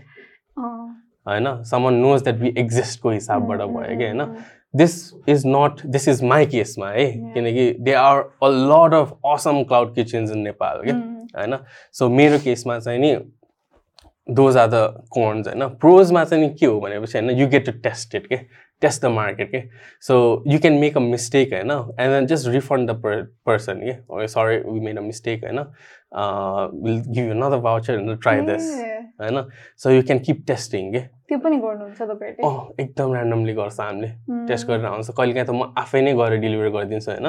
होइन? 1.27 1.63
Some 1.65 1.83
one 1.83 1.95
knows 1.95 2.23
that 2.23 2.37
we 2.37 2.55
एक्जिस्टको 2.59 3.11
हिसाबबाट 3.11 3.59
भयो 3.61 3.99
कि 3.99 4.05
होइन? 4.05 4.21
mm, 4.21 4.43
this 4.75 4.93
is 5.29 5.43
not 5.47 5.87
this 5.87 6.09
is 6.09 6.23
my 6.25 6.47
केसमा 6.47 6.89
है. 6.91 7.07
किनकि 7.35 7.71
they 7.81 7.93
are 7.93 8.19
a 8.19 8.49
lot 8.49 8.95
of 8.95 9.13
awesome 9.35 9.63
cloud 9.63 9.95
kitchens 9.95 10.31
in 10.33 10.39
Nepal 10.39 10.83
क्या. 10.85 10.95
होइन 11.37 11.57
सो 11.93 12.09
मेरो 12.09 12.39
केसमा 12.39 12.79
चाहिँ 12.79 12.99
नि 13.01 13.15
दोज 14.29 14.57
आर 14.57 14.67
द 14.67 14.83
कर्न्स 15.17 15.49
होइन 15.49 15.69
प्रोजमा 15.81 16.25
चाहिँ 16.25 16.43
नि 16.43 16.55
के 16.55 16.67
हो 16.67 16.81
भनेपछि 16.81 17.19
होइन 17.19 17.31
you 17.39 17.47
get 17.49 17.67
to 17.67 17.73
taste 17.83 18.15
it 18.15 18.27
के 18.27 18.37
टेस्ट 18.83 19.03
द 19.03 19.07
मार्केट 19.11 19.51
के 19.51 19.63
so 20.03 20.15
you 20.47 20.59
can 20.59 20.75
make 20.75 20.97
a 20.97 21.01
mistake 21.01 21.53
होइन 21.53 21.71
and 21.71 22.15
then 22.15 22.27
just 22.27 22.49
refund 22.49 22.91
the 22.91 22.95
poor 23.03 23.23
person 23.47 23.81
के 23.81 24.27
sorry 24.29 24.59
we 24.71 24.81
made 24.81 24.99
a 24.99 25.03
mistake 25.03 25.45
होइन 25.45 25.59
will 26.85 27.03
give 27.09 27.29
you 27.29 27.35
another 27.35 27.59
voucher 27.61 27.95
and 27.95 28.21
try 28.23 28.41
this 28.47 28.71
होइन 29.21 29.43
so 29.77 29.91
you 29.91 30.03
can 30.03 30.19
keep 30.19 30.45
testing 30.47 30.93
के 30.93 31.01
त्यो 31.01 31.39
पनि 31.39 31.57
गर्नुहुन्छ 31.57 32.03
तपाईँहरूले 32.03 32.49
अँ 32.49 32.85
एकदम 32.85 33.15
ऱ्यान्डमली 33.15 33.53
गर्छ 33.55 33.81
हामीले 33.81 34.09
टेस्ट 34.49 34.67
गरेर 34.69 34.87
आउँछ 34.87 35.11
कहिले 35.11 35.35
काहीँ 35.35 35.47
त 35.47 35.51
म 35.51 35.73
आफै 35.79 36.03
नै 36.03 36.15
गएर 36.15 36.37
डेलिभर 36.41 36.69
गरिदिन्छु 36.79 37.11
होइन 37.11 37.27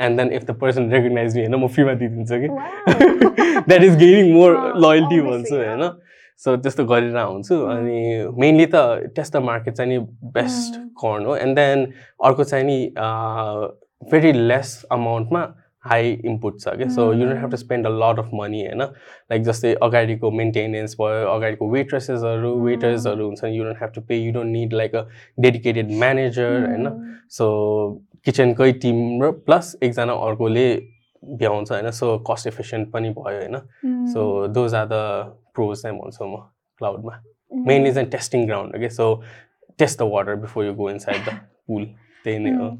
and 0.00 0.20
then 0.20 0.32
if 0.32 0.44
the 0.44 0.58
person 0.60 0.90
recognize 0.92 1.36
me 1.36 1.42
होइन 1.42 1.54
म 1.54 1.66
फ्रीमा 1.74 1.92
दिइदिन्छु 2.02 2.36
कि. 2.40 2.48
That 3.68 3.82
is 3.82 3.96
gaining 3.98 4.32
more 4.34 4.56
loyalty 4.76 5.20
भन्छु 5.20 5.54
होइन। 5.56 5.84
सो 6.40 6.56
त्यस्तो 6.56 6.84
गरेर 6.84 7.16
हुन्छु 7.16 7.60
अनि 7.74 8.00
मेनली 8.40 8.66
त 8.66 8.76
टेस्ट 9.16 9.36
द 9.36 9.42
मार्केट 9.44 9.74
चाहिँ 9.74 9.90
नि 9.90 9.98
बेस्ट. 10.34 10.78
कर्न 11.00 11.26
हो। 11.26 11.36
एन्ड 11.36 11.56
देन 11.56 11.86
अर्को 12.24 12.44
चाहिँ 12.44 12.64
नि 12.66 12.78
भेरी 14.10 14.32
लेस 14.32 14.84
अमाउन्टमा 14.92 15.42
हाई 15.84 16.10
इनपुट 16.24 16.60
छ 16.60 16.68
क्या। 16.76 16.88
So 16.88 17.12
you 17.12 17.26
don't 17.26 17.40
have 17.40 17.50
to 17.50 17.56
spend 17.56 17.86
a 17.86 17.90
lot 17.92 18.18
of 18.18 18.30
money 18.34 18.60
होइन? 18.66 18.82
लाइक 18.82 19.42
जस्तै 19.42 19.74
अगाडिको 19.82 20.30
मेन्टेनेन्स 20.30 20.94
भयो 21.00 21.26
अगाडिको 21.28 21.68
वेट्रेसेसहरू. 21.70 22.54
वेटर्सहरू 22.64 23.26
हुन्छ 23.26 23.44
you 23.44 23.64
don't 23.64 23.82
have 23.82 23.92
to 23.94 24.00
pay 24.08 24.16
you 24.16 24.32
don't 24.32 24.52
need 24.52 24.72
like 24.74 24.94
a 24.94 25.02
dedicated 25.38 25.90
manager 26.00 26.66
होइन? 26.66 26.88
सो 27.30 27.46
किचनकै 28.26 28.72
टिम 28.82 29.22
र 29.22 29.30
प्लस 29.46 29.76
एकजना 29.82 30.12
अर्कोले 30.26 30.66
भ्याउँछ 31.22 31.72
होइन? 31.72 31.90
सो 31.90 32.18
कस्ट 32.30 32.46
एफिसियन्ट 32.46 32.90
पनि 32.92 33.10
भयो 33.18 33.38
होइन? 33.38 33.56
So 34.12 34.46
those 34.48 34.74
are 34.74 34.86
the 34.86 34.94
pros 35.54 35.82
चाहिँ 35.82 35.98
भन्छु 35.98 36.26
म 36.26 36.36
क्लाउडमा 36.80 37.22
मेनली 37.66 37.92
चाहिँ 37.92 38.08
टेस्टिङ 38.10 38.46
ग्राउन्ड 38.46 38.76
हो 38.76 38.80
कि 38.80 38.90
so 38.90 39.08
test 39.78 40.02
the 40.02 40.08
water 40.12 40.34
before 40.44 40.64
you 40.64 40.74
go 40.74 40.90
inside 40.98 41.28
the 41.28 41.38
pool 41.66 41.84
त्यही 42.24 42.38
नै 42.38 42.54
हो 42.56 42.70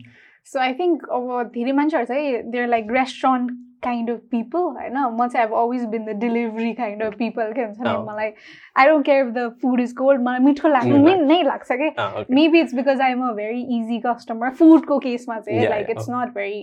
सो 0.53 0.61
आई 0.61 0.75
थिङ्क 0.75 1.05
अब 1.19 1.51
धेरै 1.55 1.73
मान्छेहरू 1.73 2.07
चाहिँ 2.07 2.43
there 2.53 2.69
like 2.69 2.91
restaurant 2.93 3.51
kind 3.85 4.11
of 4.11 4.19
people 4.31 4.67
होइन 4.79 4.97
म 4.97 5.27
चाहिँ 5.29 5.47
अब 5.47 5.55
always 5.61 5.85
been 5.93 6.05
the 6.05 6.17
delivery 6.19 6.73
kind 6.73 7.03
of 7.03 7.15
people 7.19 7.53
के 7.53 7.63
हुन्छ 7.63 7.81
नि। 7.81 7.95
मलाई 8.09 8.31
I 8.77 8.89
don't 8.89 9.07
care 9.07 9.27
if 9.27 9.33
the 9.35 9.49
food 9.63 9.81
is 9.81 9.93
cold 9.99 10.23
मलाई 10.23 10.45
मिठो 10.45 10.69
लाग्नु 10.69 11.15
नै 11.27 11.43
लाग्छ 11.43 11.73
कि. 11.73 11.91
Maybe 12.35 12.61
it's 12.61 12.75
because 12.75 13.01
I 13.01 13.13
am 13.13 13.23
a 13.29 13.33
very 13.35 13.63
easy 13.79 13.99
customer 14.07 14.51
फुडको 14.61 14.99
केसमा 14.99 15.39
चाहिँ 15.41 15.69
like 15.69 15.91
it's 15.91 16.07
not 16.11 16.35
very 16.35 16.61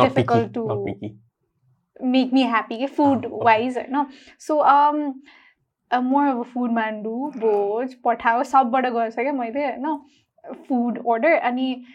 difficult 0.00 0.54
to 0.54 0.64
not 1.99 2.01
picky. 2.01 2.11
Make 2.11 2.33
me 2.33 2.43
happy 2.43 2.77
कि 2.77 2.85
फुड 2.87 3.25
Oh, 3.25 3.43
वाइज 3.45 3.77
होइन 3.77 4.05
सो 4.39 4.55
मोर 6.03 6.27
अब 6.27 6.43
फुड 6.43 6.71
मान्डु 6.71 7.31
भोज 7.37 7.93
पठाओ 8.05 8.43
सबबाट 8.43 8.85
गर्छ 8.85 9.15
क्या 9.15 9.33
मैले 9.33 9.65
होइन 9.65 9.97
फुड 10.67 10.97
अर्डर 10.97 11.35
अनि 11.37 11.85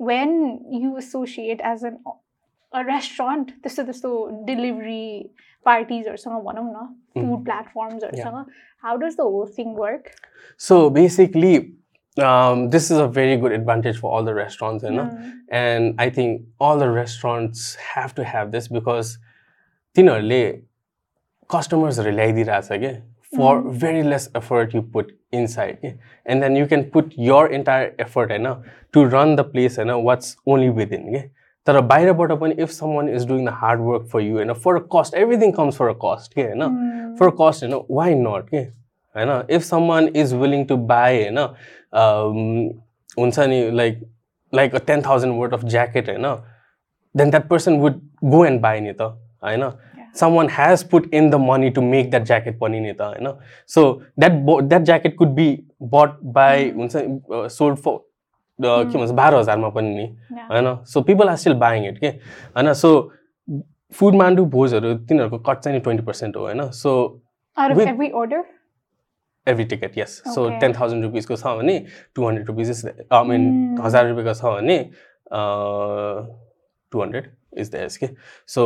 when 0.00 0.58
you 0.82 0.96
associate 0.98 1.60
as 1.60 1.84
an 1.84 1.98
restaurant 2.72 3.50
त्यस्तो 3.62 3.82
त्यस्तो 3.84 4.44
डेलिभरी 4.46 5.34
पार्टिजहरूसँग 5.66 6.42
भनौँ 6.44 6.64
न 6.72 6.88
Mm. 7.16 7.22
Food 7.28 7.44
प्लेटफर्म्सहरूसँग 7.44 8.46
how 8.84 8.96
does 8.96 9.16
the 9.16 9.20
whole 9.20 9.46
thing 9.58 9.74
work 9.74 10.08
So 10.58 10.90
basically, 10.90 11.74
um, 12.16 12.70
this 12.70 12.90
is 12.90 12.98
a 12.98 13.06
very 13.08 13.36
good 13.36 13.52
advantage 13.52 13.98
for 13.98 14.12
all 14.12 14.24
the 14.24 14.34
restaurants, 14.34 14.82
you 14.84 14.90
know. 14.90 15.06
And 15.48 16.00
I 16.00 16.10
think 16.10 16.42
all 16.60 16.78
the 16.78 16.90
restaurants 16.90 17.76
have 17.94 18.14
to 18.14 18.24
have 18.24 18.50
this 18.52 18.68
because 18.68 19.18
तिनीहरूले 19.99 20.43
कस्टमर्सहरू 21.49 22.11
ल्याइदिइरहेछ 22.11 22.67
कि 22.73 22.91
for 23.33 23.55
Mm. 23.55 23.71
Very 23.81 24.01
less 24.03 24.29
effort 24.37 24.75
you 24.75 24.81
put 24.93 25.11
inside 25.33 25.75
कि 25.77 25.87
and 26.25 26.43
then 26.43 26.55
you 26.57 26.67
can 26.67 26.83
put 26.93 27.09
your 27.21 27.51
entire 27.53 27.95
effort 28.01 28.31
होइन 28.31 28.53
to 28.93 29.03
run 29.05 29.35
the 29.35 29.45
place 29.47 29.77
होइन 29.79 29.91
what's 30.05 30.35
only 30.47 30.69
within 30.77 31.03
कि 31.09 31.19
तर 31.67 31.79
बाहिरबाट 31.83 32.31
पनि 32.39 32.55
if 32.59 32.69
someone 32.93 33.09
is 33.09 33.27
doing 33.27 33.45
the 33.45 33.53
hard 33.55 33.81
work 33.81 34.07
for 34.13 34.21
you 34.21 34.35
होइन 34.35 34.53
for 34.59 34.75
a 34.75 34.85
cost 34.93 35.15
everything 35.15 35.51
comes 35.51 35.77
for 35.77 35.87
a 35.87 35.97
cost 36.05 36.33
कि 36.33 36.41
होइन 36.43 36.63
Mm. 36.63 37.17
For 37.19 37.29
cost 37.41 37.63
होइन 37.63 37.83
वाइ 37.91 38.15
नट 38.17 38.49
के 38.49 38.63
होइन 39.15 39.43
if 39.49 39.63
someone 39.87 40.09
is 40.15 40.33
willing 40.35 40.65
to 40.65 40.77
buy 40.87 41.17
होइन 41.17 41.37
um, 41.37 42.73
हुन्छ 43.17 43.39
नि 43.41 43.61
like 43.73 44.01
like 44.53 44.75
a 44.75 44.79
ten 44.87 45.01
thousand 45.01 45.39
worth 45.39 45.53
of 45.53 45.65
jacket 45.67 46.09
होइन 46.09 46.33
then 47.15 47.29
that 47.29 47.47
person 47.47 47.79
would 47.79 48.01
go 48.25 48.45
and 48.45 48.61
buy 48.61 48.79
नि 48.79 48.93
त 48.93 49.15
होइन 49.43 49.71
someone 50.33 50.47
has 50.51 50.83
put 50.89 51.13
in 51.13 51.29
the 51.29 51.35
money 51.41 51.69
to 51.69 51.81
make 51.81 52.09
that 52.09 52.23
jacket 52.23 52.59
पनि 52.59 52.79
नि 52.79 52.93
त 52.93 53.01
होइन 53.01 53.31
so 53.69 53.83
that 54.19 54.31
that 54.63 54.81
jacket 54.81 55.15
could 55.17 55.29
be 55.35 55.47
but 55.81 56.19
buy 56.35 56.69
हुन्छ 56.71 56.95
sold 57.51 57.77
for 57.77 57.97
के 58.59 58.97
भन्छ 58.97 59.11
बाह्र 59.11 59.35
हजारमा 59.35 59.69
पनि 59.69 59.93
नि. 59.95 60.05
होइन 60.51 60.75
so 60.85 61.01
people 61.01 61.29
are 61.29 61.35
still 61.35 61.53
buying 61.59 61.85
it 61.87 61.97
के 61.99 62.07
होइन 62.07 62.73
सो 62.73 62.91
फुड 63.93 64.15
मान्डु 64.15 64.45
भोजहरू 64.45 64.93
तिनीहरूको 65.07 65.37
कट 65.39 65.59
चाहिँ 65.59 65.77
नि 65.77 65.83
ट्वेन्टी 65.83 66.05
पर्सेन्ट 66.05 66.35
हो 66.37 66.41
होइन 66.41 66.69
so 66.71 66.95
Out 67.57 67.71
of 67.71 67.77
with- 67.77 67.89
every 67.89 68.09
order? 68.13 68.41
Every 69.47 69.63
ticket 69.65 69.97
yes 69.97 70.21
so. 70.35 70.49
Ten 70.59 70.73
thousand 70.73 71.03
रुपिसको 71.03 71.35
छ 71.35 71.55
भने 71.57 71.77
two 72.15 72.27
hundred 72.27 72.47
rupees 72.47 72.69
is 72.69 72.85
I 73.11 73.23
mean. 73.23 73.77
हजार 73.81 74.07
रुपियाँको 74.09 74.33
छ 74.33 74.53
भने 74.55 74.77
टु 76.91 77.01
हन्ड्रेड 77.01 77.31
इज 77.57 77.71
द 77.75 77.87
के 77.99 78.07
सो 78.47 78.63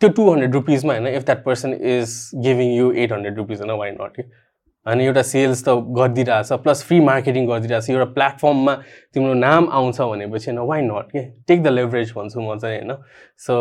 त्यो 0.00 0.08
टु 0.10 0.30
हन्ड्रेड 0.30 0.54
रुपिजमा 0.54 0.92
होइन 0.92 1.06
if 1.08 1.24
that 1.24 1.44
person 1.44 1.72
is 1.72 2.18
giving 2.42 2.72
you 2.72 2.90
eight 2.94 3.12
hundred 3.12 3.36
rupees 3.36 3.60
होइन 3.60 3.78
वाइ 3.78 3.90
नट 3.92 4.16
कि 4.16 4.22
अनि 4.86 5.04
एउटा 5.04 5.22
सेल्स 5.22 5.64
त 5.64 5.74
गरिदिइरहेछ 5.90 6.52
प्लस 6.62 6.82
फ्री 6.84 7.00
मार्केटिङ 7.00 7.46
गरिदिइरहेछ 7.46 7.90
एउटा 7.90 8.04
प्लेटफर्ममा 8.12 8.74
तिम्रो 9.14 9.32
नाम 9.36 9.68
आउँछ 9.72 10.00
भनेपछि 10.02 10.50
होइन 10.50 10.58
वाइ 10.68 10.82
नट 10.82 11.10
के 11.12 11.24
टेक 11.48 11.62
द 11.62 11.68
लेभरेज 11.68 12.12
भन्छु 12.16 12.40
म 12.40 12.58
चाहिँ 12.58 12.78
होइन 12.78 12.96
सो 13.40 13.56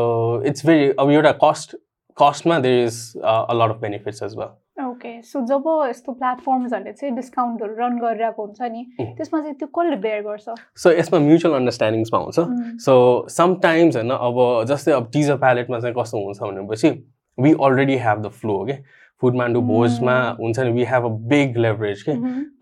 इट्स 0.45 0.65
भेरी 0.65 0.91
अब 0.99 1.11
एउटा 1.11 1.31
cost 1.43 1.75
कस्टमा 2.17 2.59
there 2.59 2.85
is 2.85 3.01
a 3.17 3.53
lot 3.53 3.75
of 3.75 3.81
benefits 3.81 4.23
as 4.23 4.35
well 4.37 4.53
okay 4.95 5.11
so 5.21 5.45
जब 5.45 5.63
यस्तो 5.89 6.11
प्लेटफर्म्सहरूले 6.11 6.93
चाहिँ 6.93 7.15
डिस्काउन्टहरू 7.15 7.75
रन 7.79 7.99
गरिरहेको 7.99 8.45
हुन्छ 8.45 8.61
नि. 8.71 8.81
त्यसमा 9.17 9.39
चाहिँ 9.41 9.55
त्यो 9.55 9.67
कसले 9.77 9.95
बेयर 10.01 10.21
गर्छ 10.27 10.59
सो 10.83 10.91
यसमा 10.91 11.19
म्युचुअल 11.29 11.55
अन्डरस्ट्यान्डिङ्स 11.55 12.09
पाउँछ 12.11 12.39
Mm. 12.39 12.77
सो 12.85 12.93
समटाइम्स 13.29 13.95
होइन 13.95 14.11
अब 14.11 14.37
जस्तै 14.69 14.91
अब 14.91 15.09
टिजर 15.13 15.35
प्यालेटमा 15.45 15.79
चाहिँ 15.79 15.95
कस्तो 15.95 16.23
हुन्छ 16.25 16.39
भनेपछि 16.41 16.89
we 17.37 17.51
already 17.67 17.95
have 18.03 18.21
the 18.25 18.29
flow 18.41 18.63
के 18.65 18.75
फुड 19.21 19.35
मान्डु 19.35 19.61
भोजमा. 19.61 20.15
हुन्छ 20.39 20.59
नि 20.59 20.71
we 20.71 20.83
have 20.91 21.05
a 21.05 21.09
big 21.31 21.57
leverage 21.57 22.01
के. 22.03 22.11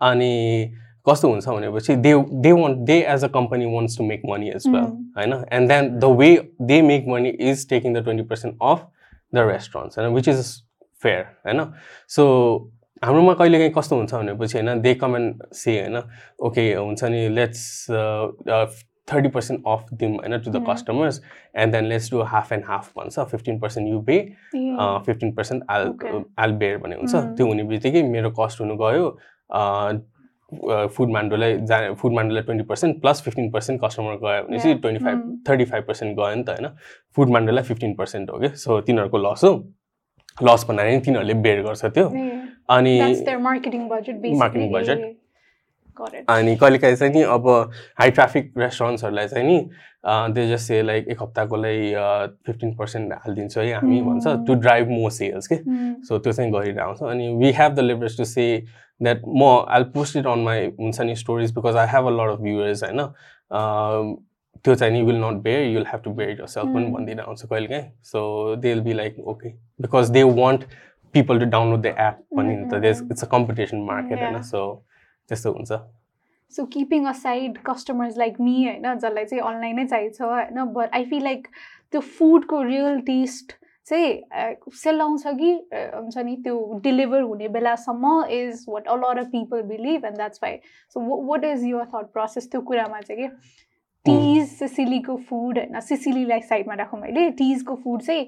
अनि 0.08 0.32
कस्तो 1.06 1.28
हुन्छ 1.28 1.48
भनेपछि 1.48 1.96
they 1.96 2.12
they 2.44 2.52
want 2.52 2.78
they 2.86 2.98
as 3.14 3.24
a 3.24 3.28
company 3.34 3.64
wants 3.76 3.98
to 3.98 4.04
make 4.04 4.22
money 4.30 4.48
as 4.50 4.66
well. 4.68 4.84
होइन 5.16 5.32
and 5.52 5.68
then 5.68 5.98
the 5.98 6.04
way 6.18 6.30
they 6.62 6.80
make 6.82 7.08
money 7.08 7.28
is 7.50 7.68
taking 7.70 7.94
the 7.94 8.02
twenty 8.04 8.24
percent 8.28 8.56
of 8.62 8.86
the 9.34 9.46
restaurants 9.50 9.98
होइन 9.98 10.14
which 10.14 10.28
is 10.28 10.40
fair 11.04 11.24
होइन 11.46 11.60
so 12.16 12.24
हाम्रोमा 13.02 13.32
कहिलेकाहीँ 13.34 13.72
कस्तो 13.76 13.96
हुन्छ 13.96 14.14
भनेपछि 14.14 14.58
होइन 14.58 14.80
they 14.82 14.94
come 14.96 15.16
and 15.16 15.42
से 15.54 15.80
होइन 15.80 16.02
ओके 16.48 16.72
हुन्छ 16.74 17.04
नि 17.04 17.28
लेट्स 17.36 17.62
थर्टी 19.08 19.28
पर्सेन्ट 19.28 19.66
अफ 19.68 19.88
दिउँ 19.92 20.14
होइन 20.14 20.38
to 20.40 20.50
the. 20.50 20.64
Customers 20.68 21.20
and 21.56 21.72
then 21.72 21.84
let's 21.84 22.10
do 22.10 22.20
half 22.32 22.52
and 22.52 22.64
half 22.66 22.88
भन्छ 22.98 23.26
fifteen 23.30 23.58
percent 23.60 23.88
you 23.88 24.00
pay 24.02 24.16
fifteen 25.06 25.32
percent 25.34 25.62
all. 25.70 25.92
All 26.38 26.52
bear 26.62 26.78
भन्ने 26.78 26.96
हुन्छ 26.96 27.14
Mm. 27.14 27.36
त्यो 27.36 27.46
हुने 27.46 27.62
बित्तिकै 27.64 28.02
मेरो 28.08 28.30
कस्ट 28.40 28.60
हुनु 28.60 28.76
गयो 28.76 29.04
फुड 30.96 31.10
मान्डोलाई 31.12 31.56
जा 31.68 31.92
फुड 32.00 32.12
मान्डोलाई 32.14 32.42
twenty 32.42 32.64
percent 32.66 33.00
plus 33.02 33.22
fifteen 33.22 33.50
percent 33.52 33.80
customer 33.84 34.16
गयो 34.24 34.42
भनेपछि. 34.48 34.74
Twenty 34.74 35.04
five. 35.04 35.18
Thirty 35.48 35.64
five 35.64 35.84
percent 35.86 36.16
गयो 36.18 36.34
नि 36.34 36.42
त 36.42 36.48
होइन 36.50 36.68
फुड 37.16 37.28
मान्डोलाई 37.36 37.64
फिफ्टिन 37.64 37.94
पर्सेन्ट 37.94 38.30
हो 38.30 38.38
कि 38.38 38.48
सो 38.56 38.80
तिनीहरूको 38.80 39.18
लस 39.28 39.44
हो 39.44 39.52
लस 40.42 40.64
भन्नाले 40.68 40.90
नि 40.94 41.00
तिनीहरूले 41.00 41.34
बेयर 41.34 41.62
गर्छ 41.62 41.84
त्यो। 41.84 42.08
अनि 42.68 42.98
got 45.96 46.14
it. 46.14 46.24
अनि 46.28 46.56
कहिलेकाहीँ 46.56 46.96
चाहिँ 46.96 47.12
नि 47.14 47.22
अब 47.22 47.46
हाई 47.98 48.10
ट्राफिक 48.10 48.52
रेस्टुरेन्ट्सहरूलाई 48.58 49.28
चाहिँ 49.28 49.46
नि 49.46 49.58
दे 50.34 50.46
जस्ट 50.48 50.66
से 50.68 50.82
लाइक 50.82 51.08
एक 51.08 51.22
हप्ताको 51.22 51.56
लागि 51.56 51.92
फिफ्टिन 52.46 52.74
पर्सेन्ट 52.76 53.12
हालिदिन्छ 53.12 53.58
है 53.58 53.72
हामी 53.74 54.00
Mm. 54.00 54.06
भन्छ। 54.06 54.46
टु 54.46 54.54
ड्राइभ 54.54 54.88
मोर 54.90 55.10
सेल्स 55.10 55.46
के. 55.52 55.56
सो 56.08 56.18
त्यो 56.18 56.32
चाहिँ 56.32 56.50
गरिरहेको 56.52 56.82
आउँछ। 56.82 57.02
अनि 57.10 57.28
we 57.36 57.52
have 57.60 57.74
the 57.74 57.80
leverage 57.80 58.16
to 58.18 58.24
say 58.24 58.46
that 59.02 59.22
म 59.26 59.42
I 59.68 59.84
post 59.94 60.16
it 60.16 60.26
on 60.26 60.38
my 60.44 60.66
हुन्छ 60.80 61.00
नि 61.00 61.14
stories 61.16 61.54
because 61.54 61.76
I 61.76 61.86
have 61.94 62.06
a 62.06 62.10
lot 62.10 62.30
of 62.32 62.40
viewers 62.40 62.84
होइन। 62.84 63.00
त्यो 64.64 64.74
चाहिँ 64.74 64.92
नि 64.92 65.02
will 65.02 65.16
not 65.24 65.42
bear 65.42 65.66
you'll 65.68 65.86
have 65.86 66.00
to 66.04 66.10
bear 66.10 66.30
itself 66.48 66.68
पनि. 66.74 66.86
भनिदिएर 66.92 67.20
आउँछ 67.20 67.42
कहिले 67.46 67.66
काहीँ 67.68 67.90
so 68.12 68.56
they 68.56 68.72
will 68.74 68.80
be 68.84 68.92
like 68.92 69.18
okay 69.28 69.48
because 69.82 70.10
they 70.10 70.22
want 70.40 70.64
people 71.14 71.38
to 71.40 71.44
download 71.50 71.80
the 71.82 71.86
app 71.86 72.22
पनि 72.36 72.56
नि 72.56 72.68
त 72.70 72.80
देस. 72.82 73.02
इट्स 73.10 73.24
अ 73.24 73.28
कम्पिटिसन 73.32 73.80
मार्केट 73.90 74.18
होइन. 74.22 74.40
सो 74.42 74.62
त्यस्तो 75.28 75.52
हुन्छ 75.52 75.72
so 76.54 76.64
keeping 76.72 77.06
aside 77.06 77.58
customers 77.66 78.16
like 78.18 78.40
me 78.40 78.64
होइन 78.64 78.94
जसलाई 78.94 79.24
चाहिँ 79.24 79.42
अनलाइनै 79.44 79.86
चाहिन्छ 79.86 80.20
होइन 80.22 80.64
बट 80.74 80.94
आई 80.94 81.04
फिल 81.04 81.22
लाइक 81.24 81.46
त्यो 81.92 82.00
फुडको 82.18 82.62
रियल 82.62 82.98
टेस्ट 83.06 83.52
चाहिँ 83.86 84.72
सेलाउँछ 84.82 85.26
कि 85.26 85.52
अ, 85.72 85.80
हुन्छ 85.96 86.16
नि 86.18 86.36
त्यो 86.44 86.80
डेलिभर 86.84 87.20
हुने 87.22 87.48
बेलासम्म 87.56 88.24
is 88.32 88.64
what 88.68 88.86
a 88.88 88.94
lot 88.96 89.18
of 89.18 89.26
people 89.32 89.62
believe 89.72 90.04
and 90.04 90.16
that's 90.16 90.40
why 90.42 90.56
so 90.96 91.00
what 91.26 91.44
is 91.44 91.64
your 91.64 91.84
thought 91.94 92.12
process 92.12 92.50
त्यो 92.50 92.60
कुरामा 92.70 93.00
चाहिँ 93.00 93.20
कि 93.22 93.34
टिज 94.08 94.48
सिसिलीको 94.58 95.16
फुड 95.28 95.58
होइन 95.58 95.80
सिसिलीलाई 95.80 96.40
साइडमा 96.50 96.74
राखौँ 96.82 97.00
मैले 97.00 97.30
टिजको 97.40 97.76
फुड 97.84 98.02
चाहिँ 98.02 98.26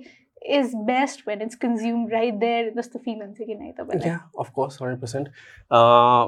is 0.58 0.74
best 0.90 1.28
when 1.28 1.42
it's 1.42 1.56
consume 1.64 2.06
right 2.08 2.34
there 2.44 2.72
जस्तो 2.76 2.98
फिल 3.04 3.20
हुन्छ 3.22 3.38
कि 3.38 3.54
नै 3.54 3.72
तपाईँलाई 3.78 4.08
Yeah, 4.08 4.20
of 4.44 4.52
course, 4.58 4.78
100%. 4.80 5.30
Uh, 5.70 6.24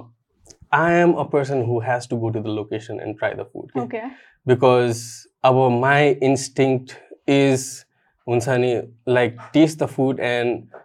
I 0.78 0.92
am 1.02 1.14
a 1.24 1.24
person 1.34 1.64
who 1.68 1.80
has 1.80 2.06
to 2.12 2.16
go 2.24 2.30
to 2.30 2.40
the 2.46 2.54
location 2.60 3.00
and 3.04 3.18
try 3.22 3.34
the 3.34 3.46
food. 3.52 3.70
okay? 3.76 3.84
Okay 3.84 4.02
Because 4.46 5.00
our 5.44 5.68
my 5.70 6.00
instinct 6.30 6.96
is 7.36 7.64
unsani 8.26 8.70
like 9.18 9.40
taste 9.56 9.78
the 9.84 9.88
food 9.96 10.20
and 10.28 10.76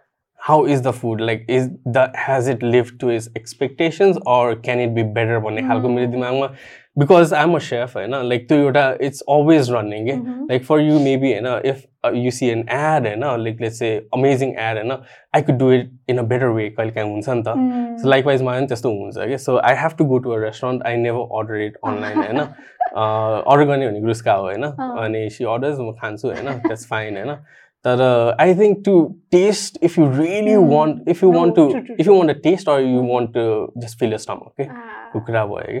how 0.48 0.56
is 0.74 0.82
the 0.86 0.92
food 0.92 1.20
like 1.28 1.44
is 1.56 1.68
the 1.96 2.04
has 2.22 2.48
it 2.54 2.62
lived 2.74 2.94
to 3.04 3.10
its 3.16 3.28
expectations 3.40 4.18
or 4.34 4.54
can 4.66 4.82
it 4.86 4.94
be 4.98 5.04
better 5.18 5.38
भन्ने 5.46 5.62
खालको 5.68 5.88
मेरो 5.96 6.10
दिमागमा 6.14 6.48
because 6.96 7.32
I'm 7.32 7.54
a 7.56 7.60
chef 7.66 7.94
होइन 7.96 8.12
like 8.30 8.44
त्यो 8.48 8.56
एउटा 8.58 8.82
it's 9.06 9.22
always 9.34 9.70
running 9.76 10.04
के 10.08 10.14
Mhm. 10.18 10.42
like 10.50 10.66
for 10.68 10.76
you 10.80 10.98
maybe 11.06 11.32
होइन 11.32 11.48
if 11.70 11.80
uh, 12.06 12.12
you 12.24 12.32
see 12.36 12.50
an 12.56 12.62
ad 12.76 13.08
होइन 13.08 13.24
like 13.46 13.62
let's 13.64 13.80
say 13.82 13.90
amazing 14.18 14.52
ad 14.66 14.78
होइन 14.82 14.92
I 15.38 15.42
could 15.48 15.58
do 15.62 15.70
it 15.78 15.88
in 16.14 16.22
a 16.22 16.26
better 16.34 16.50
way 16.58 16.68
कहिले 16.76 16.92
काहीँ 16.98 17.10
हुन्छ 17.10 17.28
नि 17.30 17.42
त 17.48 17.56
Mm. 17.56 17.98
So 18.02 18.12
likewise 18.14 18.42
मलाई 18.48 18.60
पनि 18.60 18.66
त्यस्तो 18.74 18.92
हुन्छ 19.00 19.26
कि 19.32 19.38
so 19.46 19.58
I 19.70 19.74
have 19.82 19.96
to 19.98 20.04
go 20.12 20.18
to 20.26 20.30
a 20.30 20.38
restaurant 20.44 20.86
I 20.86 20.96
never 21.06 21.36
order 21.40 21.60
it 21.66 21.76
online 21.92 22.16
होइन 22.22 22.40
अर्डर 22.42 23.64
गर्ने 23.64 23.88
भनेको 23.88 24.06
रुस्का 24.06 24.32
हो 24.32 24.42
होइन 24.48 24.62
अँ। 24.64 25.04
अनि 25.04 25.28
सी 25.36 25.44
अर्डर्स 25.54 25.78
म 25.80 25.92
खान्छु 26.02 26.28
होइन 26.28 26.44
द्याट्स 26.66 26.86
फाइन 26.90 27.16
होइन 27.16 27.36
तर 27.84 28.00
I 28.40 28.54
think 28.54 28.78
to 28.84 28.92
taste 29.32 29.78
if 29.84 29.98
you 29.98 30.06
really 30.10 30.54
want 30.56 31.08
if 31.08 31.22
you 31.22 31.30
want 31.32 31.54
to 31.56 31.68
if 31.68 32.06
you 32.06 32.14
want 32.14 32.26
the 32.26 32.34
taste 32.42 32.68
or 32.68 32.80
you 32.80 33.00
want 33.04 33.32
to 33.32 33.42
just 33.76 33.98
fill 33.98 34.12
your 34.12 34.18
stomach 34.18 34.52
कि 34.60 34.64
कुखुरा 35.12 35.44
भयो 35.46 35.80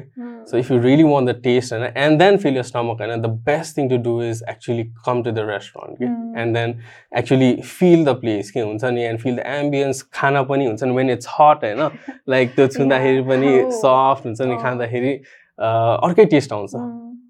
so 0.50 0.56
if 0.56 0.70
you 0.70 0.78
really 0.80 1.02
want 1.02 1.30
the 1.30 1.34
taste 1.44 1.72
होइन 1.72 1.84
and 1.96 2.18
then 2.18 2.36
fill 2.36 2.56
your 2.56 2.62
stomach 2.62 3.00
होइन 3.00 3.22
the 3.22 3.30
best 3.46 3.76
thing 3.76 3.88
to 3.90 3.96
do 4.02 4.20
is 4.22 4.42
actually 4.50 4.84
come 5.06 5.22
to 5.22 5.30
the 5.30 5.46
restaurant 5.48 5.98
कि 5.98 6.40
and 6.42 6.56
then 6.56 6.78
actually 7.18 7.52
fill 7.62 8.04
the 8.04 8.16
place 8.20 8.50
के 8.50 8.60
हुन्छ 8.60 8.84
नि 8.86 9.04
and 9.04 9.20
feel 9.20 9.36
the 9.36 9.46
ambience 9.54 10.02
खाना 10.14 10.42
पनि 10.44 10.66
हुन्छ 10.66 10.82
नि 10.82 10.94
वेन 10.94 11.10
इट्स 11.10 11.28
हट 11.30 11.64
होइन 11.64 11.90
लाइक 12.28 12.54
त्यो 12.54 12.66
छुँदाखेरि 12.68 13.22
पनि 13.28 13.58
सफ्ट 13.74 14.26
हुन्छ 14.26 14.40
नि 14.42 14.62
खाँदाखेरि 14.62 15.18
अर्कै 15.58 16.24
टेस्ट 16.26 16.52
आउँछ 16.52 16.74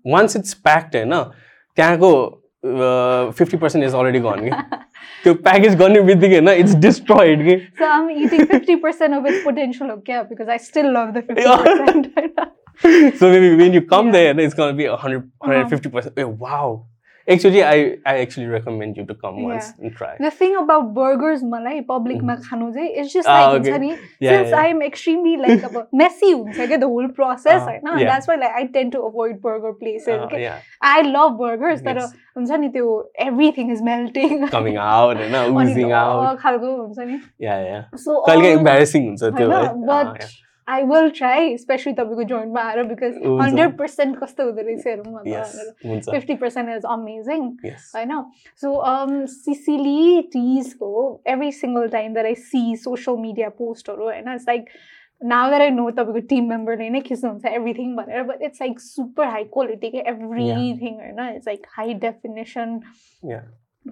वान्स 0.06 0.36
इट्स 0.36 0.54
प्याक्ड 0.62 0.96
होइन 0.96 1.22
त्यहाँको 1.78 2.14
fifty 2.64 3.56
percent 3.56 3.84
is 3.86 3.94
already 3.94 4.18
gone 4.26 4.44
कि 4.48 4.50
त्यो 5.24 5.34
प्याकेज 5.48 5.76
गर्ने 5.80 6.00
बित्तिकै 6.10 6.34
होइन 6.38 6.48
इट्स 6.48 6.74
डिस्ट्रोइड 6.86 7.42
कि 7.48 7.56
So 7.80 7.90
I'm 7.94 8.10
eating 8.24 8.46
50% 8.52 9.16
of 9.18 9.26
its 9.32 9.44
potential, 9.48 9.90
okay? 9.96 10.20
Because 10.30 10.48
I 10.48 10.58
still 10.68 10.92
love 10.96 11.12
the 11.16 11.22
50%. 11.22 12.50
so 13.18 13.28
maybe 13.34 13.50
when 13.62 13.76
you 13.78 13.82
come 13.94 14.06
Yeah. 14.08 14.16
there, 14.18 14.34
then 14.34 14.44
it's 14.50 14.56
gonna 14.60 14.76
be 14.80 14.88
100, 14.88 15.30
150 15.40 15.90
percent. 15.96 16.18
Wow. 16.46 16.70
Actually, 17.26 17.64
I, 17.64 17.96
I 18.04 18.18
actually 18.18 18.46
recommend 18.46 18.98
you 18.98 19.06
to 19.06 19.14
come 19.14 19.38
yeah. 19.38 19.44
once 19.44 19.72
and 19.78 19.94
try. 19.96 20.16
The 20.20 20.30
thing 20.30 20.56
about 20.56 20.92
burgers, 20.92 21.42
malai 21.42 21.86
public 21.86 22.18
mm 22.18 22.28
-hmm. 22.28 22.64
ma 22.64 22.80
it's 22.98 23.12
just 23.12 23.28
ah, 23.28 23.52
like 23.52 23.72
ah, 23.72 23.80
yeah, 24.20 24.32
since 24.32 24.50
yeah. 24.50 24.64
I'm 24.64 24.82
extremely 24.82 25.34
like 25.46 25.62
messy 26.02 26.34
okay, 26.34 26.76
the 26.84 26.90
whole 26.94 27.10
process, 27.20 27.60
uh, 27.62 27.66
right? 27.68 27.82
yeah. 27.84 28.08
that's 28.10 28.26
why 28.28 28.36
like 28.44 28.54
I 28.60 28.66
tend 28.76 28.92
to 28.92 29.00
avoid 29.08 29.40
burger 29.40 29.74
places. 29.82 30.16
Uh, 30.20 30.24
okay? 30.24 30.40
I 30.96 30.98
love 31.16 31.32
burgers, 31.38 31.80
yes. 31.80 31.86
but 31.88 31.96
uh, 32.02 32.08
um, 32.36 33.02
everything 33.28 33.70
is 33.70 33.80
melting, 33.90 34.48
coming 34.58 34.76
out, 34.76 35.16
and 35.16 35.34
oozing 35.34 35.92
out. 35.92 36.44
Um, 36.44 37.22
yeah, 37.38 37.58
yeah. 37.70 37.82
So, 37.96 38.10
all, 38.20 38.44
embarrassing. 38.44 39.16
But 39.20 40.26
त्यो 40.68 40.80
है 40.80 40.84
होइन 40.84 40.88
Ah, 40.88 40.88
but 40.88 40.94
I 40.94 41.00
will 41.00 41.10
try 41.10 41.56
specially 41.56 41.92
तपाईँको 41.92 42.22
जोइन्टमा 42.22 42.60
आएर 42.62 42.82
because 42.82 43.16
हुन्छ। 43.16 43.42
Hundred 43.42 43.76
percent 43.78 44.18
कस्तो 44.18 44.44
हुँदो 44.44 44.62
रहेछ 44.62 44.86
हेरौँ 44.86 45.04
न 45.06 45.22
yeah. 45.26 45.38
Yes, 45.38 45.56
त 45.56 45.86
हुन्छ. 45.86 46.10
Fifty 46.10 46.34
percent 46.34 46.70
is 46.76 46.84
amazing 46.84 47.50
Yes. 47.64 47.92
होइन 47.96 48.22
so 48.56 48.82
Sicily 49.26 50.22
टिजको 50.32 51.22
every 51.26 51.52
single 51.52 51.88
time 51.88 52.12
that 52.14 52.26
I 52.26 52.34
see 52.34 52.76
social 52.76 53.16
media 53.18 53.48
पोस्टहरू 53.48 54.04
होइन 54.04 54.28
it's 54.34 54.48
like 54.48 54.68
now 55.22 55.48
that 55.48 55.60
I 55.62 55.70
know 55.70 55.90
तपाईँको 55.90 56.20
टिम 56.28 56.48
मेम्बरले 56.48 56.88
नै 56.90 57.00
खिच्नुहुन्छ 57.00 57.46
एभ्रिथिङ 57.46 57.94
भनेर 57.96 58.22
but 58.22 58.42
it's 58.42 58.60
like 58.62 58.80
super 58.80 59.26
high 59.26 59.44
क्वालिटीको 59.44 59.98
एभ्रिथिङ 59.98 60.94
होइन 60.94 61.36
it's 61.36 61.46
like 61.46 61.66
high 61.70 61.94
definition 61.94 62.80
Yeah. 63.22 63.42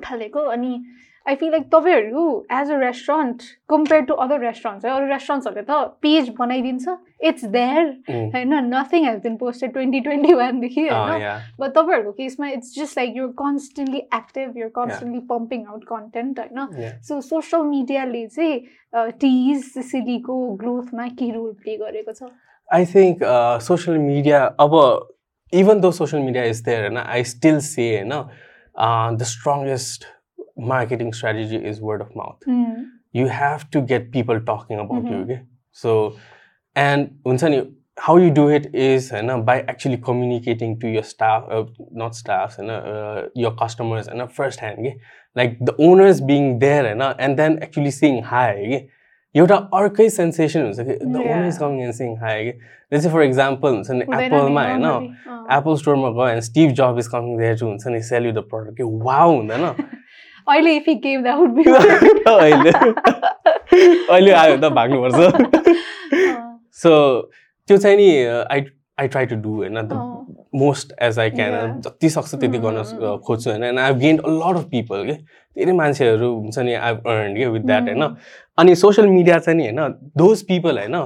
खालेको 0.03 0.41
अनि 0.41 0.85
आई 1.27 1.35
फिल 1.41 1.51
लाइक 1.51 1.65
तपाईँहरू 1.73 2.23
as 2.53 2.71
a 2.73 2.77
restaurant 2.81 3.43
compare 3.71 4.03
to 4.05 4.15
other 4.25 4.41
restaurants 4.41 4.85
है 4.85 4.91
अरू 4.93 5.07
रेस्टुरेन्ट्सहरूले 5.09 5.63
त 5.69 5.79
पेज 6.03 6.29
बनाइदिन्छ 6.39 6.97
इट्स 7.31 7.45
देयर 7.57 7.81
Mm. 8.11 8.29
होइन 8.35 8.55
nothing 8.75 9.05
has 9.07 9.19
been 9.23 9.37
posted 9.43 9.73
twenty 9.73 10.01
twenty 10.07 10.33
वानदेखि 10.35 10.87
Ah, 10.89 11.01
होइन 11.09 11.23
yeah. 11.23 11.39
बट 11.61 11.71
तपाईँहरूको 11.77 12.13
केसमा 12.13 12.49
it's 12.59 12.75
just 12.79 12.99
like 12.99 13.17
you're 13.17 13.29
constantly 13.43 13.99
active 14.19 14.57
you're 14.59 14.69
constantly 14.79 15.21
pumping 15.35 15.65
out 15.67 15.85
content 15.91 16.39
होइन 16.41 16.81
Yeah. 16.83 16.97
सो 17.09 17.21
सोसियल 17.29 17.63
मिडियाले 17.75 18.27
चाहिँ 18.37 19.13
टिज 19.21 19.65
सिसिलीको 19.75 20.39
ग्रोथमा 20.65 21.07
के 21.21 21.31
रोल 21.35 21.53
प्ले 21.63 21.77
गरेको 21.85 22.13
छ 22.13 22.33
I 22.69 22.85
think 22.87 23.23
uh, 23.23 23.59
social 23.61 23.97
media, 24.03 24.39
our, 24.59 24.83
even 25.53 25.81
though 25.81 25.91
social 25.97 26.23
media 26.27 26.45
is 26.53 26.63
there, 26.69 26.85
and 26.87 26.99
I 26.99 27.23
still 27.31 27.59
say, 27.61 27.89
you 27.99 28.05
know, 28.13 28.21
uh, 28.75 29.09
the 29.23 29.27
strongest 29.31 30.07
marketing 30.72 31.12
strategy 31.14 31.60
is 31.72 31.82
word 31.82 32.02
of 32.08 32.16
mouth. 32.16 32.48
you 33.18 33.26
have 33.34 33.62
to 33.74 33.82
get 33.90 34.08
people 34.14 34.40
talking 34.48 34.80
about 34.82 35.06
you 35.12 35.18
Mhm. 35.18 35.22
okay? 35.26 35.38
so 35.84 35.92
and 36.76 37.08
हुन्छ 37.28 37.44
नि 37.54 37.62
how 37.98 38.16
you 38.24 38.32
do 38.40 38.44
it 38.56 38.66
is 38.88 39.06
होइन 39.14 39.32
by 39.46 39.56
actually 39.74 39.98
communicating 40.10 40.74
to 40.82 40.90
your 40.96 41.04
staff 41.12 41.48
uh, 41.58 41.62
not 42.02 42.18
staffs 42.20 42.58
होइन 42.60 42.70
uh, 42.74 43.24
your 43.46 43.54
customers 43.64 44.10
होइन 44.12 44.26
first 44.42 44.64
hand 44.66 44.84
के 44.88 44.92
like 45.42 45.56
the 45.70 45.76
owners 45.88 46.22
being 46.32 46.52
there 46.66 46.84
होइन 46.90 47.02
and 47.28 47.42
then 47.44 47.58
actually 47.68 47.96
saying 48.02 48.22
hi 48.34 48.46
के 48.74 48.80
एउटा 49.36 49.56
अर्कै 49.80 50.10
सेन्सेसन 50.20 50.62
हुन्छ 50.66 50.80
कि 50.80 50.94
the 50.94 51.16
Yeah. 51.16 51.32
Owner 51.34 51.48
is 51.48 51.58
coming 51.64 51.82
and 51.88 51.94
sing 51.96 52.16
hi 52.22 52.46
कि 52.46 52.54
जस्तै 52.94 53.10
फर 53.16 53.22
इक्जाम्पल 53.24 53.74
हुन्छ 53.76 53.90
नि 53.92 54.06
हुँदैन 54.06 54.20
नि, 54.20 54.26
एप्पलमा 54.26 54.62
होइन 54.68 54.82
normally. 54.86 55.10
अँ। 55.28 55.58
एप्पल 55.58 55.76
स्टोरमा 55.82 56.10
गयो 56.10 56.26
भने 56.32 56.42
Steve 56.48 56.72
Jobs 56.80 56.98
is 57.00 57.08
coming 57.16 57.38
there 57.42 57.58
to 57.60 57.66
हुन्छ 57.68 57.88
नि 57.96 58.02
सेल 58.10 58.26
यु 58.26 58.32
द 58.40 58.44
प्रडक्ट 58.54 58.78
कि 58.78 58.84
वाउ 59.10 59.36
हुँदैन 59.36 59.66
अहिले 60.49 60.77
if 60.77 60.89
you 60.89 60.95
came 61.05 61.23
that 61.23 61.37
would 61.39 61.51
be 61.55 61.63
अहिले 62.31 62.71
अहिले 64.11 64.33
आयो 64.33 64.57
त 64.57 64.73
भाग्नुपर्छ 64.79 65.17
सो 66.83 66.93
त्यो 67.69 67.77
चाहिँ 67.77 67.97
नि 67.97 68.09
I 68.27 68.65
I 69.01 69.09
try 69.09 69.27
to 69.27 69.37
do 69.43 69.51
होइन 69.57 69.81
the 69.83 69.99
most 70.55 70.93
as 71.03 71.19
I 71.19 71.31
can. 71.31 71.81
जति 71.81 72.09
सक्छ 72.11 72.35
त्यति 72.35 72.59
गर्न 72.59 72.77
Mm, 72.77 72.89
mm, 72.89 73.05
uh, 73.05 73.19
खोज्छु 73.27 73.51
होइन? 73.51 73.63
And 73.65 73.79
I 73.79 73.95
gained 73.95 74.21
a 74.21 74.31
lot 74.31 74.57
of 74.57 74.65
people 74.71 75.05
के? 75.07 75.13
धेरै 75.57 75.73
मान्छेहरू 75.73 76.29
हुन्छ 76.35 76.59
नि 76.59 76.75
आई 76.75 76.93
अर्न 76.93 77.37
के 77.37 77.47
विथ 77.47 77.61
द्याट 77.61 77.83
होइन? 77.83 78.03
Mm. 78.03 78.17
अनि 78.59 78.75
सोसियल 78.77 79.07
मिडिया 79.09 79.39
चाहिँ 79.39 79.59
नि 79.59 79.65
होइन? 79.69 79.95
दोज 80.17 80.43
पिपल 80.49 80.79
होइन 80.79 80.97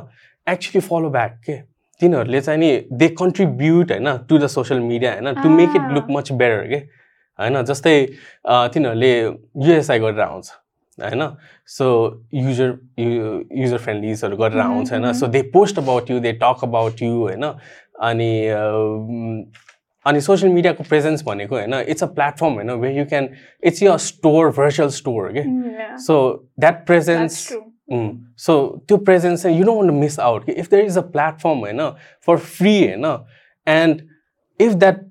एक्चुली 0.47 0.81
फलो 0.81 1.11
ब्याक 1.11 1.41
के? 1.47 1.57
तिनीहरूले 2.01 2.41
चाहिँ 2.41 2.61
नि 2.61 2.71
दे 2.93 3.09
कन्ट्रिब्युट 3.21 3.93
होइन 3.93 4.17
टु 4.29 4.39
द 4.39 4.47
सोसियल 4.57 4.81
मिडिया 4.81 5.13
होइन? 5.13 5.35
To 5.43 5.49
make 5.51 5.77
it. 5.77 5.93
Look 5.95 6.07
much 6.11 6.33
better 6.33 6.67
के? 6.69 6.81
होइन? 7.39 7.63
जस्तै 7.65 7.97
तिनीहरूले 8.47 9.13
युएसआई 9.21 9.99
गरेर 9.99 10.21
आउँछ 10.21 10.51
होइन? 10.99 11.23
सो 11.67 11.87
युजर 12.35 12.71
युजर 12.99 13.79
फ्रेन्डलिजहरू 13.79 14.37
गरेर 14.37 14.61
आउँछ 14.61 14.93
होइन. 14.93 15.13
So 15.13 15.27
they 15.27 15.43
post 15.55 15.79
about 15.79 16.11
you 16.11 16.19
they 16.21 16.33
talk 16.43 16.65
about 16.65 17.03
you 17.03 17.13
होइन? 17.13 17.45
अनि 18.01 18.33
अनि 20.07 20.21
सोसियल 20.21 20.53
मिडियाको 20.53 20.85
प्रेजेन्स 20.85 21.23
भनेको 21.27 21.55
होइन? 21.57 21.75
इट्स 21.75 22.03
अ 22.03 22.07
प्लेटफर्म 22.09 22.53
होइन? 22.55 22.71
Way 22.81 22.93
you 22.97 23.05
can 23.07 23.29
it's 23.63 23.83
your 23.83 23.97
store 24.01 24.51
virtual 24.59 24.89
store 24.97 25.33
के 25.37 25.43
सो 26.05 26.19
द्याट 26.61 26.87
प्रेजेन्स 26.87 27.39
सो 28.41 28.55
त्यो 28.89 28.97
प्रेजेन्स 29.09 29.43
चाहिँ 29.43 29.59
you 29.59 29.65
don't 29.65 29.81
want 29.81 30.01
miss 30.01 30.19
out 30.21 30.45
कि 30.47 30.53
if 30.53 30.71
there 30.71 30.85
is 30.85 30.99
a 30.99 31.01
platform 31.13 31.59
होइन? 31.59 31.81
फर 32.27 32.37
फ्री 32.37 32.79
होइन? 32.79 33.05
And 33.67 34.03
if 34.61 34.73
that 34.75 35.06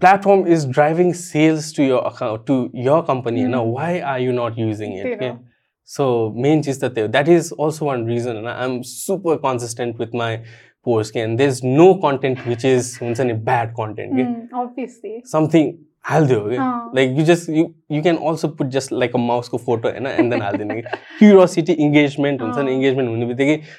platform 0.00 0.46
is 0.46 0.66
driving 0.66 1.14
sales 1.14 1.72
to 1.72 1.84
your 1.84 2.06
account 2.06 2.46
to 2.46 2.70
your 2.72 3.04
company 3.04 3.42
mm-hmm. 3.42 3.52
now 3.52 3.62
why 3.62 4.00
are 4.00 4.18
you 4.18 4.32
not 4.32 4.58
using 4.58 4.92
it 4.92 5.06
okay? 5.06 5.36
so 5.84 6.32
main 6.36 6.58
is 6.60 6.78
that 6.80 6.94
that 6.94 7.28
is 7.28 7.52
also 7.52 7.84
one 7.86 8.04
reason 8.04 8.36
and 8.36 8.48
i'm 8.48 8.82
super 8.82 9.38
consistent 9.38 9.98
with 9.98 10.12
my 10.12 10.42
posts 10.84 11.16
and 11.16 11.38
there's 11.38 11.62
no 11.62 11.98
content 11.98 12.44
which 12.46 12.64
is 12.64 12.98
bad 13.44 13.74
content 13.74 14.12
okay? 14.12 14.22
mm, 14.22 14.48
obviously 14.52 15.22
something 15.24 15.78
I'll 16.06 16.26
do 16.26 16.40
okay? 16.40 16.58
Ah. 16.58 16.90
like 16.92 17.10
you 17.16 17.24
just 17.24 17.48
you 17.48 17.74
you 17.88 18.02
can 18.02 18.16
also 18.16 18.48
put 18.48 18.68
just 18.68 18.92
like 18.92 19.14
a 19.14 19.18
mouse 19.18 19.48
ko 19.48 19.56
photo 19.56 19.88
and, 19.88 20.06
and 20.06 20.30
then 20.30 20.42
I'll 20.42 20.56
do 20.56 20.82
curiosity 21.18 21.80
engagement 21.80 22.42
oh. 22.42 22.50
Ah. 22.50 22.58
and 22.58 22.68
engagement 22.68 23.08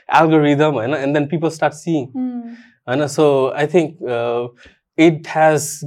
algorithm 0.09 0.77
and, 0.77 0.95
and 0.95 1.15
then 1.15 1.27
people 1.27 1.51
start 1.51 1.75
seeing 1.75 2.11
mm. 2.13 3.09
so 3.09 3.53
I 3.53 3.67
think 3.67 4.01
uh, 4.01 4.47
it 4.97 5.27
has 5.27 5.83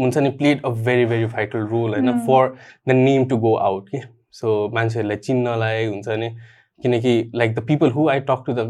हुन्छ 0.00 0.18
नि 0.18 0.30
played 0.40 0.62
a 0.64 0.68
very 0.86 1.04
very 1.06 1.24
vital 1.26 1.66
role 1.66 1.94
होइन. 1.94 2.12
For 2.26 2.54
the 2.88 2.92
name 2.92 3.24
to 3.28 3.36
go 3.38 3.54
out 3.68 3.88
कि 3.88 4.00
so 4.40 4.68
मान्छेहरूलाई 4.74 5.16
चिन्नलाई 5.16 5.84
हुन्छ 5.86 6.08
नि 6.18 6.28
किनकि 6.80 7.14
like 7.34 7.54
the 7.54 7.64
people 7.68 7.90
who 7.90 8.08
I 8.08 8.20
talk 8.30 8.42
to 8.46 8.52
the 8.52 8.68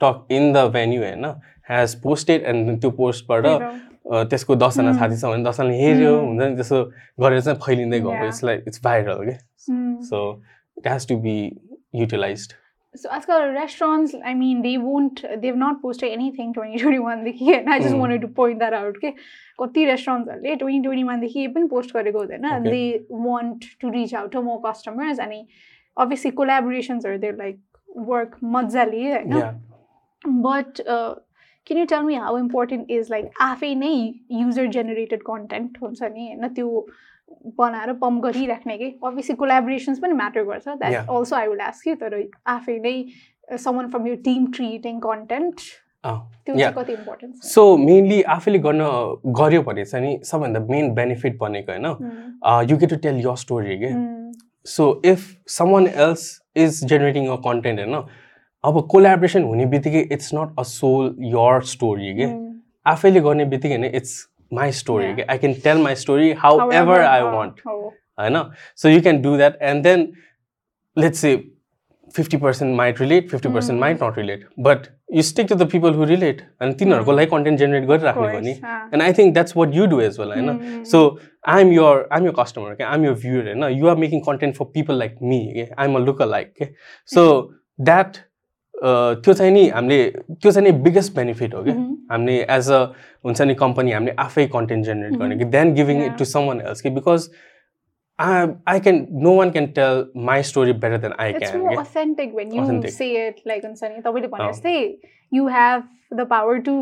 talk 0.00 0.26
in 0.32 0.52
the 0.52 0.64
venue 0.74 1.02
होइन 1.02 1.24
हेज 1.70 1.94
पोस्टेड 2.02 2.42
एन्ड 2.52 2.80
त्यो 2.80 2.90
पोस्टबाट 3.02 3.46
अ, 3.46 4.22
त्यसको 4.24 4.54
दसजना 4.56 4.90
Mm. 4.92 4.98
साथी 4.98 5.16
छ 5.16 5.24
भने 5.24 5.44
दसजनाले 5.44 5.76
हेऱ्यो. 5.80 6.14
हुन्छ 6.20 6.40
नि 6.42 6.54
त्यसो 6.56 6.78
गरेर 7.20 7.40
चाहिँ 7.40 7.58
फैलिँदै 7.66 7.98
Yeah. 8.00 8.24
It's 8.26 8.44
like 8.44 8.64
it's 8.68 8.80
viral 8.84 9.24
के. 9.28 9.34
So 10.08 10.20
it 10.76 10.86
has 10.88 11.06
to 11.08 11.16
be 11.26 11.34
utilize 12.00 12.48
So 12.95 13.09
आजकल 13.09 13.53
restaurants, 13.53 14.13
I 14.25 14.33
mean, 14.33 14.61
they 14.61 14.77
won't, 14.77 15.21
they've 15.41 15.57
not 15.63 15.81
posted 15.81 16.11
anything 16.17 16.53
2021 16.53 17.23
देखि 17.25 17.55
and 17.55 17.69
I 17.69 17.79
just 17.79 17.95
Mm. 17.95 17.99
wanted 17.99 18.21
to 18.21 18.29
point 18.37 18.59
that 18.59 18.73
out 18.73 18.99
के 19.01 19.11
कति 19.59 19.85
रेस्टुरेन्ट्सहरूले 19.85 20.55
ट्वेन्टी 20.55 20.81
ट्वेन्टी 20.83 21.03
वानदेखि 21.09 21.47
पनि 21.55 21.67
post 21.73 21.93
गरेको 21.97 22.19
हुँदैन 22.19 22.45
Okay. 22.51 22.71
They 22.71 23.07
want 23.25 23.65
to 23.81 23.89
reach 23.97 24.13
out 24.15 24.31
to 24.31 24.41
more 24.41 24.61
customers 24.65 25.19
अनि 25.27 25.45
obviously 25.97 26.31
कोलाबोरेसन्सहरू 26.39 27.17
there 27.25 27.35
like 27.37 27.59
work 28.13 28.37
मजाले 28.55 29.03
होइन 29.11 29.37
yeah 29.37 29.51
but 30.47 30.81
can 31.67 31.77
you 31.81 31.85
tell 31.91 32.03
me 32.03 32.15
how 32.23 32.31
important 32.37 32.89
is 32.95 33.09
like 33.11 33.29
आफै 33.41 33.73
नै 33.75 33.93
युजर 34.39 34.67
जेनेरेटेड 34.77 35.21
कन्टेन्ट 35.29 35.77
हुन्छ 35.81 36.03
नि 36.03 36.27
होइन 36.27 36.53
त्यो 36.55 36.85
बनाएर 37.58 37.92
पम्प 37.98 38.22
गरिराख्ने 38.24 38.76
कि 38.78 38.88
अभियसली 39.04 39.36
कोलाबोरेसन्स 39.36 39.98
पनि 39.98 40.12
म्याटर 40.14 40.42
गर्छ 40.44 40.68
that. 40.68 40.94
Also 41.08 41.36
I 41.36 41.46
would 41.48 41.60
ask 41.62 41.88
you 41.88 41.94
तर 41.96 42.22
आफै 42.48 42.78
नै 42.78 43.58
someone 43.58 43.88
from 43.90 44.06
your 44.06 44.16
team 44.24 44.46
creating 44.52 44.98
content 45.00 45.60
त्यो. 46.04 46.54
चाहिँ 46.56 46.72
कति 46.74 46.92
इम्पोर्टेन्ट 46.92 47.44
सो 47.44 47.76
मेनली 47.76 48.22
आफैले 48.34 48.58
गर्न 48.58 48.82
गऱ्यो 49.38 49.62
भने 49.62 49.84
चाहिँ 49.84 50.06
नि 50.06 50.18
सबभन्दा 50.24 50.60
मेन 50.70 50.92
बेनिफिट 50.94 51.38
भनेको 51.38 51.72
होइन. 51.72 51.86
You 52.70 52.76
get 52.76 52.90
to 52.90 52.96
tell 52.98 53.20
your 53.20 53.36
story 53.36 53.78
के. 53.78 53.94
So 54.66 55.00
if 55.04 55.26
someone 55.48 55.86
else 55.86 56.26
is 56.56 56.84
generating 56.84 57.28
a 57.28 57.36
content 57.44 57.80
होइन 57.80 58.02
अब 58.64 58.80
कोलाबरेसन 58.90 59.42
हुने 59.44 59.66
बित्तिकै 59.66 60.00
it's 60.12 60.34
not 60.34 60.58
a 60.58 60.62
sole 60.70 61.14
your 61.26 61.60
story 61.68 62.14
के. 62.14 62.26
आफैले 62.86 63.20
गर्ने 63.20 63.44
बित्तिकै 63.46 63.76
होइन 63.76 63.94
इट्स 63.94 64.12
माई 64.52 64.72
स्टोरी 64.72 65.04
Yeah. 65.04 65.16
के 65.16 65.22
I 65.22 65.38
can 65.38 65.54
tell 65.64 65.82
my 65.82 65.94
story 65.96 66.32
however 66.72 67.00
I 67.02 67.20
uh, 67.20 67.32
want 67.34 67.60
oh. 67.68 67.78
होइन 68.18 68.42
so 68.76 68.88
you 68.88 69.00
can 69.02 69.22
do 69.22 69.36
that 69.36 69.58
and 69.62 69.82
then 69.84 70.12
let's 70.96 71.18
say 71.18 71.36
fifty 72.14 72.36
percent 72.36 72.76
might 72.76 73.00
relate 73.00 73.28
fifty 73.30 73.48
percent 73.48 73.72
Mm. 73.72 73.80
Might 73.80 74.02
not 74.02 74.16
relate 74.18 74.46
but 74.58 74.86
you 75.14 75.22
stick 75.22 75.46
to 75.48 75.54
the 75.54 75.68
people 75.72 75.94
who 75.94 76.04
relate 76.04 76.40
अनि 76.60 76.74
तिनीहरूको 76.74 77.12
लागि 77.12 77.26
content 77.30 77.58
generate 77.58 77.82
Of 77.82 77.88
गरिराख्ने 77.90 78.22
हो 78.22 78.30
course, 78.30 78.44
नि 78.44 78.54
ah. 78.54 78.94
And 78.94 79.02
I 79.02 79.12
think 79.18 79.34
that's 79.34 79.56
what 79.56 79.74
you 79.74 79.86
do 79.86 80.00
as 80.00 80.18
well 80.20 80.32
होइन 80.32 80.48
Mm. 80.50 80.84
So 80.90 81.02
I 81.48 81.60
am 81.62 81.72
your 81.72 82.06
I 82.12 82.20
am 82.20 82.26
your 82.26 82.32
customer 82.38 82.74
के 82.74 82.84
I 82.84 82.94
am 82.94 83.04
your 83.04 83.12
viewer 83.22 83.46
होइन 83.46 83.64
you 83.78 83.88
are 83.88 83.96
making 83.96 84.20
content 84.26 84.56
for 84.56 84.64
people 84.74 84.98
like 84.98 85.16
me 85.22 85.40
के 85.54 85.68
I 85.78 85.86
am 85.88 85.94
a 85.96 86.04
look 86.04 86.22
like 86.32 86.52
के 86.58 86.68
so 87.10 87.24
that 87.78 88.16
त्यो 88.82 89.34
चाहिँ 89.34 89.52
नि 89.52 89.68
हामीले 89.68 90.04
त्यो 90.32 90.52
चाहिँ 90.52 90.70
नि 90.70 90.78
बिगेस्ट 90.80 91.14
बेनिफिट 91.16 91.54
हो 91.54 91.62
कि? 91.62 91.70
हामीले 92.10 92.40
एज 92.50 92.70
अ 92.70 92.82
हुन्छ 93.24 93.42
नि 93.42 93.54
कम्पनी 93.54 93.92
हामीले 93.92 94.14
आफै 94.18 94.46
कन्टेन्ट 94.46 94.84
जेनेरेट 94.84 95.18
गर्ने 95.18 95.36
कि? 95.36 95.44
Then 95.44 95.74
giving 95.74 96.04
it 96.04 96.18
to 96.18 96.24
some 96.24 96.52
else 96.52 96.80
कि? 96.80 96.90
Because 96.90 97.28
I 98.18 98.46
I 98.68 98.80
can 98.80 99.06
no 99.22 99.34
one 99.36 99.50
can 99.50 99.66
tell 99.66 100.04
my 100.24 100.42
story 100.42 100.72
better 100.80 100.98
than 100.98 101.12
I 101.18 101.32
can 101.32 101.62
like 103.46 103.64
हुन्छ 103.64 103.84
नि 103.84 104.00
तपाईँले 104.00 104.28
oh. 104.28 104.32
भने 104.32 104.52
जस्तै 104.52 104.74
you 105.32 105.46
have 105.48 105.88
the 106.14 106.26
power 106.30 106.58
to 106.58 106.74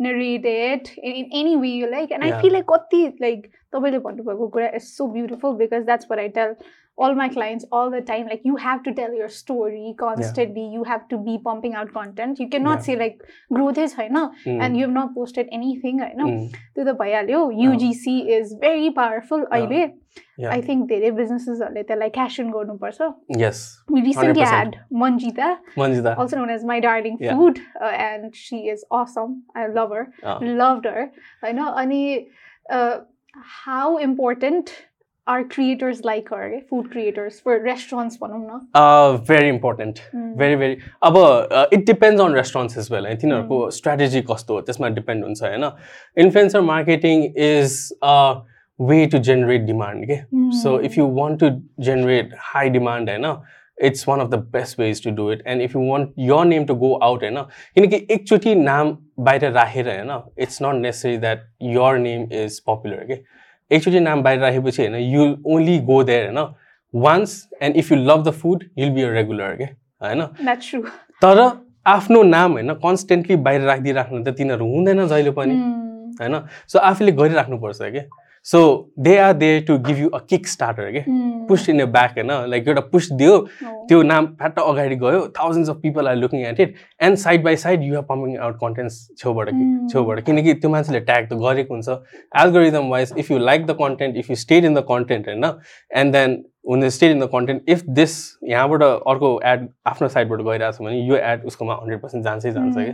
net 0.00 0.46
it 0.46 0.88
in 0.98 1.30
any 1.32 1.56
way 1.56 1.68
you 1.68 1.90
like 1.90 2.12
and 2.12 2.24
I 2.24 2.40
feel 2.42 2.52
like 2.52 2.64
कति 2.70 3.02
like 3.22 3.46
तपाईँले 3.72 3.98
भन्नुभएको 3.98 4.48
कुरा 4.48 4.68
is 4.74 4.82
so 4.82 5.06
beautiful 5.08 5.54
because 5.56 5.84
that's 5.84 6.06
for 6.08 6.18
I 6.18 6.28
tell 6.28 6.54
all 7.05 7.13
my 7.17 7.25
clients 7.33 7.65
all 7.77 7.91
the 7.93 7.99
time 8.05 8.29
like 8.29 8.45
you 8.49 8.55
have 8.61 8.79
to 8.85 8.91
tell 8.99 9.11
your 9.17 9.27
story 9.33 9.89
constantly 9.97 10.61
you 10.75 10.85
have 10.91 11.03
to 11.11 11.17
be 11.25 11.35
pumping 11.47 11.75
out 11.81 11.91
content 11.97 12.39
you 12.43 12.47
cannot 12.55 12.79
Yeah. 12.79 12.85
say 12.87 12.95
like 13.01 13.19
growth 13.57 13.77
is 13.83 13.93
होइन 13.97 14.17
Mm. 14.21 14.63
and 14.67 14.79
you 14.79 14.85
have 14.87 14.95
not 14.95 15.11
posted 15.17 15.51
anything 15.57 15.99
होइन 16.05 16.23
Mm. 16.29 16.39
त्यो 16.77 16.85
त 16.87 16.95
भइहाल्यो 17.03 17.41
UGC 17.67 18.15
is 18.39 18.55
very 18.65 18.89
powerful 18.99 19.45
अहिले 19.59 19.83
Yeah. 20.43 20.51
I 20.55 20.61
think 20.69 20.87
धेरै 20.93 21.11
बिजनेसेसहरूले 21.19 21.83
त्यसलाई 21.91 22.09
cash 22.17 22.39
in 22.45 22.49
गर्नुपर्छ 22.57 23.11
yes 23.43 23.61
We 23.95 24.01
recently 24.07 24.45
100%. 24.47 24.55
had 24.55 24.79
Manjita, 25.03 25.49
Manjita 25.83 26.15
also 26.23 26.39
known 26.41 26.55
as 26.57 26.65
my 26.71 26.79
darling 26.87 27.19
Yeah. 27.27 27.35
food, 27.41 27.61
uh, 27.81 27.93
and 28.07 28.35
she 28.45 28.63
is 28.75 28.83
awesome. 29.01 29.37
I 29.63 29.67
love 29.79 29.93
her, 29.99 30.03
Ah. 30.33 30.39
loved 30.63 30.89
her. 30.93 31.05
I 31.51 31.53
are 35.26 35.44
creators 35.44 36.02
like 36.02 36.28
her, 36.30 36.52
eh, 36.54 36.60
food 36.68 36.90
creators. 36.90 37.40
For 37.40 37.58
restaurants? 37.62 38.16
भनौँ 38.22 38.38
न. 38.44 39.48
Important. 39.48 40.02
Mm. 40.14 40.36
Very 40.38 40.56
very 40.56 40.76
अब 41.02 41.16
it 41.72 41.86
depends 41.86 42.20
on 42.20 42.34
restaurants 42.34 42.78
as 42.78 42.88
well 42.92 43.06
है 43.06 43.16
तिनीहरूको 43.16 43.70
strategy 43.78 44.20
कस्तो 44.30 44.54
हो 44.54 44.60
त्यसमा 44.60 44.88
depend 44.98 45.24
हुन्छ 45.24 45.42
होइन? 45.42 45.70
Influencer 46.24 46.60
marketing 46.60 47.24
is 47.24 47.76
a 48.02 48.16
way 48.78 49.06
to 49.06 49.18
generate 49.30 49.66
demand 49.66 50.06
के 50.10 50.16
so. 50.62 50.78
If 50.80 50.98
you 50.98 51.06
want 51.18 51.40
to 51.40 51.50
generate 51.84 52.34
high 52.52 52.70
demand 52.78 53.10
होइन 53.10 53.26
it's 53.78 54.08
one 54.08 54.20
of 54.20 54.28
the 54.30 54.38
best 54.56 54.80
ways 54.80 55.04
to 55.04 55.10
do 55.20 55.30
it 55.32 55.42
and 55.46 55.62
if 55.62 55.76
you 55.76 55.82
want 55.90 56.10
your 56.18 56.44
name 56.46 56.64
to 56.66 56.74
go 56.82 56.92
out 57.02 57.22
होइन? 57.22 57.38
किनकि 57.74 58.06
एकचोटि 58.10 58.54
नाम 58.54 58.96
बाहिर 59.20 59.50
राखेर 59.52 59.88
होइन? 59.88 60.10
It's 60.38 60.62
not 60.62 60.82
necessary 60.82 61.16
that 61.18 61.46
your 61.76 61.98
name 61.98 62.28
is 62.42 62.60
popular 62.66 63.04
के 63.10 63.20
एकचोटि 63.72 64.00
नाम 64.00 64.22
बाहिर 64.22 64.40
राखेपछि 64.40 64.82
होइन 64.82 64.94
यु 65.14 65.34
ओन्ली 65.54 65.78
गो 65.90 66.02
देयर 66.04 66.24
होइन? 66.30 66.54
Once 66.94 67.36
and 67.62 67.76
if 67.76 67.92
you 67.92 67.98
love 67.98 68.24
the 68.28 68.30
food 68.40 68.64
you'll 68.78 68.90
be 68.90 69.02
a 69.02 69.10
regular 69.10 69.54
के 69.56 69.64
होइन. 70.04 70.22
तर 71.22 71.38
आफ्नो 71.86 72.22
नाम 72.22 72.52
होइन 72.52 72.72
कन्सटेन्टली 72.82 73.36
बाहिर 73.46 73.60
राखिदिइराख्नु 73.70 74.22
त 74.24 74.34
तिनीहरू 74.38 74.66
हुँदैन 74.74 75.06
जहिले 75.06 75.30
पनि 75.38 75.54
Mm. 75.54 76.20
होइन? 76.20 76.34
सो 76.68 76.78
आफूले 76.78 77.12
गरिराख्नुपर्छ 77.12 77.78
कि 77.82 78.00
so 78.46 78.60
they 78.98 79.16
are 79.18 79.32
they 79.32 79.48
to 79.66 79.76
give 79.78 79.98
you 79.98 80.08
a 80.08 80.18
kick 80.30 80.46
starter 80.48 80.90
के. 80.92 81.00
पुस्ट 81.48 81.68
इन 81.68 81.80
य 81.80 81.84
ब्याक 81.86 82.18
होइन 82.18 82.30
लाइक 82.50 82.68
एउटा 82.68 82.80
पुस्ट 82.92 83.12
दियो. 83.14 83.38
त्यो 83.88 84.02
नाम 84.02 84.26
फ्याट्ट 84.38 84.58
अगाडि 84.58 84.96
गयो 84.96 85.20
thousands 85.38 85.70
of 85.70 85.76
people 85.82 86.08
are 86.08 86.16
looking 86.16 86.40
at 86.46 86.60
it 86.60 86.74
and 87.02 87.16
side 87.18 87.42
by 87.44 87.56
side 87.56 87.82
you 87.82 87.96
are 87.96 88.02
pumping 88.08 88.36
out 88.38 88.56
contents 88.60 88.96
छेउबाट 89.18 89.48
कि. 89.48 89.88
छेउबाट 89.92 90.20
किनकि 90.26 90.54
त्यो 90.54 90.70
मान्छेले 90.70 91.00
ट्याग 91.00 91.26
त 91.26 91.38
गरेको 91.42 91.74
हुन्छ 91.74 91.88
algorithm 92.42 92.88
wise 92.90 93.12
if 93.18 93.30
you 93.30 93.38
like 93.38 93.66
the 93.66 93.76
content 93.80 94.16
if 94.16 94.30
you 94.30 94.36
stayed 94.36 94.64
in 94.64 94.74
the 94.74 94.84
content 94.88 95.28
होइन 95.28 95.44
एन्ड 96.00 96.12
देन 96.12 96.42
हुन 96.68 96.88
stayed 96.96 97.10
in 97.10 97.20
the 97.20 97.28
content 97.32 97.70
if 97.70 97.84
this 97.90 98.16
यहाँबाट 98.48 98.82
अर्को 98.82 99.30
एड 99.44 99.68
आफ्नो 99.86 100.08
साइडबाट 100.08 100.40
गइरहेको 100.40 100.72
छ 100.72 100.88
भने 100.88 100.98
यो 101.00 101.16
एड 101.30 101.44
उसकोमा 101.52 101.74
हन्ड्रेड 101.74 102.00
पर्सेन्ट 102.00 102.24
जान्छै 102.24 102.52
जान्छ 102.52 102.74
कि. 102.78 102.92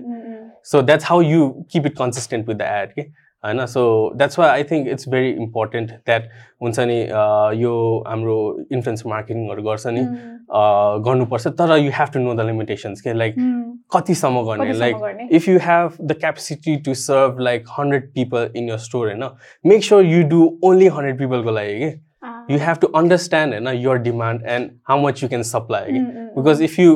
So 0.64 0.82
that's 0.82 1.06
how 1.06 1.22
you 1.22 1.48
keep 1.72 1.86
it 1.86 1.96
consistent 1.98 2.48
with 2.48 2.56
the 2.56 2.70
ad 2.82 2.92
कि 2.92 3.02
होइन 3.44 3.64
so 3.66 3.82
that's 4.16 4.38
why 4.38 4.48
I 4.50 4.62
think 4.70 4.88
it's 4.88 5.08
very 5.08 5.30
important 5.42 5.90
that 5.90 6.28
हुन्छ 6.62 6.78
नि 6.80 7.00
अ, 7.02 7.50
यो 7.54 7.74
हाम्रो 8.06 8.36
इन्फ्लुएन्स 8.72 9.06
मार्केटिङहरू 9.06 9.62
गर्छ 9.62 9.86
नि 9.88 10.00
Mm. 10.00 10.16
अ, 10.50 10.62
गर्नुपर्छ 11.06 11.46
तर 11.60 11.76
you 11.78 11.90
have 11.94 12.08
to 12.14 12.18
know 12.20 12.34
the 12.34 12.46
limitations 12.46 13.00
के 13.00 13.12
लाइक 13.14 13.34
Mm. 13.38 13.62
कतिसम्म 13.94 14.42
गर्ने 14.42 14.64
कतिसम्म 14.64 14.80
लाइक 14.80 14.96
गर्ने? 14.98 15.28
If 15.32 15.48
you 15.48 15.58
have 15.62 15.96
the 16.02 16.18
capacity 16.20 16.76
to 16.86 16.94
serve 17.02 17.38
like 17.40 17.64
hundred 17.78 18.10
people 18.14 18.50
in 18.56 18.68
your 18.68 18.78
store 18.86 19.06
होइन 19.06 19.24
make 19.64 19.84
sure 19.84 20.04
you 20.06 20.22
do 20.28 20.42
only 20.64 20.86
hundred 20.98 21.18
पिपलको 21.18 21.50
लागि 21.50 21.78
कि 21.80 21.96
Ah. 22.22 22.30
You 22.50 22.58
have 22.58 22.76
to 22.80 22.86
understand 22.98 23.54
होइन 23.54 23.68
your 23.80 23.98
demand 24.04 24.46
and 24.50 24.70
how 24.88 25.00
much 25.02 25.22
you 25.22 25.28
can 25.28 25.42
supply 25.50 25.92
कि 25.92 25.98
Mm, 25.98 26.06
mm, 26.06 26.16
mm. 26.22 26.44
Because 26.44 26.62
if 26.62 26.78
you 26.78 26.94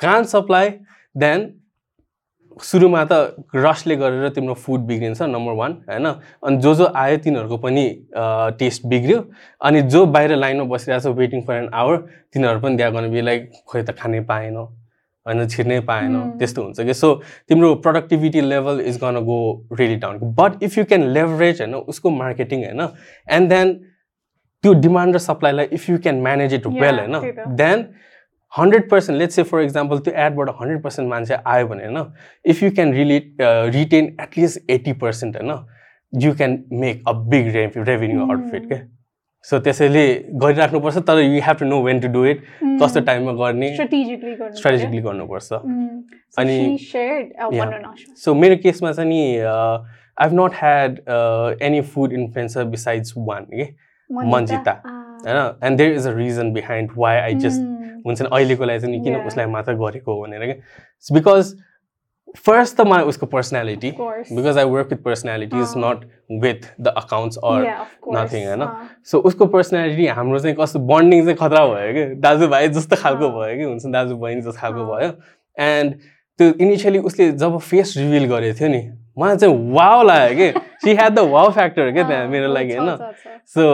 can't 0.00 0.24
supply 0.30 0.70
then 1.14 1.42
सुरुमा 2.60 3.04
त 3.04 3.46
रसले 3.54 3.96
गरेर 3.96 4.28
तिम्रो 4.34 4.54
food 4.56 4.80
बिग्रिन्छ 4.86 5.22
नम्बर 5.24 5.52
वान 5.54 5.72
होइन 5.88 6.06
अनि 6.06 6.56
जो 6.58 6.74
जो 6.74 6.86
आयो 6.96 7.16
तिनीहरूको 7.24 7.56
पनि 7.58 7.84
टेस्ट 8.58 8.86
बिग्रियो 8.86 9.24
अनि 9.60 9.82
जो 9.94 10.04
बाहिर 10.16 10.36
लाइनमा 10.36 10.64
बसिरहेको 10.74 11.02
छ 11.04 11.16
वेटिङ 11.18 11.42
फर 11.42 11.54
एन 11.54 11.68
आवर 11.74 11.96
तिनीहरू 12.34 12.60
पनि 12.60 12.76
त्यहाँ 12.76 12.92
गर्नु 12.92 13.10
बी 13.10 13.20
लाइक 13.20 13.50
खोइ 13.66 13.82
त 13.82 13.96
खानै 13.98 14.20
पाएन 14.30 14.56
होइन 14.56 15.46
छिर्नै 15.48 15.80
पाएन. 15.88 16.14
त्यस्तो 16.38 16.62
हुन्छ 16.62 16.80
कि 16.80 16.94
सो 16.94 17.14
तिम्रो 17.48 17.74
productivity 17.82 18.40
level 18.42 18.80
is 18.90 18.98
gonna 19.02 19.18
go 19.24 19.38
really 19.78 19.96
down 20.02 20.18
but 20.38 20.62
if 20.62 20.78
you 20.78 20.84
can 20.84 21.02
leverage 21.14 21.60
होइन 21.62 21.74
उसको 21.74 22.10
मार्केटिङ 22.10 22.64
होइन 22.64 22.80
एन्ड 23.28 23.48
देन 23.48 23.74
त्यो 24.64 24.72
डिमान्ड 24.80 25.14
र 25.14 25.18
सप्लाईलाई 25.18 25.66
if 25.72 25.90
you 25.90 25.98
can 25.98 26.20
manage 26.22 26.54
it 26.54 26.66
well 26.66 26.98
होइन। 26.98 27.14
Then 27.56 27.86
hundred 28.52 28.88
percent 28.90 29.18
let's 29.18 29.34
say 29.36 29.42
for 29.50 29.60
example 29.62 29.98
त्यो 30.06 30.14
एडबाट 30.24 30.48
हन्ड्रेड 30.60 30.82
पर्सेन्ट 30.82 31.08
मान्छे 31.10 31.36
आयो 31.54 31.66
भने 31.66 31.84
होइन 31.86 32.12
if 32.54 32.62
you 32.62 32.70
can 32.78 32.92
relate 32.94 33.36
retain 33.76 34.16
at least 34.22 34.70
eighty 34.70 34.92
percent 35.04 35.36
होइन 35.36 36.22
you 36.24 36.34
can 36.40 36.58
make 36.80 37.02
a 37.08 37.12
big 37.34 37.48
रे 37.54 37.66
रेभेन्यू 37.76 38.20
आउट 38.30 38.44
अफ 38.48 38.54
इट 38.54 38.68
के 38.72 38.80
सो 39.44 39.58
त्यसैले 39.60 40.02
गरिराख्नुपर्छ 40.42 40.98
तर 41.06 41.18
you 41.20 41.40
have 41.46 41.56
to 41.60 41.64
know 41.66 41.80
when 41.82 42.00
to 42.00 42.08
do 42.16 42.24
it 42.26 42.42
Mm. 42.62 42.76
कस्तो 42.82 43.00
टाइममा 43.06 43.32
गर्ने 43.38 43.70
strategically 43.76 44.34
गर्नु 44.40 44.56
स्ट्राटेजिकली 44.58 45.00
गर्नुपर्छ। 45.06 45.52
Mm. 45.52 45.88
So 46.34 46.42
अनि- 46.42 46.58
she 46.58 46.84
shared 46.90 47.32
uh, 47.40 47.48
Yeah. 47.52 47.64
one 47.64 47.72
on 47.78 47.88
Asha. 47.88 48.14
So 48.24 48.34
मेरो 48.42 48.56
केसमा 48.62 48.92
चाहिँ 48.92 49.08
नि 49.08 49.22
I 49.38 50.22
have 50.22 50.32
not 50.40 50.54
had 50.60 51.00
any 51.68 51.80
food 51.94 52.12
influencer 52.20 52.64
besides 52.76 53.14
one 53.16 53.44
के 53.54 53.68
मन्जिता 54.10 54.72
होइन 54.86 55.66
and 55.66 55.78
there 55.78 55.92
is 55.96 56.06
a 56.06 56.12
reason 56.16 56.52
behind 56.52 56.90
why 56.96 57.18
I 57.20 57.34
just 57.46 57.60
हुन्छ 58.06 58.22
नि 58.22 58.28
अहिलेको 58.32 58.64
लागि 58.64 58.80
चाहिँ 58.80 59.02
किन. 59.04 59.16
उसलाई 59.26 59.46
मात्र 59.46 59.72
गरेको 59.74 60.14
हो 60.14 60.22
भनेर 60.22 60.44
क्या? 60.44 60.54
बिकज 61.14 61.54
फर्स्ट 62.46 62.76
त 62.76 62.80
मलाई 62.80 63.04
उसको 63.04 63.26
personality 63.26 63.90
because 63.98 64.58
I 64.58 64.64
work 64.64 64.88
with 64.90 65.02
personality 65.04 65.60
is. 65.60 65.72
Not 65.76 66.04
with 66.42 66.60
the 66.80 66.88
accounts 66.96 67.36
or 67.36 67.64
nothing, 68.14 68.46
होइन? 68.46 68.62
सो 69.04 69.18
उसको 69.18 69.46
पर्सनालिटी 69.46 70.06
हाम्रो 70.06 70.38
चाहिँ 70.38 70.56
कस्तो 70.60 70.78
बन्डिङ 70.78 71.24
चाहिँ 71.24 71.36
खतरा 71.36 71.66
भयो 71.66 71.92
कि 71.92 72.04
दाजुभाइ 72.20 72.68
जस्तो 72.68 72.96
खालको 72.96 73.28
अँ। 73.28 73.34
भयो 73.36 73.56
कि 73.56 73.64
हुन्छ 73.64 73.86
दाजु 73.86 74.16
बहिनी 74.16 74.40
जस्तो 74.40 74.60
खालको 74.60 74.80
अँ। 74.80 75.00
भयो। 75.00 75.10
एन्ड 75.58 75.94
त्यो 76.38 76.52
इनिसियली 76.60 76.98
उसले 76.98 77.30
जब 77.32 77.58
फेस 77.58 77.94
रिभिल 77.96 78.24
गरेको 78.26 78.58
थियो 78.60 78.68
नि 78.68 78.82
मलाई 79.18 79.36
चाहिँ 79.36 79.72
वाउ 79.72 80.02
लाग्यो 80.02 80.36
कि? 80.36 80.60
She 80.84 80.94
had 80.94 81.12
the 81.14 81.18
wow 81.18 81.50
factor 81.50 81.92
क्या 81.92 82.08
त्यहाँ 82.08 82.28
मेरो 82.34 82.52
लागि 82.52 82.76
होइन? 82.76 82.96
सो 83.46 83.64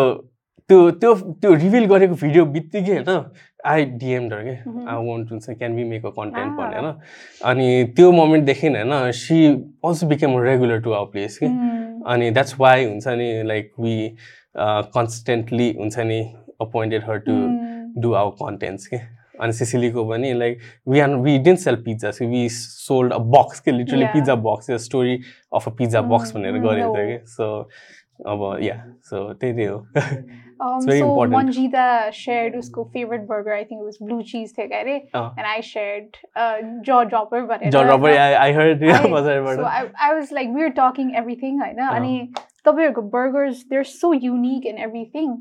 त्यो 0.69 0.91
त्यो 0.91 1.15
त्यो 1.15 1.55
रिभिल 1.55 1.85
गरेको 1.87 2.15
भिडियो 2.15 2.45
बित्तिकै 2.45 2.97
होइन? 2.99 3.31
आई 3.67 3.85
डिएम 4.01 4.29
डर 4.29 4.43
के. 4.45 4.55
आई 4.91 5.07
वन्ट 5.07 5.31
हुन्छ 5.31 5.51
can 5.51 5.77
be 5.77 5.85
make 5.85 6.07
a 6.07 6.11
content. 6.19 6.53
भनेर 6.57 6.93
अनि 7.51 7.85
त्यो 7.97 8.11
मोमेन्टदेखि 8.13 8.67
होइन 8.69 9.11
she 9.21 9.47
also 9.85 10.07
became 10.07 10.39
regular 10.43 10.81
to 10.83 10.93
our 10.93 11.11
place 11.13 11.39
कि. 11.43 11.47
अनि 12.13 12.31
द्याट्स 12.31 12.55
वाइ 12.61 12.85
हुन्छ 12.85 13.09
नि 13.09 13.31
लाइक 13.47 13.73
वी 13.81 13.97
कन्सटेन्टली 14.97 15.73
हुन्छ 15.79 15.99
नि 15.99 16.21
appointed 16.61 17.05
her 17.09 17.19
to. 17.29 17.33
Do 18.01 18.13
our 18.15 18.31
contents 18.43 18.87
के 18.87 18.97
अनि 19.43 19.53
सिसिलीको 19.53 20.05
पनि 20.05 20.33
like 20.35 20.59
we 20.89 21.01
are 21.01 21.15
we 21.17 21.37
didn't 21.39 21.59
sell 21.59 21.77
pizza 21.85 22.11
we 22.23 22.49
sold 22.49 23.13
a 23.13 23.19
box 23.35 23.61
के 23.61 23.71
literally. 23.73 24.05
Pizza 24.15 24.35
box 24.35 24.71
story 24.85 25.21
of 25.55 25.69
a 25.69 25.73
pizza 25.79 26.01
box 26.03 26.35
भनेर 26.37 26.59
गरेको. 26.59 26.95
थियो 26.97 27.19
कि 27.19 27.27
सो 27.27 27.47
अब 28.27 28.59
या 28.63 28.77
सो 29.05 29.33
त्यही 29.35 29.53
नै 29.53 29.67
हो 29.67 29.87
Um, 30.64 30.86
very 30.86 31.00
so 31.00 31.08
important. 31.08 31.36
Manjita 31.38 31.86
shared 32.18 32.54
usko 32.60 32.84
favorite 32.94 33.24
burger. 33.28 33.54
I 33.54 33.64
think 33.64 33.82
it 33.82 33.86
was 33.86 33.98
blue 34.10 34.20
cheese 34.32 34.54
thik 34.60 34.72
hai 34.78 34.82
re. 34.90 34.96
Uh. 35.14 35.30
and 35.38 35.48
I 35.54 35.62
shared 35.70 36.20
uh, 36.36 36.58
jaw 36.90 37.04
dropper. 37.14 37.42
बनेर 37.54 37.72
जन 37.72 37.88
रबर 37.90 38.10
होइन? 38.10 38.38
आई 38.44 38.54
हर्ड 38.60 38.84
I- 38.92 39.02
So 39.02 39.10
बजारबाट 39.16 39.64
I, 39.72 40.10
I 40.10 40.14
was 40.20 40.32
like, 40.40 40.54
we 40.58 40.64
were 40.68 40.76
talking 40.82 41.12
everything, 41.24 41.60
होइन 41.64 41.80
Uh. 41.88 41.92
अनि 41.96 42.14
तपाईँहरूको 42.68 43.04
burgers, 43.18 43.64
they're 43.72 43.90
so 43.94 44.12
unique 44.26 44.66
and 44.74 44.80
everything. 44.88 45.32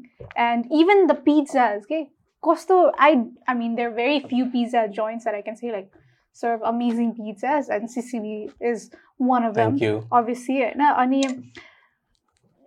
And 0.49 0.73
even 0.82 1.07
the 1.12 1.19
pizzas, 1.28 1.82
okay? 1.85 2.03
Kosto, 2.47 2.78
I, 2.99 3.11
I 3.47 3.55
mean, 3.55 3.74
there 3.77 3.90
are 3.90 3.94
very 3.99 4.19
few 4.31 4.47
pizza 4.55 4.89
joints 5.01 5.24
that 5.27 5.35
I 5.40 5.43
can 5.49 5.57
say 5.57 5.70
like 5.74 5.90
serve 6.32 6.62
amazing 6.70 7.12
pizzas, 7.19 7.69
and 7.77 7.90
Sicily 7.90 8.51
is 8.73 8.90
one 9.32 9.44
of 9.49 9.55
them. 9.55 9.77
Thank 9.78 9.82
you 9.82 10.01
obviously 10.20 10.57
होइन 10.62 10.89
अनि 11.05 11.23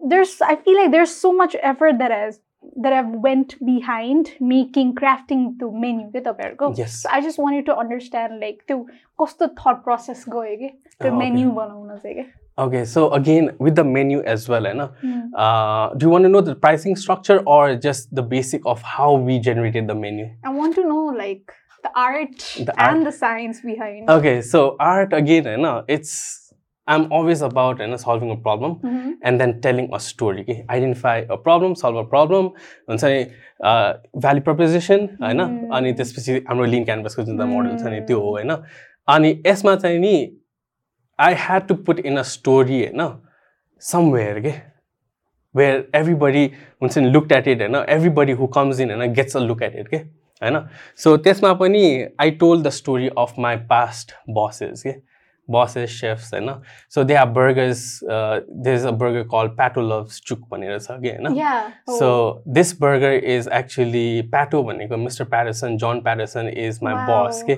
there's 0.06 0.40
I 0.40 0.56
feel 0.56 0.76
like 0.76 0.90
there's 0.90 1.14
so 1.14 1.32
much 1.32 1.56
effort 1.62 1.98
that 1.98 2.10
has 2.10 2.40
that 2.76 2.92
have 2.92 3.08
went 3.08 3.54
behind 3.64 4.32
making 4.40 4.94
crafting 4.94 5.58
the 5.58 5.70
menu 5.70 6.10
with 6.12 6.26
Amerigo. 6.26 6.74
Yes. 6.76 7.02
So 7.02 7.08
I 7.10 7.20
just 7.20 7.38
wanted 7.38 7.66
to 7.66 7.76
understand 7.76 8.40
like 8.40 8.66
to 8.68 8.86
what's 9.16 9.34
the 9.34 9.48
thought 9.48 9.82
process 9.82 10.24
going 10.24 10.78
the 11.00 11.08
ah, 11.08 11.12
oh, 11.12 11.16
menu 11.16 11.58
okay. 11.96 12.26
Okay, 12.58 12.84
so 12.84 13.10
again 13.12 13.56
with 13.58 13.74
the 13.74 13.84
menu 13.84 14.22
as 14.22 14.48
well, 14.48 14.66
eh, 14.66 14.70
Anna. 14.70 14.92
Mm. 15.02 15.30
Uh, 15.34 15.94
do 15.94 16.06
you 16.06 16.10
want 16.10 16.24
to 16.24 16.28
know 16.28 16.42
the 16.42 16.54
pricing 16.54 16.94
structure 16.94 17.40
or 17.46 17.76
just 17.76 18.14
the 18.14 18.22
basic 18.22 18.60
of 18.66 18.82
how 18.82 19.14
we 19.14 19.38
generated 19.38 19.88
the 19.88 19.94
menu? 19.94 20.28
I 20.44 20.50
want 20.50 20.74
to 20.74 20.86
know 20.86 21.06
like 21.06 21.50
the 21.82 21.90
art 21.96 22.36
the 22.58 22.74
and 22.78 22.98
art. 22.98 23.04
the 23.04 23.12
science 23.12 23.60
behind. 23.62 24.10
Okay, 24.10 24.42
so 24.42 24.76
art 24.78 25.14
again, 25.14 25.46
eh, 25.46 25.54
Anna, 25.54 25.84
it's 25.88 26.39
I'm 26.88 27.04
always 27.12 27.40
about 27.42 27.80
you 27.80 27.86
know, 27.86 27.96
solving 27.96 28.30
a 28.30 28.36
problem 28.36 28.72
Mhm. 28.84 29.10
and 29.22 29.40
then 29.40 29.60
telling 29.60 29.88
a 29.92 30.00
story. 30.00 30.40
Okay? 30.42 30.64
Identify 30.76 31.16
a 31.28 31.36
problem, 31.36 31.74
solve 31.82 31.96
a 31.96 32.04
problem. 32.14 32.48
हुन्छ 32.88 33.04
नि 33.04 33.24
value 34.24 34.42
proposition 34.44 35.08
होइन 35.22 35.40
Hmm. 35.40 35.72
अनि 35.76 35.92
त्यसपछि 36.00 36.38
हाम्रो 36.48 36.64
लिन 36.74 36.84
क्यानभासको 36.84 37.22
जुन 37.22 37.38
चाहिँ 37.38 37.52
model 37.52 37.76
छ 37.78 37.82
नि 37.82 37.98
Hmm. 37.98 38.06
त्यो 38.06 38.20
हो 38.20 38.30
होइन 38.30 38.50
अनि 39.08 39.30
यसमा 39.46 39.74
चाहिँ 39.76 39.98
नि 39.98 40.14
I 41.18 41.34
had 41.44 41.66
to 41.68 41.74
put 41.86 42.00
in 42.00 42.16
a 42.16 42.22
story 42.32 42.80
होइन 42.84 43.20
समवेयर 43.82 44.40
के 44.40 44.52
वेयर 45.54 45.84
एभ्रिबडी 45.94 46.44
हुन्छ 46.82 46.98
नि 46.98 47.10
लुक 47.10 47.32
एट 47.32 47.48
इट 47.48 47.60
होइन 47.62 47.76
एभ्रिबडी 47.88 48.32
हु 48.40 48.46
कम्स 48.56 48.80
इन 48.80 48.90
होइन 48.90 49.12
gets 49.12 49.36
a 49.36 49.40
look 49.40 49.62
at 49.62 49.76
it 49.76 49.88
के 49.88 49.96
होइन 50.42 50.58
सो 51.04 51.16
त्यसमा 51.26 51.52
पनि 51.62 51.84
I 52.20 52.30
told 52.42 52.66
the 52.66 52.70
story 52.80 53.08
of 53.18 53.34
my 53.38 53.56
past 53.70 54.14
bosses 54.38 54.82
के 54.82 54.92
बसेस 55.49 55.99
सेफ्स 56.01 56.33
होइन 56.33 56.49
so 56.95 57.03
they 57.03 57.13
are 57.15 57.25
burgers 57.29 57.81
there 58.03 58.75
is 58.75 58.85
a 58.85 58.91
burger 59.01 59.23
call 59.33 59.47
Patto 59.57 59.81
loves 59.89 60.21
chuck 60.27 60.39
भनेर 60.51 60.79
छ 60.79 60.91
कि 61.01 61.09
होइन 61.09 61.35
Yeah. 61.37 61.67
Oh. 61.89 61.99
So 61.99 62.09
this 62.57 62.73
burger 62.81 63.13
is 63.35 63.49
actually 63.53 64.21
Patto 64.31 64.63
भनेको 64.63 64.97
mister 64.97 65.25
Patterson 65.33 65.77
John 65.83 66.01
Patterson 66.07 66.49
is 66.57 66.79
my 66.83 66.93
Wow. 66.93 67.25
बस 67.27 67.43
के 67.47 67.53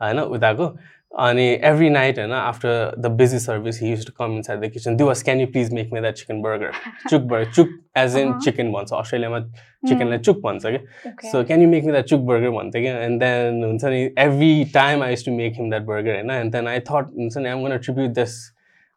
होइन 0.00 0.20
उताको 0.20 0.66
अनि 1.13 1.43
एभ्री 1.63 1.89
नाइट 1.89 2.19
होइन 2.19 2.31
after 2.33 2.95
the 2.99 3.07
busy 3.17 3.39
service 3.39 3.81
he 3.81 3.89
used 3.91 4.05
to 4.05 4.13
come 4.19 4.35
inside 4.41 4.59
the 4.59 4.69
kitchen 4.73 4.95
Diwas 4.97 5.23
can 5.23 5.39
you 5.39 5.47
please 5.47 5.73
make 5.73 5.89
me 5.93 6.01
that 6.01 6.13
chicken 6.15 6.41
burger 6.41 6.71
chook 7.09 7.21
burger 7.21 7.51
chook 7.51 7.69
as 7.97 8.15
in 8.17 8.27
Uh-huh. 8.27 8.43
Chicken 8.45 8.71
भन्छ 8.71 8.93
अस्ट्रेलियामा 8.93 9.39
चिकनलाई 9.87 10.17
chook 10.17 10.37
भन्छ 10.37 10.65
कि 10.65 10.77
okay. 10.77 11.31
So 11.31 11.43
can 11.43 11.61
you 11.61 11.67
make 11.69 11.83
me 11.83 11.91
that 11.91 12.05
chook 12.05 12.21
burger 12.31 12.49
भन्थ्यो 12.49 12.81
क्या 12.81 12.97
and 13.03 13.19
then 13.23 13.63
हुन्छ 13.63 13.83
नि 13.85 14.01
every 14.19 14.63
time 14.73 15.03
I 15.03 15.09
used 15.09 15.25
to 15.25 15.31
make 15.31 15.53
him 15.57 15.69
that 15.69 15.83
burger 15.83 16.13
होइन? 16.13 16.31
एन्ड 16.31 16.51
देन 16.51 16.67
आई 16.67 16.79
थट 16.89 17.13
हुन्छ 17.17 17.37
नि 17.37 17.49
आम 17.49 17.63
गन 17.65 17.77
ट्रिब्युट 17.77 18.09
दिस 18.19 18.35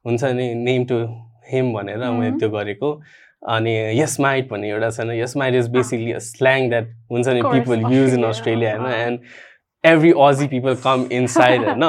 हुन्छ 0.05 0.25
नि 0.25 0.53
नेम 0.65 0.85
टु 0.85 1.05
हिम 1.53 1.73
भनेर 1.73 1.99
मैले 1.99 2.31
Mhm. 2.31 2.39
त्यो 2.41 2.51
गरेको। 2.51 3.01
अनि 3.43 3.75
यस 4.01 4.19
माइट 4.21 4.49
भन्ने 4.51 4.71
एउटा 4.71 4.91
छैन 4.91 5.11
यस 5.11 5.37
mate 5.37 5.55
is 5.55 5.69
basically 5.71 6.19
slang 6.21 6.69
that 6.71 6.89
हुन्छ 7.11 7.29
नि 7.29 7.43
पिपल 7.43 7.93
युज 7.93 8.15
इन 8.15 8.25
अस्ट्रेलिया 8.25 8.77
होइन। 8.77 8.93
And 8.93 9.21
every 9.93 10.13
Aussie 10.27 10.47
people 10.49 10.75
come 10.85 11.07
inside 11.35 11.65
होइन 11.65 11.85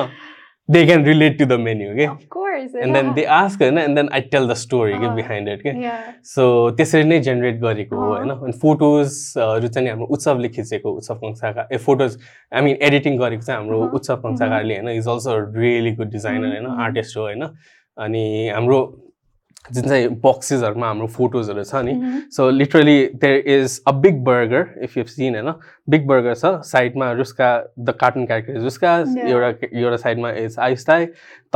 they 0.69 0.85
can 0.85 1.03
relate 1.05 1.37
to 1.39 1.45
the 1.45 1.59
menu 1.61 1.93
के 1.95 2.05
Of 2.07 2.23
course. 2.29 2.73
And 2.75 2.93
then 2.93 3.05
yeah. 3.05 3.15
They 3.15 3.23
ask 3.35 3.61
होइन 3.61 3.77
and 3.77 3.95
then 3.95 4.09
I 4.13 4.21
tell 4.33 4.47
the 4.47 4.53
story 4.61 4.93
के 4.93 5.05
uh. 5.05 5.15
Behind 5.15 5.49
it 5.49 5.61
के 5.63 5.71
Yeah. 5.83 6.01
So 6.31 6.47
त्यसरी 6.77 7.03
नै 7.03 7.19
generate 7.27 7.59
गरेको 7.61 7.95
हो 7.95 8.11
अँ। 8.11 8.17
होइन 8.17 8.29
अनि 8.31 8.51
फोटोजहरू 8.63 9.67
चाहिँ 9.67 9.83
नि 9.85 9.89
हाम्रो 9.91 10.07
उत्सवले 10.17 10.49
खिचेको 10.57 10.91
उत्सव 10.97 11.15
कङ्साका 11.23 11.67
uh 11.73 11.77
photos 11.87 12.17
I 12.51 12.61
mean 12.61 12.77
editing 12.89 13.17
गरेको 13.19 13.41
चाहिँ 13.45 13.59
हाम्रो 13.59 13.81
अहँ, 13.81 13.91
उत्सव 13.93 14.15
कङ्साकारले 14.25 14.75
होइन 14.75 14.89
is 14.97 15.07
also 15.07 15.37
really 15.59 15.91
good 16.01 16.09
designer 16.11 16.47
होइन 16.53 16.65
अहँ, 16.65 16.83
आर्टिस्ट 16.85 17.17
हो 17.17 17.23
होइन 17.23 17.43
अनि 17.97 18.25
हाम्रो 18.55 18.79
जुन 19.73 19.83
चाहिँ 19.89 20.07
बक्सेसहरूमा 20.23 20.87
हाम्रो 20.87 21.07
फोटोजहरू 21.17 21.63
छ 21.63 21.81
नि. 21.87 21.93
So 22.35 22.49
literally 22.49 22.97
there 23.23 23.47
is 23.55 23.81
a 23.87 23.91
big 24.05 24.23
burger 24.23 24.83
if 24.83 24.97
you 24.97 25.03
seen 25.13 25.35
होइन 25.35 25.53
बिग 25.89 26.07
बर्गर 26.07 26.35
छ 26.35 26.53
साइडमा 26.69 27.11
रुस्का 27.19 27.49
द 27.79 27.97
कार्टुन 28.01 28.25
क्यारेक्टर 28.25 28.61
रुस्का. 28.63 28.95
एउटा 29.27 29.49
एउटा 29.67 29.97
साइडमा 30.05 30.31
इज 30.45 30.55
आइस्ताई 30.69 31.05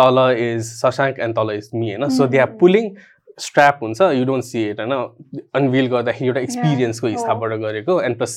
तल 0.01 0.19
इज 0.39 0.61
सशाङ्क 0.73 1.19
एन्ड 1.19 1.35
तल 1.35 1.55
इज 1.55 1.69
मी 1.73 1.93
होइन 1.93 2.09
so 2.17 2.27
they 2.27 2.37
are. 2.37 2.53
Pulling 2.61 2.93
strap 3.39 3.79
हुन्छ 3.81 4.01
यु 4.01 4.25
डोन्ट 4.25 4.43
सी 4.43 4.63
इट 4.69 4.79
होइन 4.79 5.43
अनविल 5.55 5.87
गर्दाखेरि 5.97 6.27
एउटा 6.27 6.39
एक्सपिरियन्सको 6.39 7.07
Oh. 7.07 7.13
हिसाबबाट 7.13 7.59
गरेको 7.59 8.01
एन्ड 8.01 8.17
प्लस 8.17 8.33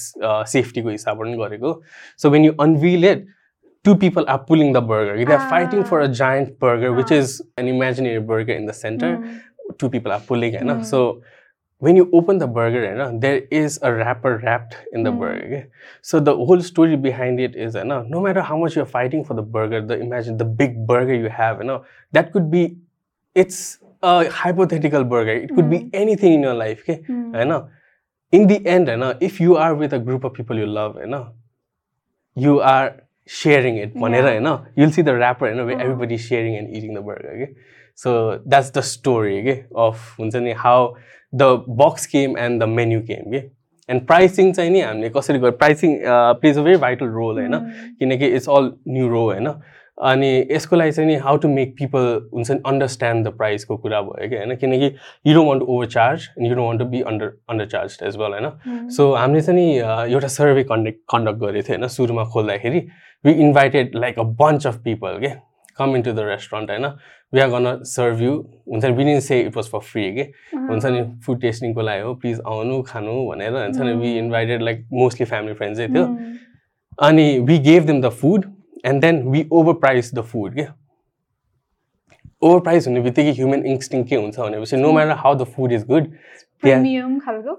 सेफ्टीको 0.53 0.89
हिसाबबाट 0.89 1.27
पनि 1.27 1.37
गरेको 1.39 1.81
so 2.23 2.31
when 2.31 2.45
you 2.45 2.53
unveil 2.67 3.05
it 3.05 3.27
two 3.85 3.95
people 4.03 4.25
are 4.33 4.39
pulling 4.49 4.71
the 4.75 4.81
burger. 4.81 5.15
They 5.17 5.35
are 5.35 5.47
fighting 5.49 5.83
for 5.89 5.97
a 6.03 6.07
giant 6.19 6.53
burger, 6.65 6.93
which 6.99 7.11
Ah. 7.13 7.17
is 7.23 7.33
an 7.63 7.67
imaginary 7.73 8.23
burger 8.31 8.55
in 8.61 8.71
the 8.71 8.77
center. 8.77 9.11
Mm. 9.17 9.35
two 9.79 9.89
people 9.89 10.13
are 10.13 10.21
pulling 10.21 10.55
hai, 10.55 10.61
na? 10.61 10.75
Mm. 10.75 10.85
so 10.85 11.23
when 11.79 11.97
you 11.97 12.09
open 12.13 12.39
the 12.39 12.47
burger 12.47 12.83
you 12.89 12.95
know, 12.97 13.19
there 13.19 13.43
is 13.51 13.79
a 13.83 13.93
wrapper 13.93 14.41
wrapped 14.43 14.77
in 14.93 15.03
the 15.03 15.11
mm. 15.11 15.19
burger 15.19 15.69
so 16.03 16.21
the 16.21 16.35
whole 16.35 16.61
story 16.61 16.97
behind 16.97 17.41
it 17.41 17.55
is 17.55 17.75
na, 17.75 18.03
no 18.03 18.21
matter 18.21 18.43
how 18.43 18.57
much 18.57 18.77
you're 18.77 18.87
fighting 18.87 19.25
for 19.25 19.35
the 19.35 19.43
burger 19.43 19.85
the 19.85 19.99
imagine 19.99 20.37
the 20.37 20.45
big 20.45 20.87
burger 20.87 21.15
you 21.15 21.29
have 21.29 21.59
you 21.59 21.65
know 21.65 21.85
that 22.13 22.33
could 22.33 22.51
be 22.51 22.77
it's 23.35 23.79
a 24.03 24.31
hypothetical 24.31 25.05
burger 25.05 25.33
it 25.33 25.49
could 25.55 25.67
mm. 25.67 25.71
be 25.71 25.79
hmm. 25.79 25.89
anything 25.93 26.33
in 26.35 26.43
your 26.43 26.55
life 26.55 26.81
okay 26.83 27.03
mm. 27.09 27.47
know, 27.47 27.69
in 28.33 28.47
the 28.47 28.65
end 28.67 28.87
na, 28.87 29.15
if 29.21 29.41
you 29.41 29.57
are 29.57 29.75
with 29.75 29.93
a 29.93 29.99
group 29.99 30.25
of 30.25 30.33
people 30.33 30.57
you 30.57 30.67
love 30.67 30.97
you 30.97 31.07
know, 31.07 31.33
you 32.35 32.61
are 32.61 33.01
sharing 33.27 33.77
it 33.77 33.93
yeah. 33.95 34.35
you 34.35 34.41
know, 34.41 34.67
you'll 34.77 34.93
see 34.93 35.03
the 35.03 35.15
wrapper 35.15 35.49
you 35.49 35.55
know, 35.55 35.65
where 35.65 35.77
hmm. 35.77 35.81
everybody's 35.81 36.21
sharing 36.21 36.57
and 36.57 36.75
eating 36.77 36.95
the 36.95 37.01
burger 37.01 37.31
okay? 37.35 37.55
So 37.99 38.13
that's 38.47 38.73
the 38.77 38.81
story 38.93 39.43
के 39.43 39.53
of 39.81 40.17
हुन्छ 40.21 40.37
नि 40.37 40.53
how 40.59 40.95
the 41.33 41.43
box 41.83 42.07
came 42.07 42.39
and 42.39 42.63
the 42.63 42.69
menu 42.69 43.01
came 43.01 43.31
के 43.31 43.43
and 43.89 44.07
pricing 44.07 44.53
चाहिँ 44.53 44.71
नि 44.71 44.81
हामीले 44.81 45.09
कसरी 45.17 45.39
गर्यो 45.39 45.53
pricing 45.53 45.97
plays 46.41 46.59
a 46.59 46.63
very 46.63 46.77
vital 46.77 47.07
role 47.07 47.39
होइन? 47.39 47.55
Mm. 47.55 47.99
किनकि 47.99 48.27
इट्स 48.27 48.49
अल 48.49 48.73
न्यु 48.89 49.09
रो 49.09 49.23
होइन? 49.23 49.49
अनि 49.99 50.31
यसको 50.51 50.77
लागि 50.77 50.93
चाहिँ 50.93 51.09
नि 51.09 51.17
हाउ 51.25 51.37
टु 51.37 51.49
मेक 51.49 51.75
पिपल 51.79 52.07
हुन्छ 52.35 52.51
नि 52.51 52.59
अन्डरस्ट्यान्ड 52.67 53.27
द 53.27 53.33
प्राइसको 53.37 53.77
कुरा 53.77 54.01
भयो 54.03 54.29
कि 54.29 54.37
होइन? 54.37 54.55
किनकि 54.57 54.87
you 55.27 55.35
don't 55.35 55.49
want 55.49 55.61
to 55.61 55.67
overcharge 55.87 56.29
and 56.39 56.49
you 56.49 56.55
don't 56.55 56.69
want 56.71 56.81
to 56.81 56.87
be 56.87 57.01
under 57.13 57.33
undercharge 57.67 57.99
as 58.03 58.17
well 58.17 58.33
होइन? 58.33 58.45
Mm. 58.45 58.91
सो 58.97 59.13
हामीले 59.15 59.43
चाहिँ 59.43 59.61
नि 59.61 59.79
अ, 59.79 60.05
एउटा 60.05 60.29
सर्वे 60.29 60.65
कन्डक्ट 60.65 60.99
कन्डक्ट 61.15 61.39
गरेको 61.39 61.69
थियो 61.69 61.77
होइन? 61.79 61.89
सुरुमा 61.89 62.25
खोल्दाखेरि 62.35 62.87
we 63.25 63.33
invited 63.33 63.95
like 63.97 64.19
a 64.19 64.23
bunch 64.43 64.67
of 64.67 64.81
people 64.85 65.19
के 65.21 65.33
come 65.79 65.97
in 65.97 66.03
to 66.03 66.13
the 66.13 66.27
restaurant 66.29 66.71
होइन 66.71 66.87
we 67.33 67.41
are 67.41 67.49
gonna 67.51 67.83
serve 67.87 68.23
you 68.23 68.33
हुन्छ 68.69 68.85
नि 68.85 68.93
within 68.95 69.21
say 69.21 69.41
it 69.41 69.57
was 69.57 69.69
for 69.71 69.79
free 69.87 70.05
के 70.15 70.23
हुन्छ 70.55 70.85
नि 70.87 71.03
फुड 71.27 71.41
टेस्टिङको 71.41 71.83
लागि 71.83 72.03
हो 72.03 72.15
प्लिज 72.17 72.41
आउनु 72.47 72.81
खानु 72.85 73.17
भनेर 73.27 73.57
हुन्छ 73.57 73.79
नि 73.81 73.93
we 73.97 74.17
invited 74.19 74.63
like 74.63 74.87
mostly 74.95 75.27
family 75.27 75.55
फ्रेन्ड्सै 75.55 75.89
थियो 75.89 76.07
अनि 77.03 77.27
we 77.43 77.59
gave 77.61 77.87
them 77.87 78.01
the 78.03 78.11
food 78.23 78.47
and 78.87 79.01
then 79.01 79.23
we 79.29 79.47
overprice 79.81 80.15
the 80.15 80.23
food 80.27 80.55
के 80.55 80.67
ओभर 82.43 82.61
प्राइस 82.61 82.87
हुने 82.89 83.01
बित्तिकै 83.01 83.33
ह्युमन 83.33 83.67
इन्स्टिङ 83.67 84.05
के 84.05 84.17
हुन्छ 84.17 84.39
भनेपछि 84.39 84.77
no 84.77 84.93
matter 84.93 85.17
how 85.19 85.35
the 85.35 85.45
food 85.53 85.73
is 85.73 85.87
good 85.87 86.13
premium 86.65 87.19
खालको? 87.19 87.55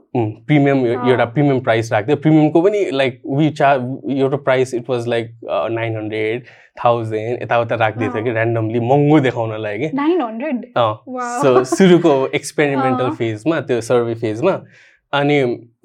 प्रिमियम 0.47 0.85
एउटा 0.87 1.25
प्रिमियम 1.35 1.59
प्राइस 1.67 1.91
राख्थ्यो। 1.93 2.15
प्रिमियमको 2.25 2.61
पनि 2.61 2.83
लाइक 2.91 3.21
वी 3.37 3.49
चा 3.59 3.71
एउटा 4.17 4.37
price 4.49 4.73
it 4.73 4.89
was 4.89 5.07
like 5.07 5.31
nine 5.71 5.95
hundred 5.97 6.43
thousand 6.83 7.41
यताउता 7.41 7.75
राखिदिएको 7.83 8.13
थियो 8.13 8.23
कि 8.23 8.31
ऱ्यान्डमली 8.31 8.79
महँगो 8.89 9.19
देखाउनलाई 9.27 9.77
कि। 9.79 9.89
नाइन 9.95 10.21
हन्ड्रेड 10.21 10.65
सो 10.77 11.63
सुरुको 11.75 12.15
एक्सपेरिमेन्टल 12.41 13.09
फेजमा 13.21 13.59
त्यो 13.69 13.81
सर्वे 13.89 14.15
फेजमा 14.23 14.59
अनि 15.13 15.37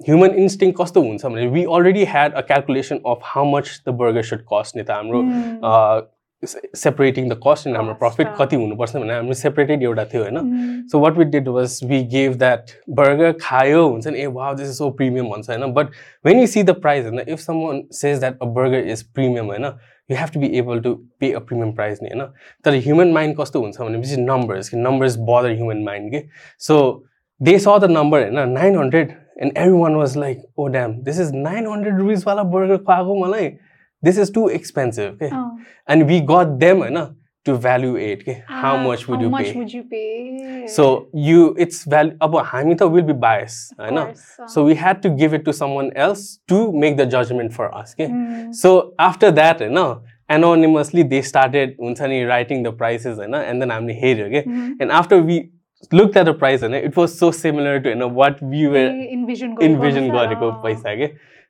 ह्युमन 0.07 0.31
इन्स्टिङ 0.43 0.71
कस्तो 0.79 1.01
हुन्छ 1.01 1.25
भने 1.25 1.47
we 1.47 1.63
already 1.75 2.03
had 2.13 2.33
a 2.33 2.41
calculation 2.47 2.99
of 3.07 3.19
how 3.33 3.45
much 3.51 3.69
the 3.87 3.93
burger 4.01 4.23
should 4.31 4.41
cost 4.53 4.77
नि 4.77 4.83
त 4.83 4.91
हाम्रो 4.91 5.21
सेपरेटिङ 6.45 7.29
द 7.29 7.39
कस्ट 7.45 7.67
इन 7.67 7.75
हाम्रो 7.75 7.93
प्रफिट 7.95 8.27
कति 8.37 8.55
हुनुपर्छ 8.55 8.95
भने 8.95 9.13
हाम्रो 9.13 9.33
सेपरेटेड 9.33 9.83
एउटा 9.83 10.05
थियो 10.13 10.21
होइन। 10.23 10.87
So 10.91 10.99
what 10.99 11.17
we 11.17 11.25
did 11.25 11.47
was 11.47 11.79
we 11.85 12.01
gave 12.13 12.37
that 12.37 12.71
burger 12.99 13.31
खायो 13.41 13.87
हुन्छ 13.87 14.07
नि 14.07 14.19
ए 14.19 14.25
वा 14.27 14.53
दिस 14.53 14.67
इज 14.67 14.75
सो 14.77 14.89
प्रिमियम 14.91 15.29
भन्छ 15.29 15.49
होइन। 15.49 15.73
But 15.73 15.89
when 16.25 16.39
you 16.39 16.47
see 16.47 16.63
the 16.63 16.75
price 16.81 17.05
होइन 17.05 17.19
if 17.19 17.39
someone 17.63 17.83
says 17.93 18.19
that 18.19 18.37
a 18.41 18.45
burger 18.57 18.87
is 18.87 19.03
premium 19.13 19.45
होइन 19.45 19.65
you 19.65 20.17
have 20.17 20.29
to 20.33 20.39
be 20.39 20.47
able 20.59 20.81
to 20.81 20.93
pay 21.19 21.31
a 21.31 21.39
premium 21.41 21.71
price 21.73 22.01
नि 22.03 22.09
होइन। 22.09 22.27
तर 22.65 22.75
ह्युमन 22.85 23.11
माइन्ड 23.13 23.37
कस्तो 23.39 23.61
हुन्छ 23.61 23.81
भनेपछि 23.81 24.21
नम्बर्स 24.21 24.69
कि 24.69 24.77
नम्बर्स 24.77 25.17
बदर 25.29 25.51
ह्युमन 25.51 25.83
माइन्ड 25.83 26.11
के। 26.11 26.23
So 26.59 26.77
they 27.41 27.57
saw 27.59 27.79
the 27.81 27.91
number 27.91 28.21
होइन 28.21 28.49
nine 28.49 28.77
hundred 28.77 29.11
and 29.41 29.57
everyone 29.79 29.95
was 29.95 30.17
like 30.17 30.41
oh 30.57 30.67
damn 30.67 30.93
this 31.03 31.19
is 31.19 31.31
nine 31.35 31.67
hundred 31.67 31.99
रुपिसवाला 31.99 32.43
burger 32.53 32.77
खुवाएको 32.77 33.15
मलाई। 33.19 33.49
this 34.01 34.17
is 34.17 34.29
too 34.29 34.47
expensive 34.47 35.15
okay? 35.15 35.29
oh. 35.33 35.59
and 35.87 36.07
we 36.07 36.19
got 36.19 36.59
them 36.59 36.83
eh, 36.83 36.89
na, 36.89 37.09
to 37.43 37.53
evaluate 37.53 38.21
okay? 38.21 38.43
ah, 38.47 38.61
how 38.61 38.77
much 38.77 39.07
would 39.07 39.19
how 39.19 39.23
you 39.25 39.29
much 39.29 39.45
pay 39.45 39.53
would 39.57 39.73
you 39.73 39.83
pay 39.83 40.67
so 40.67 41.07
you 41.13 41.55
it's 41.57 41.83
value 41.85 42.15
about 42.21 42.45
hamita 42.45 42.89
will 42.89 43.03
be 43.03 43.13
biased 43.13 43.73
eh, 43.79 43.85
i 43.85 44.13
so 44.47 44.63
we 44.63 44.75
had 44.75 45.01
to 45.01 45.09
give 45.09 45.33
it 45.33 45.45
to 45.45 45.53
someone 45.53 45.91
else 45.95 46.39
to 46.47 46.71
make 46.71 46.97
the 46.97 47.05
judgment 47.05 47.53
for 47.53 47.73
us 47.75 47.93
okay? 47.93 48.07
Mm. 48.07 48.53
so 48.53 48.93
after 48.99 49.31
that 49.31 49.61
eh, 49.61 49.65
you 49.65 49.71
know 49.71 50.03
anonymously 50.29 51.03
they 51.03 51.21
started 51.21 51.75
writing 51.79 52.63
the 52.63 52.71
prices 52.71 53.17
na, 53.17 53.39
and 53.39 53.61
then 53.61 53.69
i'm 53.71 53.87
here 53.87 54.25
okay? 54.25 54.43
Mm. 54.43 54.75
and 54.79 54.91
after 54.91 55.21
we 55.21 55.51
looked 55.91 56.15
at 56.15 56.25
the 56.25 56.33
price 56.33 56.61
and 56.61 56.75
it 56.75 56.95
was 56.95 57.17
so 57.17 57.31
similar 57.31 57.79
to 57.79 57.89
you 57.89 57.95
know 57.95 58.07
what 58.07 58.41
we 58.41 58.67
were 58.67 58.87
envision 58.87 59.57
envision? 59.61 60.11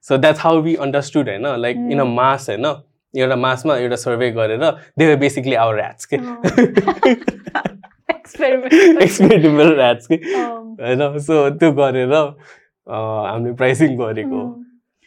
So 0.06 0.18
that's 0.18 0.40
how 0.41 0.61
we 0.61 0.76
understood 0.86 1.30
होइन 1.30 1.45
like 1.61 1.78
in 1.91 1.99
a. 1.99 2.03
Mass 2.03 2.49
होइन 2.49 2.65
एउटा 3.14 3.36
मासमा 3.36 3.78
एउटा 3.78 3.95
survey 3.95 4.32
गरेर 4.32 4.64
they 4.99 5.15
basically 5.15 5.56
our 5.56 5.80
rats 5.80 6.06
के. 6.06 6.18
Experimental 8.14 9.80
rats 9.80 10.07
के 10.07 10.15
होइन 10.15 11.18
so 11.19 11.49
त्यो 11.49 11.72
गरेर 11.73 12.14
हामीले 12.14 13.53
प्राइसिङ 13.56 13.98
गरेको। 13.98 14.44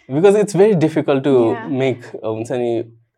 Because 0.08 0.36
it's 0.36 0.56
very 0.56 0.74
difficult 0.80 1.24
to. 1.24 1.34
Make 1.80 2.04
हुन्छ 2.24 2.52
नि 2.52 2.70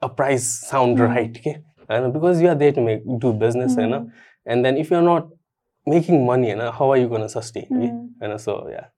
अ 0.03 0.07
प्राइस 0.16 0.43
साउन्ड. 0.70 1.01
राइट 1.01 1.36
के 1.44 1.51
होइन 1.51 2.11
because 2.12 2.43
you 2.43 2.48
are 2.48 2.55
there 2.55 2.73
to 2.74 2.81
make 2.82 3.03
do 3.20 3.32
business 3.44 3.77
होइन 3.78 3.94
and 4.47 4.65
then 4.65 4.77
if 4.77 4.93
you 4.93 4.98
are 4.98 5.05
not 5.05 5.24
making 5.86 6.27
money 6.27 6.51
होइन 6.51 6.61
हाउ 6.74 6.90
आर 6.93 6.98
यु 6.98 7.09
गर्न 7.09 7.27
सस्टेन 7.28 7.81
कि. 7.81 7.89
होइन 8.23 8.36
so 8.39 8.55
yeah 8.70 8.90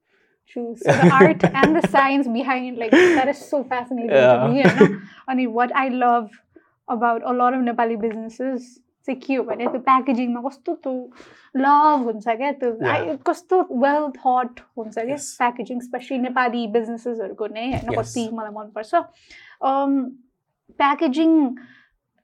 True. 0.54 0.76
So 0.80 0.94
the 1.02 1.10
art 1.18 1.44
and 1.60 1.76
the 1.76 1.88
science 1.88 2.28
behind 2.28 2.78
like 2.78 2.92
that 2.92 3.30
is 3.34 3.40
so 3.52 3.64
fascinating 3.64 4.16
Yeah. 4.16 4.34
to 4.42 4.50
me. 4.50 4.64
होइन? 4.64 4.98
अनि 5.30 5.46
what 5.60 5.72
I 5.84 5.88
love 6.02 6.28
about 6.88 7.24
a 7.32 7.34
lot 7.42 7.56
of 7.60 7.64
Nepali 7.70 7.98
businesses 8.02 8.68
चाहिँ 9.08 9.20
के 9.22 9.36
हो 9.36 9.44
भने 9.44 9.66
त्यो 9.72 9.80
प्याकेजिङमा 9.88 10.42
कस्तो 10.44 10.74
त्यो 10.84 10.92
लभ 11.64 12.04
हुन्छ 12.10 12.28
क्या 12.42 12.52
त्यो 12.62 12.70
Yeah. 12.84 13.08
I- 13.14 13.18
कस्तो 13.30 13.62
वेल 13.86 14.06
थट 14.20 14.60
हुन्छ 14.78 14.94
क्या 14.96 15.06
Yes. 15.16 15.26
प्याकेजिङ 15.42 15.80
स्पेसली 15.88 16.18
नेपाली 16.28 16.66
बिजनेसेसहरूको 16.78 17.48
नै 17.58 17.66
होइन 17.72 17.92
Yes. 17.94 18.00
कति 18.00 18.30
मलाई 18.38 18.54
मनपर्छ 18.60 19.04
प्याकेजिङ 20.80 21.32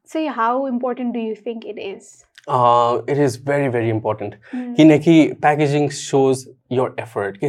चाहिँ 0.10 0.28
how 0.38 0.68
important 0.68 1.14
do 1.14 1.20
you 1.20 1.36
think 1.48 1.66
it 1.74 1.80
is 1.80 2.08
it 2.49 3.19
is 3.19 3.41
very 3.47 3.69
very 3.69 3.91
important 3.91 4.35
किनकि 4.77 5.23
प्याकेजिङ 5.43 5.89
सोज 5.99 6.47
यर 6.73 6.95
एफर्ट 7.01 7.37
के 7.37 7.49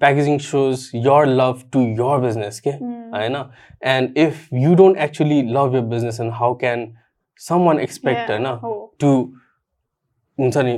packaging 0.00 0.38
shows 0.46 0.90
your 0.94 1.26
love 1.26 1.62
to 1.72 1.80
your 1.80 2.18
business 2.20 2.60
के 2.60 2.70
होइन 2.70 3.36
and 3.94 4.18
if 4.18 4.48
you 4.54 4.74
don't 4.74 4.98
actually 4.98 5.42
love 5.52 5.74
your 5.74 5.82
business 5.94 6.20
and 6.20 6.32
how 6.32 6.54
can 6.64 6.86
someone 7.66 7.80
expect 7.80 8.30
होइन 8.30 8.46
to 9.00 9.14
हुन्छ 10.38 10.56
नि 10.56 10.72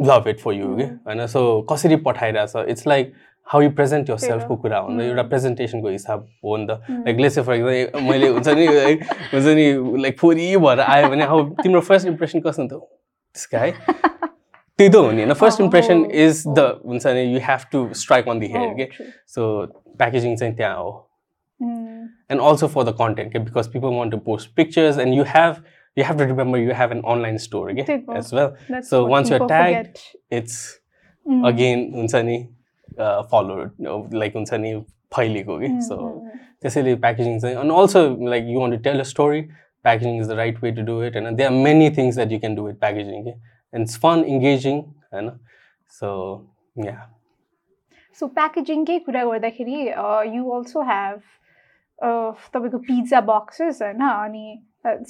love 0.00 0.28
it 0.28 0.40
for 0.40 0.52
you 0.52 0.76
के. 0.76 0.82
होइन 0.82 1.26
सो 1.26 1.40
कसरी 1.70 1.96
पठाइरहेछ? 2.06 2.52
It's 2.68 2.86
like 2.86 3.12
how 3.46 3.60
you 3.62 3.70
present 3.70 4.10
your. 4.10 4.16
सेल्फको 4.18 4.56
कुरा 4.56 4.78
हो 4.78 4.88
नि. 4.88 5.04
एउटा 5.04 5.22
प्रेजेन्टेसनको 5.22 5.88
हिसाब 5.88 6.26
हो 6.44 6.56
नि 6.56 6.66
त. 6.66 6.80
लाइक 6.90 7.20
लेट्स 7.20 7.38
फर 7.38 7.54
एक्जाम्पल 7.54 8.02
मैले 8.08 8.28
हुन्छ 8.28 8.48
नि 8.48 8.66
हुन्छ 8.66 9.46
नि 9.46 10.00
लाइक 10.02 10.18
फोरी 10.18 10.56
भएर 10.56 10.80
आयो 10.80 11.08
भने 11.08 11.24
हाउ 11.24 11.44
तिम्रो 11.62 11.80
फर्स्ट 11.80 12.06
इम्प्रेसन 12.08 12.40
कस्तो 12.40 12.66
त 12.66 12.80
त्यसको 13.35 13.57
है 13.57 13.71
त्यही 14.79 14.89
त 14.89 14.95
हो 14.95 15.11
नि 15.11 15.21
होइन 15.23 15.33
first 15.33 15.59
Oh, 15.59 15.63
impression 15.65 16.03
oh, 16.05 16.11
is 16.25 16.43
the 16.57 16.59
हुन्छ 16.85 17.05
नि 17.07 17.21
you 17.33 17.39
have 17.47 17.65
to 17.71 17.87
strike 18.03 18.27
on 18.29 18.39
the 18.39 18.47
hair 18.55 18.69
Oh, 18.69 18.75
के 18.77 18.85
true. 18.97 19.07
सो 19.35 19.49
प्याकेजिङ 19.99 20.35
चाहिँ 20.37 20.55
त्यहाँ 20.55 20.75
हो 20.83 20.95
Mm. 21.65 22.01
and 22.33 22.41
also 22.47 22.67
for 22.73 22.81
the 22.87 22.91
content 22.97 23.29
okay? 23.31 23.39
because 23.45 23.67
people 23.75 23.93
want 23.99 24.11
to 24.15 24.17
post 24.25 24.49
pictures 24.59 24.97
and 25.03 25.15
you 25.19 25.23
have 25.29 25.55
you 25.99 26.03
have 26.09 26.17
to 26.19 26.25
remember 26.31 26.59
you 26.63 26.75
have 26.79 26.91
an 26.95 26.99
online 27.13 27.39
store 27.45 27.63
okay, 27.71 27.85
Typical. 27.87 28.17
as 28.19 28.27
well 28.39 28.51
That's 28.73 28.91
So 28.93 28.99
what 29.05 29.11
once 29.13 29.31
you're 29.31 29.39
people 29.39 29.49
tagged, 29.53 29.97
forget. 30.03 30.37
it's 30.41 30.59
Mm. 31.25 31.39
again 31.51 31.81
हुन्छ 31.95 32.21
नि 32.29 32.37
followed 33.31 33.71
like 34.23 34.37
हुन्छ 34.39 34.53
नि 34.65 34.73
फैलिएको 35.15 35.57
कि 35.63 35.67
Mm, 35.71 35.81
so 35.89 35.97
mm, 35.97 36.13
mm. 36.27 36.37
त्यसैले 36.61 36.95
packaging 37.07 37.39
चाहिँ 37.39 37.55
and 37.63 37.71
also 37.79 38.03
like 38.35 38.45
you 38.53 38.59
want 38.65 38.77
to 38.77 38.79
tell 38.89 39.01
a 39.05 39.07
story 39.15 39.41
packaging 39.84 40.20
is 40.22 40.28
the 40.28 40.36
right 40.36 40.60
way 40.62 40.72
to 40.72 40.82
do 40.82 41.00
it 41.02 41.16
and 41.16 41.38
there 41.38 41.48
are 41.48 41.58
many 41.68 41.90
things 41.90 42.16
that 42.16 42.30
you 42.30 42.40
can 42.40 42.54
do 42.54 42.62
with 42.64 42.78
packaging 42.80 43.22
okay? 43.22 43.36
and 43.72 43.88
it's 43.88 43.96
fun 44.06 44.24
engaging 44.34 44.82
होइन 45.12 45.30
so 46.00 46.12
yeah. 46.86 47.00
So 48.18 48.26
प्याकेजिङकै 48.38 48.98
कुरा 49.04 49.24
गर्दाखेरि 49.24 49.78
you 50.36 50.50
also 50.56 50.82
have 50.88 51.20
तपाईँको 52.54 52.78
pizza 52.88 53.20
boxes 53.28 53.82
होइन 53.82 54.02
अनि 54.08 54.46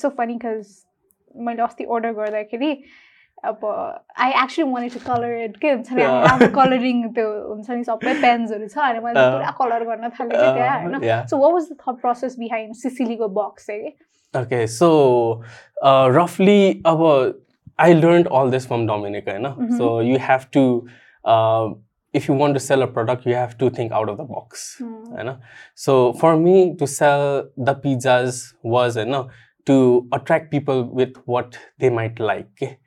so 0.02 0.08
funny 0.18 0.34
because 0.34 0.76
मैले 1.48 1.62
अस्ति 1.62 1.84
order 1.96 2.12
गर्दाखेरि 2.18 2.70
अब 3.50 3.64
I 4.24 4.30
actually 4.42 4.68
want 4.70 4.88
to 4.88 5.00
colour 5.06 5.32
it 5.44 5.56
के 5.64 5.70
हुन्छ 5.70 5.92
नि 5.92 6.02
Yeah. 6.02 6.32
अब 6.32 6.42
कलरिङ 6.54 7.02
त्यो 7.18 7.28
हुन्छ 7.48 7.70
नि 7.70 7.84
सबै 7.90 8.14
पेन्सहरू 8.22 8.68
छ 8.74 8.78
अनि 8.88 9.00
मैले 9.06 9.20
Uh, 9.20 9.32
पुरा 9.34 9.50
कलर 9.60 9.84
गर्न 9.90 10.10
थालेँ 10.18 10.38
कि 10.38 10.52
त्यहाँ 10.58 10.78
होइन 10.82 10.96
yeah. 11.08 11.26
So 11.30 11.38
what 11.42 11.52
was 11.52 11.68
the 11.72 11.76
thought 11.82 12.00
process 12.06 12.38
behind 12.38 12.74
सिसिलीको 12.82 13.28
box 13.40 13.66
चाहिँ 13.66 13.90
कि 13.90 13.94
Okay, 14.34 14.66
so 14.66 15.42
uh, 15.82 16.08
roughly, 16.10 16.80
our 16.84 17.34
I 17.78 17.92
learned 17.94 18.26
all 18.28 18.50
this 18.50 18.66
from 18.66 18.86
Dominica, 18.86 19.32
You 19.32 19.38
know? 19.40 19.54
Mhm. 19.58 19.76
So 19.78 20.00
you 20.00 20.18
have 20.18 20.50
to, 20.52 20.86
uh, 21.24 21.70
if 22.12 22.28
you 22.28 22.34
want 22.34 22.54
to 22.54 22.60
sell 22.60 22.82
a 22.82 22.86
product, 22.86 23.26
you 23.26 23.34
have 23.34 23.56
to 23.58 23.70
think 23.70 23.92
out 23.92 24.08
of 24.08 24.18
the 24.18 24.24
box. 24.24 24.76
Mm. 24.80 25.18
You 25.18 25.24
know? 25.24 25.38
So 25.74 26.12
for 26.12 26.36
me 26.36 26.76
to 26.76 26.86
sell 26.86 27.48
the 27.56 27.74
pizzas 27.74 28.54
was, 28.62 28.96
you 28.96 29.06
know, 29.06 29.30
to 29.66 30.06
attract 30.12 30.50
people 30.50 30.84
with 30.84 31.16
what 31.24 31.58
they 31.78 31.88
might 31.90 32.20
like. 32.20 32.78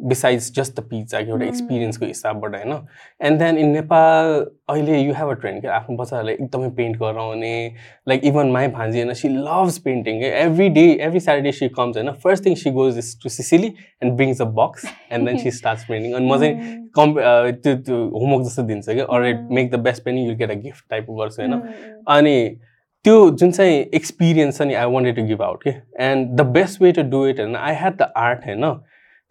Eh, 0.00 0.06
Besides 0.08 0.50
just 0.50 0.74
the 0.76 0.82
pizza, 0.82 1.20
एउटा 1.20 1.44
Mm. 1.44 1.48
एक्सपिरियन्सको 1.48 2.06
हिसाबबाट 2.06 2.54
होइन? 2.54 2.86
And 3.20 3.38
then 3.38 3.58
in 3.58 3.66
Nepal 3.66 4.46
अहिले 4.68 4.98
you 5.00 5.12
have 5.12 5.28
a 5.28 5.32
trend 5.32 5.62
के? 5.62 5.68
आफ्नो 5.68 5.96
बच्चाहरूलाई 5.96 6.34
एकदमै 6.34 6.68
pant 6.70 6.96
गराउने 6.96 7.72
like 8.08 8.24
even 8.24 8.46
my 8.46 8.68
भान्जी 8.68 9.00
होइन 9.00 9.12
she 9.12 9.28
loves 9.28 9.78
painting 9.78 10.22
every 10.22 10.68
day 10.68 10.98
every 11.00 11.20
Saturday 11.20 11.52
she 11.52 11.68
comes 11.68 11.96
होइन? 11.96 12.10
First 12.10 12.44
thing 12.46 12.54
she 12.54 12.70
goes 12.70 12.98
is 12.98 13.22
to 13.22 13.28
Sicily 13.28 13.74
and 14.02 14.12
brings 14.12 14.42
a 14.42 14.44
box 14.44 14.84
and 15.12 15.28
then 15.28 15.38
she 15.38 15.50
starts 15.50 15.84
painting 15.84 16.12
अनि 16.12 16.26
म 16.26 16.38
चाहिँ 16.38 16.54
Mm. 16.56 16.88
कम् 16.94 17.14
त्यो 17.62 17.74
त्यो 17.76 17.96
होमवर्क 18.18 18.46
जस्तो 18.46 18.62
दिन्छ 18.62 18.88
कि? 18.88 19.00
Or 19.00 19.32
Mm. 19.32 19.50
Make 19.50 19.70
the 19.70 19.74
best 19.74 20.04
painting 20.04 20.28
you 20.28 20.36
get 20.36 20.50
a 20.50 20.54
gift 20.54 20.84
टाइपको 20.90 21.14
गर्छु 21.14 21.42
होइन? 21.42 21.52
Mm, 21.52 21.62
mm, 21.62 22.02
अनि 22.08 22.56
त्यो 23.04 23.30
जुन 23.30 23.50
चाहिँ 23.50 23.78
एक्सपिरियन्स 23.94 24.58
छ 24.58 24.62
नि 24.62 24.74
I 24.74 24.86
wanted 24.86 25.16
to 25.16 25.22
give 25.22 25.42
out 25.42 25.62
के? 25.62 25.70
And 26.04 26.28
the 26.28 26.40
best 26.40 26.82
way 26.82 26.92
to 26.92 27.02
do 27.02 27.26
it 27.26 27.40
होइन? 27.40 27.56
आई 27.56 27.74
ह्याड 27.74 27.96
द 27.96 28.12
आर्ट 28.16 28.44
होइन? 28.46 28.80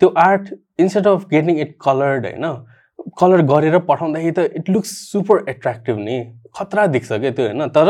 त्यो 0.01 0.09
art 0.19 0.53
instead 0.79 1.07
of 1.07 1.27
getting 1.29 1.59
it 1.59 1.75
coloured 1.81 2.25
होइन 2.25 2.47
कलर 3.19 3.41
गरेर 3.51 3.77
पठाउँदाखेरि 3.89 4.31
त 4.31 4.39
इट 4.59 4.69
लुक्स 4.69 4.91
सुपर 5.11 5.45
एट्र्याक्टिभ 5.49 5.97
नि। 5.99 6.17
खतरा 6.55 6.85
देख्छ 6.87 7.11
क्या 7.11 7.31
त्यो 7.31 7.45
होइन। 7.45 7.67
तर 7.69 7.89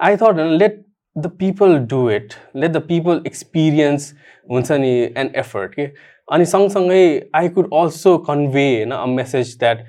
आई 0.00 0.16
थट 0.16 0.40
होइन 0.40 0.56
let 0.58 0.82
the 1.16 1.30
people 1.38 1.78
do 1.90 2.08
it 2.10 2.34
let 2.56 2.70
the 2.70 2.82
people 2.88 3.22
experience 3.26 4.12
हुन्छ 4.50 4.72
नि 4.72 4.92
एन्ड 5.16 5.36
एफर्ट 5.36 5.74
के 5.74 5.86
अनि 6.28 6.44
सँगसँगै 6.46 7.04
आई 7.34 7.48
कुड 7.48 7.68
अल्सो 7.74 8.16
कन्भे 8.28 8.66
होइन 8.74 8.90
a 8.92 9.04
message 9.12 9.56
that 9.58 9.84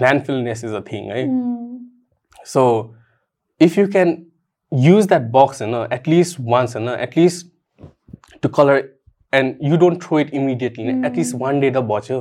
landfillness 0.00 0.64
is 0.64 0.74
a 0.74 0.80
thing 0.92 1.10
है 1.10 1.24
so 2.46 2.64
if 3.60 3.78
you 3.78 3.86
can 3.88 4.16
use 4.72 5.06
that 5.08 5.30
box 5.32 5.62
होइन 5.62 5.74
at least 5.92 6.40
once 6.48 6.76
होइन 6.76 6.88
at least 7.00 7.46
to 8.42 8.48
colour 8.48 8.82
and 9.32 9.56
you 9.62 9.76
don't 9.76 10.02
throw 10.02 10.20
it 10.20 10.34
immediately 10.34 10.88
at least 11.06 11.34
one 11.36 11.60
day 11.60 11.70
त 11.70 11.86
बच्यो 11.88 12.20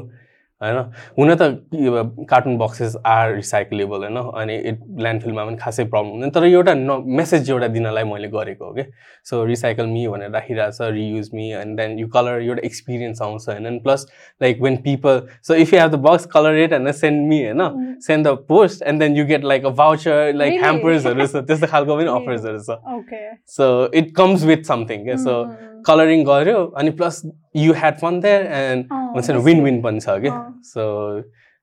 होइन 0.61 0.77
हुन 1.18 1.34
त 1.36 2.27
cartoon 2.30 2.57
boxes 2.57 2.95
are 3.06 3.34
recyclable 3.34 4.03
होइन 4.03 4.18
अनि 4.18 4.56
it 4.69 4.80
ल्यान्डफिलमा 4.99 5.44
पनि 5.45 5.57
खासै 5.57 5.84
प्रब्लम 5.86 6.11
हुँदैन 6.11 6.30
तर 6.30 6.45
एउटा 6.45 6.73
न 6.73 7.03
मेसेज 7.18 7.49
एउटा 7.49 7.68
दिनलाई 7.69 8.03
मैले 8.06 8.27
गरेको 8.30 8.65
हो 8.65 8.72
कि 8.73 8.84
सो 9.26 9.44
रिसाइकल 9.45 9.86
मी 9.88 10.06
भनेर 10.07 10.32
राखिरहेको 10.32 10.72
छ 10.77 10.90
reuse 10.91 11.30
me 11.34 11.49
and 11.56 11.77
then 11.77 11.98
you 11.99 12.07
colour 12.07 12.41
एउटा 12.41 12.65
एक्सपिरियन्स 12.65 13.22
आउँछ 13.22 13.49
होइन 13.49 13.65
and 13.65 13.84
plus 13.84 14.07
like 14.41 14.61
when 14.61 14.77
people 14.86 15.22
so 15.44 15.56
if 15.56 15.73
you 15.73 15.80
have 15.80 15.91
the 15.91 16.02
box 16.07 16.26
colour 16.32 16.60
it 16.60 16.73
होइन 16.73 16.91
सेन्ड 16.94 17.27
मी 17.27 17.44
होइन 17.44 17.99
send 18.07 18.27
the 18.27 18.36
post 18.48 18.84
and 18.84 18.99
then 18.99 19.18
you 19.18 19.26
get 19.26 19.44
like 19.45 19.65
a 19.65 19.76
voucher 19.77 20.34
like 20.36 20.60
ह्याम्पर्सहरू 20.61 21.27
छ 21.27 21.45
त्यस्तो 21.45 21.68
खालको 21.68 21.98
पनि 21.98 22.15
अफर्सहरू 22.15 22.60
छ 22.61 23.22
so 23.52 23.69
it 23.95 24.15
comes 24.15 24.45
with 24.45 24.64
something 24.68 25.03
क्या 25.03 25.23
so 25.26 25.41
colouring 25.86 26.24
गऱ्यो 26.24 26.60
अनि 26.78 26.91
plus 26.99 27.22
you 27.56 27.74
had 27.74 27.98
fun 27.98 28.20
there 28.20 28.45
and 28.60 28.94
हुन्छ 28.94 29.30
नि 29.30 29.44
विन 29.44 29.64
विन 29.64 29.82
पनि 29.82 29.99
छ 29.99 30.18
कि 30.20 30.32
सो 30.66 30.86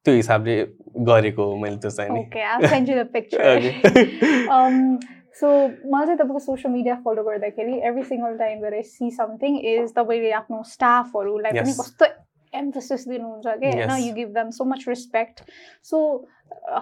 त्यो 0.06 0.14
हिसाबले 0.14 0.56
गरेको 1.08 1.44
मैले 1.56 1.76
त्यो 1.76 1.90
चाहिँ 1.90 2.10
सो 5.34 5.48
मलाई 5.92 6.06
चाहिँ 6.06 6.18
तपाईँको 6.18 6.38
सोसियल 6.38 6.72
मिडिया 6.72 6.94
फलो 7.04 7.22
गर्दाखेरि 7.24 7.78
every 7.88 8.02
single 8.04 8.36
time 8.38 8.64
I 8.64 8.82
see 8.88 9.10
something 9.12 9.58
is 9.68 9.94
तपाईँले 9.96 10.32
आफ्नो 10.40 10.62
स्टाफहरूलाई 10.68 11.52
पनि 11.52 11.72
कस्तो 11.72 12.06
एम्फोसिस 12.54 13.08
दिनुहुन्छ 13.08 13.56
कि 13.56 13.66
होइन 13.68 13.90
you 13.98 14.14
give 14.14 14.28
them 14.34 14.50
so 14.52 14.64
much 14.66 14.84
respect 14.88 15.42
so 15.84 16.02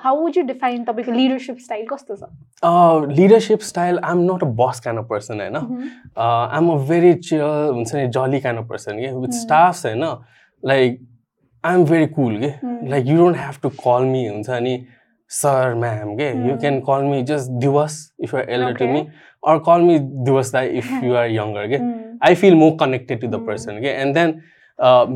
how 0.04 0.16
would 0.16 0.36
you 0.36 0.42
define 0.44 0.84
तपाईँको 0.84 1.12
लिडरसिप 1.12 1.58
स्टाइल 1.60 1.86
कस्तो 1.90 2.16
छ 2.16 3.12
leadership 3.12 3.60
style 3.64 3.98
I 4.00 4.12
am 4.12 4.22
not 4.24 4.44
a 4.44 4.50
boss 4.58 4.80
kind 4.80 5.00
of 5.00 5.06
person 5.10 5.40
होइन 5.40 5.56
I 5.56 6.58
am 6.58 6.70
a 6.70 6.76
very 6.88 7.14
chill 7.20 7.42
हुन्छ 7.42 7.94
नि 7.94 8.06
जली 8.10 8.40
काइन्ड 8.40 8.60
अफ 8.60 8.68
पर्सन 8.68 8.98
कि 9.00 9.12
with 9.16 9.38
staffs 9.38 9.86
होइन 9.86 10.04
like 10.62 11.00
I 11.64 11.74
am 11.74 11.84
very 11.86 12.06
cool 12.10 12.38
के 12.38 12.52
like 12.88 13.06
you 13.06 13.16
don't 13.16 13.36
have 13.36 13.60
to 13.62 13.68
call 13.78 14.04
me 14.06 14.26
हुन्छ 14.26 14.50
अनि 14.52 14.78
sir 15.30 15.74
ma'am 15.76 16.14
के 16.16 16.28
you 16.48 16.56
can 16.58 16.80
call 16.82 17.02
me 17.04 17.22
just 17.24 17.50
Diwas 17.60 17.96
if 18.20 18.34
you're 18.34 18.50
elder 18.50 18.72
to 18.74 18.86
me 18.86 19.00
or 19.42 19.58
call 19.66 19.80
me 19.80 19.98
Diwas 20.24 20.52
दाई 20.52 20.68
if 20.78 20.90
you 21.04 21.14
are 21.16 21.28
younger 21.30 21.66
के 21.68 21.78
I 22.22 22.34
feel 22.34 22.54
more 22.54 22.76
connected 22.80 23.20
to 23.20 23.26
the 23.28 23.40
person 23.46 23.80
के 23.80 23.92
and 23.96 24.14
then 24.14 24.40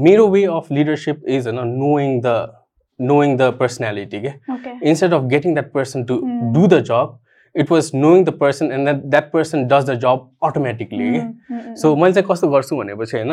मेरो 0.07 0.27
way 0.27 0.43
of 0.57 0.71
leadership 0.71 1.27
is 1.27 1.47
होइन 1.47 1.67
knowing 1.67 2.19
the 2.25 2.37
knowing 2.99 3.37
the 3.37 3.51
personality 3.53 4.19
okay? 4.19 4.39
okay. 4.49 4.77
instead 4.81 5.13
of 5.13 5.27
getting 5.29 5.53
that 5.53 5.73
person 5.73 6.05
to 6.05 6.21
mm. 6.21 6.53
do 6.53 6.67
the 6.67 6.81
job 6.81 7.17
it 7.55 7.69
was 7.69 7.93
knowing 7.93 8.23
the 8.25 8.31
person 8.31 8.71
and 8.71 8.85
that 8.85 9.09
that 9.09 9.31
person 9.31 9.67
does 9.67 9.85
the 9.85 9.95
job 9.95 10.29
automatically 10.41 11.11
mm. 11.23 11.33
Mm. 11.49 11.75
so 11.75 11.95
मैले 11.95 12.13
चाहिँ 12.13 12.27
कस्तो 12.29 12.47
गर्छु 12.47 12.77
भनेपछि 12.77 13.17
होइन 13.17 13.31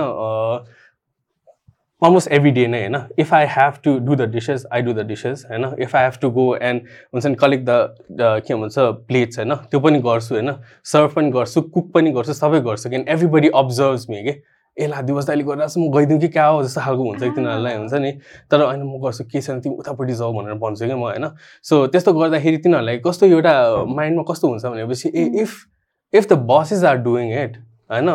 almost 2.06 2.30
every 2.38 2.52
day 2.52 2.66
नै 2.68 2.80
होइन 2.86 2.96
if 3.24 3.32
I 3.32 3.44
have 3.58 3.82
to 3.82 3.98
do 4.08 4.16
the 4.22 4.26
dishes 4.38 4.66
I 4.70 4.80
do 4.88 4.94
the 5.00 5.04
dishes 5.10 5.44
होइन 5.50 5.68
if 5.88 5.94
I 5.94 6.02
have 6.06 6.18
to 6.24 6.30
go 6.40 6.48
and 6.70 6.88
हुन्छ 7.14 7.26
नि 7.26 7.34
कलेक्ट 7.44 7.64
द 7.66 8.42
के 8.46 8.54
भन्छ 8.54 8.78
प्लेट्स 9.10 9.38
होइन 9.38 9.54
त्यो 9.70 9.80
पनि 9.86 9.98
गर्छु 10.08 10.34
होइन 10.34 10.54
सर्भ 10.92 11.14
पनि 11.14 11.30
गर्छु 11.38 11.62
कुक 11.76 11.92
पनि 11.94 12.10
गर्छु 12.18 12.38
सबै 12.42 12.60
गर्छु 12.70 12.90
किन 12.90 13.04
एभ्रिबडी 13.16 13.48
अब्जर्भ्स 13.62 14.10
मी 14.10 14.22
के 14.24 14.36
ए 14.77 14.87
ला 14.87 15.01
दिवस 15.01 15.29
अहिले 15.29 15.43
गरिरहेको 15.43 15.79
म 15.79 15.91
गइदिउँ 15.91 16.19
कि 16.19 16.27
क्या 16.27 16.45
हो? 16.45 16.63
जस्तो 16.63 16.81
खालको 16.81 17.03
हुन्छ 17.03 17.23
कि 17.23 17.29
तिनीहरूलाई 17.29 17.75
हुन्छ 17.75 17.93
नि? 17.93 18.11
तर 18.51 18.61
होइन 18.61 18.83
म 18.83 18.99
गर्छु 19.03 19.23
के 19.31 19.41
छैन 19.41 19.59
तिमी 19.61 19.75
उतापट्टि 19.75 20.13
जाऊ 20.13 20.33
भनेर 20.33 20.53
भन्छु 20.63 20.85
क्या 20.85 20.95
म 20.95 21.01
होइन? 21.01 21.27
सो 21.63 21.87
त्यस्तो 21.87 22.13
गर्दाखेरि 22.13 22.57
तिनीहरूलाई 22.57 22.97
कस्तो 23.05 23.25
एउटा 23.25 23.53
माइन्डमा 23.85 24.23
कस्तो 24.31 24.47
हुन्छ 24.47 24.65
भनेपछि 24.65 25.11
ए 25.15 25.25
if 25.41 25.51
if 26.13 26.27
the 26.33 26.33
bosses 26.51 26.83
are 26.83 26.97
doing 27.03 27.33
it 27.43 27.57
होइन? 27.91 28.09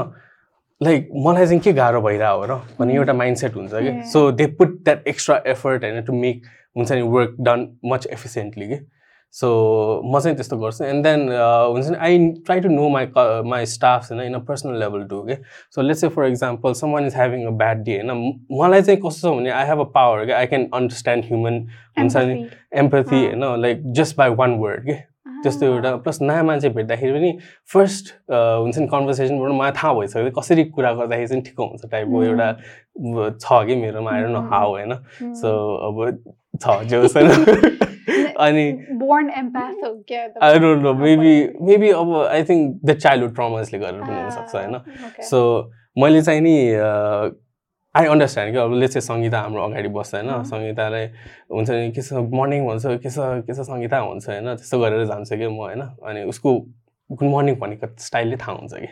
लाइक 0.80 1.08
मलाई 1.26 1.46
चाहिँ 1.46 1.60
के 1.60 1.72
गाह्रो 1.72 2.00
भइरहेको 2.00 2.36
हो 2.36 2.44
र? 2.46 2.60
भन्ने 2.78 2.94
एउटा 2.94 3.12
माइन्ड 3.12 3.38
सेट 3.38 3.56
हुन्छ 3.56 3.72
कि? 3.74 4.02
So 4.12 4.30
they 4.32 4.46
put 4.56 4.82
that 4.84 5.06
extra 5.08 5.42
effort 5.46 5.84
होइन 5.84 6.02
टु 6.04 6.12
मेक 6.12 6.42
हुन्छ 6.76 6.92
नि 6.92 7.02
वर्क 7.02 7.36
डन 7.40 7.68
मच 7.84 8.06
एफिसियन्टली 8.06 8.68
कि? 8.68 8.78
सो 9.34 9.48
म 10.04 10.18
चाहिँ 10.18 10.36
त्यस्तो 10.36 10.56
गर्छु 10.56 10.84
एन्ड 10.84 11.04
देन 11.04 11.28
हुन्छ 11.30 11.88
नि 11.88 11.96
I 11.98 12.18
try 12.46 12.60
to 12.60 12.68
know 12.68 12.88
my 12.88 13.06
my 13.46 13.66
staff 13.66 14.10
होइन 14.10 14.22
in 14.22 14.34
a 14.34 14.38
personal 14.48 14.78
level 14.80 15.02
to 15.04 15.22
के 15.22 15.34
so 15.74 15.82
let's 15.82 16.04
uh 16.04 16.08
for 16.08 16.26
example 16.26 16.72
someone 16.92 17.06
is 17.06 17.16
having 17.16 17.44
a 17.46 17.50
bad 17.56 17.82
day 17.84 17.98
होइन 17.98 18.32
मलाई 18.52 18.82
चाहिँ 18.82 19.00
कस्तो 19.00 19.28
छ 19.28 19.36
भने 19.36 19.50
आई 19.50 19.66
हेभ 19.66 19.80
अ 19.80 19.90
पावर 19.94 20.24
के 20.26 20.32
आई 20.32 20.46
क्यान 20.46 20.68
अन्डरस्ट्यान्ड 20.74 21.24
ह्युमन 21.24 21.60
हुन्छ 21.98 22.16
नि 22.16 22.48
एम्पथी 22.76 23.24
होइन 23.26 23.60
like 23.62 23.92
just 23.92 24.16
by 24.16 24.30
one 24.34 24.58
word 24.58 24.86
के 24.86 25.15
त्यस्तो 25.42 25.66
एउटा 25.66 25.94
प्लस 26.04 26.18
नयाँ 26.22 26.44
मान्छे 26.44 26.68
भेट्दाखेरि 26.76 27.12
पनि 27.12 27.32
फर्स्ट 27.72 28.14
हुन्छ 28.30 28.78
नि 28.78 28.86
कन्भर्सेसनबाट 28.86 29.52
मलाई 29.60 29.72
थाहा 29.78 29.92
भइसक्यो 29.94 30.30
कसरी 30.40 30.64
कुरा 30.76 30.92
गर्दाखेरि 30.92 31.28
चाहिँ 31.28 31.42
ठिक 31.44 31.60
हुन्छ 31.60 31.90
टाइपको 31.90 32.22
एउटा 32.24 32.48
छ 33.40 33.64
कि 33.66 33.76
मेरोमा 33.76 34.10
आएर 34.12 34.28
न 34.28 34.48
हाउ 34.52 34.70
होइन? 34.70 34.94
सो 35.40 35.50
अब 35.88 35.96
छ 36.62 36.82
जो 36.90 37.06
छैन 37.08 37.28
अनि 38.44 38.64
I 40.42 40.58
don't 40.58 40.82
know 40.82 40.92
maybe 40.94 41.34
maybe 41.68 41.90
अब 42.02 42.14
आई 42.26 42.44
थिङ्क 42.44 42.80
द 42.84 42.98
चाइल्डहुड 42.98 43.34
ट्रमासले 43.34 43.78
गरेर 43.78 44.00
पनि 44.00 44.20
हुनसक्छ 44.20 44.54
होइन? 44.54 44.78
सो 45.22 45.40
मैले 45.98 46.22
चाहिँ 46.22 46.40
नि 46.40 46.56
आई 47.96 48.06
अन्डरस्ट्यान्ड 48.12 48.52
कि 48.52 48.58
अब 48.60 48.72
ले 48.76 48.88
चाहिँ 48.88 49.00
सङ्गीता 49.00 49.38
हाम्रो 49.40 49.62
अगाडि 49.64 49.88
बस्छ 49.88 50.14
होइन? 50.14 50.28
सङ्गीतालाई 50.52 51.04
हुन्छ 51.48 51.70
नि 51.70 51.90
के 51.96 52.02
छ 52.02 52.12
मर्निङ 52.12 52.66
भन्छ 52.68 52.84
के 53.02 53.10
छ 53.10 53.18
के 53.46 53.52
छ 53.56 53.60
सङ्गीता 53.72 53.98
हुन्छ 53.98 54.28
होइन? 54.28 54.54
त्यस्तो 54.60 54.76
गरेर 54.80 55.04
जान्छ 55.06 55.32
कि 55.32 55.46
म 55.48 55.56
होइन? 55.56 55.82
अनि 56.04 56.24
उसको 56.28 56.50
गुड 57.10 57.28
मर्निङ 57.34 57.54
भनेको 57.56 57.86
स्टाइलले 57.96 58.36
थाहा 58.36 58.52
हुन्छ 58.52 58.74
कि। 58.74 58.88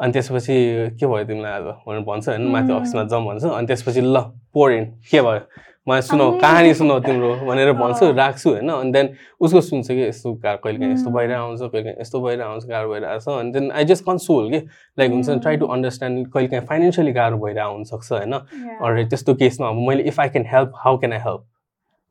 अनि 0.00 0.12
त्यसपछि 0.12 0.56
के 1.00 1.06
भयो 1.06 1.24
तिमीलाई 1.24 1.52
आज 1.52 1.64
भनेर 1.86 2.04
भन्छ 2.04 2.28
होइन? 2.28 2.44
माथि 2.52 2.72
अफिसमा 2.72 3.02
जाउँ 3.08 3.24
भन्छ। 3.26 3.44
अनि 3.44 3.66
त्यसपछि 3.66 4.00
ल 4.00 4.16
पोर 4.52 4.70
के 5.10 5.20
भयो? 5.20 5.40
मलाई 5.88 6.02
सुनाऊ 6.02 6.38
कहानी 6.40 6.72
सुनाऊ 6.74 7.00
तिम्रो 7.00 7.34
भनेर 7.46 7.72
भन्छु 7.72 8.10
राख्छु 8.12 8.50
होइन। 8.50 8.68
अनि 8.70 8.92
देन 8.92 9.08
उसको 9.40 9.60
सुन्छ 9.60 9.86
कि 9.88 10.02
यस्तो 10.02 10.34
कहिले 10.44 10.78
काहीँ 10.78 10.92
यस्तो 10.92 11.10
भइरहेको 11.10 11.42
आउँछ 11.42 11.60
कहिले 11.60 11.82
काहीँ 11.82 12.00
यस्तो 12.00 12.20
भइरहेको 12.20 12.50
आउँछ 12.50 12.64
गाह्रो 12.68 12.90
भइरहेको 12.90 13.20
छ 13.20 13.38
अनि 13.40 13.52
देन 13.52 13.70
आई 13.72 13.84
जस्ट 13.84 14.04
कन्सोल 14.04 14.50
कि। 14.50 14.58
लाइक 14.98 15.10
हुन्छ 15.12 15.30
ट्राई 15.30 15.56
टु 15.56 15.66
अन्डरस्ट्यान्ड 15.66 16.26
कहिले 16.32 16.48
काहीँ 16.48 16.66
फाइनेन्सियली 16.68 17.12
गाह्रो 17.12 17.38
भइरहेको 17.38 17.72
हुनसक्छ 17.72 18.12
होइन? 18.12 18.32
अरू 18.32 19.08
त्यस्तो 19.08 19.34
केसमा 19.34 19.68
अब 19.68 19.80
मैले 19.88 20.02
if 20.12 20.20
I 20.20 20.28
can 20.28 20.46
help 20.52 20.72
how 20.84 20.98
can 20.98 21.12
I 21.12 21.18
help 21.18 21.46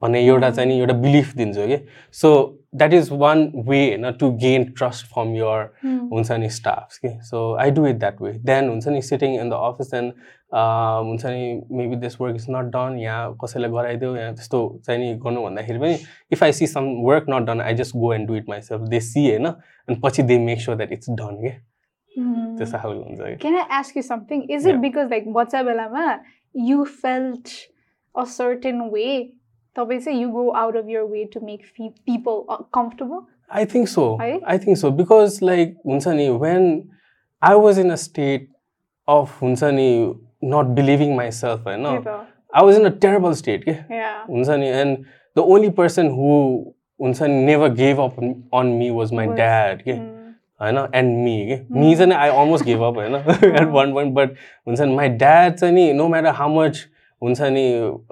भन्ने 0.02 0.26
एउटा 0.26 0.50
चाहिँ 0.50 0.70
नि 0.70 0.80
एउटा 0.80 0.94
बिलिफ 1.02 1.36
दिन्छु 1.36 1.68
कि? 1.68 1.78
So 2.14 2.32
that 2.76 2.94
is 2.94 3.10
one 3.12 3.42
way 3.68 3.80
होइन 3.86 4.12
to 4.20 4.30
gain 4.42 4.64
trust 4.78 5.06
from 5.14 5.36
your 5.36 5.70
हुन्छ 6.12 6.32
नि 6.32 6.50
स्टाफ्स 6.50 6.98
कि? 6.98 7.10
So 7.22 7.54
I 7.62 7.72
do 7.72 7.86
it 7.88 7.98
that 8.00 8.22
way 8.22 8.32
then 8.50 8.70
हुन्छ 8.70 8.88
नि 8.88 9.02
sitting 9.02 9.40
in 9.40 9.50
the 9.50 9.54
office 9.70 9.92
then 9.92 10.12
हुन्छ 10.54 11.26
नि 11.26 11.62
maybe 11.78 11.96
this 11.96 12.20
work 12.22 12.36
is 12.36 12.46
not 12.50 12.72
done 12.76 12.98
यहाँ 13.00 13.36
कसैलाई 13.44 13.72
गराइदियो 13.72 14.16
यहाँ 14.16 14.34
त्यस्तो 14.36 14.60
चाहिँ 14.86 15.00
नि 15.00 15.14
गर्नु 15.26 15.44
भन्दाखेरि 15.44 15.80
पनि 15.80 15.98
if 16.32 16.44
I 16.44 16.52
see 16.60 16.68
some 16.68 16.92
work 17.08 17.26
not 17.30 17.50
done 17.50 17.62
I 17.62 17.74
just 17.82 17.96
go 17.96 18.14
and 18.14 18.28
do 18.28 18.36
it 18.36 18.50
myself 18.50 18.88
they 18.90 19.00
see 19.00 19.30
होइन 19.30 19.46
अनि 19.46 20.00
पछि 20.06 20.24
they 20.24 20.38
make 20.46 20.62
sure 20.62 20.78
that 20.78 20.92
it's 20.92 21.10
done 21.10 21.42
के? 21.42 21.50
त्यस्तो 22.58 22.78
खालको 22.78 23.04
हुन्छ 23.04 23.42
can 23.42 23.56
I 23.56 23.64
ask 23.80 23.98
you 23.98 24.04
something 24.04 24.42
is 24.52 24.68
it 24.68 24.76
because 24.86 25.10
like 25.10 25.34
बच्चा 25.34 25.62
बेलामा 25.64 26.06
you 26.56 26.84
felt 27.04 27.50
a 28.16 28.24
certain 28.38 28.82
way 28.94 29.06
तपाईँ 29.80 30.00
चाहिँ 30.00 30.22
you 30.22 30.30
go 30.30 30.50
out 30.58 30.76
of 30.76 30.90
your 30.90 31.04
way 31.08 31.24
to 31.34 31.40
make 31.42 31.66
people 31.80 32.42
comfortable 32.74 33.20
I 33.52 33.66
think 33.66 33.88
so 33.88 34.06
I 34.22 34.58
think 34.58 34.78
so 34.78 34.92
because 34.94 35.40
like 35.44 35.78
हुन्छ 35.86 36.08
नि 36.16 36.30
when 36.40 36.66
I 37.42 37.56
was 37.58 37.80
in 37.80 37.92
a 37.92 37.96
state 38.00 38.48
of 39.08 39.42
हुन्छ 39.42 39.64
नि 39.74 39.90
not 40.46 40.76
believing 40.76 41.16
my 41.16 41.32
self 41.38 41.68
होइन 41.68 41.86
I 41.86 42.66
was 42.66 42.76
in 42.76 42.86
a 42.86 42.94
terrible 43.00 43.34
state 43.36 43.64
के 43.64 43.72
हुन्छ 43.72 44.50
नि 44.52 44.68
and 44.76 44.98
the 45.36 45.48
only 45.48 45.70
person 45.80 46.10
who 46.12 46.38
हुन्छ 47.00 47.22
नि 47.24 47.44
never 47.46 47.74
gave 47.74 48.00
up 48.02 48.20
on 48.54 48.74
me 48.74 48.90
was 48.92 49.14
my 49.14 49.28
dad 49.36 49.82
के 49.82 49.92
होइन 50.62 50.78
एन्ड 50.96 51.18
मी 51.18 51.36
के 51.48 51.60
मी 51.74 51.96
चाहिँ 51.96 52.14
आई 52.14 52.30
अलमोस्ट 52.30 52.66
गिभ 52.66 52.82
अप 52.84 52.98
होइन 52.98 53.16
एट 53.16 53.68
वान 53.72 53.94
पोइन्ट 53.94 54.14
बट 54.14 54.36
हुन्छ 54.68 54.80
नि 54.82 54.96
माई 54.96 55.10
ड्याड 55.18 55.54
चाहिँ 55.54 55.74
नि 55.76 55.92
नो 55.94 56.08
म्याटर 56.08 56.30
हाउ 56.36 56.50
मच 56.56 56.86
हुन्छ 57.22 57.42
नि 57.42 57.64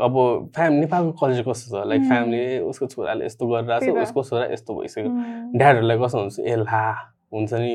अब 0.03 0.15
फ्याम 0.55 0.73
नेपालको 0.73 1.11
कल्चर 1.19 1.43
कस्तो 1.49 1.67
छ? 1.71 1.87
लाइक 1.87 2.01
फ्यामिली 2.07 2.59
उसको 2.69 2.87
छोराले 2.87 3.25
यस्तो 3.25 3.47
गरिरहेको 3.47 3.95
छ 3.95 4.03
उसको 4.03 4.23
छोरा 4.23 4.45
यस्तो 4.53 4.73
भइसक्यो। 4.79 5.09
ड्याडहरूलाई 5.57 5.97
कस्तो 5.97 6.19
हुन्छ? 6.19 6.39
ए 6.39 6.55
ला 6.55 6.81
हुन्छ 7.33 7.53
नि 7.53 7.73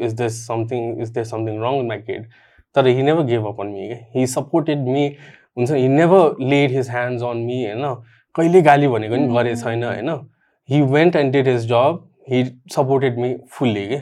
is 0.00 0.14
this 0.20 0.46
something 0.48 1.00
is 1.02 1.12
this 1.18 1.30
something 1.30 1.62
wrong 1.62 1.86
my 1.88 1.98
kid 2.08 2.26
तर 2.74 2.86
he 2.86 3.02
never 3.02 3.24
gave 3.24 3.46
up 3.46 3.60
on 3.60 3.66
me 3.68 3.88
क्या 3.88 3.98
हि 4.14 4.26
सपोर्टेड 4.26 4.78
मी 4.88 5.06
हुन्छ 5.56 5.70
he 5.72 5.88
never 5.88 6.42
laid 6.44 6.70
his 6.70 6.90
hands 6.90 7.22
on 7.22 7.36
me 7.46 7.64
होइन? 7.64 7.84
कहिले 8.34 8.62
गाली 8.62 8.88
भनेको 8.88 9.14
पनि 9.14 9.34
गरेको 9.34 9.60
छैन 9.60 9.84
होइन? 9.84 10.10
He 10.68 10.80
went 10.94 11.16
and 11.16 11.32
did 11.32 11.48
his 11.48 11.68
job 11.68 12.08
he 12.28 12.44
supported 12.74 13.18
me 13.18 13.34
fully 13.52 13.86
के 13.88 14.00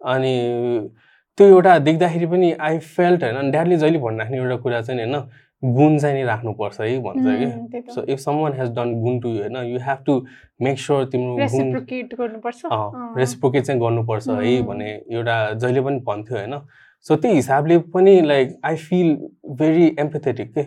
अनि 0.00 0.34
त्यो 1.38 1.46
एउटा 1.46 1.78
देख्दाखेरि 1.78 2.26
पनि 2.26 2.52
आई 2.52 2.78
फेल्ट 2.78 3.24
होइन? 3.24 3.50
ड्याडले 3.50 3.76
जहिले 3.76 3.98
भनिराख्ने 3.98 4.36
एउटा 4.38 4.56
कुरा 4.56 4.80
चाहिँ 4.80 5.00
नि 5.00 5.12
होइन? 5.12 5.28
गुण 5.74 5.98
चाहिँ 5.98 6.14
नि 6.16 6.22
राख्नुपर्छ 6.24 6.80
है 6.80 6.98
भन्छ 7.02 7.24
कि। 7.72 7.92
So 7.92 8.02
if 8.02 8.18
someone 8.40 8.52
has 8.60 8.70
done 8.76 8.94
गुण 9.02 9.18
टु 9.20 9.28
यु 9.28 9.40
होइन 9.42 9.56
you 9.66 9.78
have 9.82 9.98
to 10.06 10.20
make 10.62 10.78
sure 10.78 11.04
तिम्रो 11.12 11.36
रेसिप्रोकेट 11.38 12.14
गर्नुपर्छ 12.20 12.64
अँ। 12.66 13.14
रेसिप्रोकेट 13.18 13.64
चाहिँ 13.64 13.80
गर्नुपर्छ 13.80 14.28
है 14.28 14.58
उम्. 14.58 14.66
भने 14.66 14.90
एउटा 15.12 15.36
जहिले 15.54 15.80
पनि 15.80 16.00
भन्थ्यो 16.06 16.38
होइन 16.38 16.58
सो 17.06 17.16
त्यही 17.16 17.34
हिसाबले 17.34 17.78
पनि 17.94 18.20
like 18.26 18.56
I 18.64 18.76
feel 18.76 19.16
very 19.58 19.86
empathetic 20.00 20.52
के. 20.54 20.62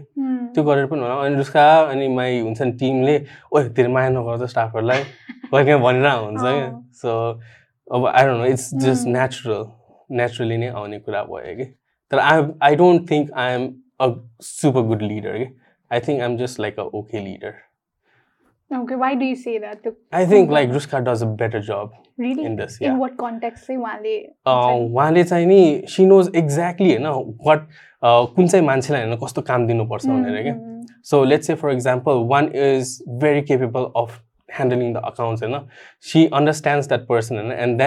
त्यो 0.54 0.64
गरेर 0.64 0.86
पनि 0.86 1.02
होला 1.02 1.16
अनि 1.24 1.36
रुस्का 1.36 1.66
अनि 1.82 2.08
माई 2.16 2.40
हुन्छ 2.40 2.62
नि 2.62 2.72
टिमले 2.80 3.16
ओए 3.54 3.70
तेरो 3.70 3.90
माया 3.94 4.10
नगर्छ 4.10 4.50
स्टाफहरूलाई 4.50 5.04
कहिले 5.04 5.66
काहीँ 5.66 5.82
भनिरह 5.82 6.14
हुन्छ 6.14 6.42
क्या। 6.42 6.70
सो 7.02 7.10
अब 7.88 8.06
I 8.08 8.26
don't 8.26 8.40
know 8.40 8.46
it's 8.46 8.74
just. 8.76 9.08
Natural 9.08 9.66
naturally 10.10 10.58
नै 10.58 10.68
आउने 10.68 11.00
कुरा 11.00 11.24
भयो 11.24 11.56
कि 11.58 11.66
तर 12.12 12.20
I 12.20 12.42
I 12.64 12.76
don't 12.76 13.10
think 13.12 13.32
I 13.36 13.54
am 13.54 13.68
a 14.00 14.08
super 14.50 14.82
good 14.92 15.02
leader 15.02 15.38
कि 15.38 15.46
I 15.92 16.00
think 16.08 16.22
I 16.22 16.26
am 16.32 16.38
just 16.38 16.60
like 16.60 16.80
a 16.80 16.84
okay 17.02 17.20
leader 17.26 17.54
Okay, 18.72 18.96
why 19.02 19.08
do 19.20 19.28
you 19.28 19.36
say 19.44 19.54
that? 19.62 19.80
The- 19.86 19.94
I 20.16 20.26
think 20.32 20.52
like 20.54 20.70
रुस्का 20.72 21.00
does 21.06 21.22
a 21.24 21.26
better 21.38 21.62
job 21.70 21.92
Really? 22.24 22.44
In 22.46 22.56
this 22.56 22.78
In 22.82 22.98
what 23.04 23.16
context 23.22 23.66
चाहिँ 23.68 23.78
उहाँले 23.82 24.16
अ, 24.48 24.52
उहाँले 24.52 25.24
चाहिँ 25.24 25.46
नि 25.46 25.62
she 25.94 26.06
knows 26.06 26.30
exactly 26.36 26.90
होइन 26.96 27.08
what 27.48 27.68
कुन 28.36 28.48
चाहिँ 28.48 28.66
मान्छेलाई 28.66 29.04
होइन 29.06 29.18
कस्तो 29.24 29.42
काम 29.50 29.66
दिनुपर्छ 29.68 30.06
भनेर 30.06 30.42
क्या 30.44 30.54
उम्, 30.54 30.78
So 31.10 31.24
let's 31.32 31.48
say, 31.50 31.56
for 31.60 31.70
example, 31.72 32.22
one 32.32 32.48
is 32.68 32.90
very 33.26 33.42
capable 33.50 33.86
of 34.04 34.16
handling 34.60 34.94
the 34.96 35.02
accounts, 35.10 35.42
you 35.46 35.50
know. 35.52 35.62
She 36.10 36.24
understands 36.40 36.90
that 36.94 37.06
person 37.12 37.38
and, 37.56 37.82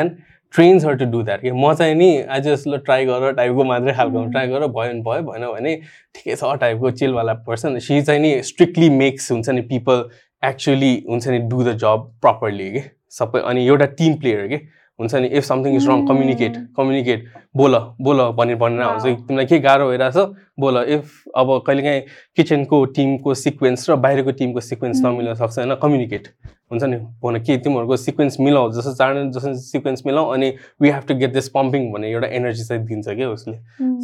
trains 0.57 0.85
her 0.85 0.97
to 0.97 1.07
do 1.07 1.23
that. 1.25 1.45
Yeah, 1.45 1.55
म 1.55 1.75
चाहिँ 1.75 1.95
नि 1.95 2.11
जस्ट 2.45 2.69
ल 2.69 2.79
ट्राई 2.89 3.05
गर 3.07 3.33
टाइपको 3.35 3.65
मात्रै 3.65 3.93
खालको. 3.95 4.25
ट्राई 4.33 4.49
गर 4.49 4.67
भयो 4.67 4.73
भने 4.73 5.01
भयो 5.03 5.23
भएन 5.31 5.47
भने 5.53 5.75
ठिकै 6.15 6.37
छ 6.37 6.55
टाइपको 6.61 6.91
चिलवाला 7.01 7.35
पर्सन 7.49 7.79
सी 7.79 8.01
चाहिँ 8.03 8.21
नि 8.21 8.33
स्ट्रिक्टली 8.51 8.91
मेक्स 8.99 9.31
हुन्छ 9.33 9.49
नि 9.51 9.61
पिपल 9.73 10.05
एक्चुली 10.45 10.93
हुन्छ 11.09 11.29
नि 11.29 11.39
डु 11.51 11.63
द 11.65 11.77
जब 11.85 12.11
प्रपरली 12.23 12.71
के 12.73 12.83
सबै 13.19 13.41
अनि 13.51 13.67
एउटा 13.67 13.87
टिम 13.99 14.15
प्लेयर 14.23 14.47
के 14.49 14.61
हुन्छ 15.03 15.15
नि 15.15 15.29
if 15.29 15.45
something 15.45 15.77
is 15.77 15.89
wrong. 15.89 16.07
Communicate 16.09 16.57
communicate 16.79 17.27
बोल 17.57 17.75
बोल 18.01 18.21
भनेर 18.39 18.57
भनेर 18.57 18.81
आउँछ 18.83 19.03
Wow. 19.03 19.15
तिमीलाई 19.29 19.47
के 19.47 19.59
गाह्रो 19.67 19.89
भइरहेछ 19.89 20.17
बोल 20.61 20.77
इफ 20.95 21.11
अब 21.37 21.49
कहिलेकाहीँ 21.67 22.01
किचनको 22.37 22.85
टिमको 22.97 23.35
सिक्वेन्स 23.43 23.91
र 23.91 23.97
बाहिरको 24.07 24.31
टिमको 24.41 24.61
सिक्वेन्स 24.71 24.97
Mm. 25.01 25.07
नमिल्न 25.07 25.35
सक्छ 25.43 25.59
होइन 25.59 25.75
कम्युनिकेट 25.83 26.29
हुन्छ 26.73 26.83
नि 26.85 26.97
भन 27.23 27.37
के 27.47 27.57
तिमीहरूको 27.67 27.97
सिक्वेन्स 28.07 28.41
मिलाऊ 28.41 28.71
जस्तो 28.73 28.93
चाँडो 29.03 29.25
जस्तो 29.37 29.55
सिक्वेन्स 29.69 30.03
मिलाऊ 30.07 30.33
अनि 30.33 30.49
we 30.81 30.91
have 30.91 31.05
to 31.09 31.15
get 31.21 31.33
this 31.35 31.49
pumping 31.59 31.91
भन्ने 31.93 32.11
एउटा 32.13 32.29
एनर्जी 32.41 32.65
चाहिँ 32.65 32.83
दिन्छ 32.87 33.09
क्या 33.09 33.29
उसले. 33.31 33.57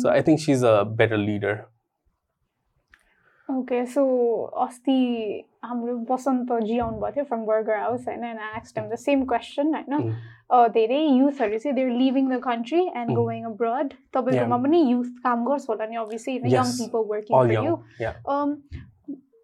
So 0.03 0.09
I 0.09 0.21
think 0.29 0.41
she 0.41 0.53
is 0.53 0.65
a 0.65 0.83
better 0.99 1.17
leader 1.17 1.55
okay 3.49 3.85
so 3.87 4.03
अस्ति 4.63 4.95
हाम्रो 5.65 5.97
बसन्तजी 6.11 6.79
आउनुभएको 6.79 7.15
थियो 7.15 7.25
फ्रम 7.25 7.45
बर्गर 7.47 7.77
हाउस 7.81 8.07
होइन 8.09 8.25
एन्ड 8.25 8.41
आक्स 8.55 8.75
टाइम 8.75 8.89
द 8.91 8.95
सेम 9.05 9.25
क्वेसन 9.27 9.75
होइन 9.75 9.97
Mm. 10.01 10.13
अ, 10.51 10.67
धेरै 10.75 10.99
युथहरू 11.05 11.59
चाहिँ 11.59 11.75
they're 11.77 11.91
leaving 11.91 12.29
the 12.31 12.41
country 12.45 12.81
and. 12.97 13.15
Going 13.17 13.45
abroad 13.45 13.93
तपाईँकोमा. 14.17 14.57
पनि 14.63 14.81
युथ 14.91 15.09
काम 15.25 15.45
गर्छ 15.47 15.69
होला 15.69 15.87
नि 15.87 15.97
obviously 15.97 16.37
young. 16.55 16.71
People 16.79 17.05
working 17.11 17.39
for 17.39 17.53
young 17.53 17.65
you 17.65 17.77
yeah 18.01 18.13
um, 18.35 18.55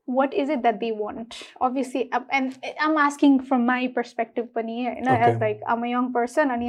what 0.09 0.35
is 0.35 0.51
it 0.51 0.63
that 0.63 0.79
they 0.81 0.93
want? 0.93 1.37
Obviously, 1.67 2.01
um, 2.13 2.25
and 2.31 2.57
I'm 2.87 2.97
asking 3.03 3.37
from 3.51 3.63
my 3.67 3.89
perspective, 3.89 4.49
pani, 4.55 4.75
you 4.83 4.91
know, 5.07 5.15
as 5.19 5.37
Okay. 5.37 5.39
like 5.45 5.63
I'm 5.67 5.85
a 5.85 5.93
young 5.93 6.11
person, 6.13 6.51
and 6.51 6.63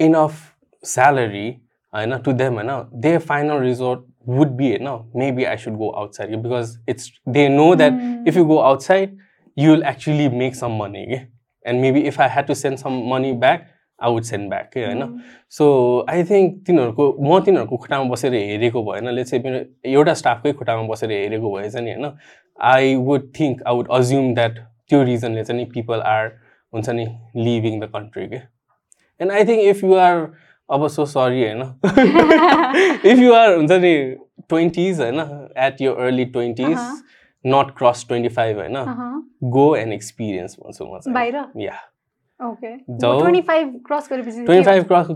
enough 0.00 0.51
salary 0.84 1.48
होइन 1.92 2.16
to 2.18 2.32
them 2.34 2.54
होइन 2.54 3.00
they 3.00 3.16
final 3.26 3.60
resort 3.60 4.04
would 4.28 4.48
be 4.56 4.70
होइन 4.70 4.88
maybe 5.16 5.44
I 5.44 5.56
should 5.58 5.76
go 5.76 5.90
outside 6.00 6.36
because 6.38 6.76
it's 6.88 7.10
they 7.28 7.48
know 7.50 7.74
that 7.74 7.92
mm, 7.92 8.12
if 8.26 8.36
you 8.36 8.44
go 8.44 8.62
outside, 8.62 9.16
you'll 9.56 9.84
actually 9.84 10.28
make 10.30 10.54
some 10.54 10.76
money. 10.76 11.04
okay? 11.04 11.26
And 11.64 11.80
maybe 11.80 12.04
if 12.04 12.18
I 12.18 12.28
had 12.28 12.46
to 12.46 12.54
send 12.54 12.80
some 12.80 12.96
money 13.06 13.32
back, 13.34 13.68
I 13.98 14.08
would 14.08 14.26
send 14.26 14.50
back. 14.50 14.68
okay, 14.68 14.84
होइन 14.84 15.02
mm, 15.02 15.18
so 15.52 15.66
I 16.10 16.24
think 16.24 16.54
तिनीहरूको 16.66 17.08
म 17.20 17.40
तिनीहरूको 17.40 17.76
खुट्टामा 17.76 18.10
बसेर 18.10 18.34
हेरेको 18.34 18.82
भएन 18.84 19.08
let's 19.10 19.30
चाहिँ 19.30 19.44
मेरो 19.44 19.58
एउटा 19.90 20.14
स्टाफकै 20.20 20.52
खुट्टामा 20.60 20.86
बसेर 20.88 21.10
हेरेको 21.12 21.52
भए 21.52 21.68
चाहिँ 21.70 21.86
नि 21.86 21.92
होइन 21.92 22.16
I 22.58 22.94
would 23.08 23.28
think 23.38 23.62
I 23.66 23.76
would 23.76 23.88
assume 23.98 24.32
that 24.34 24.58
त्यो 24.90 25.02
रिजनले 25.10 25.44
चाहिँ 25.44 25.60
नि 25.60 25.68
पिपल 25.74 26.00
आर 26.12 26.32
हुन्छ 26.72 26.88
नि 26.90 27.06
लिभिङ 27.40 27.80
द 27.80 27.90
कन्ट्री 27.94 28.26
के 28.28 28.40
and 29.20 29.32
I 29.32 29.44
think 29.44 29.62
if 29.64 29.84
you 29.84 29.94
are 30.06 30.24
अब 30.72 30.86
सो 30.88 31.04
सरी 31.06 31.42
होइन 31.44 31.62
इफ 33.12 33.18
यु 33.18 33.32
आर 33.34 33.54
हुन्छ 33.56 33.72
नि 33.72 33.94
ट्वेन्टिज 34.48 35.00
होइन 35.00 35.20
at 35.66 35.80
your 35.82 35.92
early 35.94 36.24
twenties. 36.36 36.78
Not 37.44 37.70
cross 37.78 38.04
twenty 38.08 38.28
five 38.34 38.58
होइन. 38.58 38.76
गो 39.52 39.74
एन्ड 39.76 39.92
एक्सपिरियन्स 39.92 40.56
भन्छु 40.60 40.84
म 40.84 40.98
चाहिँ 40.98 41.64
या। 41.64 41.78
ट्वेन्टी 43.00 43.40
फाइभ 43.40 43.80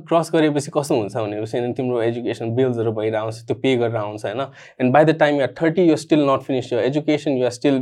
क्रस 0.08 0.30
गरेपछि 0.34 0.70
कस्तो 0.74 0.94
हुन्छ 0.96 1.16
भनेपछि 1.16 1.72
तिम्रो 1.76 2.02
एजुकेसन 2.02 2.54
बिल्सहरू 2.56 2.92
भएर 2.92 3.14
आउँछ 3.16 3.36
त्यो 3.46 3.56
पे 3.62 3.76
गरेर 3.76 3.96
आउँछ 3.96 4.24
होइन? 4.24 4.40
And 4.80 4.92
by 4.92 5.04
the 5.04 5.16
time 5.20 5.36
you're 5.36 5.54
thirty 5.62 5.82
you 5.88 5.96
still 6.04 6.24
not 6.30 6.40
finish 6.48 6.72
यो 6.72 6.78
एजुकेसन 6.80 7.36
युआर 7.38 7.50
स्टिल 7.58 7.76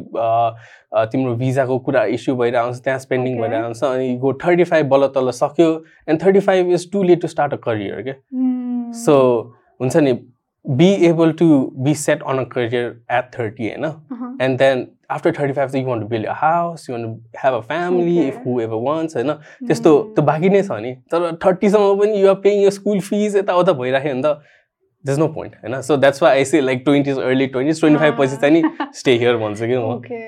तिम्रो 1.12 1.34
भिजाको 1.36 1.78
कुरा 1.86 2.04
इस्यु 2.16 2.36
भएर 2.36 2.56
आउँछ 2.56 2.82
त्यहाँ 2.84 2.98
स्पेन्डिङ. 2.98 3.40
भएर 3.40 3.54
आउँछ 3.54 3.84
अनि 3.84 4.14
गो 4.16 4.32
थर्टी 4.44 4.64
फाइभ 4.64 4.88
बल्ल 4.88 5.06
तल्ल 5.14 5.30
सक्यो 5.40 5.70
and 6.08 6.22
thirty 6.22 6.40
five 6.40 6.70
is 6.72 6.90
too 6.92 7.02
late 7.02 7.20
to 7.22 7.28
start 7.28 7.52
a 7.52 7.56
career 7.64 8.02
के 8.02 8.14
सो 9.04 9.14
हुन्छ 9.80 9.96
नि 9.96 10.12
be 10.64 10.90
able 11.06 11.32
to 11.38 11.46
be 11.84 11.94
set 11.94 12.22
on 12.22 12.38
a 12.38 12.44
career 12.52 12.86
at 13.12 13.30
thirty 13.38 13.68
होइन? 13.68 13.84
Uh-huh. 13.84 14.30
and 14.40 14.58
then 14.58 14.86
after 15.15 15.31
35 15.35 15.71
so 15.73 15.79
you 15.79 15.87
want 15.89 16.03
to 16.05 16.07
build 16.13 16.25
a 16.31 16.35
house 16.41 16.87
you 16.87 16.93
want 16.95 17.05
to 17.07 17.39
have 17.43 17.55
a 17.57 17.61
family 17.69 18.15
if 18.23 18.35
Okay. 18.35 18.43
whoever 18.45 18.79
wants 18.87 19.15
होइन 19.17 19.31
त्यस्तो 19.67 19.93
Mm. 19.93 20.15
त्यो 20.15 20.25
बाँकी 20.31 20.49
नै 20.55 20.61
छ 20.67 20.79
नि 20.85 20.93
तर 21.13 21.31
थर्टीसम्म 21.45 21.99
पनि 22.01 22.21
युआर 22.21 22.35
पेइङ 22.43 22.61
यो 22.63 22.69
स्कुल 22.77 22.99
फिज 23.09 23.35
यताउता 23.37 23.73
भइराख्यो 23.81 24.13
भने 24.13 24.23
त 24.23 24.41
दस 25.05 25.17
नो 25.19 25.27
पोइन्ट 25.35 25.55
होइन 25.63 25.81
so 25.87 25.97
that's 25.97 26.23
why 26.23 26.37
I 26.37 26.45
say 26.45 26.61
like 26.61 26.83
twenties 26.85 27.19
early 27.25 27.47
twenties 27.57 27.79
twenty 27.79 27.99
five 27.99 28.17
पछि 28.19 28.37
चाहिँ 28.37 28.53
नि 28.55 28.87
स्टे 29.01 29.17
हियर 29.17 29.37
भन्छु 29.43 29.67
कि 29.67 29.77
म 29.77 29.91
okay 29.95 30.21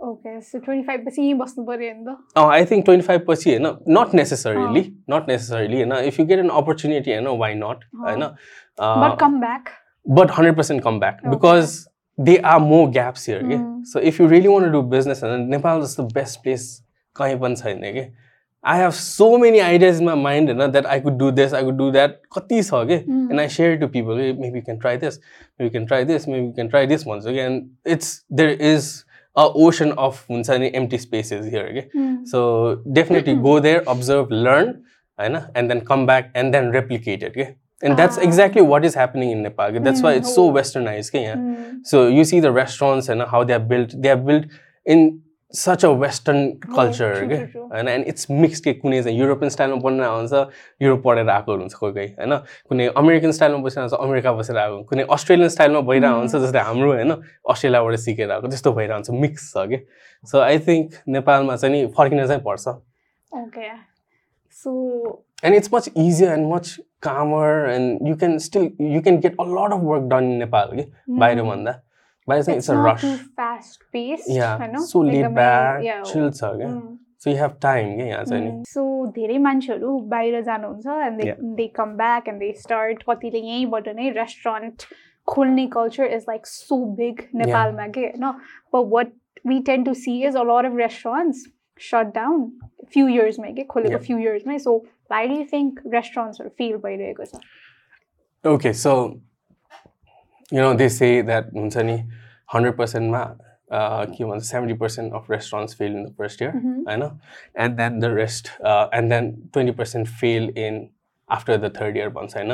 okay 0.00 0.40
so 0.40 0.58
twenty 0.58 0.86
five 0.86 1.04
पछि 1.06 1.22
यहीँ 1.22 1.34
बस्नु 1.38 1.64
पऱ्यो 1.66 1.92
नि 1.94 2.04
त 2.04 2.16
अँ 2.36 2.48
आई 2.52 2.64
थिङ्क 2.70 2.84
ट्वेन्टी 2.84 3.06
फाइभ 3.06 3.24
पछि 3.28 3.50
होइन 3.50 3.66
नट 3.98 4.14
नेसेसरीली 4.14 4.82
नट 5.10 5.28
नेसेसरीली 5.28 5.82
होइन 5.82 5.92
if 6.08 6.20
you 6.20 6.26
get 6.26 6.38
an 6.38 6.48
opportunity 6.62 7.12
होइन 7.12 7.26
वाइ 7.42 7.54
नट 7.64 7.84
होइन 8.06 8.24
but 8.80 9.18
come 9.20 9.40
back 9.40 9.76
but 10.06 10.30
100% 10.34 10.78
come 10.84 10.98
back 11.00 11.16
Okay. 11.20 11.30
because 11.32 11.72
there 12.17 12.45
are 12.45 12.59
more 12.59 12.89
gaps 12.89 13.25
here. 13.25 13.41
Mm. 13.41 13.45
Okay? 13.45 13.57
Hmm. 13.57 13.83
So 13.83 13.99
if 13.99 14.19
you 14.19 14.27
really 14.27 14.47
want 14.47 14.65
to 14.65 14.71
do 14.71 14.81
business, 14.81 15.21
and 15.21 15.49
Nepal 15.49 15.81
is 15.83 15.95
the 15.95 16.03
best 16.03 16.43
place. 16.43 16.81
I 18.65 18.77
have 18.77 18.95
so 18.95 19.37
many 19.37 19.61
ideas 19.61 19.99
in 19.99 20.05
my 20.05 20.15
mind 20.15 20.47
you 20.47 20.55
know, 20.55 20.67
that 20.67 20.85
I 20.85 20.99
could 20.99 21.17
do 21.17 21.31
this, 21.31 21.53
I 21.53 21.63
could 21.63 21.77
do 21.77 21.91
that. 21.91 22.21
Okay? 22.35 23.03
Mm. 23.03 23.29
And 23.29 23.39
I 23.39 23.47
share 23.47 23.73
it 23.73 23.79
to 23.79 23.87
people. 23.87 24.13
Okay? 24.13 24.33
Maybe 24.33 24.59
you 24.59 24.65
can 24.65 24.79
try 24.79 24.97
this, 24.97 25.19
maybe 25.57 25.67
you 25.67 25.71
can 25.71 25.87
try 25.87 26.03
this, 26.03 26.27
maybe 26.27 26.47
you 26.47 26.53
can 26.53 26.69
try 26.69 26.85
this 26.85 27.05
once. 27.05 27.25
Okay? 27.25 27.63
It's 27.85 28.23
there 28.29 28.49
is 28.49 29.05
a 29.35 29.49
ocean 29.53 29.91
of 29.93 30.25
empty 30.29 30.97
spaces 30.97 31.45
here. 31.45 31.67
Okay? 31.67 31.89
Mm. 31.95 32.27
So 32.27 32.81
definitely 32.91 33.35
hmm. 33.35 33.43
go 33.43 33.59
there, 33.59 33.83
observe, 33.87 34.31
learn, 34.31 34.83
and 35.17 35.69
then 35.69 35.85
come 35.85 36.05
back 36.05 36.31
and 36.33 36.53
then 36.53 36.71
replicate 36.71 37.23
it. 37.23 37.31
Okay? 37.31 37.57
And 37.81 37.97
that's 37.97 38.17
Ah. 38.17 38.21
exactly 38.21 38.61
what 38.61 38.85
is 38.85 38.93
happening 38.95 39.31
in 39.31 39.41
Nepal. 39.43 39.65
okay? 39.67 39.79
That's 39.79 40.01
why 40.01 40.13
Mm, 40.13 40.19
it's 40.19 40.33
so 40.33 40.43
oh. 40.45 40.53
westernized. 40.53 41.13
yeah. 41.13 41.35
Mm. 41.35 41.79
So 41.83 42.07
you 42.07 42.23
see 42.23 42.39
the 42.39 42.51
restaurants 42.51 43.09
and 43.09 43.21
how 43.33 43.43
they 43.43 43.53
are 43.53 43.67
built. 43.73 43.95
They 44.01 44.09
are 44.09 44.21
built 44.29 44.45
in 44.85 45.21
such 45.51 45.83
a 45.83 45.91
Western 46.03 46.39
culture. 46.77 47.09
true, 47.15 47.25
okay? 47.25 47.37
true, 47.37 47.51
true. 47.51 47.69
And, 47.79 47.89
and 47.89 48.07
it's 48.11 48.29
mixed 48.29 48.63
के 48.63 48.73
कुनै 48.79 49.01
चाहिँ 49.03 49.17
European 49.19 49.49
स्टाइलमा 49.55 49.75
बनेर 49.83 50.03
आउँछ 50.05 50.33
Europe 50.81 51.03
पढेर 51.03 51.29
आएको 51.35 51.55
हुन्छ 51.61 51.73
कोही 51.81 51.93
कोही 51.93 52.07
होइन 52.19 52.33
कुनै 52.69 52.87
अमेरिकन 53.03 53.31
स्टाइलमा 53.37 53.59
बसेर 53.67 53.83
आउँछ 53.83 53.93
अमेरिका 54.07 54.33
बसेर 54.39 54.57
आएको 54.63 54.81
कुनै 54.89 55.03
अस्ट्रेलियन 55.17 55.49
स्टाइलमा 55.55 55.81
भइरहेको 55.91 56.19
हुन्छ 56.19 56.35
जस्तै 56.45 56.63
हाम्रो 56.69 56.91
होइन 56.93 57.11
अस्ट्रेलियाबाट 57.55 57.95
सिकेर 58.07 58.31
आएको 58.31 58.47
त्यस्तो 58.55 58.71
भइरहेको 58.79 58.99
हुन्छ 58.99 59.21
मिक्स 59.21 59.51
छ 59.53 59.67
कि 59.71 59.79
सो 60.31 60.39
आई 60.49 60.59
थिङ्क 60.67 60.99
नेपालमा 61.17 61.55
चाहिँ 61.55 61.75
नि 61.75 61.85
फर्किन 61.99 62.25
चाहिँ 62.27 62.41
पर्छ 62.49 62.75
and 65.43 65.53
it's 65.55 65.69
much 65.71 65.87
easier 65.95 66.33
and 66.33 66.49
much 66.49 66.79
calmer 67.07 67.47
and 67.75 68.07
you 68.11 68.15
can 68.23 68.37
still 68.47 68.67
you 68.95 69.01
can 69.07 69.19
get 69.25 69.39
a 69.45 69.47
lot 69.57 69.73
of 69.77 69.87
work 69.93 70.09
done 70.13 70.29
in 70.33 70.37
Nepal 70.43 70.73
okay? 70.75 70.85
बाहिरभन्दा 71.23 71.73
बाहिर 72.29 72.43
चाहिँ 72.43 74.35
yeah 74.35 74.57
I 74.57 74.67
know. 74.67 74.83
so 74.91 74.99
laid 74.99 75.15
एकदमै- 75.15 75.35
back 75.39 75.83
yeah. 75.87 76.03
chill 76.11 76.29
छ 76.31 76.51
क्या 76.61 76.69
Mm. 76.69 76.97
so 77.23 77.29
you 77.33 77.37
have 77.41 77.57
time 77.65 77.91
क्या 77.97 78.05
यहाँ 78.07 78.23
चाहिँ 78.29 78.43
नि 78.43 78.51
Mm. 78.51 78.63
So 78.75 78.83
धेरै 79.17 79.37
मान्छेहरू 79.47 79.97
बाहिर 80.13 80.41
जानुहुन्छ 80.51 80.87
and 81.07 81.19
they 81.21 81.27
Yeah. 81.31 81.41
they 81.59 81.67
come 81.81 81.95
back 82.03 82.27
and 82.33 82.41
they 82.45 82.51
start 82.63 83.03
कतिले 83.09 83.39
यहीँबाट 83.49 83.87
नै 83.99 84.09
रेस्टुरेन्ट 84.21 84.85
खोल्ने 85.33 85.67
culture 85.75 86.07
is 86.19 86.27
like 86.31 86.45
so 86.53 86.79
big 87.01 87.21
नेपालमा 87.43 87.87
के 87.97 88.01
होइन 88.07 88.33
but 88.75 88.89
what 88.95 89.13
we 89.51 89.61
tend 89.69 89.85
to 89.91 89.93
see 90.05 90.17
is 90.31 90.35
a 90.43 90.43
lot 90.53 90.67
of 90.71 90.75
restaurants 90.81 91.45
shut 91.87 92.11
down 92.17 92.43
few 92.95 93.07
years 93.15 93.39
मै 93.45 93.51
के 93.59 93.63
खोलेको 93.75 93.97
Yeah. 93.97 94.05
few 94.09 94.17
years 94.25 94.45
you 95.11 95.45
think 95.45 95.79
restaurants 95.93 96.39
are 96.41 96.49
fail 96.61 96.77
भइरहेको 96.85 97.25
छ 97.25 97.39
okay 98.43 98.73
so 98.73 98.91
you 100.51 100.61
know 100.61 100.73
they 100.73 100.89
say 100.89 101.11
that 101.21 101.53
हुन्छ 101.53 101.77
नि 101.77 101.97
हन्ड्रेड 102.53 102.75
पर्सेन्टमा 102.77 103.23
के 103.71 104.25
भन्छ 104.25 104.43
seventy 104.43 104.73
percent 104.79 105.13
of 105.13 105.31
restaurants 105.31 105.75
fail 105.75 105.95
in 105.95 106.03
the 106.05 106.13
first 106.17 106.41
year. 106.41 106.51
होइन 106.87 107.03
and 107.63 107.77
then 107.77 107.99
the 107.99 108.05
rest 108.15 108.49
and 108.65 109.09
then 109.13 109.31
twenty 109.53 109.71
percent 109.79 110.07
fail 110.19 110.49
in 110.57 110.87
after 111.29 111.57
the 111.57 111.73
third 111.79 111.97
year 111.97 112.09
भन्छ 112.17 112.35
होइन. 112.37 112.51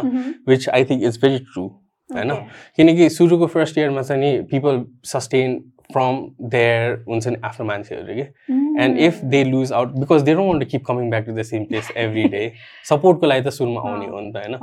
Which 0.48 0.70
I 0.70 0.86
think 0.86 1.04
is 1.04 1.20
very 1.22 1.40
true 1.54 1.68
होइन. 2.10 2.34
किनकि 2.76 3.10
सुरुको 3.10 3.48
फर्स्ट 3.48 3.78
इयरमा 3.78 4.02
चाहिँ 4.02 4.22
नि 4.22 4.42
पिपल 4.52 4.86
सस्टेन 5.14 5.60
फ्रम 5.94 6.20
देयर 6.50 6.94
हुन्छ 7.08 7.28
नि 7.28 7.36
आफ्नो 7.44 7.66
मान्छेहरू 7.66 8.16
कि 8.16 8.26
and 8.84 8.98
if. 9.00 9.20
They 9.26 9.44
lose 9.44 9.72
out 9.74 9.90
because 9.96 10.22
they 10.22 10.34
don't 10.34 10.52
want 10.52 10.70
keep 10.72 10.86
coming 10.88 11.10
back 11.10 11.26
to 11.26 11.34
the 11.34 11.44
same 11.44 11.64
place 11.66 11.92
every 11.98 12.24
day 12.30 12.44
सपोर्टको 12.90 13.28
लागि 13.28 13.42
त 13.42 13.54
सुरुमा 13.54 13.82
आउने 13.90 14.08
हो 14.08 14.20
नि 14.20 14.32
त 14.32 14.38
होइन. 14.38 14.56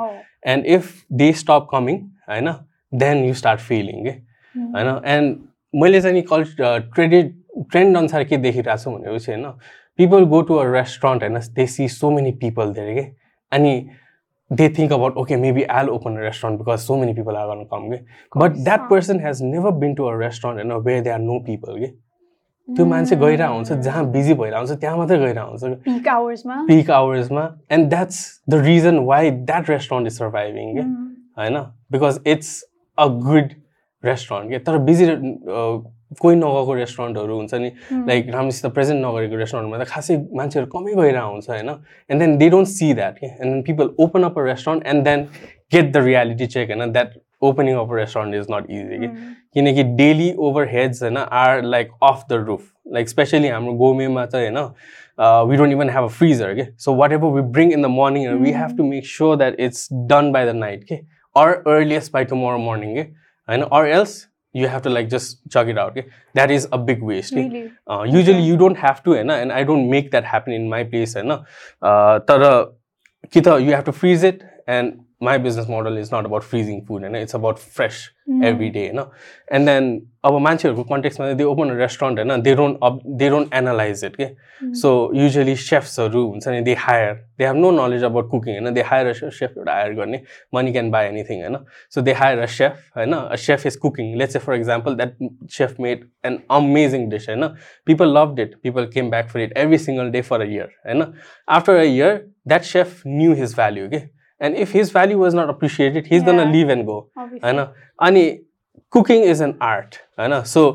And 0.47 0.67
if 0.67 0.95
they 1.13 1.33
stop 1.43 1.69
coming 1.73 1.99
होइन 2.29 2.53
देन 2.93 3.25
यु 3.25 3.35
स्टार्ट 3.35 3.61
फिलिङ 3.61 4.05
के. 4.05 4.11
होइन 4.55 5.01
एन्ड 5.07 5.37
मैले 5.75 6.01
चाहिँ 6.01 6.17
नि 6.17 6.23
कल् 6.31 6.45
ट्रेडिड 6.95 7.35
ट्रेन्ड 7.71 7.97
अनुसार 7.97 8.25
के 8.25 8.37
देखिरहेको 8.39 8.83
छु 8.83 8.91
भनेपछि 8.91 9.33
होइन? 9.33 9.45
People 9.99 10.25
go 10.33 10.41
to 10.43 10.55
a 10.55 10.65
restaurant 10.73 11.23
होइन 11.23 11.39
they 11.55 11.67
see 11.67 11.89
so 11.89 12.11
many 12.11 12.33
people 12.43 12.73
धेरै 12.73 12.95
के 12.95 13.07
अनि 13.53 13.73
they 14.51 14.69
think 14.79 14.93
about 14.93 15.17
okay 15.23 15.37
maybe 15.37 15.63
I'll 15.79 15.89
open 15.91 16.17
a 16.17 16.21
restaurant 16.23 16.61
because 16.61 16.79
so 16.81 16.97
many 16.97 17.15
people 17.15 17.37
are 17.37 17.47
gonna 17.49 17.65
come 17.73 17.89
के 17.91 17.97
but 18.33 18.53
that 18.53 18.81
course. 18.81 18.91
Person 18.91 19.21
has 19.27 19.43
never 19.45 19.71
been 19.81 19.95
to 19.95 20.05
a 20.05 20.13
restaurant 20.21 20.73
होइन 20.73 20.83
where 20.85 21.03
they 21.03 21.11
are 21.11 21.19
no 21.21 21.39
people 21.47 21.79
के 21.79 21.87
त्यो 22.69 22.85
मान्छे 22.87 23.17
गइरहेको 23.17 23.55
हुन्छ 23.55 23.73
जहाँ 23.85 24.05
busy 24.13 24.35
भइरहेको 24.41 24.67
हुन्छ 24.67 24.81
त्यहाँ 24.81 24.97
मात्रै 24.99 25.19
गइरहेको 25.19 25.51
हुन्छ 25.51 25.85
peak 25.87 26.09
hours 26.15 26.47
मा 26.47 26.57
peak 26.69 26.91
आवर्समा 26.91 27.45
and 27.73 27.89
that's 27.91 28.19
the 28.51 28.63
reason 28.65 28.99
why 29.13 29.31
that 29.53 29.71
restaurant 29.71 30.07
is 30.07 30.19
surviving 30.19 30.75
के 30.75 30.83
Mm. 30.83 31.07
होइन 31.39 31.57
because 31.93 32.21
it's 32.27 32.51
a 32.99 33.07
good 33.25 33.53
restaurant 34.05 34.51
के 34.51 34.59
तर 34.67 34.79
बिजी 34.89 35.07
कोही 36.21 36.37
नगएको 36.37 36.75
रेस्टुरेन्टहरू 36.75 37.37
हुन्छ 37.37 37.55
नि 37.55 37.71
Mm. 37.93 38.09
लाइक 38.09 38.31
राम्रोसित 38.35 38.73
प्रेजेन्ट 38.75 39.05
नगरेको 39.05 39.37
रेस्टुरेन्टमा 39.37 39.79
त 39.79 39.89
खासै 39.89 40.17
मान्छेहरू 40.41 40.67
कमै 40.75 40.95
गइरहेको 40.95 41.31
हुन्छ 41.33 41.51
होइन? 41.51 41.69
And 42.11 42.21
then 42.21 42.37
they 42.39 42.49
don't 42.51 42.69
see 42.69 42.93
that 42.95 43.19
के 43.19 43.27
and 43.27 43.53
then 43.53 43.63
people 43.63 43.91
open 44.01 44.23
up 44.25 44.39
a 44.39 44.45
restaurant 44.45 44.87
and 44.87 45.05
then 45.05 45.27
get 45.73 45.93
the 45.93 45.97
reality 46.05 46.47
check 46.47 46.71
होइन? 46.71 46.93
That 46.93 47.19
opening 47.43 47.77
of 47.77 47.93
a 47.93 47.97
restaurant 47.97 48.35
is 48.35 48.47
not 48.51 48.71
easy 48.71 48.99
के 48.99 49.07
Mm. 49.07 49.35
किनकि 49.55 49.83
डेली 49.99 50.33
ओभर 50.39 50.69
हेड्स 50.69 51.03
होइन 51.03 51.17
are 51.17 51.63
like 51.63 51.91
off 52.03 52.25
the 52.31 52.45
roof 52.47 52.73
like 52.95 53.09
especially 53.09 53.49
हाम्रो 53.49 53.73
गोमेमा 53.85 54.25
चाहिँ 54.27 54.51
होइन 54.51 55.49
we 55.51 55.57
don't 55.57 55.73
even 55.73 55.91
have 55.91 56.05
a 56.05 56.09
freezer 56.19 56.55
के 56.55 56.65
so 56.79 56.95
whatever 57.13 57.29
we 57.37 57.43
bring 57.53 57.73
in 57.73 57.83
the 57.83 57.87
morning 57.91 58.29
we 58.43 58.53
have 58.53 58.77
to 58.77 58.85
make 58.85 59.07
sure 59.07 59.37
that 59.37 59.61
it's 59.61 59.89
done 60.11 60.33
by 60.33 60.47
the 60.47 60.55
night 60.57 60.85
के 60.85 60.95
or 61.37 61.53
earliest 61.75 62.13
by 62.13 62.25
tomorrow 62.25 62.59
morning 62.59 62.95
के 62.95 63.01
होइन? 63.01 63.63
Or 63.63 63.87
else 63.87 64.28
you 64.55 64.69
have 64.69 64.83
to 64.83 64.91
like 64.91 65.09
just 65.09 65.39
chuck 65.53 65.67
it 65.71 65.79
out 65.79 65.95
के 65.95 66.01
that 66.35 66.51
is 66.51 66.69
a 66.73 66.77
big 66.91 67.03
waste 67.05 67.35
के 67.35 67.41
Really? 67.43 68.15
Usually 68.15 68.43
you 68.49 68.57
don't 68.57 68.79
have 68.79 69.01
to 69.05 69.13
होइन 69.15 69.31
and 69.31 69.53
I 69.53 69.65
don't 69.65 69.91
make 69.91 70.11
that 70.11 70.25
happen 70.31 70.53
in 70.53 70.69
my 70.69 70.85
place 70.95 71.17
होइन 71.17 71.33
Uh, 71.33 72.19
तर 72.31 72.45
कि 73.33 73.41
त 73.41 73.49
you 73.61 73.73
my 75.21 75.37
business 75.37 75.67
model 75.69 75.97
is 75.97 76.11
not 76.13 76.25
about 76.25 76.45
freezing 76.45 76.85
food 76.85 77.03
and 77.03 77.07
you 77.07 77.19
know? 77.19 77.19
it's 77.19 77.35
about 77.35 77.59
fresh 77.59 78.11
mm. 78.29 78.45
every 78.45 78.71
day 78.71 78.87
you 78.87 78.93
know 78.93 79.11
and 79.51 79.67
then 79.67 80.07
our 80.23 80.39
Manchester 80.39 80.85
context 80.85 81.19
they 81.19 81.45
open 81.45 81.71
a 81.71 81.75
restaurant 81.75 82.19
and 82.19 82.31
you 82.31 82.37
know? 82.37 82.43
they 82.43 82.55
don't 82.55 83.19
they 83.19 83.29
don't 83.29 83.53
analyze 83.53 84.03
it 84.05 84.13
okay? 84.13 84.37
mm. 84.63 84.77
so 84.77 85.13
usually 85.13 85.57
chefs 85.57 85.99
are 85.99 86.09
rooms 86.09 86.47
and 86.47 86.65
they 86.65 86.75
hire 86.75 87.25
they 87.37 87.45
have 87.45 87.57
no 87.57 87.73
knowledge 87.73 88.03
about 88.03 88.31
cooking 88.31 88.57
and 88.57 88.67
you 88.67 88.71
know? 88.71 88.75
they 88.75 88.83
hire 88.83 89.09
a 89.09 89.31
chef 89.33 89.55
to 89.55 89.65
hire 89.67 89.93
money 90.53 90.73
can 90.73 90.91
buy 90.91 91.09
anything 91.09 91.41
you 91.41 91.51
know 91.51 91.65
so 91.89 92.01
they 92.01 92.13
hire 92.13 92.41
a 92.41 92.47
chef 92.47 92.79
a 92.95 93.37
chef 93.37 93.67
is 93.67 93.77
cooking 93.77 94.17
let's 94.17 94.33
say 94.33 94.39
for 94.39 94.55
example 94.55 94.95
that 94.95 95.15
chef 95.49 95.79
made 95.81 96.05
an 96.23 96.43
amazing 96.51 97.09
dish 97.09 97.27
and 97.27 97.57
people 97.85 98.07
loved 98.07 98.39
it 98.39 98.63
people 98.63 98.87
came 98.87 99.11
back 99.11 99.29
for 99.29 99.41
it 99.41 99.53
every 99.57 99.79
single 99.79 100.11
day 100.13 100.23
for 100.23 100.41
a 100.41 100.47
year 100.47 100.71
and 100.85 101.13
after 101.49 101.77
a 101.77 101.87
year 101.87 102.29
that 102.47 102.65
chef 102.65 103.05
knew 103.05 103.35
his 103.35 103.53
value 103.55 103.87
okay? 103.87 104.11
If 104.62 104.74
his 104.76 104.92
value 104.94 105.20
was 105.20 105.36
not 105.36 105.50
appreciated 105.50 106.08
he's 106.12 106.24
gone 106.24 106.40
Yeah. 106.40 106.52
Live 106.56 106.70
and 106.72 106.86
go 106.86 106.98
Obviously. 107.20 107.44
होइन 107.44 107.66
अनि 108.08 108.26
cooking 108.94 109.24
is 109.32 109.42
an 109.42 109.54
art 109.70 109.96
होइन 110.20 110.42
so 110.56 110.66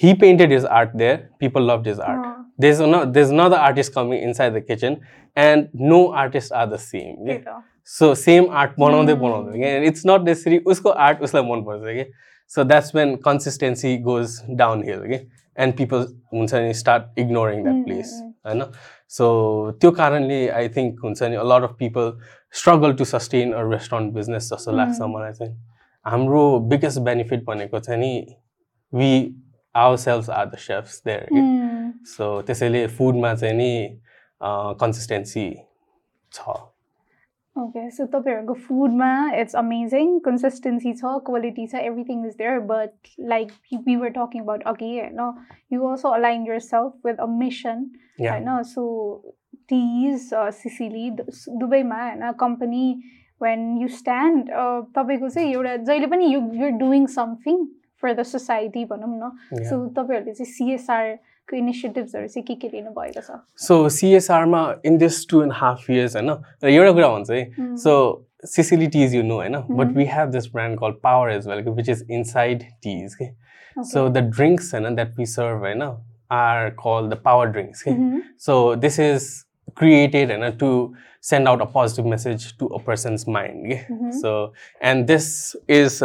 he 0.00 0.10
painted 0.18 0.52
his 0.54 0.64
art 0.80 0.90
there 0.98 1.14
people 1.44 1.64
loved 1.68 1.86
his 1.90 2.00
art 2.08 2.26
अँ. 2.26 2.34
there's 2.64 2.80
no 2.90 2.98
there's 3.14 3.30
another 3.36 3.56
artist 3.68 3.92
coming 3.94 4.20
inside 4.26 4.52
the 4.56 4.60
kitchen 4.66 4.96
and 5.36 5.72
no 5.92 5.98
artists 6.24 6.52
are 6.60 6.66
the 6.74 6.78
same 6.82 7.16
त्यही 7.24 7.38
okay? 7.38 7.42
त 7.46 7.64
so 7.96 8.10
same 8.20 8.46
art 8.62 8.76
बनाउँदै 8.84 9.16
Hmm. 9.16 9.22
बनाउँदै 9.24 9.56
okay? 9.56 9.72
and 9.78 9.88
it's 9.90 10.06
not 10.10 10.28
necessarily 10.30 10.60
उसको 10.74 10.92
art 11.06 11.24
उसलाई 11.28 11.44
मनपर्छ 11.50 11.96
कि 11.98 12.04
so 12.50 12.64
that's 12.74 12.94
when 12.98 13.16
consistency 13.26 13.92
goes 14.06 14.36
downhill 14.62 15.02
okay? 15.08 15.20
and 15.56 15.76
people 15.82 16.06
हुन्छ 16.36 16.54
नि 16.66 16.74
start 16.84 17.10
ignoring 17.24 17.66
that 17.68 17.76
Hmm, 17.76 17.84
place 17.90 18.14
hmm, 18.20 18.32
होइन 18.50 18.64
so 19.18 19.32
त्यो 19.80 19.90
कारणले 20.00 20.40
आई 20.60 20.68
थिङ्क 20.76 21.04
हुन्छ 21.04 21.22
नि 21.34 21.42
a 21.46 21.48
lot 21.54 21.66
of 21.70 21.76
people 21.84 22.12
struggle 22.53 22.93
to 22.95 23.05
sustain 23.05 23.53
a 23.53 23.63
restaurant 23.65 24.13
business 24.17 24.49
जस्तो 24.53 24.71
लाग्छ 24.71 24.97
Hmm. 25.01 25.13
मलाई 25.15 25.33
चाहिँ 25.33 25.55
हाम्रो 26.05 26.43
बिगेस्ट 26.69 26.99
बेनिफिट 27.09 27.43
भनेको 27.45 27.79
चाहिँ 27.79 27.99
नि 27.99 28.35
we 28.93 29.11
ourself 29.97 30.29
are 30.29 30.45
the 30.49 30.55
chefs 30.65 31.01
there 31.05 31.27
Mm. 31.31 32.05
So 32.07 32.41
त्यसैले 32.47 32.85
फुडमा 32.97 33.33
चाहिँ 33.35 33.55
नि 33.57 33.71
कन्सिस्टेन्सी 34.81 35.47
छ 36.31 36.55
Okay, 37.55 37.81
so 37.95 38.05
तपाईँहरूको 38.13 38.53
फुडमा 38.67 39.09
इट्स 39.39 39.55
अमेजिङ 39.55 40.13
कन्सिस्टेन्सी 40.25 40.93
छ 41.01 41.09
क्वालिटी 41.25 41.65
छ 41.73 41.81
everything 41.89 42.25
is 42.27 42.33
there 42.37 42.59
but 42.71 43.09
like 43.33 43.51
we 43.87 43.95
were 43.95 44.09
talking 44.15 44.41
about 44.41 44.63
अघि 44.71 44.89
होइन 44.99 45.19
you 45.73 45.87
also 45.89 46.09
align 46.17 46.47
yourself 46.69 47.05
with 47.05 47.17
a 47.17 47.25
mission 47.41 47.85
Yeah. 48.19 48.31
होइन 48.31 48.63
सो 48.71 48.81
टिज 49.69 50.29
सिसिली 50.33 51.09
दुबईमा 51.59 52.01
होइन 52.03 52.31
कम्पनी 52.39 52.85
वेन 53.41 53.77
यु 53.77 53.87
स्ट्यान्ड 53.97 54.49
तपाईँको 54.95 55.29
चाहिँ 55.29 55.51
एउटा 55.53 55.75
जहिले 55.77 56.07
पनि 56.07 56.33
you 56.33 56.41
you're 56.55 56.69
doing 56.79 57.05
something 57.13 57.65
for 58.03 58.13
the 58.13 58.23
society 58.23 58.85
भनौँ 58.85 59.09
न. 59.09 59.31
सो 59.63 59.85
तपाईँहरूले 59.89 60.33
चाहिँ 60.33 60.51
सिएसआरको 60.51 61.55
इनिसिएटिभ्सहरू 61.57 62.27
चाहिँ 62.27 62.45
के 62.45 62.55
के 62.55 62.67
लिनुभएको 62.69 63.21
छ 63.21 63.39
so 63.59 63.87
सिएसआरमा 63.89 64.61
in 64.85 64.97
this 64.97 65.27
two 65.29 65.41
and 65.43 65.53
half 65.55 65.89
years 65.89 66.15
होइन 66.15 66.29
र 66.63 66.69
एउटा 66.69 66.91
कुरा 66.91 67.09
भन्छ 67.09 67.31
है. 67.31 67.75
सो 67.77 67.93
सिसिली 68.45 68.87
टिज 68.95 69.15
यु 69.15 69.23
नो 69.23 69.35
होइन 69.35 69.55
but. 69.69 69.95
We 69.97 70.05
have 70.11 70.29
this 70.31 70.47
brand 70.53 70.79
call 70.79 70.91
power 71.03 71.31
as 71.31 71.47
well 71.47 71.69
which 71.69 71.89
is 71.89 72.05
inside 72.11 72.63
टिज 72.83 73.15
के. 73.15 73.29
सो 73.77 74.07
द 74.09 74.29
ड्रिङ्क्स 74.31 74.73
होइन 74.73 74.95
द्याट 74.95 75.17
वी 75.17 75.25
सर्भ 75.25 75.59
होइन 75.59 75.83
कल 76.83 77.09
द 77.09 77.21
पावर 77.25 77.47
ड्रिङ्क्स 77.55 77.81
के 77.83 77.91
Mhm. 77.91 78.21
So 78.45 78.75
this 78.75 78.99
is 78.99 79.45
created 79.81 80.31
and 80.31 80.59
to 80.59 80.69
send 81.21 81.49
out 81.51 81.61
a 81.61 81.67
positive 81.73 82.07
message 82.13 82.45
to 82.61 82.69
a 82.77 82.79
person's 82.87 83.25
mind. 83.35 83.65
के? 83.71 83.77
Mhm. 83.93 84.11
So 84.21 84.33
and 84.89 85.07
this 85.11 85.27
is 85.77 85.99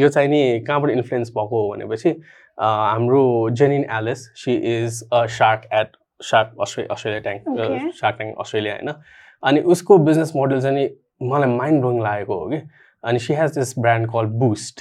यो 0.00 0.08
चाहिँ 0.08 0.28
नि 0.28 0.42
कहाँबाट 0.68 0.90
influence 0.90 1.30
भएको 1.30 1.62
हो 1.62 1.74
भनेपछि 1.74 2.14
हाम्रो 2.58 3.50
Janine 3.60 3.84
Ellis 3.92 4.26
she 4.44 4.54
is 4.76 5.02
a 5.12 5.24
shark 5.38 5.68
at 5.74 5.96
shark 6.22 6.54
Australia 6.60 6.86
Australia 6.90 7.20
tank. 7.20 7.92
Shark 8.00 8.16
tank 8.16 8.38
Australia 8.40 8.74
होइन 8.74 8.94
अनि 9.42 9.60
उसको 9.74 9.98
बिजनेस 10.10 10.32
मोडल 10.36 10.60
चाहिँ 10.60 10.76
नि 10.76 10.88
मलाई 11.32 11.56
माइन्ड 11.56 11.80
ब्लोइङ 11.80 12.02
लागेको 12.02 12.38
हो 12.38 12.48
कि 12.50 12.60
अनि 13.04 13.18
she 13.18 13.34
has 13.34 13.58
this 13.58 13.78
brand 13.78 14.10
call 14.12 14.26
boost. 14.44 14.80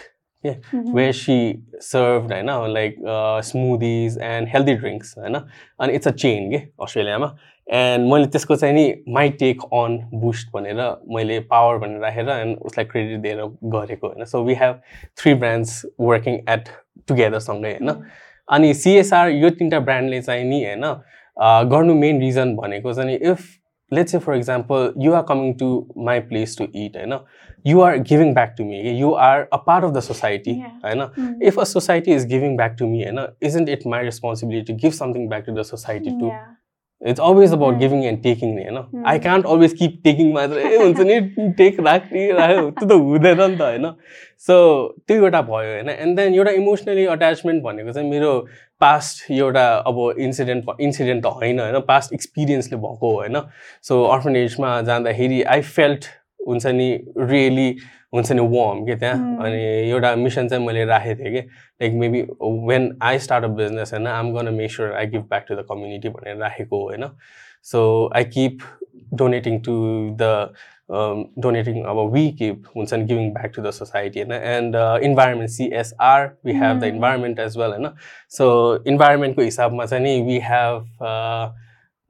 Where 0.94 1.12
she 1.14 1.38
serve 1.82 2.32
होइन 2.32 2.50
like 2.74 2.96
smoothies 3.46 4.18
and 4.22 4.48
healthy 4.48 4.74
drinks 4.76 5.18
होइन 5.18 5.36
अनि 5.36 5.94
इट्स 5.94 6.08
अ 6.08 6.12
चेन 6.12 6.50
के 6.52 6.58
अस्ट्रेलियामा 6.84 7.36
एन्ड 7.68 8.12
मैले 8.12 8.26
त्यसको 8.26 8.56
चाहिँ 8.56 8.76
नि 8.76 9.04
माई 9.10 9.30
टेक 9.30 9.62
अन 9.74 9.98
बुस्ट 10.14 10.52
भनेर 10.54 10.82
मैले 11.16 11.40
पावर 11.40 11.78
भनेर 11.78 12.00
राखेर 12.02 12.30
एन्ड 12.30 12.58
उसलाई 12.58 12.86
क्रेडिट 12.86 13.20
दिएर 13.20 13.42
गरेको 13.64 14.08
होइन. 14.08 14.26
So 14.26 14.44
we 14.44 14.54
have 14.54 14.82
three 15.18 15.34
brands 15.34 15.86
working 16.00 16.36
at 16.50 16.70
together 17.08 17.40
सँगै 17.40 17.72
होइन. 17.72 18.04
अनि 18.50 18.74
सिएसआर 18.74 19.30
यो 19.30 19.50
तिनवटा 19.50 19.80
ब्रान्डले 19.80 20.22
चाहिँ 20.22 20.44
नि 20.44 20.64
होइन 20.66 20.84
अ, 20.84 21.64
गर्नु 21.64 21.94
मेन 21.96 22.20
रिजन 22.22 22.56
भनेको 22.56 22.94
चाहिँ 22.94 23.18
if 23.18 23.48
let's 23.92 24.12
say 24.12 24.18
for 24.20 24.36
example 24.36 24.94
you 25.06 25.14
are 25.14 25.22
coming 25.30 25.54
to 25.60 25.68
my 26.06 26.20
place 26.32 26.58
to 26.58 26.68
eat 26.84 26.98
होइन 26.98 27.14
you 27.68 27.82
are 27.82 27.98
giving 28.10 28.34
back 28.34 28.56
to 28.58 28.66
me 28.66 28.80
you 29.00 29.12
are 29.30 29.48
a 29.54 29.58
part 29.68 29.86
of 29.86 29.92
the 29.92 30.00
society. 30.10 30.54
होइन 30.86 31.02
Mm. 31.06 31.32
if 31.50 31.58
a 31.64 31.66
society 31.72 32.14
is 32.18 32.26
giving 32.34 32.58
back 32.62 32.76
to 32.82 32.88
me 32.92 33.06
you 33.06 33.14
know 33.20 33.26
isn't 33.50 33.70
it 33.78 33.86
my 33.96 34.02
responsibility 34.10 34.66
to 34.72 34.78
give 34.86 34.96
something 35.00 35.30
back 35.34 35.46
to 35.50 35.58
the 35.60 35.66
society 35.72 36.14
too 36.20 36.30
Yeah. 36.32 36.46
it's 37.02 37.22
always 37.30 37.54
about 37.56 37.74
Mm. 37.76 37.80
giving 37.84 38.04
and 38.10 38.22
taking 38.26 38.54
you 38.64 38.74
know 38.76 38.84
Mm. 38.94 39.06
i 39.14 39.16
can't 39.26 39.50
always 39.54 39.74
keep 39.82 39.98
taking 40.08 40.30
मात्र 40.36 40.62
ए 40.68 40.76
हुन्छ 40.84 41.00
नि 41.10 41.20
take 41.58 41.80
राख्ने 41.88 42.26
राख्यो 42.40 42.70
त्यो 42.80 42.88
त 42.92 43.00
हुँदैन 43.08 43.42
नि 43.42 43.58
त 43.58 43.62
होइन 43.70 43.90
सो 44.48 44.56
त्यो 45.08 45.18
एउटा 45.24 45.42
भयो 45.50 45.72
होइन 45.74 45.90
एन्ड 45.96 46.16
देन 46.20 46.36
एउटा 46.36 46.52
इमोसनली 46.62 47.06
अट्याचमेन्ट 47.18 47.64
भनेको 47.64 47.92
चाहिँ 48.00 48.10
मेरो 48.10 48.32
पास्ट 48.86 49.32
एउटा 49.32 49.66
अब 49.92 49.98
इन्सिडेन्ट 50.20 50.70
इन्सिडेन्ट 50.82 51.24
त 51.24 51.34
होइन 51.42 51.60
होइन? 51.60 51.80
पास्ट 51.90 52.14
एक्सपिरियन्सले 52.14 52.78
भएको 52.78 53.10
हो 53.10 53.16
होइन? 53.16 53.42
सो 53.82 54.04
अर्फनेजमा 54.06 54.80
जाँदाखेरि 54.82 55.42
आई 55.44 55.62
फेल्ट 55.62 56.06
हुन्छ 56.48 56.66
नि 56.68 56.90
रियली 57.18 57.70
हुन्छ 58.14 58.32
नि 58.32 58.42
वार्म 58.42 58.86
के 58.86 58.96
त्यहाँ? 58.96 59.16
Mm. 59.16 59.46
अनि 59.46 59.62
एउटा 59.90 60.16
मिसन 60.16 60.48
चाहिँ 60.48 60.66
मैले 60.66 60.86
राखेको 60.86 61.24
थिएँ 61.24 61.32
कि? 61.34 61.48
Like 61.82 61.94
maybe 61.94 62.22
when 62.68 62.98
I 63.02 63.20
start 63.20 63.46
a 63.46 63.48
business 63.48 63.94
होइन? 63.94 64.08
I'm 64.08 64.32
gonna 64.34 64.54
make 64.54 64.72
sure 64.72 64.94
I 64.94 65.06
give 65.06 65.22
back 65.22 65.46
to 65.50 65.56
the 65.56 65.66
community 65.72 66.10
भनेर 66.10 66.38
राखेको 66.38 66.84
होइन? 66.84 67.10
So 67.64 67.82
I 68.16 68.24
keep 68.24 68.60
donating 69.14 69.60
to 69.60 69.74
the 70.22 70.54
donating 70.90 71.84
अब 71.84 72.00
वी 72.14 72.30
किप 72.32 72.64
हुन्छ 72.76 72.94
नि 72.94 73.04
giving 73.04 73.32
back 73.34 73.52
to 73.56 73.62
the 73.62 73.72
society 73.72 74.20
होइन 74.20 74.32
and 74.32 74.76
environment 75.04 75.50
CSR 75.50 76.26
we 76.46 76.54
have 76.54 76.80
the 76.80 76.84
Mm. 76.84 76.94
Environment 76.94 77.40
as 77.40 77.58
well 77.58 77.72
होइन 77.72 77.90
so 78.32 78.50
इन्भाइरोमेन्टको 78.88 79.42
हिसाबमा 79.42 79.86
चाहिँ 79.86 80.04
नि 80.04 80.22
we 80.22 80.40
have 80.44 81.54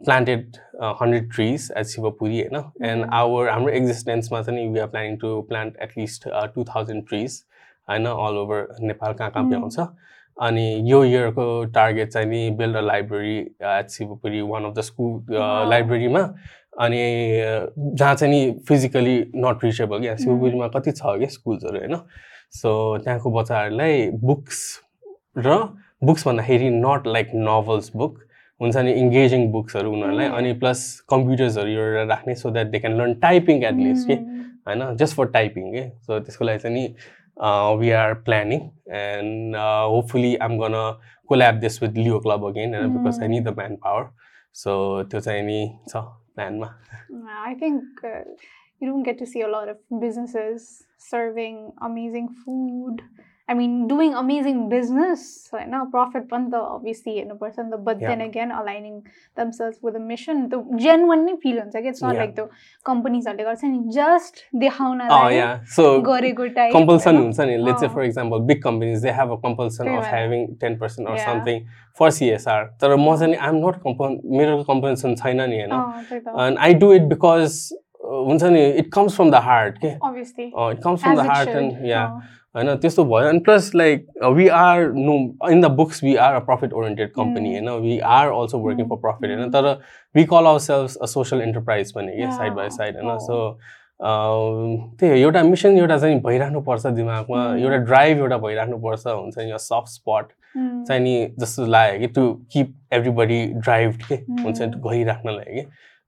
planted 0.02 0.58
uh, 0.82 0.94
100 0.94 1.32
trees 1.32 1.72
at 1.72 1.86
Sivapuri, 1.86 2.50
know, 2.50 2.72
and 2.82 3.04
Mhm. 3.04 3.14
our 3.14 3.50
our 3.50 3.70
existence 3.70 4.28
चाहिँ 4.30 4.66
we 4.74 4.80
are 4.80 4.88
planning 4.88 5.20
to 5.20 5.30
plant 5.44 5.78
at 5.78 5.96
least 5.98 6.26
uh, 6.28 6.48
2000 6.48 7.06
trees 7.12 7.38
होइन 7.88 8.08
all 8.08 8.38
over 8.38 8.58
Nepal 8.82 9.14
कहाँ 9.14 9.32
कहाँ. 9.32 9.48
भ्याउँछ 9.50 9.80
अनि 10.38 10.66
यो 10.92 11.04
इयरको 11.06 11.46
टार्गेट 11.74 12.10
चाहिँ 12.10 12.28
नि 12.28 12.50
build 12.58 12.76
a 12.76 12.82
library 12.82 13.38
at 13.72 13.90
Shivapuri 13.90 14.42
one 14.42 14.66
of 14.66 14.74
the 14.74 14.82
school. 14.82 15.36
लाइब्रेरीमा 15.70 16.24
अनि 16.76 17.02
जहाँ 17.80 18.16
चाहिँ 18.16 18.34
नि 18.34 18.60
फिजिकली 18.68 19.18
नट 19.36 19.64
रिचेबल 19.64 20.00
क्या 20.00 20.16
सिवपुरीमा 20.16 20.68
कति 20.76 20.92
छ 20.92 21.02
क्या 21.20 21.28
स्कुल्सहरू 21.32 21.80
होइन? 21.80 21.96
सो 22.52 22.98
त्यहाँको 23.04 23.32
बच्चाहरूलाई 23.32 24.10
बुक्स 24.24 24.62
र 25.38 25.58
बुक्स 26.04 26.28
भन्दाखेरि 26.28 26.70
नट 26.70 27.08
लाइक 27.08 27.32
नभल्स 27.36 27.92
बुक 27.96 28.20
हुन्छ 28.62 28.78
नि 28.78 28.92
इङ्गेजिङ 28.94 29.52
बुक्सहरू 29.52 29.92
उनीहरूलाई. 29.92 30.28
अनि 30.28 30.54
प्लस 30.60 30.80
कम्प्युटर्सहरू 31.10 31.70
एउटा 31.70 32.04
राख्ने 32.14 32.36
so 32.36 32.50
that 32.52 32.68
they 32.68 32.80
can 32.80 32.98
learn 32.98 33.14
typing 33.22 33.64
at 33.64 33.74
least 33.76 34.08
के. 34.08 34.14
होइन? 34.68 34.96
जस्ट 34.98 35.16
फर 35.16 35.26
टाइपिङ 35.32 35.72
के? 35.74 35.90
सो 35.90 36.20
त्यसको 36.20 36.46
लागि 36.46 36.60
चाहिँ 36.60 36.76
नि 36.76 36.88
we 37.80 37.90
are 37.92 38.14
planning 38.26 38.60
and 38.98 39.56
hopefully 39.56 40.36
I'm 40.44 40.58
gonna 40.60 40.76
collab 41.30 41.56
this 41.60 41.82
with 41.84 41.98
Leo 41.98 42.20
Club 42.20 42.46
again 42.48 42.76
होइन 42.76 42.98
because 42.98 43.22
I. 43.22 43.28
Need 43.28 43.50
the 43.50 43.56
manpower 43.84 44.08
so 44.56 45.04
त्यो 45.04 45.20
चाहिँ 45.20 45.44
नि 45.44 45.60
छ। 45.90 46.04
planma? 46.38 46.76
I 47.28 47.56
think 47.56 47.84
uh, 48.04 48.22
you 48.80 48.88
don't 48.88 49.04
get 49.04 49.18
to 49.20 49.26
see 49.26 49.42
a 49.42 49.48
lot 49.48 49.70
of 49.70 49.78
businesses 50.00 50.84
serving 50.98 51.72
amazing 51.82 52.30
food 52.44 53.02
I 53.49 53.55
mean, 53.55 53.89
doing 53.89 54.13
amazing 54.15 54.59
business, 54.69 55.23
right 55.53 55.69
now, 55.69 55.79
profit 55.93 56.29
panda 56.33 56.59
obviously 56.75 57.19
in 57.19 57.31
a 57.33 57.35
person, 57.35 57.73
but 57.87 58.01
Yeah. 58.01 58.11
then 58.11 58.21
again, 58.27 58.53
aligning 58.59 59.03
themselves 59.41 59.81
with 59.87 59.97
a 59.97 60.03
mission. 60.11 60.49
The 60.53 60.61
genuinely 60.85 61.35
feelings 61.45 61.75
like 61.79 61.89
it's 61.93 62.03
not 62.05 62.15
Yeah. 62.15 62.21
like 62.21 62.37
the 62.37 62.45
companies 62.91 63.27
are 63.27 63.35
like 63.35 63.73
just 63.97 64.45
they 64.53 64.71
Oh 64.71 65.27
yeah. 65.39 65.59
So 65.79 66.01
गरेको 66.11 66.47
type 66.55 66.71
compulsion 66.77 67.17
होइन? 67.17 67.25
हुन्छ 67.25 67.41
नि 67.51 67.57
let's 67.65 67.81
say 67.81 67.89
अँ. 67.89 67.93
for 67.97 68.03
example 68.03 68.47
big 68.53 68.63
companies 68.69 69.03
they 69.09 69.17
have 69.21 69.35
a 69.39 69.41
compulsion 69.49 69.85
त्यही 69.87 69.99
of 69.99 70.05
भएर। 70.05 70.15
having 70.15 70.47
10% 70.65 71.11
or 71.11 71.17
Yeah. 71.17 71.27
something 71.27 71.61
for 71.99 72.11
CSR 72.21 72.63
तर 72.81 72.97
म 72.97 73.17
चाहिँ 73.17 73.33
नि 73.35 73.39
I'm 73.51 73.61
not 73.67 73.83
compul 73.87 74.19
मेरो 74.41 74.65
compulsion 74.73 75.17
छैन 75.25 75.41
नि 75.51 75.61
होइन 75.63 75.71
अँ, 75.71 76.05
त्यही 76.09 76.21
त। 76.21 76.37
and 76.47 76.59
I 76.69 76.73
do 76.85 76.93
it 77.01 77.09
because 77.15 77.59
uh, 77.75 78.25
हुन्छ 78.31 78.43
नि 78.59 78.63
it 78.85 78.93
comes 78.99 79.17
from 79.21 79.31
the 79.37 79.43
heart 79.51 79.81
के 79.87 79.97
obviously 80.11 80.53
Uh, 80.57 80.69
it 80.77 80.81
comes 80.87 81.03
from 81.03 81.19
as 81.19 81.25
the 81.25 81.31
होइन 82.56 82.76
त्यस्तो 82.78 83.04
भयो 83.06 83.30
अनि 83.30 83.40
plus 83.46 83.72
like 83.76 84.06
we 84.36 84.48
are 84.58 84.92
no 84.94 85.16
in 85.52 85.62
the 85.62 85.72
books 85.78 86.04
we 86.04 86.16
are 86.26 86.34
a 86.36 86.40
profit 86.50 86.74
oriented 86.74 87.12
company. 87.16 87.54
होइन 87.54 87.70
we 87.82 87.98
are 88.18 88.28
also 88.32 88.60
working 88.60 88.88
for 88.90 88.96
profit 89.06 89.38
होइन. 89.38 89.50
तर 89.52 89.72
we 90.16 90.24
call 90.34 90.46
our 90.48 90.60
self 90.68 90.96
a 91.02 91.06
social 91.16 91.42
enterprise 91.42 91.94
भने 91.96 92.16
Yeah. 92.22 92.38
Side 92.38 92.54
by 92.54 92.70
side 92.78 92.96
होइन 92.96 93.12
Oh. 93.16 93.20
So 93.20 93.58
त्यही 95.00 95.12
हो, 95.12 95.18
एउटा 95.18 95.42
mission 95.44 95.78
एउटा 95.78 95.98
चाहिँ 95.98 96.20
भइराख्नुपर्छ 96.22 96.86
दिमागमा 96.96 97.44
Mm. 97.48 97.60
एउटा 97.64 97.78
ड्राइभ 97.90 98.18
एउटा 98.18 98.38
भइराख्नुपर्छ 98.46 99.06
हुन्छ 99.08 99.38
नि 99.38 99.50
यो 99.52 99.58
सफ्ट 99.66 99.88
स्पट 99.90 100.26
Mm. 100.56 100.84
चाहिँ 100.88 101.02
नि 101.02 101.14
जस्तो 101.40 101.66
लाग्यो 101.76 102.00
कि 102.00 102.08
टु 102.16 102.24
किप 102.54 102.74
एभ्रिबडी 102.94 103.40
ड्राइभ 103.58 103.98
के 104.08 104.16
हुन्छ 104.16 104.62
Mm. 104.62 104.76
गइराख्नलाई 104.88 105.54
कि 105.56 105.66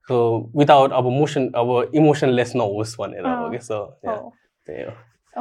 सो 0.08 0.18
विदाउट 0.56 0.92
अब 1.00 1.06
मोसन 1.12 1.50
अब 1.62 1.90
इमोसनलेस 1.94 2.52
नहोस् 2.56 2.96
भनेर 3.00 3.26
हो 3.26 3.44
अँ. 3.44 3.50
कि 3.52 3.58
सो 3.60 3.80
Oh. 4.06 4.32
त्यही 4.66 4.82
हो 4.82 4.92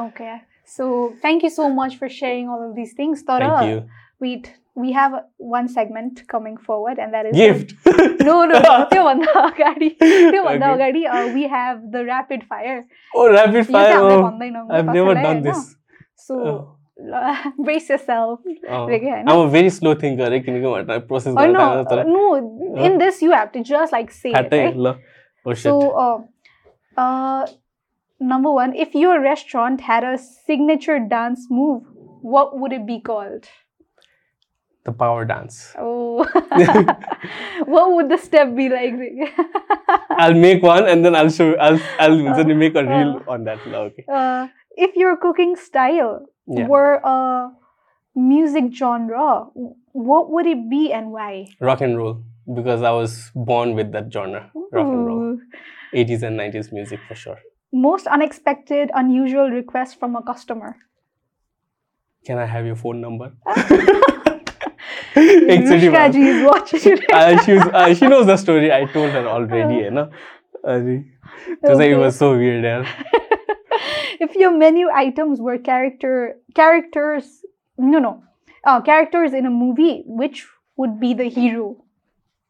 Okay. 0.05 0.34
So 0.68 1.15
thank 1.22 1.44
you 1.44 1.49
so 1.49 1.69
much 1.69 1.98
for 1.98 2.10
sharing 2.10 2.49
all 2.49 2.69
of 2.69 2.76
these 2.76 2.94
things, 2.94 3.23
Tora. 3.23 3.60
Thank 3.60 3.69
you. 3.72 3.89
We 4.19 4.44
we 4.76 4.91
have 4.91 5.14
one 5.38 5.68
segment 5.68 6.27
coming 6.27 6.56
forward 6.56 6.99
and 6.99 7.14
that 7.14 7.26
is 7.26 7.35
gift. 7.35 7.73
no 8.22 8.45
no 8.45 8.60
no 8.60 8.88
banda 9.07 9.31
agadi. 9.49 11.06
Uh, 11.10 11.34
we 11.34 11.48
have 11.48 11.91
the 11.91 12.06
rapid 12.06 12.44
fire. 12.44 12.85
Oh 13.15 13.31
rapid 13.31 13.65
fire 13.68 13.98
oh, 13.98 14.26
i've 14.69 14.85
never 14.85 15.15
done 15.15 15.41
this. 15.41 15.76
so 16.15 16.35
oh. 16.39 16.73
Brace 17.60 17.89
yourself. 17.89 18.39
Oh. 18.68 18.89
i'm 18.89 19.27
a 19.27 19.49
very 19.49 19.69
slow 19.69 19.94
thinker 19.94 20.26
I 20.26 20.39
can 20.39 20.65
uh, 20.65 20.99
process 21.02 21.35
oh, 21.38 21.52
no, 21.52 21.85
uh, 21.85 22.03
no 22.03 22.76
in 22.76 22.98
this 22.98 23.22
you 23.22 23.31
have 23.31 23.52
to 23.52 23.64
just 23.64 23.91
like 23.91 24.11
say 24.11 24.31
it, 24.31 24.52
right? 24.52 24.98
oh, 25.45 25.53
shit. 25.53 25.64
so 25.64 25.91
uh, 25.91 26.99
uh, 26.99 27.45
number 28.19 28.52
one, 28.52 28.76
if 28.76 28.94
your 28.95 29.22
restaurant 29.22 29.81
had 29.81 30.03
a 30.03 30.18
signature 30.18 30.99
dance 30.99 31.48
move, 31.49 31.84
what 32.22 32.57
would 32.60 32.72
it 32.73 32.85
be 32.85 32.99
called? 32.99 33.48
The 34.85 34.91
power 34.94 35.26
dance. 35.26 35.73
Oh, 35.80 36.23
what 37.65 37.94
would 37.94 38.10
the 38.10 38.18
step 38.18 38.56
be 38.56 38.69
like? 38.69 38.94
I'll 40.18 40.34
make 40.34 40.64
one 40.64 40.88
and 40.88 41.03
then 41.06 41.15
I'll 41.15 41.30
show 41.30 41.53
I'll 41.56 41.80
I'll 41.99 42.27
Uh, 42.27 42.44
make 42.45 42.76
a 42.76 42.84
reel 42.84 43.22
uh. 43.27 43.31
on 43.34 43.44
that. 43.44 43.60
Okay. 43.68 44.06
uh, 44.11 44.48
if 44.76 44.95
your 44.95 45.18
cooking 45.18 45.56
style 45.56 46.26
Yeah. 46.48 46.68
were 46.68 46.95
a 47.03 47.52
music 48.15 48.72
genre, 48.73 49.48
what 49.91 50.31
would 50.31 50.45
it 50.48 50.69
be 50.69 50.91
and 50.94 51.11
why? 51.11 51.48
Rock 51.60 51.81
and 51.81 51.98
roll 51.98 52.23
because 52.53 52.81
I 52.81 52.91
was 52.91 53.31
born 53.35 53.76
with 53.76 53.91
that 53.91 54.11
genre. 54.11 54.52
Rock 54.72 54.88
and 54.88 55.06
roll. 55.06 55.38
80s 55.94 56.23
and 56.23 56.38
90s 56.38 56.72
music 56.72 56.99
for 57.07 57.15
sure. 57.15 57.39
Most 57.72 58.07
unexpected, 58.07 58.91
unusual 58.94 59.49
request 59.49 59.99
from 59.99 60.15
a 60.15 60.23
customer. 60.23 60.77
Can 62.26 62.38
I 62.38 62.45
have 62.45 62.65
your 62.65 62.76
phone 62.76 63.02
number? 63.02 63.34
Actually, 65.15 66.11
ji 66.11 66.27
is 66.27 66.45
watching 66.45 66.99
uh, 67.14 67.44
she, 67.44 67.53
was, 67.53 67.68
uh, 67.73 67.94
she 67.94 68.07
knows 68.07 68.27
the 68.27 68.38
story. 68.38 68.72
I 68.72 68.85
told 68.85 69.11
her 69.11 69.27
already, 69.27 69.76
you 69.85 69.91
know. 69.91 70.11
Uh, 70.68 70.80
it 70.80 71.06
was, 71.61 71.80
it 71.80 71.98
was 71.98 72.18
so 72.18 72.38
weird, 72.38 72.64
yeah. 72.64 72.85
if 74.19 74.35
your 74.35 74.56
menu 74.57 74.89
items 74.89 75.39
were 75.39 75.57
character 75.57 76.38
characters 76.56 77.41
no 77.77 77.99
no 77.99 78.23
uh, 78.64 78.81
characters 78.81 79.34
in 79.34 79.45
a 79.45 79.49
movie 79.49 80.03
which 80.06 80.48
would 80.76 80.99
be 80.99 81.14
the 81.14 81.30
hero 81.30 81.84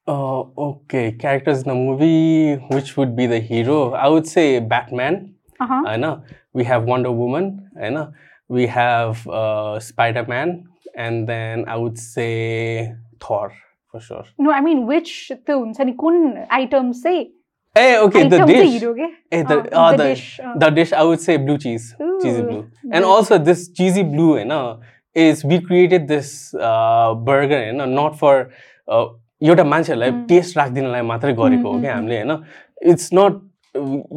Oh, 0.07 0.53
okay. 0.57 1.11
Characters 1.11 1.63
in 1.63 1.67
the 1.67 1.75
movie, 1.75 2.55
which 2.73 2.95
would 2.95 3.15
be 3.15 3.27
the 3.27 3.39
hero? 3.39 3.93
I 3.93 4.07
would 4.07 4.25
say 4.25 4.59
Batman. 4.59 5.35
Uh-huh. 5.59 5.84
Eh, 5.85 5.91
I 5.91 5.97
know. 5.97 6.23
We 6.53 6.63
have 6.63 6.84
Wonder 6.84 7.11
Woman. 7.11 7.69
Eh, 7.77 7.88
I 7.88 7.89
know. 7.89 8.13
We 8.47 8.67
have 8.67 9.27
uh, 9.27 9.79
Spider 9.81 10.25
Man. 10.25 10.69
And 10.95 11.27
then 11.27 11.65
I 11.67 11.75
would 11.75 11.99
say 11.99 12.95
Thor 13.19 13.53
for 13.91 13.99
sure. 13.99 14.23
No, 14.39 14.51
I 14.51 14.61
mean, 14.61 14.88
which 14.88 15.31
films? 15.45 15.77
And 15.79 15.97
kun 15.97 16.45
items 16.49 17.01
say? 17.01 17.31
Hey, 17.75 17.99
okay, 17.99 18.27
the 18.27 18.45
dish. 18.45 18.79
The 18.79 19.09
hey, 19.29 19.43
the, 19.43 19.75
uh, 19.75 19.91
the, 19.91 19.97
the, 19.97 20.03
dish. 20.03 20.39
Uh. 20.39 20.57
The 20.57 20.69
dish, 20.69 20.93
I 20.93 21.03
would 21.03 21.19
say 21.19 21.38
blue 21.38 21.57
cheese. 21.57 21.93
Ooh, 22.01 22.19
cheesy 22.23 22.41
blue. 22.41 22.71
And 22.91 23.03
blue. 23.03 23.11
also, 23.11 23.38
this 23.38 23.69
cheesy 23.69 24.03
blue, 24.03 24.39
you 24.39 24.45
know, 24.45 24.79
is 25.13 25.43
we 25.43 25.59
created 25.59 26.07
this 26.07 26.55
uh, 26.55 27.13
burger, 27.13 27.65
you 27.65 27.73
know, 27.73 27.85
not 27.85 28.17
for. 28.17 28.51
Uh, 28.88 29.09
एउटा 29.41 29.64
मान्छेहरूलाई. 29.64 30.11
Test 30.30 30.57
राखिदिनलाई 30.57 31.01
मात्रै 31.03 31.34
गरेको 31.34 31.72
हो 31.72 31.80
क्या 31.81 31.95
हामीले 31.95 32.22
होइन 32.22 32.91
it's 32.91 33.09
not 33.14 33.41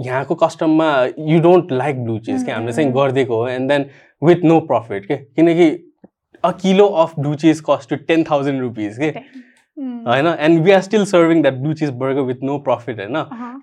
यहाँको 0.07 0.35
कस्टममा 0.37 0.89
you 1.29 1.41
don't 1.41 1.73
like 1.73 2.05
blue 2.05 2.19
cheese 2.21 2.45
क्या 2.45 2.55
हामीले 2.57 2.73
चाहिँ. 2.73 2.93
गरिदिएको 2.93 3.37
हो 3.37 3.49
and 3.49 3.69
then 3.69 3.85
with 4.23 4.45
no 4.45 4.59
profit 4.71 5.07
के 5.07 5.17
किनकि 5.17 5.69
a 6.45 6.51
kilo 6.63 6.87
of 7.03 7.15
blue 7.19 7.35
cheese 7.37 7.61
cost 7.69 7.91
to 7.91 7.97
ten 8.09 8.25
thousand 8.31 8.61
rupees 8.61 8.99
के. 8.99 9.09
होइन 10.07 10.27
and 10.27 10.63
we 10.65 10.71
are 10.73 10.81
still 10.83 11.05
serving 11.07 11.43
that 11.43 11.55
blue 11.57 11.73
cheese 11.75 11.91
burger 11.99 12.21
with 12.23 12.43
no 12.43 12.59
profit 12.61 13.01
होइन. 13.01 13.17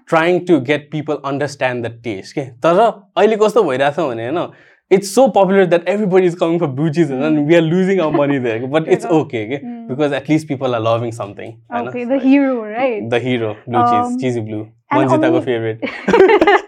Trying 0.10 0.40
to 0.46 0.60
get 0.62 0.90
people 0.92 1.18
understand 1.26 1.86
the 1.86 1.92
taste 2.04 2.36
के 2.36 2.42
तर 2.64 2.80
अहिले 2.80 3.36
कस्तो 3.38 3.64
भइरहेछ 3.64 4.00
भने 4.00 4.30
होइन 4.30 4.50
it's 4.90 5.12
so 5.12 5.30
popular 5.30 5.66
that 5.66 5.84
everybody 5.86 6.26
is 6.26 6.36
coming 6.36 6.60
for 6.60 6.68
bougies 6.68 7.10
mm. 7.10 7.22
and 7.22 7.46
we 7.46 7.56
are 7.56 7.62
losing 7.62 8.00
our 8.00 8.12
money 8.12 8.40
there. 8.40 8.66
But 8.66 8.88
it's 8.88 9.06
okay, 9.06 9.46
okay? 9.46 9.64
Mm. 9.64 9.88
because 9.88 10.12
at 10.12 10.30
least 10.30 10.48
people 10.48 10.74
are 10.74 10.80
loving 10.80 11.12
something. 11.12 11.62
Okay, 11.74 12.06
the 12.06 12.20
hero, 12.20 12.64
right? 12.64 13.10
The 13.10 13.20
hero, 13.20 13.58
blue 13.66 13.78
um, 13.78 14.14
cheese, 14.14 14.22
cheesy 14.22 14.42
blue. 14.42 14.72
Manjita 14.92 15.30
go 15.32 15.42
favorite. 15.42 15.82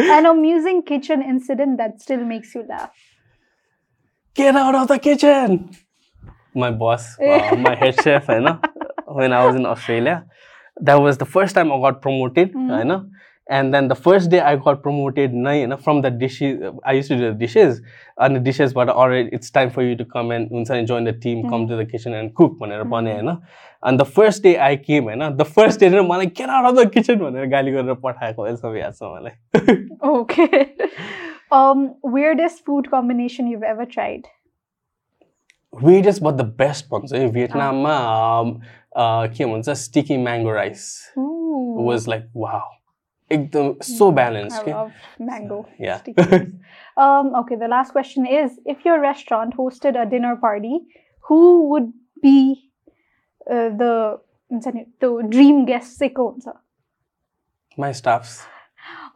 An 0.00 0.26
amusing 0.26 0.82
kitchen 0.82 1.22
incident 1.22 1.78
that 1.78 2.00
still 2.00 2.24
makes 2.24 2.54
you 2.54 2.64
laugh. 2.68 2.90
Get 4.34 4.56
out 4.56 4.74
of 4.74 4.88
the 4.88 4.98
kitchen! 4.98 5.70
My 6.54 6.70
boss, 6.70 7.16
wow, 7.18 7.54
my 7.58 7.74
head 7.74 8.00
chef, 8.02 8.28
You 8.28 8.40
know, 8.40 8.60
when 9.06 9.32
I 9.32 9.46
was 9.46 9.54
in 9.54 9.66
Australia, 9.66 10.24
that 10.80 10.96
was 10.96 11.18
the 11.18 11.26
first 11.26 11.54
time 11.54 11.70
I 11.70 11.78
got 11.78 12.02
promoted, 12.02 12.52
mm. 12.52 12.86
Know 12.86 13.08
and 13.48 13.74
then 13.74 13.88
the 13.88 13.94
first 13.94 14.30
day 14.30 14.40
I 14.40 14.56
got 14.56 14.82
promoted 14.82 15.32
you 15.32 15.66
know, 15.66 15.76
from 15.76 16.02
the 16.02 16.10
dishes. 16.10 16.62
Uh, 16.62 16.72
I 16.84 16.92
used 16.92 17.08
to 17.08 17.16
do 17.16 17.28
the 17.32 17.34
dishes, 17.34 17.80
and 18.18 18.36
the 18.36 18.40
dishes, 18.40 18.72
but 18.72 18.88
already 18.88 19.30
it's 19.32 19.50
time 19.50 19.70
for 19.70 19.82
you 19.82 19.96
to 19.96 20.04
come 20.04 20.30
and 20.30 20.50
unsan 20.50 20.86
join 20.86 21.04
the 21.04 21.12
team, 21.12 21.38
mm-hmm. 21.38 21.48
come 21.50 21.66
to 21.66 21.76
the 21.76 21.84
kitchen 21.84 22.14
and 22.14 22.34
cook. 22.34 22.52
Mm-hmm. 22.58 23.44
And 23.82 23.98
the 23.98 24.04
first 24.04 24.42
day 24.42 24.60
I 24.60 24.76
came, 24.76 25.08
and 25.08 25.36
the 25.36 25.44
first 25.44 25.80
day, 25.80 25.86
I'm 25.86 26.06
like, 26.06 26.34
get 26.34 26.48
out 26.48 26.66
of 26.66 26.76
the 26.76 26.88
kitchen. 26.88 27.20
okay. 30.02 30.76
Um, 31.52 31.96
weirdest 32.02 32.64
food 32.64 32.90
combination 32.90 33.46
you've 33.46 33.62
ever 33.62 33.84
tried? 33.84 34.26
Weirdest, 35.70 36.22
but 36.22 36.38
the 36.38 36.44
best 36.44 36.90
ones. 36.90 37.12
In 37.12 37.30
Vietnam, 37.30 37.84
oh. 37.84 37.90
um, 37.90 38.62
uh, 38.96 39.74
sticky 39.74 40.16
mango 40.16 40.50
rice 40.50 41.10
Ooh. 41.18 41.74
was 41.76 42.08
like, 42.08 42.24
wow 42.32 42.70
एकदम 43.31 43.73
so 43.83 44.09
balance 44.17 44.59
I 44.59 44.63
के 44.65 44.71
love 44.73 44.91
mango. 45.29 45.57
Yeah. 45.85 45.97
stickies. 46.03 46.53
um, 47.05 47.31
okay, 47.41 47.55
the 47.63 47.67
last 47.73 47.91
question 47.95 48.27
is 48.41 48.59
if 48.73 48.85
your 48.89 48.99
restaurant 49.05 49.57
hosted 49.57 49.99
a 50.01 50.05
dinner 50.13 50.35
party, 50.43 50.77
who 51.29 51.39
would 51.71 51.89
be 52.27 52.35
uh, 53.51 53.69
the 53.81 53.91
हुन्छ 54.53 54.73
नि, 54.75 54.85
the 55.05 55.09
dream 55.35 55.65
guest 55.71 55.99
चाहिँ 55.99 56.13
को 56.19 56.27
हुन्छ? 56.33 56.53
my 57.85 57.91
staffs 58.01 58.37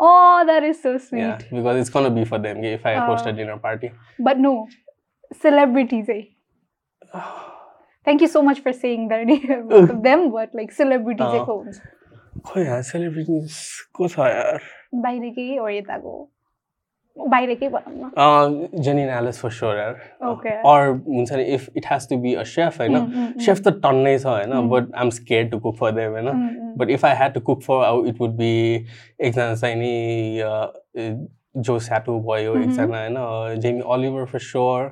Oh, 0.05 0.43
that 0.47 0.63
is 0.71 0.81
so 0.81 0.91
sweet. 0.97 1.21
yeah 1.21 1.37
because 1.57 1.77
it's 1.81 1.89
gonna 1.95 2.09
be 2.19 2.25
for 2.33 2.39
them 2.47 2.63
if 2.73 2.85
I 2.91 2.95
host 3.07 3.25
a 3.25 3.29
Uh, 3.29 3.35
dinner 3.39 3.57
party 3.65 3.91
But 4.29 4.39
no, 4.45 4.53
celebrities. 5.45 6.09
Eh? 6.09 6.21
Thank 8.05 8.21
you 8.21 8.27
so 8.27 8.41
much 8.41 8.59
for 8.67 8.73
saying 8.73 9.07
their 9.09 9.25
name. 9.25 9.67
them, 10.09 10.31
but 10.35 10.53
like 10.59 10.71
celebrities. 10.71 11.41
Uh. 11.41 11.59
खै 12.46 12.64
यार 12.66 12.82
celebrities 12.92 13.58
को 13.94 14.08
छ 14.08 14.18
यार 14.32 14.60
बाहिरकै 15.02 15.46
or 15.58 15.70
यताको? 15.70 16.14
बाहिरकै 17.16 17.68
भनौँ 17.68 18.10
न. 18.16 18.82
Zenin 18.82 19.08
Alice 19.18 19.38
for 19.42 19.50
sure 19.58 19.76
यार 19.76 19.94
or 20.64 20.82
हुन्छ 21.06 21.32
नि 21.32 21.44
if 21.54 21.68
it 21.76 21.86
has 21.92 22.08
to 22.08 22.16
be 22.24 22.34
a 22.34 22.42
chef 22.50 22.80
होइन 22.80 22.96
Mm, 22.96 23.06
mm, 23.06 23.30
mm. 23.30 23.40
सेफ 23.46 23.60
त 23.60 23.72
टन्नै 23.86 24.18
छ 24.18 24.26
होइन 24.26 24.52
Mm. 24.52 24.68
But 24.70 24.94
I'm 24.94 25.10
scared 25.18 25.48
to 25.50 25.58
cook 25.66 25.76
for 25.78 25.90
them 26.00 26.12
होइन 26.12 26.28
Mm, 26.28 26.42
mm. 26.50 26.74
But 26.80 26.90
if 26.90 27.04
I 27.04 27.14
had 27.18 27.32
to 27.34 27.40
cook 27.40 27.62
for, 27.62 27.78
uh, 27.84 28.02
it 28.10 28.18
would 28.20 28.36
be 28.40 28.52
एकजना 29.20 29.54
चाहिँ 29.54 29.76
नि 29.76 29.92
जो 31.66 31.78
स्याटो 31.78 32.18
भयो 32.20 32.54
Mhm. 32.54 32.62
एकजना 32.64 32.98
होइन 33.24 33.60
Jamie 33.60 33.80
Oliver 33.94 34.24
for 34.32 34.38
sure 34.46 34.82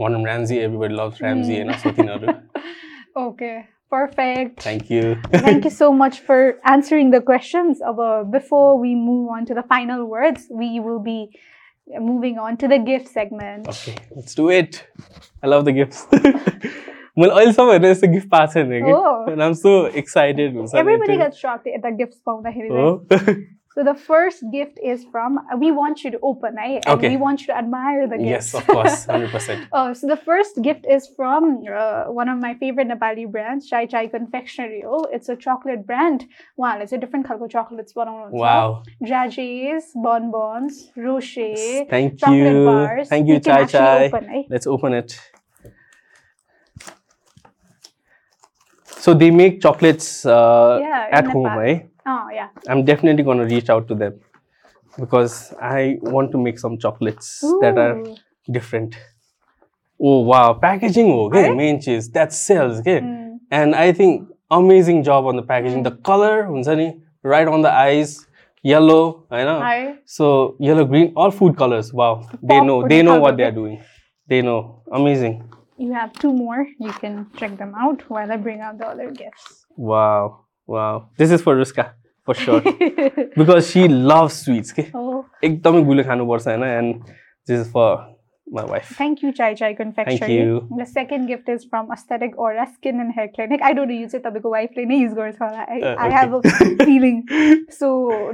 वार्नम 0.00 0.26
Ramsay 0.26 0.58
everybody 0.58 0.94
love 0.94 1.18
Ramsay 1.22 1.54
होइन 1.56 1.72
सो 1.84 1.90
तिनीहरू 1.98 2.32
Okay, 3.24 3.54
Perfect. 3.94 4.60
Thank 4.60 4.90
you. 4.90 5.16
Thank 5.30 5.64
you 5.64 5.70
so 5.82 5.92
much 5.92 6.18
for 6.18 6.58
answering 6.64 7.12
the 7.12 7.20
questions. 7.20 7.80
Uh, 7.80 8.24
before 8.24 8.76
we 8.76 8.96
move 8.96 9.30
on 9.30 9.46
to 9.46 9.54
the 9.54 9.62
final 9.62 10.04
words, 10.06 10.48
we 10.50 10.80
will 10.80 10.98
be 10.98 11.30
moving 11.86 12.36
on 12.38 12.56
to 12.56 12.66
the 12.66 12.78
gift 12.78 13.06
segment. 13.08 13.68
Okay, 13.68 13.96
let's 14.16 14.34
do 14.34 14.50
it. 14.50 14.88
I 15.44 15.46
love 15.46 15.64
the 15.64 15.72
gifts. 15.72 16.08
well, 17.16 17.30
also, 17.38 17.70
it's 17.70 18.02
a 18.02 18.08
gift 18.08 18.28
pass, 18.28 18.56
oh. 18.56 19.26
and 19.28 19.40
I'm 19.40 19.54
so 19.54 19.84
excited. 19.84 20.56
Everybody 20.74 21.16
gets 21.16 21.38
shocked 21.38 21.68
at 21.68 21.82
the 21.82 21.92
gifts. 21.92 22.18
Oh. 22.26 23.06
So 23.74 23.82
the 23.82 23.94
first 23.94 24.44
gift 24.52 24.78
is 24.82 25.04
from 25.10 25.40
we 25.58 25.72
want 25.72 26.04
you 26.04 26.12
to 26.12 26.18
open, 26.22 26.54
right? 26.54 26.80
And 26.86 26.96
okay. 26.96 27.08
we 27.08 27.16
want 27.16 27.40
you 27.40 27.48
to 27.48 27.56
admire 27.56 28.06
the 28.06 28.18
gift. 28.18 28.28
Yes, 28.28 28.54
of 28.54 28.64
course, 28.66 29.04
hundred 29.10 29.30
percent. 29.30 29.66
Oh, 29.72 29.92
so 29.92 30.06
the 30.06 30.16
first 30.16 30.62
gift 30.62 30.86
is 30.88 31.08
from 31.16 31.64
uh, 31.66 32.04
one 32.04 32.28
of 32.28 32.38
my 32.38 32.54
favorite 32.54 32.86
Nepali 32.86 33.28
brands, 33.28 33.66
Chai 33.66 33.86
Chai 33.86 34.06
Confectionery. 34.06 34.84
Oh, 34.86 35.08
it's 35.12 35.28
a 35.28 35.34
chocolate 35.34 35.88
brand. 35.88 36.24
Wow, 36.56 36.78
it's 36.78 36.92
a 36.92 36.98
different 36.98 37.26
color 37.26 37.48
chocolates. 37.48 37.92
Wow. 37.96 38.84
Jajis, 39.02 39.82
bonbons, 39.96 40.92
rocher. 40.96 41.84
Thank 41.90 42.20
chocolate 42.20 42.38
you. 42.38 42.64
Bars. 42.64 43.08
Thank 43.08 43.26
you, 43.26 43.34
you 43.34 43.40
Chai 43.40 43.64
Chai. 43.64 44.06
Open, 44.06 44.26
right? 44.28 44.46
Let's 44.48 44.68
open 44.68 44.92
it. 44.92 45.18
So 48.84 49.14
they 49.14 49.32
make 49.32 49.60
chocolates 49.60 50.24
uh, 50.24 50.78
yeah, 50.80 51.08
at 51.10 51.26
home, 51.26 51.42
Nepal. 51.42 51.58
right? 51.58 51.90
Oh, 52.06 52.28
yeah. 52.32 52.48
I'm 52.68 52.84
definitely 52.84 53.22
going 53.22 53.38
to 53.38 53.44
reach 53.44 53.70
out 53.70 53.88
to 53.88 53.94
them 53.94 54.20
because 54.98 55.54
I 55.60 55.98
want 56.02 56.32
to 56.32 56.38
make 56.38 56.58
some 56.58 56.78
chocolates 56.78 57.42
Ooh. 57.42 57.58
that 57.62 57.78
are 57.78 58.02
different. 58.50 58.96
Oh, 60.00 60.20
wow. 60.20 60.54
Packaging, 60.54 61.10
oh, 61.10 61.26
okay. 61.26 61.48
Right? 61.48 61.56
Main 61.56 61.80
cheese. 61.80 62.10
That 62.10 62.32
sells, 62.32 62.80
okay. 62.80 63.00
Mm. 63.00 63.38
And 63.50 63.74
I 63.74 63.92
think 63.92 64.28
amazing 64.50 65.02
job 65.04 65.24
on 65.26 65.36
the 65.36 65.42
packaging. 65.42 65.80
Mm. 65.80 65.84
The 65.84 65.96
color, 66.02 66.48
right 67.22 67.48
on 67.48 67.62
the 67.62 67.72
eyes. 67.72 68.26
Yellow, 68.66 69.26
I 69.30 69.44
know. 69.44 69.60
Hi. 69.60 69.96
So 70.06 70.56
yellow, 70.58 70.86
green, 70.86 71.12
all 71.16 71.30
food 71.30 71.54
colors. 71.54 71.92
Wow, 71.92 72.26
they 72.42 72.62
know. 72.62 72.88
They 72.88 73.02
know 73.02 73.20
what 73.20 73.36
they 73.36 73.42
are 73.42 73.52
doing. 73.52 73.84
They 74.26 74.40
know. 74.40 74.82
Amazing. 74.90 75.52
You 75.76 75.92
have 75.92 76.14
two 76.14 76.32
more. 76.32 76.66
You 76.80 76.90
can 76.92 77.26
check 77.36 77.58
them 77.58 77.74
out 77.76 78.08
while 78.08 78.32
I 78.32 78.38
bring 78.38 78.62
out 78.62 78.78
the 78.78 78.86
other 78.86 79.10
gifts. 79.10 79.66
Wow 79.76 80.43
wow. 80.67 81.09
This 81.17 81.31
is 81.31 81.41
for 81.47 81.55
Ruska 81.63 81.85
for 82.25 82.33
sure 82.35 82.61
because 83.35 83.69
she 83.71 83.87
loves 83.87 84.35
sweets. 84.45 84.71
Okay, 84.77 84.87
oh, 84.93 85.23
एकदमै 85.43 85.81
गुलियो 85.91 86.03
खानुपर्छ 86.11 86.47
होइन 86.47 86.63
and 86.77 87.11
this 87.47 87.59
is 87.65 87.71
for 87.77 87.89
my 88.57 88.63
wife. 88.69 88.87
thank 88.99 89.23
you, 89.23 89.31
Chai 89.39 89.47
Chai 89.57 89.71
Confectionery. 89.79 90.35
you. 90.37 90.61
The 90.77 90.85
second 90.91 91.27
gift 91.31 91.49
is 91.55 91.65
from 91.71 91.91
Aesthetic 91.95 92.37
Aura 92.45 92.67
Skin 92.75 92.99
and 93.05 93.13
Hair 93.17 93.27
Clinic. 93.35 93.61
I 93.69 93.73
don't 93.79 93.91
know, 93.93 93.97
you 94.03 94.09
say 94.13 94.21
तपाईँको 94.27 94.53
wife 94.53 94.77
नै 94.91 94.99
use 95.01 95.13
गर्छ 95.19 95.41
होला. 95.45 95.65
I, 95.75 95.79
Uh, 95.89 95.95
I 96.05 96.09
have 96.15 96.33
a 96.37 96.41
feeling. 96.85 97.19
So 97.81 97.89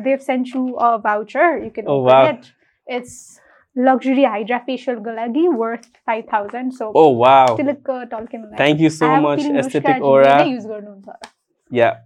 they've 0.05 0.23
sent 0.27 0.53
you 0.57 0.63
a 0.89 0.91
voucher. 1.07 1.49
You 1.65 1.71
can 1.79 1.89
Oh, 1.95 1.97
open 1.97 2.11
wow. 2.11 2.21
it. 2.35 2.51
It's 2.99 3.17
luxury 3.89 4.23
Hydra 4.35 4.61
facial 4.67 4.99
galagi 5.09 5.45
worth 5.61 5.87
5000 6.11 6.71
So 6.81 6.91
Oh 7.03 7.09
wow! 7.23 7.45
Tilak 7.57 7.89
टल्किनु 8.11 8.57
Thank 8.63 8.79
you 8.85 8.89
so 8.97 9.07
I 9.07 9.15
have 9.15 9.23
a 9.23 9.27
much, 9.27 9.41
feeling 9.41 9.57
Aesthetic 9.63 9.89
Rushka 9.95 10.11
Aura. 10.11 10.35
जीले 10.37 10.45
नै 10.45 10.57
use 10.59 10.67
गर्नुहुन्छ 10.73 11.07
होला. 11.07 11.31
Yeah. 11.70 11.98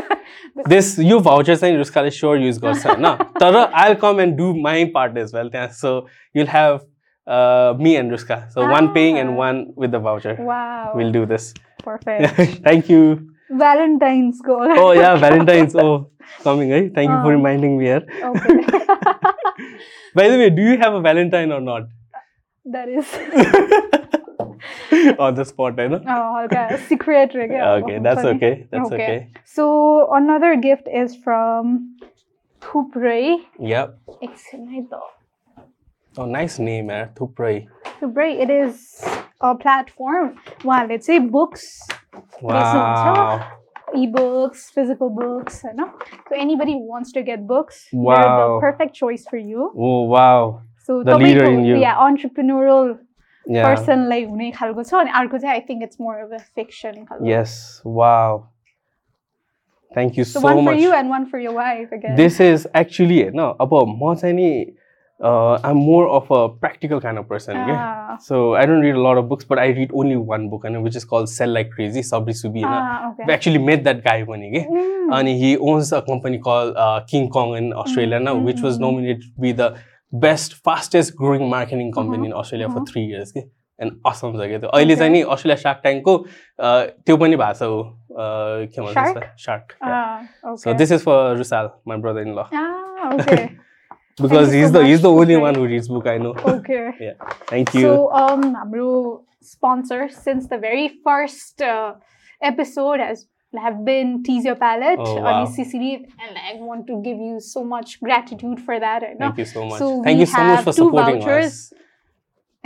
this 0.66 0.98
you 0.98 1.20
vouchers 1.20 1.62
and 1.62 1.76
Ruskal 1.76 2.06
is 2.06 2.14
sure 2.14 2.36
you 2.36 2.52
got 2.58 2.76
some. 2.76 3.00
No. 3.00 3.16
Tara, 3.38 3.70
I'll 3.74 3.96
come 3.96 4.18
and 4.18 4.36
do 4.36 4.54
my 4.54 4.90
part 4.92 5.16
as 5.16 5.32
well. 5.32 5.50
So 5.72 6.08
you'll 6.34 6.46
have 6.46 6.84
uh, 7.26 7.74
me 7.78 7.96
and 7.96 8.10
Ruska. 8.10 8.52
So 8.52 8.62
ah. 8.62 8.70
one 8.70 8.92
paying 8.92 9.18
and 9.18 9.30
ah. 9.30 9.44
one 9.44 9.72
with 9.74 9.90
the 9.90 9.98
voucher. 9.98 10.36
Wow. 10.38 10.92
We'll 10.94 11.12
do 11.12 11.26
this. 11.26 11.54
Perfect. 11.82 12.62
Thank 12.64 12.88
you. 12.88 13.32
Valentine's 13.50 14.40
go. 14.40 14.58
Oh 14.60 14.92
yeah, 14.92 15.16
Valentine's. 15.16 15.74
Oh, 15.76 16.10
coming 16.42 16.70
right. 16.70 16.92
Thank 16.92 17.10
um, 17.10 17.16
you 17.16 17.22
for 17.22 17.28
oh. 17.28 17.36
reminding 17.36 17.78
me 17.78 17.84
here. 17.84 18.04
Okay. 18.22 18.64
By 20.14 20.28
the 20.28 20.38
way, 20.38 20.50
do 20.50 20.62
you 20.62 20.78
have 20.78 20.94
a 20.94 21.00
Valentine 21.00 21.52
or 21.52 21.60
not? 21.60 21.82
That 22.64 22.88
is. 22.88 24.02
on 25.18 25.34
the 25.34 25.44
spot, 25.44 25.78
I 25.78 25.88
know. 25.88 26.02
Oh, 26.06 26.44
okay. 26.50 26.82
Secret. 26.88 27.30
Okay, 27.30 27.60
okay 27.60 27.98
that's 27.98 28.22
Sorry. 28.22 28.36
okay. 28.36 28.66
That's 28.70 28.86
okay. 28.86 28.94
okay. 28.94 29.30
So 29.44 30.08
another 30.12 30.56
gift 30.56 30.88
is 30.88 31.16
from 31.16 31.96
Thupray. 32.60 33.38
Yep. 33.58 33.98
Oh, 36.18 36.24
nice 36.24 36.58
name, 36.58 36.90
eh? 36.90 37.06
Thupray. 37.14 37.68
Thupray. 38.00 38.40
It 38.40 38.50
is 38.50 39.04
a 39.40 39.54
platform. 39.54 40.36
Wow, 40.64 40.86
let's 40.88 41.06
say 41.06 41.18
books. 41.18 41.80
Wow. 42.40 43.52
ebooks, 43.94 44.70
physical 44.72 45.10
books, 45.10 45.62
you 45.64 45.74
know? 45.74 45.92
So 46.28 46.36
anybody 46.36 46.72
who 46.72 46.88
wants 46.88 47.12
to 47.12 47.22
get 47.22 47.46
books, 47.46 47.86
wow. 47.92 48.14
they're 48.14 48.24
the 48.24 48.60
perfect 48.60 48.94
choice 48.94 49.26
for 49.28 49.36
you. 49.36 49.72
Oh, 49.76 50.04
wow. 50.04 50.62
So 50.84 51.02
the 51.02 51.18
leader 51.18 51.44
in 51.44 51.64
you. 51.64 51.78
Yeah, 51.78 51.96
entrepreneurial 51.96 52.98
पर्सनलाई 53.48 54.24
हुने 54.24 54.50
खालको 54.58 54.82
छ 54.82 54.94
अनि 55.00 55.10
अर्को 55.22 55.38
चाहिँ 55.38 55.54
I 55.54 55.60
think 55.70 55.82
it's 55.82 56.00
more 56.00 56.16
of 56.24 56.32
a 56.32 56.42
fiction 56.60 57.04
खालको 57.04 57.26
Yes. 57.32 57.56
Wow. 57.84 58.48
Thank 59.94 60.16
you 60.18 60.24
So, 60.24 60.40
so 60.40 60.46
one 60.46 60.64
much. 60.64 60.74
for 60.74 60.80
you 60.84 60.92
and 60.92 61.08
one 61.08 61.26
for 61.34 61.38
your 61.38 61.52
wife 61.58 61.92
again. 61.92 62.16
This 62.16 62.40
is 62.40 62.66
actually 62.74 63.22
होइन 63.22 63.40
अब 63.66 63.78
म 64.02 64.14
चाहिँ 64.22 64.34
नि 64.40 64.50
I'm 65.66 65.78
more 65.88 66.06
of 66.14 66.30
a 66.36 66.38
practical 66.62 67.00
kind 67.00 67.18
of 67.20 67.26
person. 67.28 67.56
okay? 67.60 67.76
Ah, 67.82 68.16
So 68.24 68.40
I 68.54 68.66
don't 68.70 68.82
read 68.86 68.96
a 69.02 69.04
lot 69.04 69.16
of 69.20 69.28
books, 69.30 69.46
but 69.52 69.58
I 69.62 69.68
read 69.78 69.94
only 70.00 70.16
one 70.32 70.42
book, 70.54 70.64
and 70.70 70.82
which 70.86 70.96
is 71.00 71.06
called 71.12 71.30
Sell 71.34 71.54
Like 71.58 71.70
Crazy, 71.76 72.02
Sabri 72.08 72.34
Subi. 72.40 72.64
होइन? 72.64 72.82
ah, 72.90 73.32
actually 73.36 73.62
met 73.68 73.86
that 73.86 74.02
guy 74.08 74.18
पनि 74.32 74.50
के 74.56 74.62
Mm. 74.74 75.14
and 75.20 75.28
he 75.44 75.52
owns 75.70 75.92
a 76.00 76.02
company 76.10 76.38
called 76.48 76.76
uh, 76.86 77.00
King 77.14 77.30
Kong 77.38 77.56
in 77.62 77.72
Australia 77.84 78.20
now, 78.26 78.34
which 78.50 78.60
was 78.68 78.78
Mhm. 78.78 78.84
Nominated 80.12 80.50
to 80.50 80.54
be 80.54 80.54
the 80.54 80.64
best, 80.64 80.64
fastest 80.64 81.16
growing 81.16 81.50
marketing 81.50 81.92
company 81.92 82.26
in 82.26 82.32
Australia 82.32 82.68
for 82.68 82.80
Mhm. 82.80 82.86
three 82.86 83.04
years. 83.04 83.32
के 83.32 83.40
and 83.82 83.92
awesome 84.06 84.32
छ 84.32 84.46
क्या 84.46 84.58
त्यो 84.58 84.68
अहिले 84.68 84.96
चाहिँ 84.96 85.12
नि 85.12 85.22
Australia 85.22 85.56
shark 85.56 85.80
ट्याङ्कको 85.82 86.26
त्यो 87.06 87.16
पनि 87.16 87.36
भएको 87.36 87.52
छ 87.54 87.62
ऊ 87.62 87.82
uh, 87.82 88.66
के 88.74 88.82
भन्छ 88.82 88.94
Shark? 88.94 89.24
Shark 89.38 89.72
Ah, 89.82 90.20
okay. 90.44 90.56
So 90.56 90.74
this 90.74 90.92
is 90.92 91.04
for 91.04 91.36
Rushal 91.36 91.70
my 91.88 91.98
brother 91.98 92.20
in 92.20 92.34
law 92.34 92.38
Ah, 92.38 93.14
okay. 93.14 93.48
Because 94.22 94.48
you 94.48 94.54
his 94.54 94.66
so 94.66 94.72
the 94.72 94.84
his 94.86 95.02
the 95.02 95.06
much 95.06 95.12
for 95.12 95.20
only 95.20 95.34
sharing. 95.34 95.42
One 95.42 95.56
who 95.56 95.64
reads 95.64 95.88
book 95.88 96.08
I 96.08 96.18
know 96.18 96.32
okay. 96.32 96.92
Thank 97.50 97.74
you 97.76 97.88
So, 97.88 98.12
um, 98.22 98.54
हाम्रो 98.54 99.24
sponsor 99.40 100.08
since 100.08 100.46
the 100.48 100.58
very 100.58 100.88
first 100.88 101.62
uh, 101.62 101.92
episode 102.42 103.00
has 103.00 103.26
have 103.65 103.83
been 103.85 104.23
Tease 104.23 104.45
Your 104.45 104.55
Palette 104.55 104.99
Oh, 104.99 105.17
on 105.17 105.23
wow. 105.23 105.45
ECCD, 105.45 105.91
and 106.25 106.37
I 106.37 106.53
want 106.59 106.87
to 106.87 107.01
give 107.07 107.17
you 107.17 107.39
so 107.39 107.63
much 107.63 107.99
gratitude 108.01 108.59
for 108.67 108.79
that. 108.79 109.03
I 109.03 109.13
know. 109.13 109.31
Thank 109.31 109.39
you 109.39 109.45
so 109.45 109.65
much 109.65 109.79
So 109.79 109.91
thank 110.07 110.15
we 110.15 110.19
you 110.19 110.25
so 110.33 110.41
much 110.41 110.55
have 110.55 110.65
for 110.65 110.77
two 110.81 110.89
supporting 110.89 111.21
vouchers. 111.21 111.61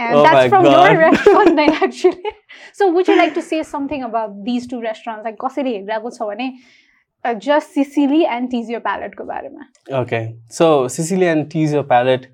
And 0.06 0.16
Oh 0.20 0.24
that's 0.24 0.38
my 0.38 0.48
from 0.54 0.66
your 0.66 0.80
God. 0.86 0.98
restaurant 1.02 1.56
night, 1.58 1.76
actually. 1.86 2.32
So, 2.80 2.88
would 2.96 3.08
you 3.12 3.14
like 3.20 3.34
to 3.36 3.42
say 3.50 3.60
something 3.68 4.02
about 4.08 4.34
these 4.48 4.66
two 4.74 4.80
restaurants? 4.86 5.24
Like, 5.28 5.38
कसरी 5.44 5.74
हेरिरहेको 5.76 6.10
छ 6.18 6.28
भने 6.32 6.48
uh, 7.30 7.34
just 7.46 7.74
Sicily 7.78 8.26
and 8.38 8.50
Tease 8.56 8.74
Your 8.74 8.82
Palette 8.88 9.16
को 9.22 9.26
बारेमा. 9.30 9.68
Okay, 10.02 10.22
so 10.58 10.68
Sicily 10.96 11.30
and 11.36 11.48
Tease 11.54 11.72
Your 11.78 11.84
Palette, 11.94 12.28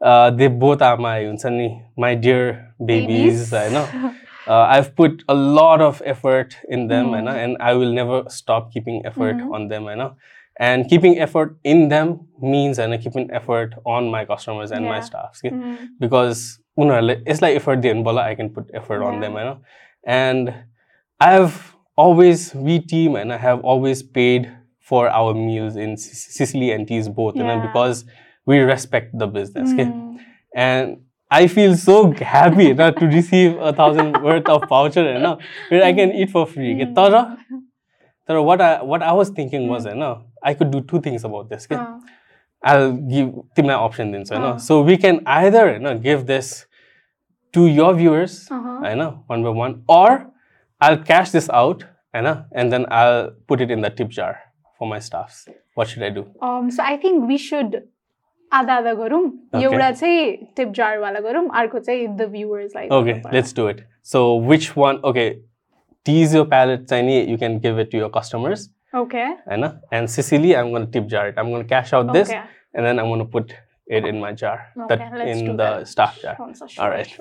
uh, 0.00 0.30
they 0.40 0.48
both 0.64 0.82
are 0.88 0.96
my, 1.06 1.14
हुन्छ 1.28 1.52
नि, 1.58 1.68
my 2.06 2.14
dear 2.26 2.42
babies, 2.90 3.52
I 3.62 3.68
know. 3.76 3.86
uh, 4.47 4.61
I've 4.61 4.95
put 4.95 5.23
a 5.27 5.33
lot 5.33 5.81
of 5.81 6.01
effort 6.05 6.55
in 6.69 6.87
them, 6.87 7.07
mm. 7.07 7.29
And 7.29 7.57
I 7.59 7.73
will 7.73 7.91
never 7.91 8.23
stop 8.27 8.71
keeping 8.71 9.05
effort 9.05 9.37
mm. 9.37 9.53
on 9.53 9.67
them, 9.67 9.87
And 10.59 10.89
keeping 10.89 11.19
effort 11.19 11.57
in 11.63 11.89
them 11.89 12.27
means 12.41 12.79
and 12.79 12.99
keeping 13.01 13.29
effort 13.31 13.75
on 13.85 14.09
my 14.09 14.25
customers 14.25 14.71
and 14.71 14.85
yeah. 14.85 14.91
my 14.91 14.99
staffs 15.01 15.41
yeah? 15.43 15.51
mm-hmm. 15.51 15.85
because 15.99 16.59
it's 16.77 17.41
like 17.41 17.55
effort 17.55 17.81
the 17.81 17.89
umbrella, 17.89 18.21
I 18.23 18.35
can 18.35 18.49
put 18.49 18.69
effort 18.73 19.01
yeah. 19.01 19.07
on 19.07 19.19
them, 19.19 19.61
and 20.05 20.53
I've 21.19 21.75
always 21.95 22.53
we 22.55 22.79
team 22.79 23.15
and 23.15 23.31
I 23.31 23.37
have 23.37 23.61
always 23.61 24.01
paid 24.01 24.51
for 24.79 25.07
our 25.09 25.33
meals 25.33 25.75
in 25.75 25.95
Sicily 25.97 26.71
and 26.71 26.87
Tees 26.87 27.07
both, 27.07 27.35
yeah. 27.35 27.51
and 27.51 27.61
because 27.61 28.05
we 28.45 28.57
respect 28.59 29.17
the 29.17 29.27
business, 29.27 29.69
mm. 29.69 29.73
okay? 29.73 29.85
Hmm. 29.85 30.17
and 30.55 30.97
I 31.30 31.46
feel 31.48 31.76
so 31.76 32.12
happy 32.12 32.64
you 32.66 32.74
know, 32.74 32.90
to 32.90 33.06
receive 33.06 33.56
a 33.58 33.72
thousand 33.72 34.22
worth 34.22 34.48
of 34.48 34.68
voucher 34.68 35.04
you 35.12 35.18
know, 35.18 35.38
where 35.70 35.82
I 35.84 35.92
can 35.92 36.12
eat 36.12 36.30
for 36.30 36.46
free. 36.46 36.74
okay? 36.74 36.86
Mm. 36.86 36.94
तर 36.94 37.36
तर 38.28 38.44
what 38.44 38.60
I 38.60 38.82
what 38.82 39.02
I 39.02 39.12
was 39.12 39.30
thinking 39.30 39.68
was 39.68 39.86
Mm. 39.86 39.90
you 39.92 39.98
know, 40.02 40.12
I 40.42 40.54
could 40.54 40.70
do 40.70 40.80
two 40.92 41.00
things 41.00 41.24
about 41.24 41.48
this. 41.48 41.66
Okay? 41.66 41.80
Ah, 41.80 41.98
I'll 42.62 42.92
give 42.92 43.32
तिमीलाई 43.56 43.76
option 43.88 44.12
दिन्छु 44.12 44.34
होइन 44.34 44.46
अँ. 44.52 44.58
so 44.68 44.80
we 44.82 44.96
can 44.96 45.20
either 45.40 45.66
होइन 45.72 46.00
give 46.06 46.24
this 46.30 46.54
to 47.56 47.66
your 47.66 47.92
viewers 47.98 48.38
uh-huh. 48.50 48.78
होइन 48.86 49.04
one 49.34 49.44
by 49.48 49.52
one 49.58 49.76
or 49.88 50.08
I'll 50.80 50.98
cash 51.10 51.30
this 51.36 51.50
out 51.58 51.84
होइन 52.14 52.30
and 52.62 52.72
then 52.76 52.86
I'll 53.00 53.30
put 53.52 53.60
it 53.66 53.70
in 53.76 53.86
the 53.88 53.90
tip 54.00 54.10
jar 54.20 54.32
for 54.78 54.88
my 54.94 54.98
staffs 55.10 55.44
what 55.74 55.88
should 55.92 56.02
I 56.08 56.10
do 56.16 56.24
Um, 56.48 56.70
so 56.78 56.82
I 56.82 56.96
think 57.04 57.28
we 57.28 57.38
should 57.38 57.76
आधा 58.59 58.75
आधा 58.75 58.93
गरौँ 58.93 59.21
Okay. 59.53 59.63
एउटा 59.63 59.91
चाहिँ 59.91 60.35
tip 60.57 60.71
जारवाला 60.79 61.19
गरौँ 61.27 61.47
अर्को 61.61 61.79
चाहिँ 61.79 62.07
the 62.17 62.27
भ्युवर्सलाई 62.31 62.87
okay 62.99 63.15
let's 63.37 63.53
do 63.59 63.67
it 63.73 63.81
so 64.11 64.21
which 64.51 64.67
one 64.75 64.99
okay 65.11 65.27
tease 66.09 66.33
your 66.37 66.45
palette 66.53 66.85
चाहिँ 66.89 67.03
नि 67.09 67.17
you 67.31 67.37
can 67.43 67.59
give 67.65 67.79
it 67.85 67.91
to 67.91 67.97
your 68.03 68.09
customers 68.19 68.69
okay 69.01 69.23
होइन 69.49 69.63
and 69.97 70.09
Sicily 70.13 70.55
I'm 70.61 70.71
going 70.75 70.85
to 70.87 70.91
tip 70.95 71.07
jar 71.15 71.27
it 71.33 71.37
I'm 71.43 71.49
going 71.55 71.63
to 71.67 71.69
cash 71.75 71.93
out 71.99 72.13
this 72.13 72.29
Okay. 72.29 72.41
and 72.75 72.85
then 72.89 72.99
I'm 73.03 73.07
going 73.13 73.23
to 73.25 73.29
put 73.37 73.53
it 73.99 74.05
in 74.13 74.19
my 74.23 74.31
jar 74.43 74.55
Okay, 74.85 74.95
that 74.95 75.13
let's 75.21 75.39
in 75.39 75.45
do 75.45 75.51
the 75.51 75.57
that. 75.57 75.87
staff 75.93 76.19
jar 76.21 76.35
All 76.39 76.53
Alright. 76.79 77.13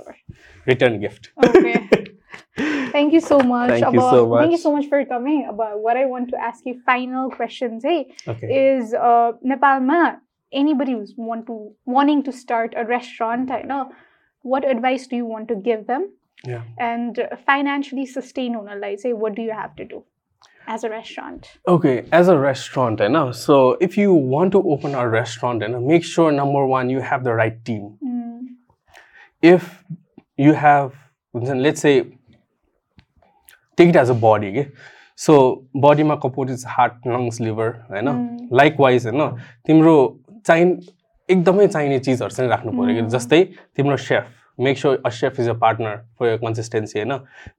return 0.73 0.99
gift 1.01 1.31
Okay. 1.49 2.07
Thank 2.93 3.13
you 3.13 3.21
so 3.21 3.37
much. 3.41 3.71
Thank 3.71 3.95
you 3.95 4.01
About- 4.01 4.11
so 4.15 4.21
Thank 4.37 4.51
you 4.53 4.57
much. 4.59 4.61
so 4.63 4.73
much 4.77 4.87
for 4.89 4.99
coming. 5.05 5.47
About 5.49 5.79
what 5.85 5.97
I 5.97 6.07
want 6.07 6.29
to 6.31 6.37
ask 6.49 6.65
you 6.67 6.75
final 6.87 7.31
questions 7.31 7.85
hey, 7.85 7.99
okay 8.33 8.49
is 8.79 8.93
uh, 8.95 9.33
Nepalma, 9.53 10.19
anybody 10.52 10.94
who's 10.94 11.14
want 11.18 11.46
to 11.48 11.56
wanting 11.86 12.24
to 12.24 12.32
start 12.32 12.74
a 12.78 12.86
restaurant, 12.86 13.52
I 13.52 13.62
know, 13.62 13.92
what 14.42 14.64
advice 14.76 15.08
do 15.08 15.16
you 15.16 15.26
want 15.26 15.48
to 15.50 15.56
give 15.56 15.88
them? 15.88 16.10
yeah 16.48 16.64
And 16.88 17.20
financially 17.46 18.06
sustain 18.06 18.56
unalai 18.58 18.90
say 19.04 19.12
what 19.24 19.36
do 19.38 19.42
you 19.42 19.54
have 19.60 19.76
to 19.78 19.86
do 19.94 20.04
as 20.74 20.84
a 20.84 20.90
restaurant? 20.90 21.48
Okay, 21.68 21.94
as 22.12 22.28
a 22.28 22.38
restaurant, 22.38 23.00
you 23.06 23.10
know, 23.10 23.32
so 23.32 23.78
if 23.88 23.98
you 24.02 24.14
want 24.14 24.52
to 24.58 24.62
open 24.76 24.96
a 24.96 25.08
restaurant, 25.16 25.62
you 25.62 25.70
know, 25.74 25.80
make 25.94 26.04
sure 26.04 26.32
number 26.32 26.66
one 26.74 26.90
you 26.96 27.02
have 27.12 27.24
the 27.24 27.34
right 27.42 27.58
team. 27.70 27.84
Mm, 28.04 28.42
If 29.42 29.84
you 30.38 30.54
have, 30.54 30.94
let's 31.66 31.82
say, 31.82 31.94
take 33.78 33.90
it 33.90 33.96
as 33.96 34.10
a 34.10 34.14
body, 34.14 34.48
okay? 34.50 34.72
So 35.16 35.66
body 35.74 36.04
ma 36.04 36.16
components 36.18 36.64
heart, 36.64 36.96
lungs, 37.06 37.40
liver, 37.40 37.70
होइन 37.90 38.08
Mm. 38.14 38.48
likewise 38.62 39.06
होइन 39.10 39.22
तिम्रो 39.68 39.96
चाहिँ 40.47 40.67
एकदमै 41.29 41.67
चाहिने 41.67 41.99
चिजहरू 41.99 42.35
चाहिँ 42.35 42.51
राख्नु 42.51 42.73
पऱ्यो 42.73 42.95
कि 42.95 43.03
Mm. 43.03 43.09
जस्तै 43.09 43.43
तिम्रो 43.77 43.97
chef 43.97 44.25
make 44.59 44.79
sure 44.79 45.01
a 45.07 45.09
chef 45.19 45.39
is 45.41 45.49
a 45.49 45.53
partner 45.61 45.97
for 46.19 46.27
your 46.27 46.37
consistency 46.37 46.99
होइन? 46.99 47.13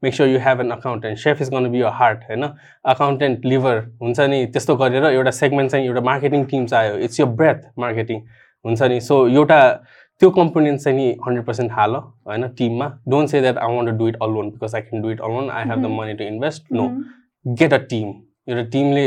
Make 0.03 0.13
sure 0.13 0.29
you 0.29 0.39
have 0.39 0.59
an 0.61 0.69
accountant 0.71 1.17
chef 1.19 1.41
is 1.41 1.49
gonna 1.53 1.69
be 1.71 1.79
your 1.79 1.93
heart 1.99 2.19
होइन? 2.29 2.43
अकाउन्टेन्ट 2.93 3.45
लिभर 3.45 3.79
हुन्छ 4.01 4.19
नि 4.19 4.45
त्यस्तो 4.53 4.75
गरेर 4.81 5.05
एउटा 5.05 5.31
सेगमेन्ट 5.39 5.71
चाहिँ 5.71 5.85
एउटा 5.85 6.01
मार्केटिङ 6.09 6.45
टिम 6.51 6.65
चाहियो 6.65 6.97
इट्स 6.97 7.19
यर 7.19 7.27
ब्रेथ 7.41 7.63
मार्केटिङ 7.79 8.19
हुन्छ 8.65 8.81
नि. 8.81 8.99
सो 8.99 9.27
एउटा 9.27 9.61
त्यो 10.21 10.29
कम्पोनेन्ट 10.31 10.79
चाहिँ 10.81 10.97
नि 10.97 11.07
हन्ड्रेड 11.27 11.45
पर्सेन्ट 11.45 11.71
हाल 11.71 11.95
होइन? 11.95 12.47
टिममा 12.57 12.91
don't 13.09 13.29
say 13.29 13.41
that 13.41 13.57
I 13.57 13.75
want 13.75 13.89
to 13.89 13.97
do 13.97 14.07
it 14.09 14.17
alone 14.21 14.49
because 14.49 14.75
I 14.75 14.81
can 14.81 15.01
do 15.01 15.09
it 15.11 15.21
alone 15.21 15.49
I 15.49 15.63
have 15.69 15.81
the. 15.81 15.95
Money 15.99 16.13
to 16.13 16.23
invest 16.23 16.71
no 16.71 16.89
get 17.45 17.73
a 17.73 17.79
team. 17.91 18.09
एउटा 18.47 18.63
टिमले 18.69 19.05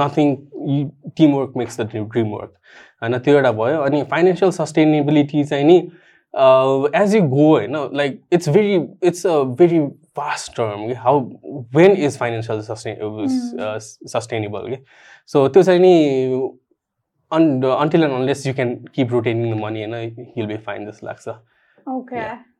nothing 0.00 0.34
team 1.16 1.34
work 1.34 1.52
makes 1.56 1.80
the 1.80 1.86
dream 1.92 2.30
work 2.30 2.52
होइन 3.02 3.18
त्यो 3.18 3.34
एउटा 3.34 3.52
भयो 3.52 3.80
अनि 3.82 4.02
financial 4.10 4.50
sustainability 4.50 5.44
चाहिँ 5.44 5.64
नि 5.64 5.76
as 7.02 7.14
you 7.14 7.22
go 7.28 7.48
होइन 7.48 7.76
like 7.94 8.20
it's 8.32 8.48
very 8.48 8.74
it's 9.02 9.26
a 9.26 9.42
very 9.60 9.80
fast 10.16 10.56
term 10.56 10.86
कि 10.86 10.94
how 10.98 11.20
when 11.76 11.96
is 11.98 12.18
financial 12.18 12.60
sustainable 12.62 13.78
sustainable 14.08 14.68
कि 14.68 14.82
सो 15.30 15.46
त्यो 15.48 15.62
चाहिँ 15.62 15.80
नि 15.80 15.94
on 17.32 17.62
until 17.70 18.04
and 18.04 18.12
unless 18.12 18.46
you 18.46 18.54
can 18.54 18.74
keep 18.94 19.12
rotating 19.12 19.54
the 19.54 19.60
money 19.60 19.84
होइन 19.84 20.30
हिल 20.36 20.46
बी 20.46 20.56
फाइन 20.68 20.90
जस्तो 20.90 21.06
लाग्छ 21.06 21.36
Okay. 21.86 22.53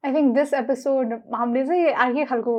Yeah. 0.00 0.08
I 0.08 0.12
think 0.14 0.34
this 0.38 0.52
episode 0.62 1.12
हामीले 1.34 1.64
चाहिँ 1.66 1.86
अर्कै 2.06 2.24
खालको 2.32 2.56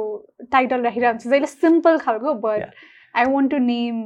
टाइटल 0.56 0.82
राखिरहेको 0.90 1.12
हुन्छ 1.18 1.28
जहिले 1.34 1.52
सिम्पल 1.56 1.98
खालको 2.06 2.34
but 2.48 2.60
Yeah. 2.64 2.72
I 3.16 3.26
want 3.34 3.52
to 3.52 3.58
name 3.68 4.02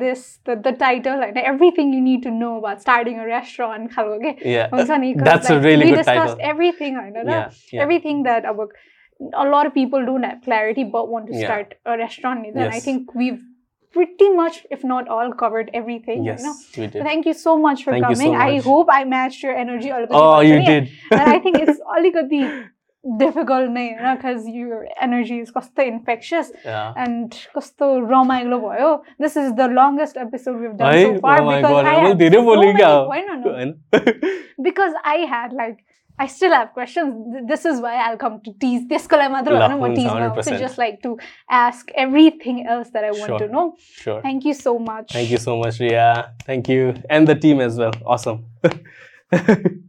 this 0.00 0.20
the 0.48 0.56
the 0.66 0.74
title 0.80 1.22
होइन 1.22 1.38
everything 1.52 1.94
you 1.94 2.00
need 2.02 2.22
to 2.24 2.30
know 2.40 2.50
about 2.58 2.78
starting 2.86 3.18
a 3.20 3.24
restaurant 3.30 3.90
खालको 3.94 4.18
के 4.26 4.50
Yeah, 4.52 4.68
हुन्छ 4.74 4.98
नि 5.04 5.14
that's 5.30 5.50
a 5.54 5.58
really 5.68 5.90
good 5.92 6.04
title. 6.10 6.36
Everything 6.50 6.96
होइन 7.00 7.16
र 7.16 7.24
yeah, 7.30 7.48
yeah. 7.72 7.82
everything 7.86 8.22
that 8.28 8.44
अब 8.52 8.62
a 9.40 9.44
lot 9.54 9.66
of 9.70 9.74
people 9.74 10.06
don't 10.10 10.28
have 10.28 10.38
clarity 10.46 10.84
but 10.94 11.10
want 11.16 11.28
to 11.32 11.34
Yeah. 11.40 11.50
start 11.50 11.74
a 11.94 11.98
restaurant 12.04 12.46
then 12.54 12.64
I 12.68 12.70
Yes. 12.78 12.86
think 12.88 13.12
we've 13.22 13.42
pretty 13.94 14.28
much 14.36 14.56
if 14.76 14.84
not 14.92 15.08
all 15.16 15.32
covered 15.40 15.68
everything 15.80 16.24
Yes, 16.28 16.40
you 16.40 16.46
know 16.46 16.54
we 16.54 16.86
So 16.86 16.92
did. 16.94 17.02
thank 17.08 17.26
you 17.30 17.34
so 17.40 17.56
much 17.64 17.84
for 17.84 17.92
Thank 17.96 18.08
you 18.08 18.16
so 18.16 18.22
coming 18.22 18.36
I 18.44 18.52
much. 18.56 18.64
hope 18.64 18.88
I 18.98 19.02
matched 19.16 19.42
your 19.48 19.56
energy 19.64 19.90
अलिकति 19.98 20.20
Oh, 20.20 20.30
भन्छ 20.30 20.48
you 20.48 20.58
नि। 20.60 20.66
did. 20.70 20.88
and 21.18 21.34
I 21.34 21.38
think 21.44 21.58
it's 21.64 21.78
अलिकति 21.98 22.40
difficult 23.20 23.70
नै 23.72 23.84
होइन 24.00 24.16
because 24.16 24.44
your 24.58 24.76
energy 25.06 25.38
is 25.46 25.50
कस्तो 25.56 25.82
infectious 25.92 26.50
Yeah. 26.66 26.94
and 27.06 27.34
कस्तो 27.56 27.88
रमाइलो 28.12 28.58
भयो 28.60 28.90
this 29.24 29.36
is 29.42 29.50
the 29.58 29.66
longest 29.78 30.20
episode 30.26 30.60
we've 30.62 30.76
done 30.78 30.94
है 30.94 31.02
so 31.08 31.18
far 31.26 31.34
oh 31.40 31.44
my 31.48 31.56
because 31.58 31.74
god 31.74 31.90
I 31.90 31.96
मैले 31.96 32.08
had 32.08 32.18
धेरै 32.24 32.38
so 32.40 32.44
बोलेँ 32.46 32.66
many 32.70 32.78
क्या 32.78 32.88
होइन, 33.10 33.42
no, 33.42 33.52
होइन 33.58 33.74
because 34.70 34.94
I 35.16 35.18
had 35.34 35.52
like 35.64 35.84
I 36.19 36.27
still 36.27 36.51
have 36.51 36.73
questions. 36.73 37.47
This 37.47 37.63
is 37.63 37.79
why 37.79 37.95
I'll 37.95 38.17
come 38.17 38.41
to 38.41 38.53
tease. 38.59 38.87
This 38.87 39.07
So 40.43 40.59
just 40.59 40.77
like 40.77 41.01
to 41.03 41.17
ask 41.49 41.89
everything 41.95 42.67
else 42.67 42.89
that 42.89 43.05
I 43.05 43.11
want 43.11 43.29
sure. 43.29 43.39
to 43.39 43.47
know. 43.47 43.77
Sure. 43.79 44.21
Thank 44.21 44.43
you 44.43 44.53
so 44.53 44.77
much. 44.77 45.13
Thank 45.13 45.31
you 45.31 45.37
so 45.37 45.57
much, 45.57 45.79
Ria. 45.79 46.33
Thank 46.43 46.67
you. 46.67 46.95
And 47.09 47.25
the 47.25 47.35
team 47.35 47.61
as 47.61 47.77
well. 47.77 47.93
Awesome. 48.05 48.45